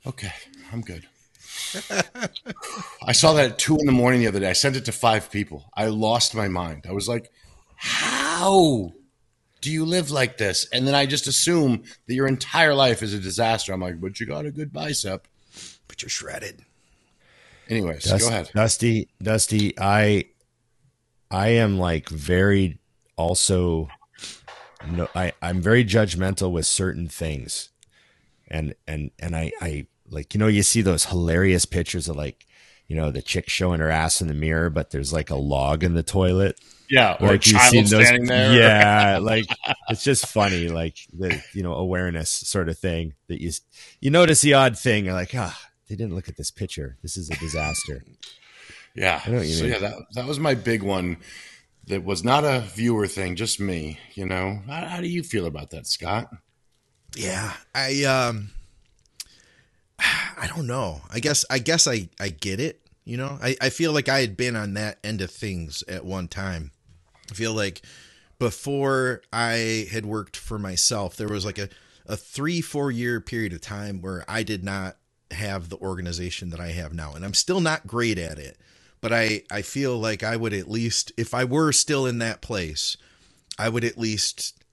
Okay, 0.06 0.34
I'm 0.72 0.82
good. 0.82 1.06
I 3.06 3.12
saw 3.12 3.34
that 3.34 3.52
at 3.52 3.60
two 3.60 3.78
in 3.78 3.86
the 3.86 3.92
morning 3.92 4.22
the 4.22 4.28
other 4.28 4.40
day. 4.40 4.50
I 4.50 4.54
sent 4.54 4.78
it 4.78 4.86
to 4.86 4.94
five 4.94 5.30
people. 5.30 5.70
I 5.76 5.88
lost 5.88 6.34
my 6.34 6.48
mind. 6.48 6.86
I 6.88 6.94
was 6.94 7.10
like, 7.10 7.32
how 7.76 8.94
do 9.62 9.72
you 9.72 9.86
live 9.86 10.12
like 10.12 10.38
this? 10.38 10.68
And 10.72 10.88
then 10.88 10.96
I 10.96 11.06
just 11.06 11.28
assume 11.28 11.84
that 12.08 12.14
your 12.14 12.28
entire 12.28 12.74
life 12.74 13.02
is 13.02 13.14
a 13.14 13.20
disaster. 13.20 13.74
I'm 13.74 13.82
like, 13.82 14.00
but 14.00 14.20
you 14.20 14.26
got 14.26 14.46
a 14.46 14.52
good 14.52 14.72
bicep. 14.72 15.28
But 15.88 16.02
you're 16.02 16.10
shredded. 16.10 16.64
Anyways, 17.70 18.04
Dust- 18.04 18.24
go 18.24 18.30
ahead. 18.30 18.52
Dusty, 18.54 19.10
Dusty, 19.22 19.74
I 19.80 20.26
I 21.30 21.50
am 21.50 21.78
like 21.78 22.10
very 22.10 22.80
also 23.18 23.90
no 24.90 25.08
I, 25.16 25.34
I'm 25.42 25.62
very 25.62 25.84
judgmental 25.84 26.52
with 26.52 26.66
certain 26.66 27.08
things. 27.08 27.70
And 28.48 28.76
and 28.88 29.12
and 29.20 29.36
I, 29.36 29.52
I 29.60 29.88
like 30.10 30.34
you 30.34 30.40
know, 30.40 30.48
you 30.48 30.64
see 30.64 30.82
those 30.82 31.06
hilarious 31.06 31.66
pictures 31.66 32.08
of 32.08 32.16
like, 32.16 32.46
you 32.88 32.96
know, 32.96 33.12
the 33.12 33.22
chick 33.22 33.50
showing 33.50 33.82
her 33.82 33.90
ass 33.90 34.22
in 34.22 34.28
the 34.28 34.34
mirror, 34.34 34.70
but 34.70 34.92
there's 34.92 35.12
like 35.12 35.30
a 35.30 35.36
log 35.36 35.84
in 35.84 35.94
the 35.94 36.04
toilet. 36.04 36.60
Yeah, 36.90 37.18
or 37.20 37.28
a 37.28 37.32
Like 37.32 37.46
you've 37.48 37.56
child 37.58 37.72
seen 37.72 37.86
those- 37.86 38.06
standing 38.06 38.26
there. 38.28 38.54
Yeah, 38.58 39.18
like 39.22 39.46
it's 39.90 40.04
just 40.04 40.28
funny, 40.28 40.70
like 40.70 40.96
the 41.14 41.42
you 41.54 41.64
know 41.64 41.74
awareness 41.74 42.30
sort 42.30 42.70
of 42.70 42.78
thing 42.80 43.14
that 43.28 43.42
you 43.42 43.52
you 44.00 44.10
notice 44.10 44.42
the 44.42 44.54
odd 44.54 44.78
thing. 44.78 45.06
You're 45.06 45.14
like, 45.14 45.34
ah, 45.36 45.58
they 45.90 45.96
didn't 45.96 46.16
look 46.16 46.30
at 46.30 46.38
this 46.38 46.52
picture. 46.52 46.98
This 47.02 47.18
is 47.18 47.30
a 47.30 47.36
disaster. 47.36 48.04
Yeah. 48.96 49.22
I 49.26 49.30
know 49.30 49.38
what 49.38 49.48
you 49.48 49.54
so 49.54 49.64
mean. 49.64 49.74
yeah, 49.74 49.80
that 49.80 49.96
that 50.14 50.26
was 50.26 50.40
my 50.40 50.56
big 50.56 50.82
one. 50.84 51.18
That 51.88 52.04
was 52.04 52.24
not 52.24 52.44
a 52.44 52.60
viewer 52.62 53.08
thing, 53.08 53.36
just 53.36 53.60
me. 53.62 54.00
You 54.14 54.26
know, 54.26 54.60
how, 54.68 54.86
how 54.88 55.02
do 55.02 55.08
you 55.08 55.24
feel 55.24 55.46
about 55.46 55.70
that, 55.72 55.88
Scott? 55.88 56.30
Yeah, 57.16 57.54
I 57.76 58.04
um, 58.04 58.50
I 60.00 60.48
don't 60.48 60.68
know. 60.68 61.02
I 61.12 61.20
guess 61.20 61.44
I 61.50 61.60
guess 61.60 61.88
I 61.88 62.10
I 62.20 62.30
get 62.30 62.60
it. 62.60 62.82
You 63.06 63.18
know, 63.18 63.38
I 63.42 63.56
I 63.62 63.70
feel 63.70 63.92
like 63.94 64.10
I 64.10 64.20
had 64.20 64.36
been 64.38 64.56
on 64.56 64.74
that 64.76 65.00
end 65.04 65.22
of 65.22 65.32
things 65.32 65.84
at 65.88 66.06
one 66.06 66.28
time. 66.28 66.72
I 67.32 67.34
feel 67.34 67.54
like 67.54 67.82
before 68.40 69.22
I 69.34 69.88
had 69.92 70.06
worked 70.06 70.38
for 70.38 70.60
myself, 70.60 71.16
there 71.16 71.28
was 71.28 71.46
like 71.46 71.58
a 71.58 71.70
a 72.06 72.16
three 72.16 72.62
four 72.62 72.90
year 72.90 73.20
period 73.20 73.54
of 73.54 73.62
time 73.62 74.02
where 74.02 74.24
I 74.28 74.44
did 74.44 74.64
not 74.64 74.98
have 75.32 75.70
the 75.70 75.78
organization 75.78 76.50
that 76.52 76.60
I 76.60 76.70
have 76.70 76.94
now, 76.94 77.14
and 77.14 77.26
I'm 77.26 77.34
still 77.34 77.60
not 77.60 77.88
great 77.88 78.18
at 78.18 78.40
it. 78.40 78.58
But 79.02 79.14
I 79.14 79.44
I 79.52 79.62
feel 79.62 79.98
like 79.98 80.24
I 80.24 80.36
would 80.36 80.54
at 80.54 80.70
least, 80.70 81.12
if 81.18 81.34
I 81.34 81.44
were 81.44 81.72
still 81.72 82.06
in 82.06 82.20
that 82.20 82.42
place, 82.42 82.98
I 83.60 83.70
would 83.70 83.84
at 83.84 83.98
least 83.98 84.64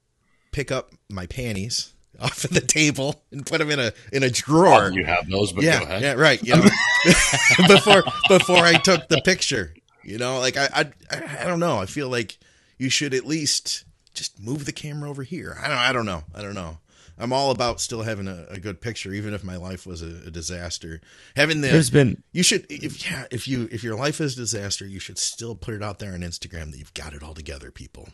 pick 0.53 0.71
up 0.71 0.93
my 1.11 1.27
panties 1.27 1.93
off 2.21 2.45
of 2.45 2.51
the 2.51 2.61
table 2.61 3.23
and 3.33 3.45
put 3.45 3.59
them 3.59 3.71
in 3.71 3.81
a 3.81 3.93
in 4.13 4.23
a 4.23 4.31
drawer. 4.31 4.91
You 4.91 5.05
have 5.05 5.29
those, 5.29 5.53
but 5.53 5.63
go 5.63 5.67
yeah, 5.67 5.83
ahead. 5.83 6.03
yeah, 6.03 6.13
right. 6.13 6.43
Know, 6.43 6.63
before 7.69 8.05
before 8.29 8.65
I 8.65 8.75
took 8.75 9.09
the 9.09 9.21
picture, 9.25 9.75
you 10.05 10.19
know, 10.19 10.39
like 10.39 10.57
I, 10.57 10.69
I 11.11 11.41
I 11.41 11.45
don't 11.45 11.61
know. 11.61 11.79
I 11.79 11.87
feel 11.87 12.09
like 12.09 12.39
you 12.79 12.91
should 12.91 13.15
at 13.15 13.27
least 13.27 13.85
just 14.15 14.41
move 14.41 14.65
the 14.65 14.73
camera 14.73 15.11
over 15.11 15.23
here. 15.23 15.57
I 15.61 15.69
don't 15.69 15.79
I 15.79 15.93
don't 15.93 16.07
know. 16.07 16.25
I 16.35 16.43
don't 16.43 16.55
know. 16.55 16.79
I'm 17.17 17.33
all 17.33 17.53
about 17.53 17.81
still 17.81 18.03
having 18.03 18.27
a, 18.27 18.47
a 18.51 18.59
good 18.59 18.81
picture, 18.81 19.13
even 19.13 19.35
if 19.35 19.45
my 19.45 19.57
life 19.57 19.87
was 19.87 20.03
a, 20.03 20.27
a 20.27 20.31
disaster. 20.31 21.01
Having 21.37 21.61
the 21.61 21.69
There's 21.69 21.91
been 21.91 22.23
you 22.33 22.43
should 22.43 22.67
if 22.69 23.09
yeah 23.09 23.27
if 23.31 23.47
you 23.47 23.69
if 23.71 23.85
your 23.85 23.97
life 23.97 24.21
is 24.21 24.35
a 24.35 24.37
disaster, 24.37 24.85
you 24.87 24.99
should 24.99 25.19
still 25.19 25.55
put 25.55 25.75
it 25.75 25.83
out 25.83 26.01
there 26.01 26.13
on 26.13 26.21
Instagram 26.21 26.73
that 26.73 26.79
you've 26.79 26.95
got 26.95 27.13
it 27.13 27.23
all 27.23 27.35
together, 27.35 27.71
people. 27.71 28.09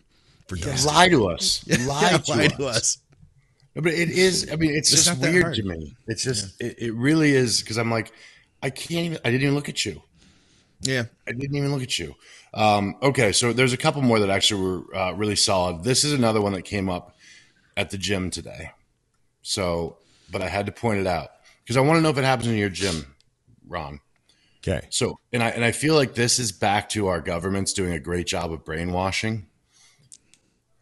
For 0.49 0.57
Dusty. 0.57 0.89
Lie 0.89 1.09
to 1.11 1.29
us. 1.29 1.65
Lie, 1.87 2.11
Yeah, 2.11 2.19
to, 2.19 2.31
lie 2.33 2.47
us. 2.47 2.53
to 2.57 2.67
us. 2.67 2.99
No, 3.77 3.83
But 3.83 3.93
it 3.93 4.11
is. 4.11 4.51
I 4.53 4.57
mean, 4.57 4.75
it's, 4.75 4.93
It's 4.93 5.05
just 5.05 5.21
weird 5.21 5.55
to 5.55 5.63
me. 5.63 5.95
It's 6.09 6.25
just. 6.25 6.61
It, 6.61 6.77
it 6.79 6.95
really 6.95 7.31
is 7.31 7.61
because 7.61 7.79
I'm 7.79 7.89
like, 7.91 8.13
I 8.61 8.71
can't 8.71 9.07
even. 9.07 9.19
I 9.25 9.31
didn't 9.31 9.43
even 9.43 9.55
look 9.55 9.69
at 9.69 9.85
you. 9.87 10.03
Yeah. 10.81 11.05
I 11.27 11.33
didn't 11.33 11.57
even 11.57 11.73
look 11.73 11.83
at 11.83 11.99
you. 11.99 12.15
Um, 12.55 12.97
okay, 13.03 13.33
so 13.33 13.53
there's 13.53 13.73
a 13.73 13.77
couple 13.79 14.03
more 14.03 14.19
that 14.21 14.31
actually 14.31 14.63
were 14.63 14.97
uh, 14.97 15.13
really 15.13 15.37
solid. 15.37 15.85
This 15.85 16.05
is 16.05 16.13
another 16.13 16.41
one 16.41 16.53
that 16.53 16.63
came 16.63 16.89
up 16.89 17.17
at 17.77 17.91
the 17.91 17.99
gym 17.99 18.31
today. 18.31 18.71
So, 19.43 19.99
but 20.31 20.43
I 20.43 20.49
had 20.49 20.67
to 20.67 20.73
point 20.73 21.01
it 21.01 21.07
out 21.07 21.31
because 21.63 21.77
I 21.77 21.81
want 21.81 21.99
to 21.99 22.03
know 22.03 22.11
if 22.11 22.19
it 22.19 22.25
happens 22.25 22.49
in 22.49 22.57
your 22.57 22.71
gym, 22.71 23.15
Ron. 23.69 24.01
okay. 24.59 24.87
So, 24.91 25.19
and 25.33 25.43
I 25.43 25.51
and 25.51 25.65
I 25.65 25.73
feel 25.73 25.95
like 25.95 26.15
this 26.15 26.39
is 26.39 26.53
back 26.53 26.89
to 26.91 27.07
our 27.09 27.21
government's 27.21 27.73
doing 27.73 27.93
a 27.93 28.01
great 28.01 28.27
job 28.27 28.53
of 28.53 28.65
brainwashing. 28.65 29.47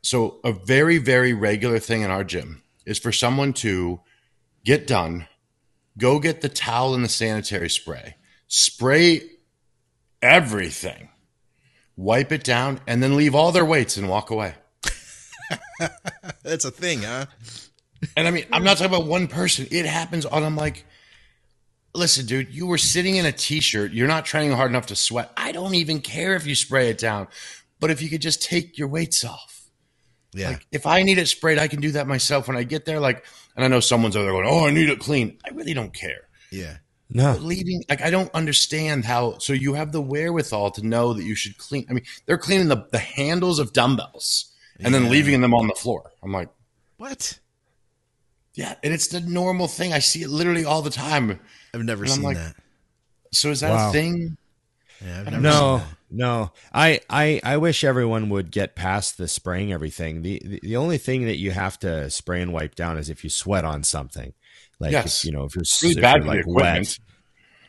So, 0.03 0.39
a 0.45 0.53
very 0.53 0.99
very 0.99 1.33
regular 1.33 1.79
thing 1.79 2.03
in 2.03 2.11
our 2.11 2.25
gym 2.25 2.63
is 2.87 2.99
for 2.99 3.13
someone 3.13 3.53
to 3.53 4.01
get 4.65 4.87
done, 4.87 5.27
go 5.99 6.19
get 6.19 6.41
the 6.41 6.49
towel 6.49 6.95
and 6.95 7.05
the 7.05 7.09
sanitary 7.09 7.69
spray, 7.69 8.17
spray 8.47 9.23
everything, 10.23 11.09
wipe 11.97 12.33
it 12.33 12.45
down, 12.45 12.81
and 12.87 13.03
then 13.03 13.17
leave 13.17 13.35
all 13.35 13.53
their 13.53 13.65
weights 13.65 13.97
and 13.97 14.09
walk 14.09 14.31
away. 14.31 14.55
That's 16.43 16.65
a 16.65 16.71
thing, 16.71 17.03
huh? 17.03 17.27
And 18.17 18.29
I 18.29 18.31
mean, 18.31 18.45
I'm 18.53 18.65
not 18.65 18.79
talking 18.79 18.95
about 18.95 19.07
one 19.07 19.27
person. 19.29 19.67
It 19.71 19.87
happens 19.87 20.25
on. 20.25 20.45
I'm 20.45 20.57
like, 20.57 20.85
listen, 21.95 22.27
dude, 22.27 22.55
you 22.55 22.67
were 22.67 22.79
sitting 22.79 23.17
in 23.17 23.27
a 23.27 23.33
t-shirt. 23.33 23.93
You're 23.93 24.09
not 24.09 24.25
training 24.25 24.53
hard 24.53 24.71
enough 24.71 24.87
to 24.87 24.97
sweat. 24.97 25.33
I 25.37 25.53
don't 25.53 25.75
even 25.75 26.01
care 26.01 26.35
if 26.37 26.47
you 26.47 26.55
spray 26.55 26.91
it 26.91 26.99
down, 26.99 27.29
but 27.81 27.91
if 27.91 28.01
you 28.03 28.09
could 28.09 28.23
just 28.23 28.43
take 28.43 28.79
your 28.79 28.89
weights 28.89 29.25
off. 29.25 29.71
Yeah. 30.33 30.51
Like, 30.51 30.67
if 30.71 30.87
I 30.87 31.03
need 31.03 31.19
it 31.19 31.27
sprayed, 31.27 31.59
I 31.59 31.69
can 31.69 31.81
do 31.81 31.93
that 31.93 32.07
myself 32.07 32.49
when 32.49 32.57
I 32.57 32.63
get 32.63 32.85
there. 32.85 33.01
Like, 33.01 33.25
and 33.57 33.65
I 33.65 33.69
know 33.69 33.81
someone's 33.81 34.15
over 34.15 34.25
there 34.27 34.33
going, 34.33 34.47
"Oh, 34.47 34.67
I 34.67 34.71
need 34.71 34.91
it 34.91 35.01
clean." 35.01 35.39
I 35.45 35.51
really 35.55 35.75
don't 35.75 35.93
care. 35.93 36.29
yeah. 36.53 36.77
No. 37.11 37.33
Leaving, 37.41 37.85
like, 37.89 38.03
I 38.03 38.11
don't 38.11 38.31
understand 38.35 39.05
how. 39.05 39.39
So 39.39 39.53
you 39.55 39.75
have 39.75 39.93
the 39.93 40.01
wherewithal 40.03 40.73
to 40.73 40.87
know 40.87 41.15
that 41.15 41.25
you 41.25 41.35
should 41.35 41.57
clean. 41.57 41.87
I 41.89 41.95
mean, 41.95 42.05
they're 42.27 42.37
cleaning 42.39 42.69
the 42.69 42.87
the 42.93 42.99
handles 42.99 43.59
of 43.59 43.73
dumbbells 43.73 44.53
and 44.81 44.93
then 44.95 45.09
leaving 45.11 45.41
them 45.41 45.55
on 45.55 45.67
the 45.69 45.75
floor. 45.75 46.13
I'm 46.23 46.33
like. 46.33 46.49
What? 46.99 47.39
Yeah, 48.55 48.75
and 48.83 48.93
it's 48.93 49.07
the 49.09 49.21
normal 49.21 49.69
thing. 49.69 49.93
I 49.93 50.01
see 50.01 50.23
it 50.23 50.29
literally 50.31 50.65
all 50.65 50.83
the 50.83 50.91
time. 50.91 51.39
I've 51.73 51.85
never 51.85 52.03
And 52.03 52.13
seen 52.13 52.23
like, 52.25 52.37
that. 52.37 52.57
So 53.33 53.51
is 53.51 53.61
that 53.61 53.71
Wow. 53.71 53.91
a 53.91 53.93
thing? 53.93 54.37
Yeah, 55.01 55.21
I've 55.21 55.31
never 55.31 55.43
don't 55.43 55.53
seen 55.55 55.61
No, 55.61 55.77
that. 55.79 55.87
no. 56.11 56.53
I, 56.75 57.01
I, 57.09 57.41
I 57.45 57.57
wish 57.59 57.85
everyone 57.85 58.31
would 58.31 58.51
get 58.51 58.75
past 58.75 59.17
the 59.17 59.29
spraying 59.29 59.73
everything. 59.73 60.23
The, 60.23 60.43
the 60.45 60.61
the 60.63 60.77
only 60.77 60.99
thing 60.99 61.25
that 61.27 61.37
you 61.37 61.53
have 61.53 61.79
to 61.81 62.11
spray 62.11 62.43
and 62.43 62.53
wipe 62.53 62.75
down 62.75 62.99
is 62.99 63.09
if 63.09 63.23
you 63.23 63.31
sweat 63.31 63.65
on 63.65 63.85
something. 63.85 64.33
Like 64.81 64.93
Yes. 64.93 65.21
if, 65.21 65.25
you 65.27 65.33
know, 65.33 65.45
if 65.45 65.55
you're, 65.57 65.65
really 65.83 65.97
if 65.97 66.03
bad 66.03 66.25
you're, 66.25 66.35
like 66.35 66.45
wet. 66.47 66.99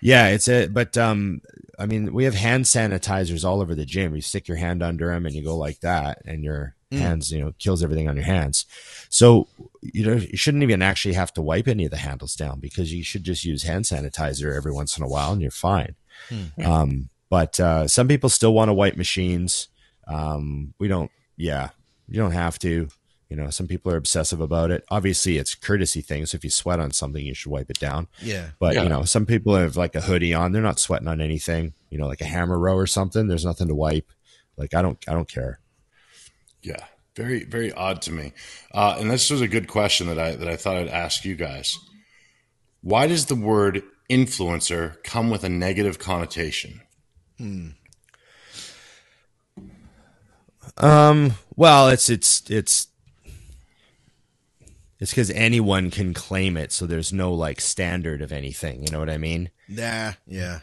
Yeah, 0.02 0.28
it's 0.28 0.48
a 0.48 0.68
but 0.68 0.98
um 0.98 1.42
I 1.78 1.86
mean, 1.86 2.14
we 2.14 2.26
have 2.26 2.36
hand 2.36 2.66
sanitizers 2.66 3.46
all 3.46 3.62
over 3.62 3.74
the 3.74 3.86
gym. 3.86 4.14
You 4.16 4.22
stick 4.22 4.48
your 4.48 4.58
hand 4.58 4.84
under 4.84 5.08
them 5.08 5.26
and 5.26 5.34
you 5.34 5.44
go 5.44 5.56
like 5.58 5.80
that 5.82 6.22
and 6.26 6.44
your 6.44 6.76
Mm. 6.92 6.98
hands, 6.98 7.32
you 7.32 7.40
know, 7.40 7.54
kills 7.60 7.84
everything 7.84 8.10
on 8.10 8.16
your 8.16 8.26
hands. 8.26 8.66
So, 9.10 9.48
you 9.84 10.04
know, 10.04 10.16
you 10.16 10.36
shouldn't 10.38 10.64
even 10.64 10.82
actually 10.82 11.14
have 11.14 11.32
to 11.36 11.42
wipe 11.42 11.68
any 11.68 11.86
of 11.86 11.92
the 11.92 11.98
handles 11.98 12.36
down 12.36 12.60
because 12.60 12.92
you 12.92 13.04
should 13.04 13.24
just 13.24 13.46
use 13.46 13.62
hand 13.62 13.86
sanitizer 13.86 14.56
every 14.58 14.72
once 14.72 14.98
in 14.98 15.04
a 15.04 15.08
while 15.08 15.32
and 15.32 15.40
you're 15.40 15.52
fine. 15.52 15.94
Hmm. 16.30 16.66
Um, 16.66 17.10
but 17.30 17.60
uh, 17.60 17.88
some 17.88 18.08
people 18.08 18.28
still 18.30 18.56
want 18.56 18.70
to 18.70 18.74
wipe 18.74 18.98
machines. 18.98 19.68
Um, 20.08 20.74
we 20.80 20.88
don't, 20.88 21.12
yeah, 21.38 21.70
you 22.08 22.20
don't 22.20 22.32
have 22.32 22.58
to. 22.60 22.88
You 23.30 23.36
know, 23.36 23.52
some 23.52 23.68
people 23.68 23.92
are 23.92 23.98
obsessive 23.98 24.42
about 24.42 24.72
it. 24.72 24.84
Obviously, 24.90 25.38
it's 25.38 25.54
courtesy 25.54 26.02
things. 26.02 26.34
If 26.34 26.44
you 26.44 26.50
sweat 26.50 26.80
on 26.80 26.92
something, 26.92 27.24
you 27.24 27.36
should 27.36 27.52
wipe 27.52 27.70
it 27.70 27.80
down. 27.80 28.08
Yeah. 28.22 28.50
But 28.60 28.74
Yeah. 28.74 28.84
you 28.84 28.90
know, 28.90 29.04
some 29.04 29.28
people 29.28 29.56
have 29.56 29.78
like 29.78 29.94
a 29.94 30.02
hoodie 30.02 30.34
on; 30.34 30.52
they're 30.52 30.64
not 30.64 30.80
sweating 30.80 31.08
on 31.08 31.22
anything. 31.22 31.74
You 31.92 32.00
know, 32.00 32.08
like 32.08 32.22
a 32.22 32.26
hammer 32.26 32.58
row 32.58 32.76
or 32.76 32.88
something. 32.88 33.28
There's 33.28 33.46
nothing 33.46 33.68
to 33.68 33.76
wipe. 33.76 34.10
Like 34.58 34.74
I 34.74 34.82
don't, 34.82 34.98
I 35.08 35.14
don't 35.14 35.30
care. 35.32 35.60
Yeah, 36.64 36.84
very 37.16 37.44
very 37.46 37.72
odd 37.72 38.02
to 38.04 38.12
me. 38.12 38.34
Uh, 38.74 38.98
and 39.00 39.10
this 39.12 39.30
was 39.30 39.42
a 39.42 39.48
good 39.48 39.68
question 39.68 40.08
that 40.08 40.18
I 40.20 40.36
that 40.36 40.48
I 40.48 40.56
thought 40.58 40.78
I'd 40.78 40.88
ask 40.90 41.24
you 41.24 41.36
guys. 41.36 41.78
Why 42.82 43.08
does 43.08 43.28
the 43.28 43.36
word 43.36 43.84
influencer 44.10 45.02
come 45.04 45.30
with 45.30 45.44
a 45.44 45.50
negative 45.50 46.00
connotation? 46.00 46.82
Um. 50.78 51.34
Well, 51.56 51.90
it's 51.90 52.10
it's 52.10 52.50
it's 52.50 52.88
it's 55.00 55.12
because 55.12 55.32
anyone 55.32 55.92
can 55.92 56.14
claim 56.14 56.58
it, 56.58 56.72
so 56.72 56.86
there's 56.86 57.14
no 57.14 57.34
like 57.34 57.62
standard 57.62 58.22
of 58.22 58.32
anything. 58.32 58.84
You 58.84 58.92
know 58.92 59.00
what 59.00 59.10
I 59.10 59.18
mean? 59.18 59.50
Nah. 59.68 60.14
Yeah. 60.28 60.60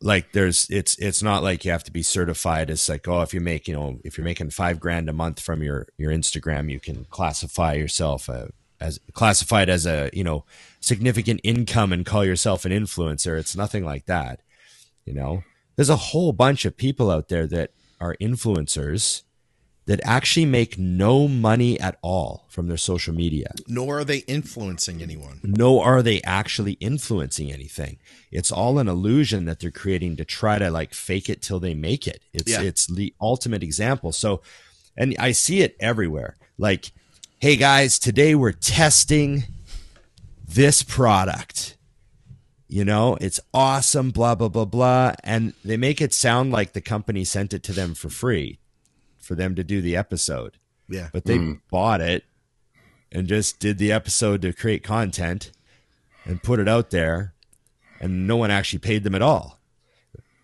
like 0.00 0.32
there's 0.32 0.66
it's 0.70 0.98
it's 0.98 1.22
not 1.22 1.42
like 1.42 1.64
you 1.64 1.70
have 1.70 1.84
to 1.84 1.92
be 1.92 2.02
certified 2.02 2.68
as 2.68 2.88
like 2.88 3.08
oh 3.08 3.22
if 3.22 3.32
you 3.32 3.40
make 3.40 3.66
you 3.68 3.74
know 3.74 3.98
if 4.04 4.18
you're 4.18 4.24
making 4.24 4.50
five 4.50 4.78
grand 4.80 5.08
a 5.08 5.12
month 5.12 5.40
from 5.40 5.62
your 5.62 5.86
your 5.96 6.12
Instagram 6.12 6.70
you 6.70 6.80
can 6.80 7.06
classify 7.10 7.72
yourself 7.74 8.28
uh, 8.28 8.48
as 8.80 8.98
classified 9.12 9.68
as 9.70 9.86
a 9.86 10.10
you 10.12 10.24
know 10.24 10.44
significant 10.80 11.40
income 11.42 11.92
and 11.92 12.04
call 12.04 12.24
yourself 12.24 12.64
an 12.64 12.72
influencer. 12.72 13.38
It's 13.38 13.56
nothing 13.56 13.84
like 13.84 14.06
that. 14.06 14.40
You 15.06 15.14
know, 15.14 15.42
there's 15.76 15.90
a 15.90 15.96
whole 15.96 16.32
bunch 16.32 16.64
of 16.64 16.76
people 16.76 17.10
out 17.10 17.28
there 17.28 17.46
that 17.46 17.70
are 18.00 18.16
influencers 18.20 19.22
that 19.86 20.00
actually 20.04 20.46
make 20.46 20.78
no 20.78 21.28
money 21.28 21.78
at 21.78 21.98
all 22.00 22.46
from 22.48 22.68
their 22.68 22.76
social 22.76 23.14
media. 23.14 23.52
Nor 23.68 24.00
are 24.00 24.04
they 24.04 24.18
influencing 24.18 25.02
anyone. 25.02 25.40
Nor 25.42 25.84
are 25.84 26.02
they 26.02 26.22
actually 26.22 26.72
influencing 26.74 27.52
anything. 27.52 27.98
It's 28.30 28.50
all 28.50 28.78
an 28.78 28.88
illusion 28.88 29.44
that 29.44 29.60
they're 29.60 29.70
creating 29.70 30.16
to 30.16 30.24
try 30.24 30.58
to 30.58 30.70
like 30.70 30.94
fake 30.94 31.28
it 31.28 31.42
till 31.42 31.60
they 31.60 31.74
make 31.74 32.06
it. 32.06 32.22
It's 32.32 32.50
Yeah. 32.50 32.62
it's 32.62 32.86
the 32.86 33.14
ultimate 33.20 33.62
example. 33.62 34.12
So 34.12 34.40
and 34.96 35.14
I 35.18 35.32
see 35.32 35.60
it 35.60 35.76
everywhere. 35.80 36.36
Like, 36.56 36.92
hey 37.38 37.56
guys, 37.56 37.98
today 37.98 38.34
we're 38.34 38.52
testing 38.52 39.44
this 40.46 40.82
product. 40.82 41.76
You 42.68 42.84
know, 42.84 43.18
it's 43.20 43.38
awesome, 43.52 44.10
blah, 44.10 44.34
blah, 44.34 44.48
blah, 44.48 44.64
blah. 44.64 45.14
And 45.22 45.52
they 45.64 45.76
make 45.76 46.00
it 46.00 46.14
sound 46.14 46.52
like 46.52 46.72
the 46.72 46.80
company 46.80 47.24
sent 47.24 47.52
it 47.52 47.62
to 47.64 47.72
them 47.72 47.94
for 47.94 48.08
free 48.08 48.58
for 49.24 49.34
them 49.34 49.54
to 49.54 49.64
do 49.64 49.80
the 49.80 49.96
episode. 49.96 50.58
Yeah. 50.88 51.08
But 51.12 51.24
they 51.24 51.56
bought 51.70 52.00
it 52.00 52.24
and 53.10 53.26
just 53.26 53.58
did 53.58 53.78
the 53.78 53.92
episode 53.92 54.42
to 54.42 54.52
create 54.52 54.82
content 54.82 55.50
and 56.24 56.42
put 56.42 56.60
it 56.60 56.68
out 56.68 56.90
there. 56.90 57.34
And 58.00 58.26
no 58.26 58.36
one 58.36 58.50
actually 58.50 58.80
paid 58.80 59.02
them 59.02 59.14
at 59.14 59.22
all. 59.22 59.60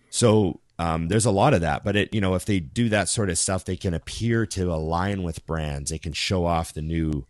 So 0.09 0.61
um, 0.79 1.09
there's 1.09 1.25
a 1.25 1.31
lot 1.31 1.53
of 1.53 1.61
that. 1.61 1.83
But 1.83 1.95
it, 1.95 2.13
you 2.13 2.21
know, 2.21 2.33
if 2.33 2.45
they 2.45 2.59
do 2.59 2.89
that 2.89 3.07
sort 3.07 3.29
of 3.29 3.37
stuff, 3.37 3.65
they 3.65 3.75
can 3.75 3.93
appear 3.93 4.45
to 4.47 4.71
align 4.71 5.21
with 5.21 5.45
brands. 5.45 5.91
They 5.91 5.99
can 5.99 6.13
show 6.13 6.45
off 6.45 6.73
the 6.73 6.81
new 6.81 7.27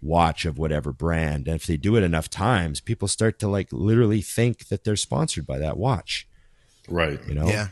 watch 0.00 0.44
of 0.44 0.58
whatever 0.58 0.92
brand. 0.92 1.48
And 1.48 1.56
if 1.56 1.66
they 1.66 1.76
do 1.76 1.96
it 1.96 2.02
enough 2.02 2.28
times, 2.28 2.80
people 2.80 3.08
start 3.08 3.38
to 3.40 3.48
like 3.48 3.68
literally 3.72 4.20
think 4.20 4.68
that 4.68 4.84
they're 4.84 4.96
sponsored 4.96 5.46
by 5.46 5.58
that 5.58 5.76
watch. 5.76 6.28
Right. 6.88 7.20
You 7.26 7.34
know? 7.34 7.46
Yeah. 7.46 7.68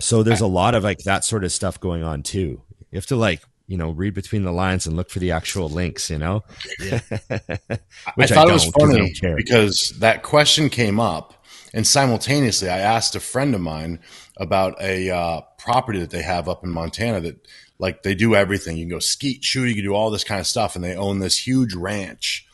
So 0.00 0.22
there's 0.22 0.40
a 0.40 0.46
lot 0.46 0.74
of 0.74 0.82
like 0.82 0.98
that 1.00 1.24
sort 1.24 1.44
of 1.44 1.52
stuff 1.52 1.78
going 1.78 2.02
on 2.02 2.22
too. 2.22 2.62
You 2.90 2.96
have 2.96 3.06
to 3.06 3.16
like, 3.16 3.42
you 3.66 3.76
know, 3.76 3.90
read 3.90 4.14
between 4.14 4.42
the 4.42 4.52
lines 4.52 4.86
and 4.86 4.96
look 4.96 5.10
for 5.10 5.18
the 5.18 5.30
actual 5.30 5.68
links, 5.68 6.10
you 6.10 6.18
know? 6.18 6.42
Yeah. 6.80 7.00
I 7.10 8.26
thought 8.26 8.48
it 8.48 8.52
was 8.52 8.68
I 8.68 8.80
funny 8.80 9.14
because 9.36 9.94
that 10.00 10.22
question 10.22 10.68
came 10.68 11.00
up, 11.00 11.42
and 11.74 11.86
simultaneously, 11.86 12.68
I 12.68 12.78
asked 12.78 13.14
a 13.14 13.20
friend 13.20 13.54
of 13.54 13.60
mine 13.60 14.00
about 14.36 14.80
a 14.80 15.10
uh, 15.10 15.40
property 15.58 16.00
that 16.00 16.10
they 16.10 16.22
have 16.22 16.48
up 16.48 16.64
in 16.64 16.70
Montana 16.70 17.20
that, 17.20 17.48
like, 17.78 18.02
they 18.02 18.14
do 18.14 18.34
everything. 18.34 18.76
You 18.76 18.84
can 18.84 18.90
go 18.90 18.98
skeet 18.98 19.42
shoot, 19.42 19.68
you 19.68 19.74
can 19.74 19.84
do 19.84 19.94
all 19.94 20.10
this 20.10 20.24
kind 20.24 20.40
of 20.40 20.46
stuff, 20.46 20.76
and 20.76 20.84
they 20.84 20.94
own 20.94 21.20
this 21.20 21.46
huge 21.46 21.74
ranch. 21.74 22.46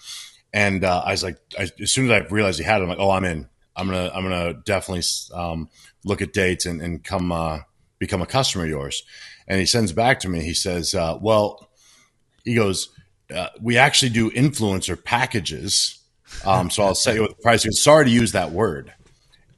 And 0.52 0.84
uh, 0.84 1.02
I 1.04 1.10
was 1.12 1.24
like, 1.24 1.38
I, 1.58 1.68
as 1.80 1.92
soon 1.92 2.10
as 2.10 2.12
I 2.12 2.26
realized 2.28 2.58
he 2.58 2.64
had 2.64 2.80
it, 2.80 2.84
I'm 2.84 2.88
like, 2.88 3.00
oh, 3.00 3.10
I'm 3.10 3.24
in. 3.24 3.48
I'm 3.74 3.86
gonna, 3.86 4.10
I'm 4.14 4.22
gonna 4.22 4.54
definitely 4.54 5.04
um, 5.32 5.68
look 6.08 6.22
at 6.22 6.32
dates 6.32 6.66
and, 6.66 6.80
and 6.80 7.04
come 7.04 7.30
uh, 7.30 7.60
become 7.98 8.22
a 8.22 8.26
customer 8.26 8.64
of 8.64 8.70
yours. 8.70 9.04
And 9.46 9.60
he 9.60 9.66
sends 9.66 9.92
back 9.92 10.20
to 10.20 10.28
me. 10.28 10.42
He 10.42 10.54
says, 10.54 10.94
uh, 10.94 11.18
well, 11.20 11.70
he 12.44 12.54
goes, 12.54 12.88
uh, 13.34 13.48
we 13.60 13.76
actually 13.76 14.10
do 14.10 14.30
influencer 14.30 15.02
packages. 15.02 15.98
Um, 16.44 16.70
so 16.70 16.82
I'll 16.82 16.94
set 16.94 17.14
you 17.14 17.22
with 17.22 17.36
the 17.36 17.42
price. 17.42 17.64
Goes, 17.64 17.80
Sorry 17.80 18.04
to 18.04 18.10
use 18.10 18.32
that 18.32 18.50
word. 18.50 18.92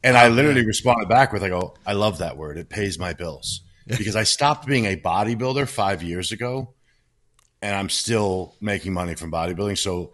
And 0.02 0.16
I 0.16 0.28
literally 0.28 0.64
responded 0.64 1.08
back 1.08 1.32
with, 1.32 1.42
I 1.42 1.48
go, 1.48 1.74
I 1.86 1.92
love 1.92 2.18
that 2.18 2.36
word. 2.36 2.56
It 2.56 2.68
pays 2.68 2.98
my 2.98 3.12
bills 3.12 3.62
because 3.86 4.16
I 4.16 4.22
stopped 4.22 4.66
being 4.66 4.86
a 4.86 4.96
bodybuilder 4.96 5.68
five 5.68 6.02
years 6.02 6.32
ago 6.32 6.74
and 7.60 7.74
I'm 7.74 7.90
still 7.90 8.54
making 8.60 8.94
money 8.94 9.14
from 9.14 9.30
bodybuilding. 9.30 9.76
So 9.76 10.12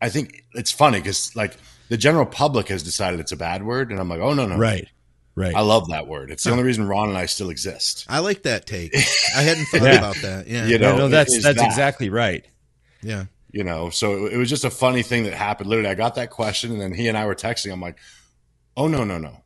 I 0.00 0.08
think 0.08 0.44
it's 0.54 0.72
funny 0.72 1.00
because 1.00 1.36
like 1.36 1.58
the 1.88 1.96
general 1.96 2.26
public 2.26 2.68
has 2.68 2.82
decided 2.82 3.20
it's 3.20 3.32
a 3.32 3.36
bad 3.36 3.62
word. 3.62 3.90
And 3.90 4.00
I'm 4.00 4.08
like, 4.08 4.20
oh, 4.20 4.34
no, 4.34 4.46
no. 4.46 4.56
Right. 4.56 4.88
Right. 5.36 5.54
I 5.54 5.60
love 5.60 5.90
that 5.90 6.06
word. 6.08 6.30
It's 6.30 6.44
the 6.44 6.50
only 6.50 6.64
reason 6.64 6.88
Ron 6.88 7.10
and 7.10 7.18
I 7.18 7.26
still 7.26 7.50
exist. 7.50 8.06
I 8.08 8.20
like 8.20 8.42
that 8.44 8.66
take. 8.66 8.94
I 9.36 9.42
hadn't 9.42 9.66
thought 9.66 9.82
Yeah. 9.82 9.98
about 9.98 10.16
that. 10.22 10.46
Yeah. 10.48 10.64
You 10.66 10.78
no, 10.78 10.92
know, 10.92 10.98
no, 10.98 11.06
it 11.06 11.10
that's 11.10 11.42
that's 11.42 11.58
that. 11.58 11.66
exactly 11.66 12.08
right. 12.08 12.44
Yeah. 13.02 13.26
you 13.52 13.62
know 13.62 13.90
so 13.90 14.26
it, 14.26 14.32
it 14.32 14.36
was 14.38 14.48
just 14.48 14.64
a 14.64 14.70
funny 14.70 15.02
thing 15.02 15.24
that 15.24 15.34
happened 15.34 15.68
literally 15.70 15.88
i 15.90 15.94
got 15.94 16.16
that 16.16 16.30
question 16.30 16.72
and 16.72 16.80
then 16.80 16.92
he 16.92 17.06
and 17.06 17.16
i 17.16 17.24
were 17.26 17.34
texting 17.36 17.70
i'm 17.72 17.80
like 17.80 17.98
oh 18.76 18.88
no 18.88 19.04
no 19.04 19.16
no 19.18 19.44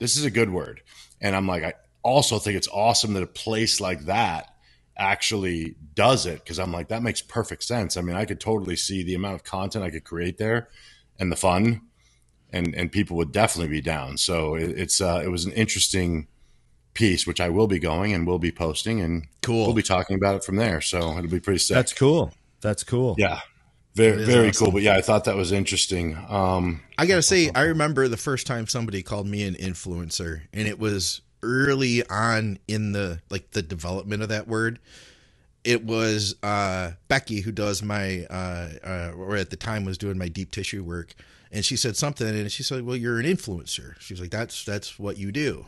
this 0.00 0.16
is 0.16 0.24
a 0.24 0.30
good 0.30 0.50
word 0.50 0.82
and 1.20 1.36
i'm 1.36 1.46
like 1.46 1.62
i 1.62 1.74
also 2.02 2.38
think 2.40 2.56
it's 2.56 2.66
awesome 2.72 3.12
that 3.12 3.22
a 3.22 3.26
place 3.28 3.80
like 3.80 4.06
that 4.06 4.52
actually 4.96 5.76
does 5.94 6.26
it 6.26 6.40
because 6.42 6.58
i'm 6.58 6.72
like 6.72 6.88
that 6.88 7.02
makes 7.02 7.20
perfect 7.20 7.62
sense 7.62 7.96
i 7.96 8.00
mean 8.00 8.16
i 8.16 8.24
could 8.24 8.40
totally 8.40 8.74
see 8.76 9.02
the 9.04 9.14
amount 9.14 9.34
of 9.34 9.44
content 9.44 9.84
i 9.84 9.90
could 9.90 10.04
create 10.04 10.38
there 10.38 10.68
and 11.20 11.30
the 11.30 11.36
fun 11.36 11.82
and 12.54 12.74
and 12.74 12.90
people 12.92 13.16
would 13.16 13.32
definitely 13.32 13.70
be 13.70 13.80
down 13.80 14.16
so 14.16 14.54
it, 14.54 14.70
it's 14.78 15.00
uh 15.00 15.20
it 15.24 15.28
was 15.28 15.44
an 15.44 15.52
interesting 15.52 16.26
piece 16.94 17.26
which 17.26 17.40
i 17.40 17.48
will 17.48 17.66
be 17.66 17.78
going 17.78 18.12
and 18.14 18.26
will 18.26 18.38
be 18.38 18.52
posting 18.52 19.00
and 19.00 19.26
Cool. 19.42 19.66
we'll 19.66 19.74
be 19.74 19.82
talking 19.82 20.16
about 20.16 20.36
it 20.36 20.44
from 20.44 20.56
there 20.56 20.80
so 20.80 21.18
it'll 21.18 21.30
be 21.30 21.40
pretty 21.40 21.58
sick 21.58 21.74
That's 21.74 21.92
cool. 21.92 22.32
That's 22.60 22.82
cool. 22.84 23.14
yeah. 23.18 23.40
Very, 23.94 24.24
very 24.24 24.48
awesome. 24.48 24.64
cool. 24.66 24.72
But 24.72 24.82
yeah, 24.82 24.96
I 24.96 25.02
thought 25.02 25.24
that 25.26 25.36
was 25.36 25.52
interesting. 25.52 26.16
Um, 26.28 26.80
I 26.98 27.06
gotta 27.06 27.22
say, 27.22 27.50
I 27.54 27.62
remember 27.64 28.08
the 28.08 28.16
first 28.16 28.44
time 28.46 28.66
somebody 28.66 29.02
called 29.04 29.26
me 29.28 29.44
an 29.46 29.54
influencer, 29.54 30.40
and 30.52 30.66
it 30.66 30.80
was 30.80 31.20
early 31.44 32.04
on 32.08 32.58
in 32.66 32.90
the 32.92 33.20
like 33.30 33.52
the 33.52 33.62
development 33.62 34.22
of 34.22 34.30
that 34.30 34.48
word. 34.48 34.80
It 35.62 35.84
was 35.84 36.34
uh, 36.42 36.92
Becky 37.06 37.40
who 37.42 37.52
does 37.52 37.82
my, 37.84 38.24
uh, 38.30 38.68
uh, 38.82 39.12
or 39.16 39.36
at 39.36 39.50
the 39.50 39.56
time 39.56 39.84
was 39.84 39.96
doing 39.96 40.18
my 40.18 40.28
deep 40.28 40.50
tissue 40.50 40.82
work, 40.82 41.14
and 41.54 41.64
she 41.64 41.76
said 41.76 41.96
something, 41.96 42.26
and 42.26 42.50
she 42.50 42.64
said, 42.64 42.84
"Well, 42.84 42.96
you're 42.96 43.20
an 43.20 43.24
influencer." 43.24 43.98
She 44.00 44.12
was 44.12 44.20
like, 44.20 44.30
"That's 44.30 44.64
that's 44.64 44.98
what 44.98 45.16
you 45.16 45.30
do." 45.30 45.66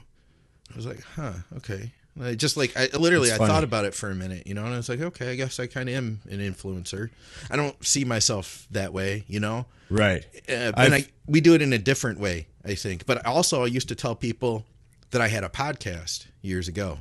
I 0.73 0.77
was 0.77 0.85
like, 0.85 1.01
"Huh, 1.15 1.33
okay." 1.59 1.93
I 2.21 2.35
just 2.35 2.57
like 2.57 2.77
I 2.77 2.89
literally, 2.99 3.31
I 3.31 3.37
thought 3.37 3.63
about 3.63 3.85
it 3.85 3.95
for 3.95 4.11
a 4.11 4.15
minute, 4.15 4.47
you 4.47 4.55
know, 4.55 4.65
and 4.65 4.75
I 4.75 4.79
was 4.79 4.89
like, 4.89 5.01
"Okay, 5.01 5.31
I 5.31 5.37
guess 5.37 5.61
I 5.61 5.69
kind 5.69 5.89
of 5.89 5.95
am 5.95 6.21
an 6.29 6.41
influencer." 6.41 7.11
I 7.51 7.57
don't 7.57 7.83
see 7.87 8.05
myself 8.05 8.67
that 8.73 8.93
way, 8.93 9.25
you 9.29 9.39
know. 9.39 9.67
Right. 9.89 10.25
Uh, 10.49 10.73
and 10.77 10.95
I, 10.95 11.07
we 11.27 11.41
do 11.41 11.55
it 11.55 11.63
in 11.63 11.73
a 11.73 11.79
different 11.79 12.19
way, 12.19 12.49
I 12.65 12.75
think. 12.75 13.07
But 13.07 13.25
also, 13.25 13.63
I 13.63 13.67
used 13.67 13.89
to 13.89 13.95
tell 13.95 14.17
people 14.17 14.65
that 15.13 15.21
I 15.21 15.29
had 15.29 15.45
a 15.45 15.49
podcast 15.49 16.27
years 16.43 16.67
ago. 16.67 16.99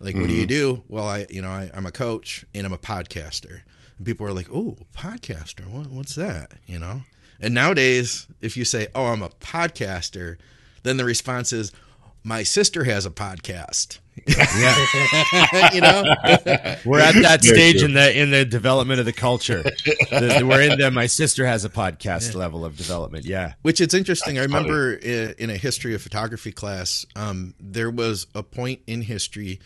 Like, 0.00 0.14
what 0.14 0.28
do 0.28 0.34
you 0.34 0.46
do? 0.46 0.82
Well, 0.88 1.06
I, 1.06 1.26
you 1.28 1.42
know, 1.42 1.48
I, 1.48 1.70
I'm 1.74 1.86
a 1.86 1.92
coach 1.92 2.44
and 2.54 2.66
I'm 2.66 2.72
a 2.72 2.78
podcaster. 2.78 3.60
And 3.98 4.06
people 4.06 4.26
are 4.26 4.32
like, 4.32 4.48
"Oh, 4.50 4.78
podcaster? 4.96 5.66
What, 5.66 5.88
what's 5.88 6.14
that?" 6.14 6.52
You 6.66 6.78
know. 6.78 7.02
And 7.40 7.54
nowadays, 7.54 8.26
if 8.40 8.56
you 8.56 8.64
say, 8.64 8.88
"Oh, 8.94 9.06
I'm 9.06 9.22
a 9.22 9.28
podcaster," 9.28 10.36
then 10.82 10.96
the 10.96 11.04
response 11.04 11.52
is, 11.52 11.72
"My 12.24 12.42
sister 12.42 12.84
has 12.84 13.04
a 13.06 13.10
podcast." 13.10 13.98
Yeah. 14.26 15.70
you 15.74 15.80
know. 15.82 16.02
We're 16.86 17.00
at 17.00 17.14
that 17.22 17.40
Very 17.42 17.54
stage 17.54 17.76
true. 17.80 17.88
in 17.88 17.94
the 17.94 18.18
in 18.18 18.30
the 18.30 18.44
development 18.46 18.98
of 19.00 19.04
the 19.06 19.12
culture. 19.12 19.62
The- 19.62 20.42
we're 20.48 20.62
in 20.62 20.78
the 20.78 20.90
my 20.90 21.06
sister 21.06 21.46
has 21.46 21.64
a 21.66 21.68
podcast 21.68 22.34
level 22.34 22.64
of 22.64 22.76
development. 22.78 23.26
Yeah. 23.26 23.52
Which 23.62 23.80
it's 23.80 23.92
interesting. 23.94 24.36
That's 24.36 24.50
I 24.50 24.56
remember 24.56 24.98
i- 25.02 25.34
in 25.38 25.50
a 25.50 25.56
history 25.58 25.94
of 25.94 26.00
photography 26.00 26.52
class, 26.52 27.04
um, 27.14 27.54
there 27.60 27.90
was 27.90 28.26
a 28.34 28.42
point 28.42 28.80
in 28.86 29.02
history 29.02 29.60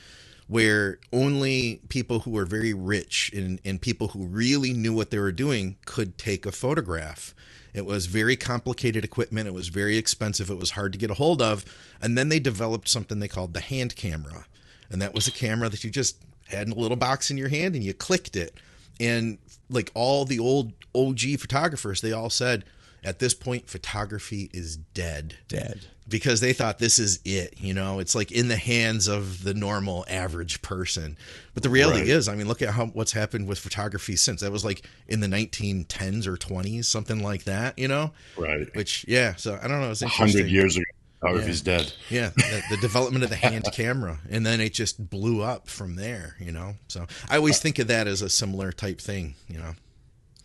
where 0.48 0.98
only 1.12 1.80
people 1.88 2.18
who 2.20 2.32
were 2.32 2.44
very 2.44 2.74
rich 2.74 3.30
and, 3.32 3.60
and 3.64 3.80
people 3.80 4.08
who 4.08 4.26
really 4.26 4.72
knew 4.72 4.92
what 4.92 5.10
they 5.10 5.18
were 5.20 5.30
doing 5.30 5.76
could 5.86 6.18
take 6.18 6.44
a 6.44 6.50
photograph. 6.50 7.36
It 7.72 7.86
was 7.86 8.06
very 8.06 8.36
complicated 8.36 9.04
equipment. 9.04 9.46
It 9.46 9.54
was 9.54 9.68
very 9.68 9.96
expensive. 9.96 10.50
It 10.50 10.58
was 10.58 10.72
hard 10.72 10.92
to 10.92 10.98
get 10.98 11.10
a 11.10 11.14
hold 11.14 11.40
of. 11.40 11.64
And 12.00 12.16
then 12.16 12.28
they 12.28 12.40
developed 12.40 12.88
something 12.88 13.18
they 13.20 13.28
called 13.28 13.54
the 13.54 13.60
hand 13.60 13.96
camera. 13.96 14.46
And 14.90 15.00
that 15.00 15.14
was 15.14 15.28
a 15.28 15.32
camera 15.32 15.68
that 15.68 15.84
you 15.84 15.90
just 15.90 16.16
had 16.48 16.66
in 16.66 16.72
a 16.72 16.76
little 16.76 16.96
box 16.96 17.30
in 17.30 17.38
your 17.38 17.48
hand 17.48 17.74
and 17.74 17.84
you 17.84 17.94
clicked 17.94 18.36
it. 18.36 18.54
And 18.98 19.38
like 19.68 19.90
all 19.94 20.24
the 20.24 20.38
old 20.38 20.72
OG 20.94 21.38
photographers, 21.38 22.00
they 22.00 22.12
all 22.12 22.30
said, 22.30 22.64
at 23.04 23.18
this 23.18 23.34
point, 23.34 23.68
photography 23.68 24.50
is 24.52 24.76
dead 24.76 25.36
Dead. 25.48 25.86
because 26.08 26.40
they 26.40 26.52
thought 26.52 26.78
this 26.78 26.98
is 26.98 27.20
it. 27.24 27.54
You 27.58 27.74
know, 27.74 27.98
it's 27.98 28.14
like 28.14 28.30
in 28.32 28.48
the 28.48 28.56
hands 28.56 29.08
of 29.08 29.42
the 29.44 29.54
normal 29.54 30.04
average 30.08 30.60
person. 30.62 31.16
But 31.54 31.62
the 31.62 31.70
reality 31.70 32.00
Right. 32.00 32.08
is, 32.08 32.28
I 32.28 32.34
mean, 32.36 32.46
look 32.48 32.62
at 32.62 32.70
how 32.70 32.86
what's 32.86 33.12
happened 33.12 33.48
with 33.48 33.58
photography 33.58 34.16
since. 34.16 34.40
That 34.40 34.52
was 34.52 34.64
like 34.64 34.86
in 35.08 35.20
the 35.20 35.26
1910s 35.28 36.26
or 36.26 36.36
20s, 36.36 36.84
something 36.86 37.22
like 37.22 37.44
that. 37.44 37.78
You 37.78 37.88
know, 37.88 38.12
right. 38.36 38.66
which 38.74 39.04
yeah. 39.08 39.34
So 39.36 39.58
I 39.62 39.68
don't 39.68 39.80
know. 39.80 39.90
It's 39.90 40.02
A 40.02 40.08
hundred 40.08 40.48
years 40.48 40.76
ago, 40.76 40.84
photography's 41.20 41.60
dead. 41.62 41.92
Yeah, 42.08 42.30
the, 42.36 42.62
the 42.70 42.76
development 42.78 43.24
of 43.24 43.30
the 43.30 43.36
hand 43.36 43.64
camera, 43.72 44.20
and 44.30 44.44
then 44.46 44.60
it 44.60 44.72
just 44.74 45.10
blew 45.10 45.42
up 45.42 45.68
from 45.68 45.96
there. 45.96 46.36
You 46.40 46.52
know, 46.52 46.74
so 46.88 47.06
I 47.28 47.36
always 47.36 47.58
uh, 47.58 47.62
think 47.62 47.78
of 47.78 47.88
that 47.88 48.06
as 48.06 48.22
a 48.22 48.28
similar 48.30 48.72
type 48.72 49.00
thing. 49.00 49.34
You 49.48 49.58
know, 49.58 49.72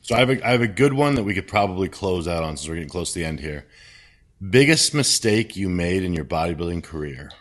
So 0.05 0.13
I 0.13 0.19
have 0.19 0.29
a, 0.29 0.47
I 0.47 0.51
have 0.51 0.61
a 0.61 0.67
good 0.67 0.93
one 0.93 1.15
that 1.15 1.23
we 1.23 1.33
could 1.33 1.47
probably 1.47 1.89
close 1.89 2.27
out 2.27 2.43
on 2.43 2.57
since 2.57 2.69
we're 2.69 2.75
getting 2.75 2.89
close 2.89 3.13
to 3.13 3.19
the 3.19 3.25
end 3.25 3.39
here. 3.39 3.65
Biggest 4.51 4.93
mistake 4.93 5.55
you 5.55 5.67
made 5.67 6.03
in 6.03 6.13
your 6.13 6.25
bodybuilding 6.25 6.83
career? 6.83 7.31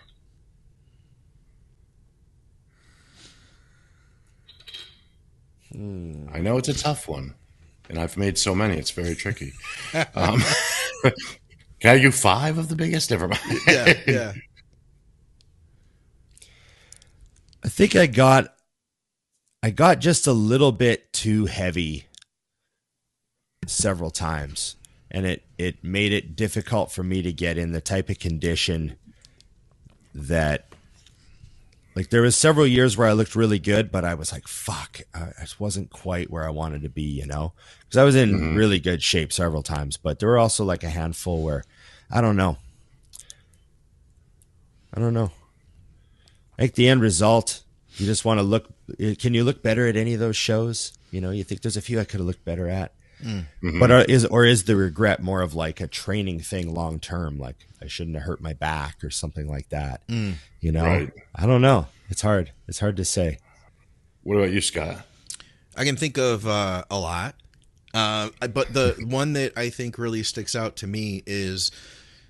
I 5.74 6.40
know 6.40 6.56
it's 6.56 6.70
a 6.70 6.72
tough 6.72 7.06
one, 7.06 7.34
and 7.90 7.98
I've 7.98 8.16
made 8.16 8.38
so 8.38 8.54
many; 8.54 8.78
it's 8.78 8.92
very 8.92 9.14
tricky. 9.14 9.52
Um, 10.14 10.42
can 11.80 11.96
I 11.96 12.00
do 12.00 12.10
five 12.10 12.56
of 12.56 12.68
the 12.70 12.76
biggest? 12.76 13.10
Never 13.10 13.28
mind. 13.28 13.42
Yeah, 13.68 13.92
yeah. 14.06 14.32
I 17.62 17.68
think 17.68 17.94
I 17.94 18.06
got 18.06 18.54
I 19.62 19.68
got 19.68 19.98
just 19.98 20.26
a 20.26 20.32
little 20.32 20.72
bit 20.72 21.12
too 21.12 21.44
heavy 21.44 22.06
several 23.70 24.10
times 24.10 24.76
and 25.10 25.26
it 25.26 25.42
it 25.58 25.82
made 25.82 26.12
it 26.12 26.36
difficult 26.36 26.90
for 26.90 27.02
me 27.02 27.22
to 27.22 27.32
get 27.32 27.58
in 27.58 27.72
the 27.72 27.80
type 27.80 28.08
of 28.08 28.18
condition 28.18 28.96
that 30.14 30.66
like 31.94 32.10
there 32.10 32.22
was 32.22 32.36
several 32.36 32.66
years 32.66 32.96
where 32.96 33.08
I 33.08 33.12
looked 33.12 33.36
really 33.36 33.58
good 33.58 33.90
but 33.90 34.04
I 34.04 34.14
was 34.14 34.32
like 34.32 34.48
fuck 34.48 35.00
I 35.14 35.32
just 35.40 35.60
wasn't 35.60 35.90
quite 35.90 36.30
where 36.30 36.46
I 36.46 36.50
wanted 36.50 36.82
to 36.82 36.88
be 36.88 37.02
you 37.02 37.26
know 37.26 37.52
cuz 37.90 37.96
I 37.96 38.04
was 38.04 38.16
in 38.16 38.32
mm-hmm. 38.32 38.56
really 38.56 38.80
good 38.80 39.02
shape 39.02 39.32
several 39.32 39.62
times 39.62 39.96
but 39.96 40.18
there 40.18 40.28
were 40.28 40.38
also 40.38 40.64
like 40.64 40.82
a 40.82 40.90
handful 40.90 41.42
where 41.42 41.64
I 42.10 42.20
don't 42.20 42.36
know 42.36 42.58
I 44.92 45.00
don't 45.00 45.14
know 45.14 45.32
I 46.58 46.62
think 46.62 46.74
the 46.74 46.88
end 46.88 47.02
result, 47.02 47.62
you 47.96 48.06
just 48.06 48.24
want 48.24 48.38
to 48.38 48.42
look. 48.42 48.68
Eh, 48.98 49.14
can 49.18 49.34
you 49.34 49.44
look 49.44 49.62
better 49.62 49.86
at 49.86 49.96
any 49.96 50.14
of 50.14 50.20
those 50.20 50.36
shows? 50.36 50.92
You 51.10 51.20
know, 51.20 51.30
you 51.30 51.44
think 51.44 51.62
there's 51.62 51.76
a 51.76 51.82
few 51.82 52.00
I 52.00 52.04
could 52.04 52.20
have 52.20 52.26
looked 52.26 52.44
better 52.44 52.68
at. 52.68 52.92
But 53.80 53.90
are, 53.90 54.02
is 54.04 54.24
or 54.26 54.44
is 54.44 54.64
the 54.64 54.76
regret 54.76 55.22
more 55.22 55.40
of 55.40 55.54
like 55.54 55.80
a 55.80 55.86
training 55.86 56.40
thing 56.40 56.72
long 56.74 57.00
term? 57.00 57.38
Like 57.38 57.56
I 57.82 57.86
shouldn't 57.86 58.16
have 58.16 58.24
hurt 58.24 58.40
my 58.40 58.52
back 58.52 59.02
or 59.02 59.10
something 59.10 59.48
like 59.48 59.68
that. 59.70 60.02
You 60.08 60.72
know, 60.72 60.84
Right. 60.84 61.12
I 61.34 61.46
don't 61.46 61.62
know. 61.62 61.86
It's 62.10 62.22
hard. 62.22 62.52
It's 62.68 62.80
hard 62.80 62.96
to 62.96 63.04
say. 63.04 63.38
What 64.22 64.36
about 64.36 64.52
you, 64.52 64.60
Scott? 64.60 65.06
I 65.76 65.84
can 65.84 65.96
think 65.96 66.18
of 66.18 66.46
uh, 66.46 66.84
a 66.90 66.98
lot, 66.98 67.34
uh, 67.92 68.28
but 68.52 68.72
the 68.72 68.94
one 69.06 69.32
that 69.34 69.56
I 69.56 69.70
think 69.70 69.98
really 69.98 70.22
sticks 70.22 70.54
out 70.54 70.76
to 70.76 70.86
me 70.86 71.22
is 71.26 71.70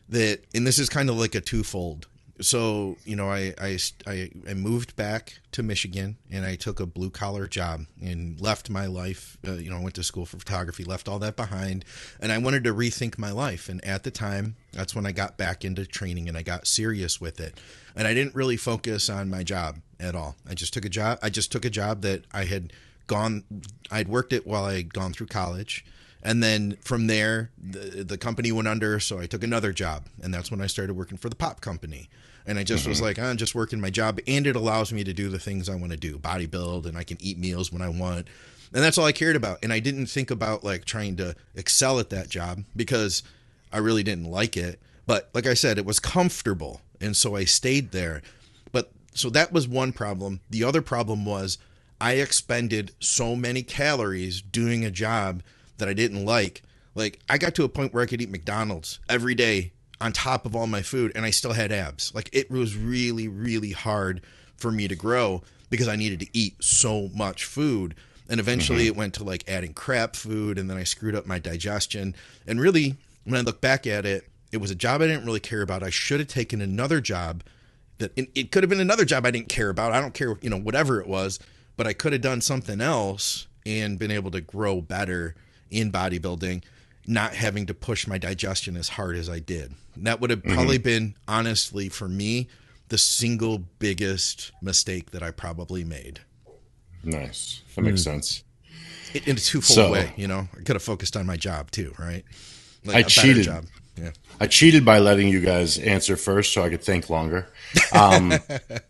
that, 0.09 0.41
and 0.55 0.67
this 0.67 0.79
is 0.79 0.89
kind 0.89 1.11
of 1.11 1.17
like 1.19 1.35
a 1.35 1.41
twofold. 1.41 2.07
So 2.41 2.97
you 3.05 3.15
know, 3.15 3.31
I 3.31 3.55
I, 3.61 3.79
I 4.07 4.31
I 4.49 4.55
moved 4.55 4.97
back 4.97 5.39
to 5.53 5.63
Michigan 5.63 6.17
and 6.31 6.45
I 6.45 6.57
took 6.57 6.81
a 6.81 6.87
blue 6.87 7.11
collar 7.11 7.47
job 7.47 7.83
and 8.03 8.41
left 8.41 8.71
my 8.71 8.87
life. 8.87 9.39
Uh, 9.47 9.53
you 9.53 9.71
know, 9.71 9.77
i 9.77 9.83
went 9.83 9.95
to 9.95 10.03
school 10.03 10.27
for 10.27 10.39
photography, 10.39 10.85
left 10.85 11.09
all 11.09 11.19
that 11.21 11.37
behind, 11.37 11.85
and 12.21 12.33
I 12.33 12.39
wanted 12.39 12.65
to 12.65 12.75
rethink 12.75 13.19
my 13.19 13.31
life. 13.31 13.69
And 13.69 13.85
at 13.85 14.03
the 14.03 14.11
time, 14.11 14.57
that's 14.73 14.95
when 14.95 15.07
I 15.07 15.13
got 15.13 15.37
back 15.37 15.65
into 15.65 15.87
training 15.87 16.29
and 16.29 16.37
I 16.37 16.43
got 16.43 16.67
serious 16.67 17.21
with 17.21 17.41
it. 17.41 17.61
And 17.95 18.09
I 18.09 18.15
didn't 18.15 18.35
really 18.35 18.57
focus 18.57 19.09
on 19.09 19.31
my 19.31 19.45
job 19.45 19.77
at 20.01 20.17
all. 20.17 20.35
I 20.49 20.55
just 20.55 20.75
took 20.75 20.85
a 20.85 20.89
job. 20.89 21.21
I 21.23 21.31
just 21.31 21.53
took 21.53 21.65
a 21.65 21.71
job 21.71 22.03
that 22.03 22.25
I 22.33 22.45
had 22.45 22.73
gone 23.07 23.45
I'd 23.91 24.09
worked 24.09 24.33
it 24.33 24.47
while 24.47 24.65
I 24.65 24.75
had 24.75 24.93
gone 24.93 25.13
through 25.13 25.29
college. 25.29 25.85
And 26.23 26.43
then 26.43 26.79
from 26.81 27.07
there, 27.07 27.51
the, 27.63 28.03
the 28.03 28.17
company 28.17 28.51
went 28.51 28.67
under, 28.67 28.99
so 28.99 29.19
I 29.19 29.27
took 29.27 29.45
another 29.45 29.73
job, 29.73 30.07
and 30.23 30.33
that's 30.33 30.51
when 30.51 30.63
I 30.63 30.67
started 30.67 30.95
working 30.95 31.19
for 31.19 31.29
the 31.29 31.37
pop 31.37 31.61
company. 31.61 32.09
And 32.47 32.59
I 32.59 32.65
just 32.65 32.87
was 32.87 32.99
mm-hmm. 32.99 33.07
like, 33.07 33.19
I'm 33.19 33.39
just 33.39 33.55
working 33.55 33.81
my 33.81 33.91
job, 33.91 34.21
and 34.27 34.47
it 34.47 34.55
allows 34.55 34.93
me 34.93 35.03
to 35.05 35.15
do 35.15 35.31
the 35.31 35.39
things 35.39 35.69
I 35.69 35.77
want 35.77 35.93
to 35.93 35.99
do, 35.99 36.19
bodybuild, 36.19 36.85
and 36.87 36.97
I 36.97 37.03
can 37.03 37.17
eat 37.21 37.39
meals 37.39 37.73
when 37.73 37.81
I 37.81 37.89
want, 37.89 38.29
and 38.73 38.83
that's 38.83 38.99
all 38.99 39.07
I 39.07 39.13
cared 39.13 39.37
about. 39.37 39.61
And 39.63 39.73
I 39.73 39.79
didn't 39.79 40.07
think 40.07 40.31
about 40.31 40.65
like 40.65 40.85
trying 40.85 41.17
to 41.17 41.37
excel 41.55 41.99
at 42.01 42.11
that 42.11 42.29
job 42.29 42.65
because 42.75 43.23
I 43.73 43.79
really 43.79 44.03
didn't 44.03 44.31
like 44.31 44.57
it. 44.57 44.81
But 45.07 45.31
like 45.33 45.47
I 45.47 45.55
said, 45.55 45.79
it 45.79 45.87
was 45.87 46.01
comfortable, 46.01 46.81
and 47.01 47.17
so 47.17 47.37
I 47.37 47.45
stayed 47.45 47.93
there. 47.93 48.21
But 48.73 48.91
so 49.15 49.31
that 49.31 49.53
was 49.53 49.69
one 49.69 49.93
problem. 49.93 50.41
The 50.51 50.65
other 50.65 50.83
problem 50.83 51.25
was 51.25 51.59
I 52.01 52.15
expended 52.15 52.93
so 53.01 53.37
many 53.37 53.63
calories 53.63 54.43
doing 54.43 54.85
a 54.85 54.91
job 54.91 55.43
that 55.79 55.89
I 55.89 55.95
didn't 55.95 56.25
like. 56.25 56.63
Like 56.95 57.21
I 57.29 57.39
got 57.39 57.55
to 57.57 57.65
a 57.65 57.69
point 57.69 57.95
where 57.95 58.03
I 58.03 58.07
could 58.07 58.21
eat 58.21 58.31
McDonald's 58.31 58.99
every 59.09 59.35
day 59.35 59.73
on 60.01 60.13
top 60.13 60.47
of 60.47 60.55
all 60.55 60.67
my 60.67 60.83
food 60.83 61.13
and 61.15 61.25
I 61.25 61.31
still 61.31 61.53
had 61.53 61.73
abs. 61.73 62.15
Like 62.15 62.31
it 62.33 62.51
was 62.51 62.77
really 62.77 63.29
really 63.29 63.73
hard 63.73 64.21
for 64.57 64.71
me 64.71 64.89
to 64.89 64.97
grow 64.97 65.43
because 65.71 65.89
I 65.89 65.97
needed 65.97 66.21
to 66.21 66.29
eat 66.33 66.63
so 66.63 67.11
much 67.15 67.45
food. 67.45 67.95
And 68.29 68.41
eventually 68.41 68.85
mm-hmm. 68.85 68.95
it 68.95 68.97
went 68.97 69.15
to 69.15 69.25
like 69.25 69.45
adding 69.49 69.75
crap 69.75 70.17
food 70.17 70.59
and 70.59 70.71
then 70.71 70.77
I 70.77 70.85
screwed 70.85 71.15
up 71.15 71.27
my 71.27 71.39
digestion. 71.39 72.15
And 72.47 72.61
really 72.61 72.97
when 73.25 73.39
I 73.39 73.43
look 73.43 73.61
back 73.61 73.87
at 73.87 74.07
it, 74.07 74.29
it 74.53 74.59
was 74.59 74.71
a 74.71 74.77
job 74.77 75.03
I 75.03 75.07
didn't 75.07 75.27
really 75.27 75.41
care 75.41 75.63
about. 75.63 75.83
I 75.83 75.91
should 75.91 76.21
have 76.21 76.29
taken 76.29 76.61
another 76.61 77.01
job 77.01 77.43
that 77.99 78.13
it, 78.17 78.31
it 78.35 78.53
could 78.53 78.63
have 78.63 78.71
been 78.71 78.81
another 78.81 79.05
job 79.05 79.27
I 79.27 79.31
didn't 79.31 79.49
care 79.49 79.69
about. 79.69 79.93
I 79.93 80.01
don't 80.01 80.15
care, 80.15 80.37
you 80.41 80.51
know, 80.51 80.59
whatever 80.59 81.01
it 81.01 81.07
was, 81.07 81.39
but 81.77 81.87
I 81.87 81.93
could 81.93 82.13
have 82.13 82.23
done 82.23 82.41
something 82.41 82.81
else 82.81 83.47
and 83.67 83.99
been 83.99 84.11
able 84.11 84.31
to 84.31 84.41
grow 84.41 84.81
better 84.81 85.35
in 85.71 85.91
bodybuilding, 85.91 86.63
not 87.07 87.35
having 87.35 87.67
to 87.67 87.75
push 87.75 88.07
my 88.07 88.19
digestion 88.19 88.77
as 88.77 88.89
hard 88.91 89.17
as 89.17 89.29
I 89.29 89.39
did. 89.39 89.75
That 89.97 90.21
would 90.21 90.31
have 90.31 90.43
probably 90.43 90.79
been, 90.79 91.15
honestly, 91.29 91.89
for 91.89 92.09
me, 92.09 92.49
the 92.89 92.99
single 92.99 93.59
biggest 93.59 94.53
mistake 94.63 95.11
that 95.13 95.23
I 95.23 95.31
probably 95.31 95.85
made. 95.85 96.21
Nice. 97.03 97.63
That 97.75 97.83
makes 97.83 98.03
sense. 98.03 98.43
In 99.13 99.23
in 99.27 99.37
a 99.37 99.41
twofold 99.41 99.75
So- 99.77 99.93
way, 99.93 100.13
you 100.17 100.27
know, 100.27 100.49
I 100.53 100.63
could 100.63 100.75
have 100.77 100.83
focused 100.83 101.17
on 101.17 101.27
my 101.27 101.37
job 101.37 101.71
too, 101.71 101.95
right? 101.99 102.25
Like 102.85 102.97
I 102.97 103.03
cheated. 103.03 103.45
Job. 103.45 103.65
Yeah. 103.97 104.11
I 104.41 104.47
cheated 104.49 104.85
by 104.85 104.99
letting 104.99 105.29
you 105.29 105.41
guys 105.41 105.79
answer 105.79 106.17
first 106.17 106.53
so 106.53 106.63
I 106.65 106.69
could 106.71 106.83
think 106.83 107.09
longer. 107.09 107.47
Um, 107.93 108.33
and 108.53 108.81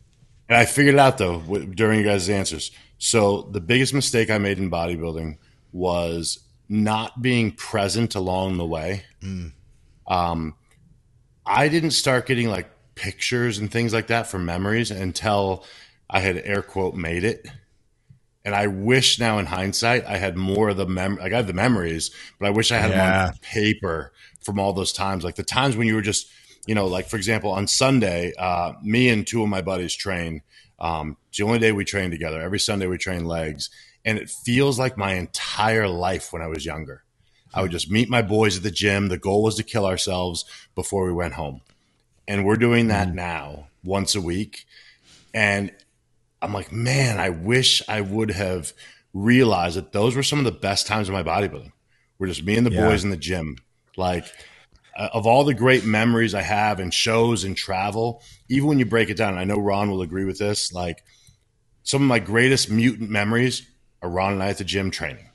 I 0.48 0.64
figured 0.64 0.94
it 0.94 0.98
out 0.98 1.18
though 1.18 1.40
w- 1.40 1.66
during 1.66 1.98
you 2.00 2.04
guys' 2.06 2.28
answers. 2.30 2.70
So 2.98 3.42
the 3.42 3.60
biggest 3.60 3.92
mistake 3.92 4.30
I 4.30 4.38
made 4.38 4.58
in 4.58 4.70
bodybuilding 4.70 5.36
was 5.72 6.38
not 6.74 7.22
being 7.22 7.52
present 7.52 8.14
along 8.16 8.56
the 8.56 8.66
way. 8.66 9.04
Um, 10.08 10.54
I 11.46 11.68
didn't 11.68 11.92
start 11.92 12.26
getting 12.26 12.48
like 12.48 12.68
pictures 12.96 13.58
and 13.58 13.70
things 13.70 13.92
like 13.92 14.08
that 14.08 14.26
from 14.26 14.44
memories 14.44 14.90
until 14.90 15.64
I 16.10 16.20
had 16.20 16.36
air 16.44 16.62
quote 16.62 16.94
made 16.94 17.22
it. 17.24 17.46
And 18.44 18.54
I 18.54 18.66
wish 18.66 19.18
now 19.18 19.38
in 19.38 19.46
hindsight 19.46 20.04
I 20.04 20.16
had 20.18 20.36
more 20.36 20.68
of 20.70 20.76
the 20.76 20.86
mem 20.86 21.16
like 21.16 21.32
I 21.32 21.36
have 21.36 21.46
the 21.46 21.52
memories, 21.54 22.10
but 22.38 22.46
I 22.46 22.50
wish 22.50 22.72
I 22.72 22.78
had 22.78 22.90
them 22.90 22.98
Yeah. 22.98 23.26
on 23.28 23.34
paper 23.40 24.12
from 24.42 24.58
all 24.58 24.72
those 24.72 24.92
times. 24.92 25.24
Like 25.24 25.36
the 25.36 25.42
times 25.44 25.76
when 25.76 25.86
you 25.86 25.94
were 25.94 26.02
just, 26.02 26.26
you 26.66 26.74
know, 26.74 26.86
like 26.86 27.08
for 27.08 27.16
example, 27.16 27.52
on 27.52 27.66
Sunday, 27.68 28.32
uh, 28.38 28.72
me 28.82 29.08
and 29.08 29.26
two 29.26 29.42
of 29.42 29.48
my 29.48 29.62
buddies 29.62 29.94
train. 29.94 30.42
Um, 30.80 31.16
it's 31.28 31.38
the 31.38 31.44
only 31.44 31.60
day 31.60 31.72
we 31.72 31.84
train 31.84 32.10
together. 32.10 32.40
Every 32.42 32.58
Sunday 32.58 32.86
we 32.86 32.98
train 32.98 33.24
legs. 33.24 33.70
And 34.04 34.18
it 34.18 34.30
feels 34.30 34.78
like 34.78 34.98
my 34.98 35.14
entire 35.14 35.88
life 35.88 36.32
when 36.32 36.42
I 36.42 36.46
was 36.46 36.66
younger. 36.66 37.04
I 37.54 37.62
would 37.62 37.70
just 37.70 37.90
meet 37.90 38.10
my 38.10 38.20
boys 38.20 38.56
at 38.56 38.62
the 38.62 38.70
gym. 38.70 39.08
The 39.08 39.16
goal 39.18 39.42
was 39.42 39.54
to 39.56 39.62
kill 39.62 39.86
ourselves 39.86 40.44
before 40.74 41.06
we 41.06 41.12
went 41.12 41.34
home. 41.34 41.60
And 42.26 42.44
we're 42.44 42.56
doing 42.56 42.88
that 42.88 43.14
now 43.14 43.68
once 43.84 44.14
a 44.14 44.20
week. 44.20 44.66
And 45.32 45.72
I'm 46.42 46.52
like, 46.52 46.72
man, 46.72 47.18
I 47.18 47.30
wish 47.30 47.82
I 47.88 48.00
would 48.00 48.30
have 48.30 48.72
realized 49.12 49.76
that 49.76 49.92
those 49.92 50.16
were 50.16 50.22
some 50.22 50.38
of 50.40 50.44
the 50.44 50.52
best 50.52 50.86
times 50.86 51.08
of 51.08 51.14
my 51.14 51.22
bodybuilding. 51.22 51.72
We're 52.18 52.26
just 52.26 52.44
me 52.44 52.56
and 52.56 52.66
the 52.66 52.70
Yeah. 52.70 52.84
boys 52.84 53.04
in 53.04 53.10
the 53.10 53.16
gym. 53.16 53.56
Like, 53.96 54.26
uh, 54.96 55.08
of 55.12 55.26
all 55.26 55.44
the 55.44 55.54
great 55.54 55.84
memories 55.84 56.34
I 56.34 56.42
have 56.42 56.80
and 56.80 56.92
shows 56.92 57.44
and 57.44 57.56
travel, 57.56 58.22
even 58.48 58.68
when 58.68 58.78
you 58.78 58.86
break 58.86 59.10
it 59.10 59.16
down, 59.16 59.38
I 59.38 59.44
know 59.44 59.56
Ron 59.56 59.90
will 59.90 60.02
agree 60.02 60.24
with 60.24 60.38
this, 60.38 60.72
like, 60.72 61.04
some 61.82 62.02
of 62.02 62.08
my 62.08 62.18
greatest 62.18 62.70
mutant 62.70 63.10
memories 63.10 63.62
are 64.04 64.10
Ron 64.10 64.34
and 64.34 64.42
I 64.42 64.50
at 64.50 64.58
the 64.58 64.64
gym 64.64 64.90
training. 64.90 65.30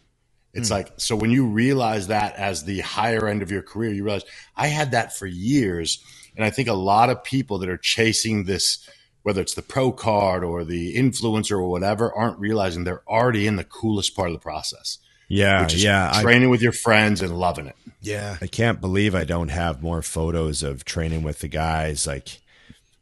It's 0.54 0.70
hmm. 0.70 0.76
like, 0.76 0.94
so 0.98 1.16
when 1.16 1.32
you 1.32 1.48
realize 1.48 2.08
that 2.08 2.36
as 2.36 2.64
the 2.64 2.80
higher 2.82 3.28
end 3.28 3.41
of 3.41 3.52
your 3.52 3.62
career, 3.62 3.91
you 3.91 4.04
realize 4.04 4.26
I 4.56 4.68
had 4.68 4.91
that 4.91 5.18
for 5.18 5.26
years. 5.26 6.04
And 6.36 6.46
I 6.46 6.52
think 6.52 6.68
a 6.68 6.74
lot 6.74 7.10
of 7.10 7.24
people 7.24 7.58
that 7.60 7.70
are 7.70 7.78
chasing 7.78 8.44
this, 8.46 8.88
whether 9.24 9.41
it's 9.41 9.56
the 9.56 9.62
pro 9.62 9.91
card 9.91 10.44
or 10.44 10.64
the 10.64 10.96
influencer 10.96 11.54
or 11.54 11.70
whatever, 11.70 12.14
aren't 12.14 12.40
realizing 12.40 12.84
they're 12.84 13.04
already 13.08 13.48
in 13.48 13.56
the 13.56 13.64
coolest 13.64 14.16
part 14.16 14.30
of 14.30 14.34
the 14.34 14.40
process, 14.40 15.00
Yeah, 15.28 15.64
which 15.64 15.74
is 15.74 15.84
yeah. 15.84 16.12
I, 16.14 16.22
training 16.22 16.50
with 16.50 16.62
your 16.62 16.72
friends 16.72 17.22
and 17.22 17.38
loving 17.38 17.68
it. 17.68 17.76
Yeah. 18.02 18.38
I 18.40 18.48
can't 18.48 18.80
believe 18.80 19.16
I 19.16 19.26
don't 19.26 19.50
have 19.50 19.82
more 19.82 20.02
photos 20.02 20.64
of 20.64 20.86
training 20.86 21.24
with 21.24 21.40
the 21.40 21.48
guys. 21.48 22.08
Like 22.08 22.40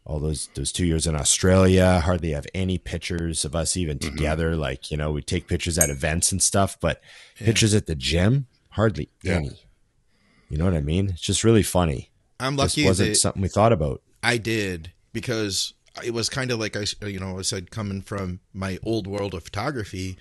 all 0.07 0.19
those 0.19 0.49
those 0.55 0.71
two 0.71 0.85
years 0.85 1.05
in 1.05 1.15
Australia, 1.15 1.99
hardly 2.03 2.31
have 2.31 2.47
any 2.55 2.77
pictures 2.77 3.45
of 3.45 3.55
us 3.55 3.75
even 3.77 3.99
Mm-hmm. 3.99 4.15
together. 4.15 4.55
Like 4.55 4.89
you 4.89 4.97
know, 4.97 5.11
we 5.11 5.21
take 5.21 5.47
pictures 5.47 5.77
at 5.77 5.89
events 5.89 6.31
and 6.31 6.41
stuff, 6.41 6.79
but 6.79 7.01
pictures 7.35 7.73
at 7.75 7.85
the 7.85 7.95
gym, 7.95 8.47
hardly 8.69 9.09
Yeah. 9.21 9.35
any. 9.35 9.59
You 10.49 10.57
know 10.57 10.65
what 10.65 10.73
I 10.75 10.81
mean? 10.81 11.09
It's 11.09 11.21
just 11.21 11.43
really 11.43 11.63
funny. 11.63 12.09
I'm 12.39 12.55
This 12.55 12.77
lucky 12.77 12.85
wasn't 12.87 13.09
that 13.09 13.15
something 13.15 13.41
we 13.41 13.49
thought 13.49 13.73
about. 13.73 14.01
I 14.23 14.37
did 14.37 14.91
because 15.11 15.73
it 16.05 16.13
was 16.13 16.29
kind 16.29 16.51
of 16.51 16.59
like 16.59 16.75
I, 16.77 16.85
you 17.05 17.19
know, 17.19 17.37
I 17.37 17.41
said 17.41 17.69
coming 17.71 18.01
from 18.01 18.39
my 18.53 18.77
old 18.83 19.07
world 19.07 19.33
of 19.33 19.43
photography, 19.43 20.17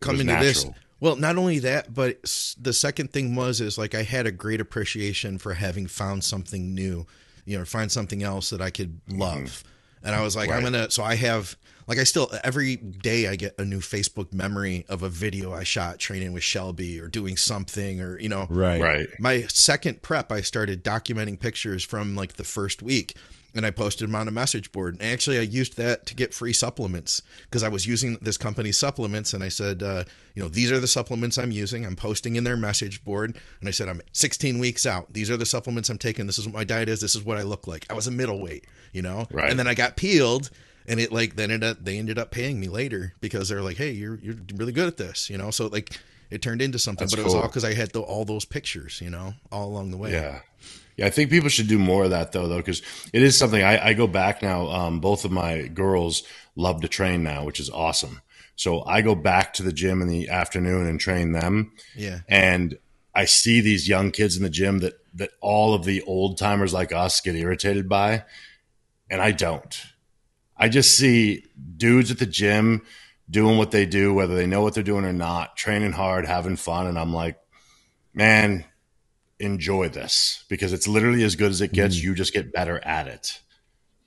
coming 0.00 0.26
to 0.26 0.36
this. 0.40 0.66
Well, 0.98 1.16
not 1.16 1.36
only 1.38 1.60
that, 1.60 1.94
but 1.94 2.20
the 2.60 2.72
second 2.72 3.12
thing 3.12 3.34
was 3.34 3.60
is 3.60 3.78
like 3.78 3.94
I 3.94 4.02
had 4.02 4.26
a 4.26 4.32
great 4.32 4.60
appreciation 4.60 5.38
for 5.38 5.54
having 5.54 5.86
found 5.86 6.24
something 6.24 6.74
new, 6.74 7.06
you 7.44 7.58
know, 7.58 7.64
find 7.64 7.90
something 7.90 8.22
else 8.22 8.50
that 8.50 8.60
I 8.60 8.70
could 8.70 9.00
mm-hmm. 9.06 9.20
love. 9.20 9.64
And 10.02 10.14
I 10.14 10.22
was 10.22 10.34
like, 10.34 10.50
I'm 10.50 10.62
gonna. 10.62 10.90
So 10.90 11.02
I 11.02 11.14
have 11.16 11.56
like 11.90 11.98
I 11.98 12.04
still 12.04 12.30
every 12.44 12.76
day 12.76 13.26
I 13.26 13.34
get 13.34 13.58
a 13.58 13.64
new 13.64 13.80
Facebook 13.80 14.32
memory 14.32 14.86
of 14.88 15.02
a 15.02 15.08
video 15.08 15.52
I 15.52 15.64
shot 15.64 15.98
training 15.98 16.32
with 16.32 16.44
Shelby 16.44 17.00
or 17.00 17.08
doing 17.08 17.36
something 17.36 18.00
or 18.00 18.18
you 18.18 18.28
know 18.28 18.46
Right. 18.48 18.80
Right. 18.80 19.08
my 19.18 19.42
second 19.48 20.00
prep 20.00 20.30
i 20.30 20.40
started 20.40 20.84
documenting 20.84 21.38
pictures 21.38 21.82
from 21.82 22.14
like 22.14 22.34
the 22.34 22.44
first 22.44 22.80
week 22.80 23.16
and 23.54 23.64
i 23.66 23.70
posted 23.70 24.08
them 24.08 24.14
on 24.14 24.28
a 24.28 24.30
message 24.30 24.72
board 24.72 24.94
and 24.94 25.02
actually 25.02 25.38
i 25.38 25.42
used 25.42 25.76
that 25.76 26.06
to 26.06 26.14
get 26.14 26.32
free 26.34 26.52
supplements 26.52 27.22
because 27.44 27.62
i 27.62 27.68
was 27.68 27.86
using 27.86 28.16
this 28.22 28.36
company's 28.36 28.78
supplements 28.78 29.32
and 29.34 29.42
i 29.42 29.48
said 29.48 29.82
uh, 29.82 30.04
you 30.34 30.42
know 30.42 30.48
these 30.48 30.70
are 30.70 30.78
the 30.80 30.86
supplements 30.86 31.38
i'm 31.38 31.50
using 31.50 31.84
i'm 31.84 31.96
posting 31.96 32.36
in 32.36 32.44
their 32.44 32.56
message 32.56 33.04
board 33.04 33.36
and 33.60 33.68
i 33.68 33.72
said 33.72 33.88
i'm 33.88 34.00
16 34.12 34.58
weeks 34.58 34.86
out 34.86 35.12
these 35.12 35.30
are 35.30 35.36
the 35.36 35.46
supplements 35.46 35.88
i'm 35.88 35.98
taking 35.98 36.26
this 36.26 36.38
is 36.38 36.46
what 36.46 36.54
my 36.54 36.64
diet 36.64 36.88
is 36.88 37.00
this 37.00 37.14
is 37.14 37.22
what 37.24 37.38
i 37.38 37.42
look 37.42 37.66
like 37.66 37.86
i 37.90 37.94
was 37.94 38.06
a 38.06 38.10
middleweight 38.10 38.66
you 38.92 39.02
know 39.02 39.26
Right. 39.32 39.50
and 39.50 39.58
then 39.58 39.66
i 39.66 39.74
got 39.74 39.96
peeled 39.96 40.50
and 40.86 40.98
it 40.98 41.12
like 41.12 41.36
then 41.36 41.50
ended 41.50 41.70
up 41.70 41.84
they 41.84 41.98
ended 41.98 42.18
up 42.18 42.30
paying 42.30 42.58
me 42.58 42.68
later 42.68 43.14
because 43.20 43.48
they're 43.48 43.62
like 43.62 43.76
hey 43.76 43.90
you're 43.90 44.16
you're 44.22 44.36
really 44.56 44.72
good 44.72 44.86
at 44.88 44.96
this 44.96 45.28
you 45.30 45.36
know 45.38 45.50
so 45.50 45.66
like 45.66 45.98
it 46.30 46.40
turned 46.42 46.62
into 46.62 46.78
something 46.78 47.06
That's 47.06 47.16
but 47.16 47.22
it 47.22 47.24
was 47.24 47.34
all 47.34 47.40
cool. 47.40 47.48
because 47.48 47.64
I 47.64 47.74
had 47.74 47.90
the, 47.90 48.02
all 48.02 48.24
those 48.24 48.44
pictures, 48.44 49.00
you 49.00 49.10
know, 49.10 49.34
all 49.50 49.66
along 49.66 49.90
the 49.90 49.96
way. 49.96 50.12
Yeah. 50.12 50.42
Yeah, 51.00 51.06
I 51.06 51.10
think 51.10 51.30
people 51.30 51.48
should 51.48 51.66
do 51.66 51.78
more 51.78 52.04
of 52.04 52.10
that 52.10 52.32
though, 52.32 52.46
though, 52.46 52.58
because 52.58 52.82
it 53.14 53.22
is 53.22 53.34
something 53.34 53.62
I, 53.62 53.88
I 53.88 53.94
go 53.94 54.06
back 54.06 54.42
now. 54.42 54.68
Um, 54.68 55.00
both 55.00 55.24
of 55.24 55.32
my 55.32 55.62
girls 55.68 56.24
love 56.56 56.82
to 56.82 56.88
train 56.88 57.22
now, 57.22 57.42
which 57.44 57.58
is 57.58 57.70
awesome. 57.70 58.20
So 58.54 58.84
I 58.84 59.00
go 59.00 59.14
back 59.14 59.54
to 59.54 59.62
the 59.62 59.72
gym 59.72 60.02
in 60.02 60.08
the 60.08 60.28
afternoon 60.28 60.86
and 60.86 61.00
train 61.00 61.32
them. 61.32 61.72
Yeah. 61.96 62.18
And 62.28 62.76
I 63.14 63.24
see 63.24 63.62
these 63.62 63.88
young 63.88 64.10
kids 64.10 64.36
in 64.36 64.42
the 64.42 64.50
gym 64.50 64.80
that 64.80 64.92
that 65.14 65.30
all 65.40 65.72
of 65.72 65.84
the 65.84 66.02
old 66.02 66.36
timers 66.36 66.74
like 66.74 66.92
us 66.92 67.22
get 67.22 67.34
irritated 67.34 67.88
by, 67.88 68.24
and 69.08 69.22
I 69.22 69.32
don't. 69.32 69.82
I 70.54 70.68
just 70.68 70.98
see 70.98 71.46
dudes 71.78 72.10
at 72.10 72.18
the 72.18 72.26
gym 72.26 72.82
doing 73.30 73.56
what 73.56 73.70
they 73.70 73.86
do, 73.86 74.12
whether 74.12 74.34
they 74.34 74.46
know 74.46 74.60
what 74.60 74.74
they're 74.74 74.82
doing 74.84 75.06
or 75.06 75.14
not, 75.14 75.56
training 75.56 75.92
hard, 75.92 76.26
having 76.26 76.56
fun, 76.56 76.86
and 76.86 76.98
I'm 76.98 77.14
like, 77.14 77.38
man, 78.12 78.66
enjoy 79.40 79.88
this 79.88 80.44
because 80.48 80.72
it's 80.72 80.86
literally 80.86 81.22
as 81.24 81.36
good 81.36 81.50
as 81.50 81.60
it 81.60 81.72
gets. 81.72 82.00
You 82.02 82.14
just 82.14 82.32
get 82.32 82.52
better 82.52 82.78
at 82.84 83.08
it. 83.08 83.40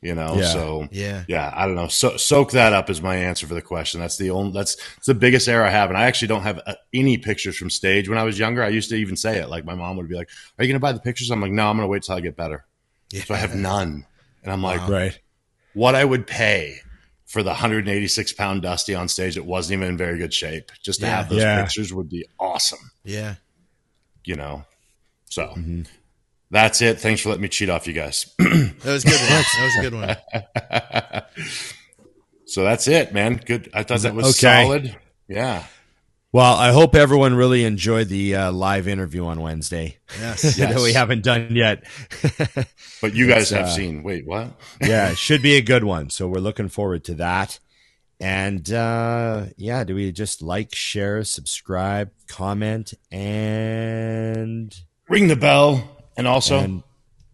You 0.01 0.15
know, 0.15 0.35
Yeah. 0.38 0.47
so 0.47 0.88
Yeah. 0.91 1.23
yeah, 1.30 1.51
I 1.55 1.65
don't 1.65 1.76
know. 1.76 1.88
So, 1.88 2.18
soak 2.18 2.51
that 2.51 2.73
up 2.73 2.89
is 2.89 3.01
my 3.01 3.15
answer 3.15 3.47
for 3.47 3.53
the 3.53 3.61
question. 3.61 4.01
That's 4.01 4.18
the 4.18 4.31
only 4.31 4.51
that's, 4.51 4.76
that's 4.76 5.05
the 5.07 5.14
biggest 5.14 5.47
error 5.47 5.64
I 5.65 5.69
have, 5.69 5.89
and 5.89 5.97
I 5.97 6.05
actually 6.07 6.27
don't 6.27 6.41
have 6.43 6.60
uh, 6.68 6.76
any 6.93 7.18
pictures 7.18 7.55
from 7.55 7.69
stage 7.69 8.10
when 8.10 8.18
I 8.18 8.23
was 8.23 8.38
younger. 8.38 8.61
I 8.64 8.68
used 8.68 8.89
to 8.89 8.95
even 8.95 9.15
say 9.15 9.38
it 9.39 9.47
like 9.49 9.64
my 9.64 9.76
mom 9.76 9.95
would 9.95 10.10
be 10.10 10.15
like, 10.15 10.30
"Are 10.60 10.65
you 10.65 10.68
going 10.68 10.76
to 10.76 10.81
buy 10.81 10.91
the 10.91 10.99
pictures?" 10.99 11.31
I'm 11.31 11.39
like, 11.39 11.53
"No, 11.53 11.69
I'm 11.69 11.77
going 11.77 11.85
to 11.85 11.89
wait 11.91 12.03
till 12.03 12.15
I 12.15 12.19
get 12.19 12.35
better." 12.35 12.65
So 13.26 13.34
I 13.34 13.38
have 13.38 13.55
none, 13.55 14.05
and 14.43 14.51
I'm 14.51 14.61
like, 14.61 14.85
Right. 14.89 15.18
what 15.73 15.95
I 15.95 16.03
would 16.03 16.27
pay 16.27 16.80
for 17.26 17.41
the 17.41 17.51
186 17.51 18.34
pound 18.34 18.61
Dusty 18.64 18.93
on 18.95 19.07
stage 19.07 19.35
that 19.35 19.45
wasn't 19.45 19.77
even 19.80 19.88
in 19.88 19.97
very 19.97 20.18
good 20.18 20.34
shape, 20.34 20.72
just 20.84 20.99
to 20.99 21.05
Yeah. 21.05 21.15
have 21.15 21.30
those 21.30 21.41
Yeah. 21.41 21.64
pictures 21.64 21.93
would 21.93 22.10
be 22.10 22.26
awesome. 22.39 22.91
Yeah. 23.05 23.35
You 24.26 24.35
know, 24.35 24.65
so 25.34 25.55
that's 26.51 26.81
it. 26.81 26.99
Thanks 26.99 27.22
for 27.22 27.30
letting 27.30 27.41
me 27.41 27.47
cheat 27.49 27.69
off 27.69 27.88
you 27.88 27.93
guys. 27.93 28.34
That 28.39 28.91
was 28.91 29.05
a 29.05 29.07
good 29.07 29.93
one. 29.93 30.07
That 30.07 30.18
was 30.60 30.65
a 30.65 30.89
good 31.10 31.23
one. 31.23 31.23
so 32.45 32.64
that's 32.64 32.88
it, 32.88 33.14
man. 33.14 33.38
Good. 33.45 33.69
I 33.73 33.84
thought 33.84 33.99
that 34.01 34.14
was 34.14 34.26
Okay. 34.38 34.64
solid. 34.64 34.95
Yeah. 35.27 35.64
Well, 36.34 36.55
I 36.55 36.72
hope 36.72 36.95
everyone 36.95 37.35
really 37.35 37.64
enjoyed 37.64 38.10
the 38.10 38.35
uh, 38.35 38.51
live 38.51 38.88
interview 38.88 39.26
on 39.26 39.39
Wednesday 39.41 39.99
Yes. 40.19 40.55
that 40.57 40.76
we 40.80 40.91
haven't 40.93 41.23
done 41.23 41.55
yet. 41.55 41.84
But 43.01 43.14
you 43.15 43.27
guys 43.27 43.43
It's, 43.43 43.51
have 43.51 43.65
uh, 43.65 43.69
seen. 43.69 44.01
Wait, 44.03 44.26
what? 44.26 44.53
yeah, 44.81 45.11
it 45.11 45.18
should 45.18 45.41
be 45.41 45.55
a 45.55 45.61
good 45.61 45.84
one. 45.84 46.10
So 46.10 46.27
we're 46.27 46.39
looking 46.39 46.69
forward 46.69 47.03
to 47.05 47.15
that. 47.15 47.60
And 48.19 48.72
uh, 48.72 49.47
yeah, 49.57 49.84
do 49.84 49.93
we 49.95 50.11
just 50.14 50.41
like, 50.41 50.73
share, 50.73 51.23
subscribe, 51.26 52.11
comment, 52.30 52.93
and 53.11 54.73
Ring 55.14 55.27
the 55.27 55.35
bell. 55.35 55.88
And 56.18 56.26
also, 56.26 56.57
And 56.57 56.81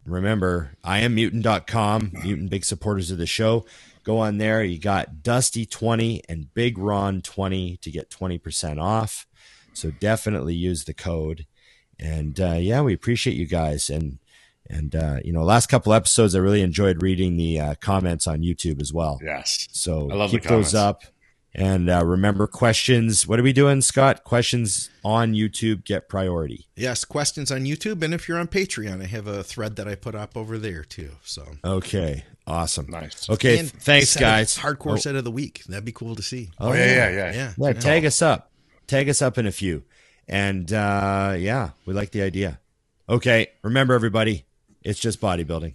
remember, 0.05 0.73
I 0.83 0.99
am 0.99 1.15
mutant.com, 1.15 2.11
mutant 2.25 2.49
big 2.49 2.65
supporters 2.65 3.09
of 3.09 3.17
the 3.17 3.25
show. 3.25 3.65
Go 4.03 4.17
on 4.17 4.37
there. 4.37 4.61
You 4.61 4.77
got 4.77 5.23
Dusty20 5.23 6.23
and 6.27 6.53
Big 6.53 6.77
Ron 6.77 7.21
20 7.21 7.77
to 7.77 7.89
get 7.89 8.09
20% 8.09 8.81
off. 8.81 9.25
So 9.71 9.91
definitely 9.91 10.55
use 10.55 10.83
the 10.83 10.93
code. 10.93 11.45
And 11.97 12.37
uh, 12.41 12.55
yeah, 12.59 12.81
we 12.81 12.93
appreciate 12.93 13.37
you 13.37 13.45
guys. 13.45 13.89
And 13.89 14.19
and 14.69 14.93
uh, 14.93 15.19
you 15.23 15.31
know, 15.31 15.43
last 15.43 15.67
couple 15.67 15.93
episodes, 15.93 16.35
I 16.35 16.39
really 16.39 16.61
enjoyed 16.61 17.01
reading 17.01 17.37
the 17.37 17.61
uh, 17.61 17.75
comments 17.75 18.27
on 18.27 18.41
YouTube 18.41 18.81
as 18.81 18.91
well. 18.91 19.19
yes. 19.23 19.69
So 19.71 20.11
I 20.11 20.15
love 20.15 20.31
the 20.31 20.39
keep 20.39 20.49
those 20.49 20.75
up. 20.75 21.03
And 21.55 21.89
uh, 21.89 22.05
remember, 22.05 22.45
questions. 22.45 23.27
What 23.27 23.39
are 23.39 23.43
we 23.43 23.53
doing, 23.53 23.81
Scott? 23.81 24.23
Questions 24.23 24.89
on 25.03 25.33
YouTube 25.33 25.83
get 25.83 26.07
priority. 26.07 26.67
Yes. 26.75 27.03
Questions 27.05 27.51
on 27.51 27.61
YouTube. 27.61 28.03
And 28.03 28.13
if 28.13 28.27
you're 28.27 28.37
on 28.37 28.47
Patreon, 28.47 29.01
I 29.01 29.07
have 29.07 29.25
a 29.27 29.43
thread 29.43 29.75
that 29.77 29.87
I 29.87 29.95
put 29.95 30.13
up 30.15 30.37
over 30.37 30.57
there 30.59 30.83
too. 30.83 31.11
So, 31.23 31.43
Okay, 31.65 32.23
awesome. 32.45 32.85
Nice. 32.87 33.27
Okay, 33.29 33.57
And 33.59 33.71
thanks, 33.71 34.15
guys. 34.15 34.57
Hardcore 34.59 34.93
Oh. 34.93 34.95
set 34.97 35.15
of 35.15 35.23
the 35.23 35.31
week. 35.31 35.63
That'd 35.67 35.85
be 35.85 35.91
cool 35.91 36.15
to 36.15 36.21
see. 36.21 36.51
Oh, 36.59 36.71
yeah, 36.73 36.85
yeah, 36.85 37.09
yeah. 37.09 37.33
Yeah. 37.33 37.53
Yeah, 37.57 37.73
tag 37.73 38.05
us 38.05 38.21
up. 38.21 38.51
Tag 38.85 39.09
us 39.09 39.21
up 39.21 39.37
in 39.39 39.47
a 39.47 39.51
few. 39.51 39.83
And 40.27 40.71
uh, 40.71 41.35
yeah, 41.37 41.71
we 41.87 41.95
like 41.95 42.11
the 42.11 42.21
idea. 42.21 42.59
Okay, 43.09 43.47
remember 43.63 43.95
everybody, 43.95 44.45
it's 44.83 44.99
just 44.99 45.19
bodybuilding. 45.19 45.73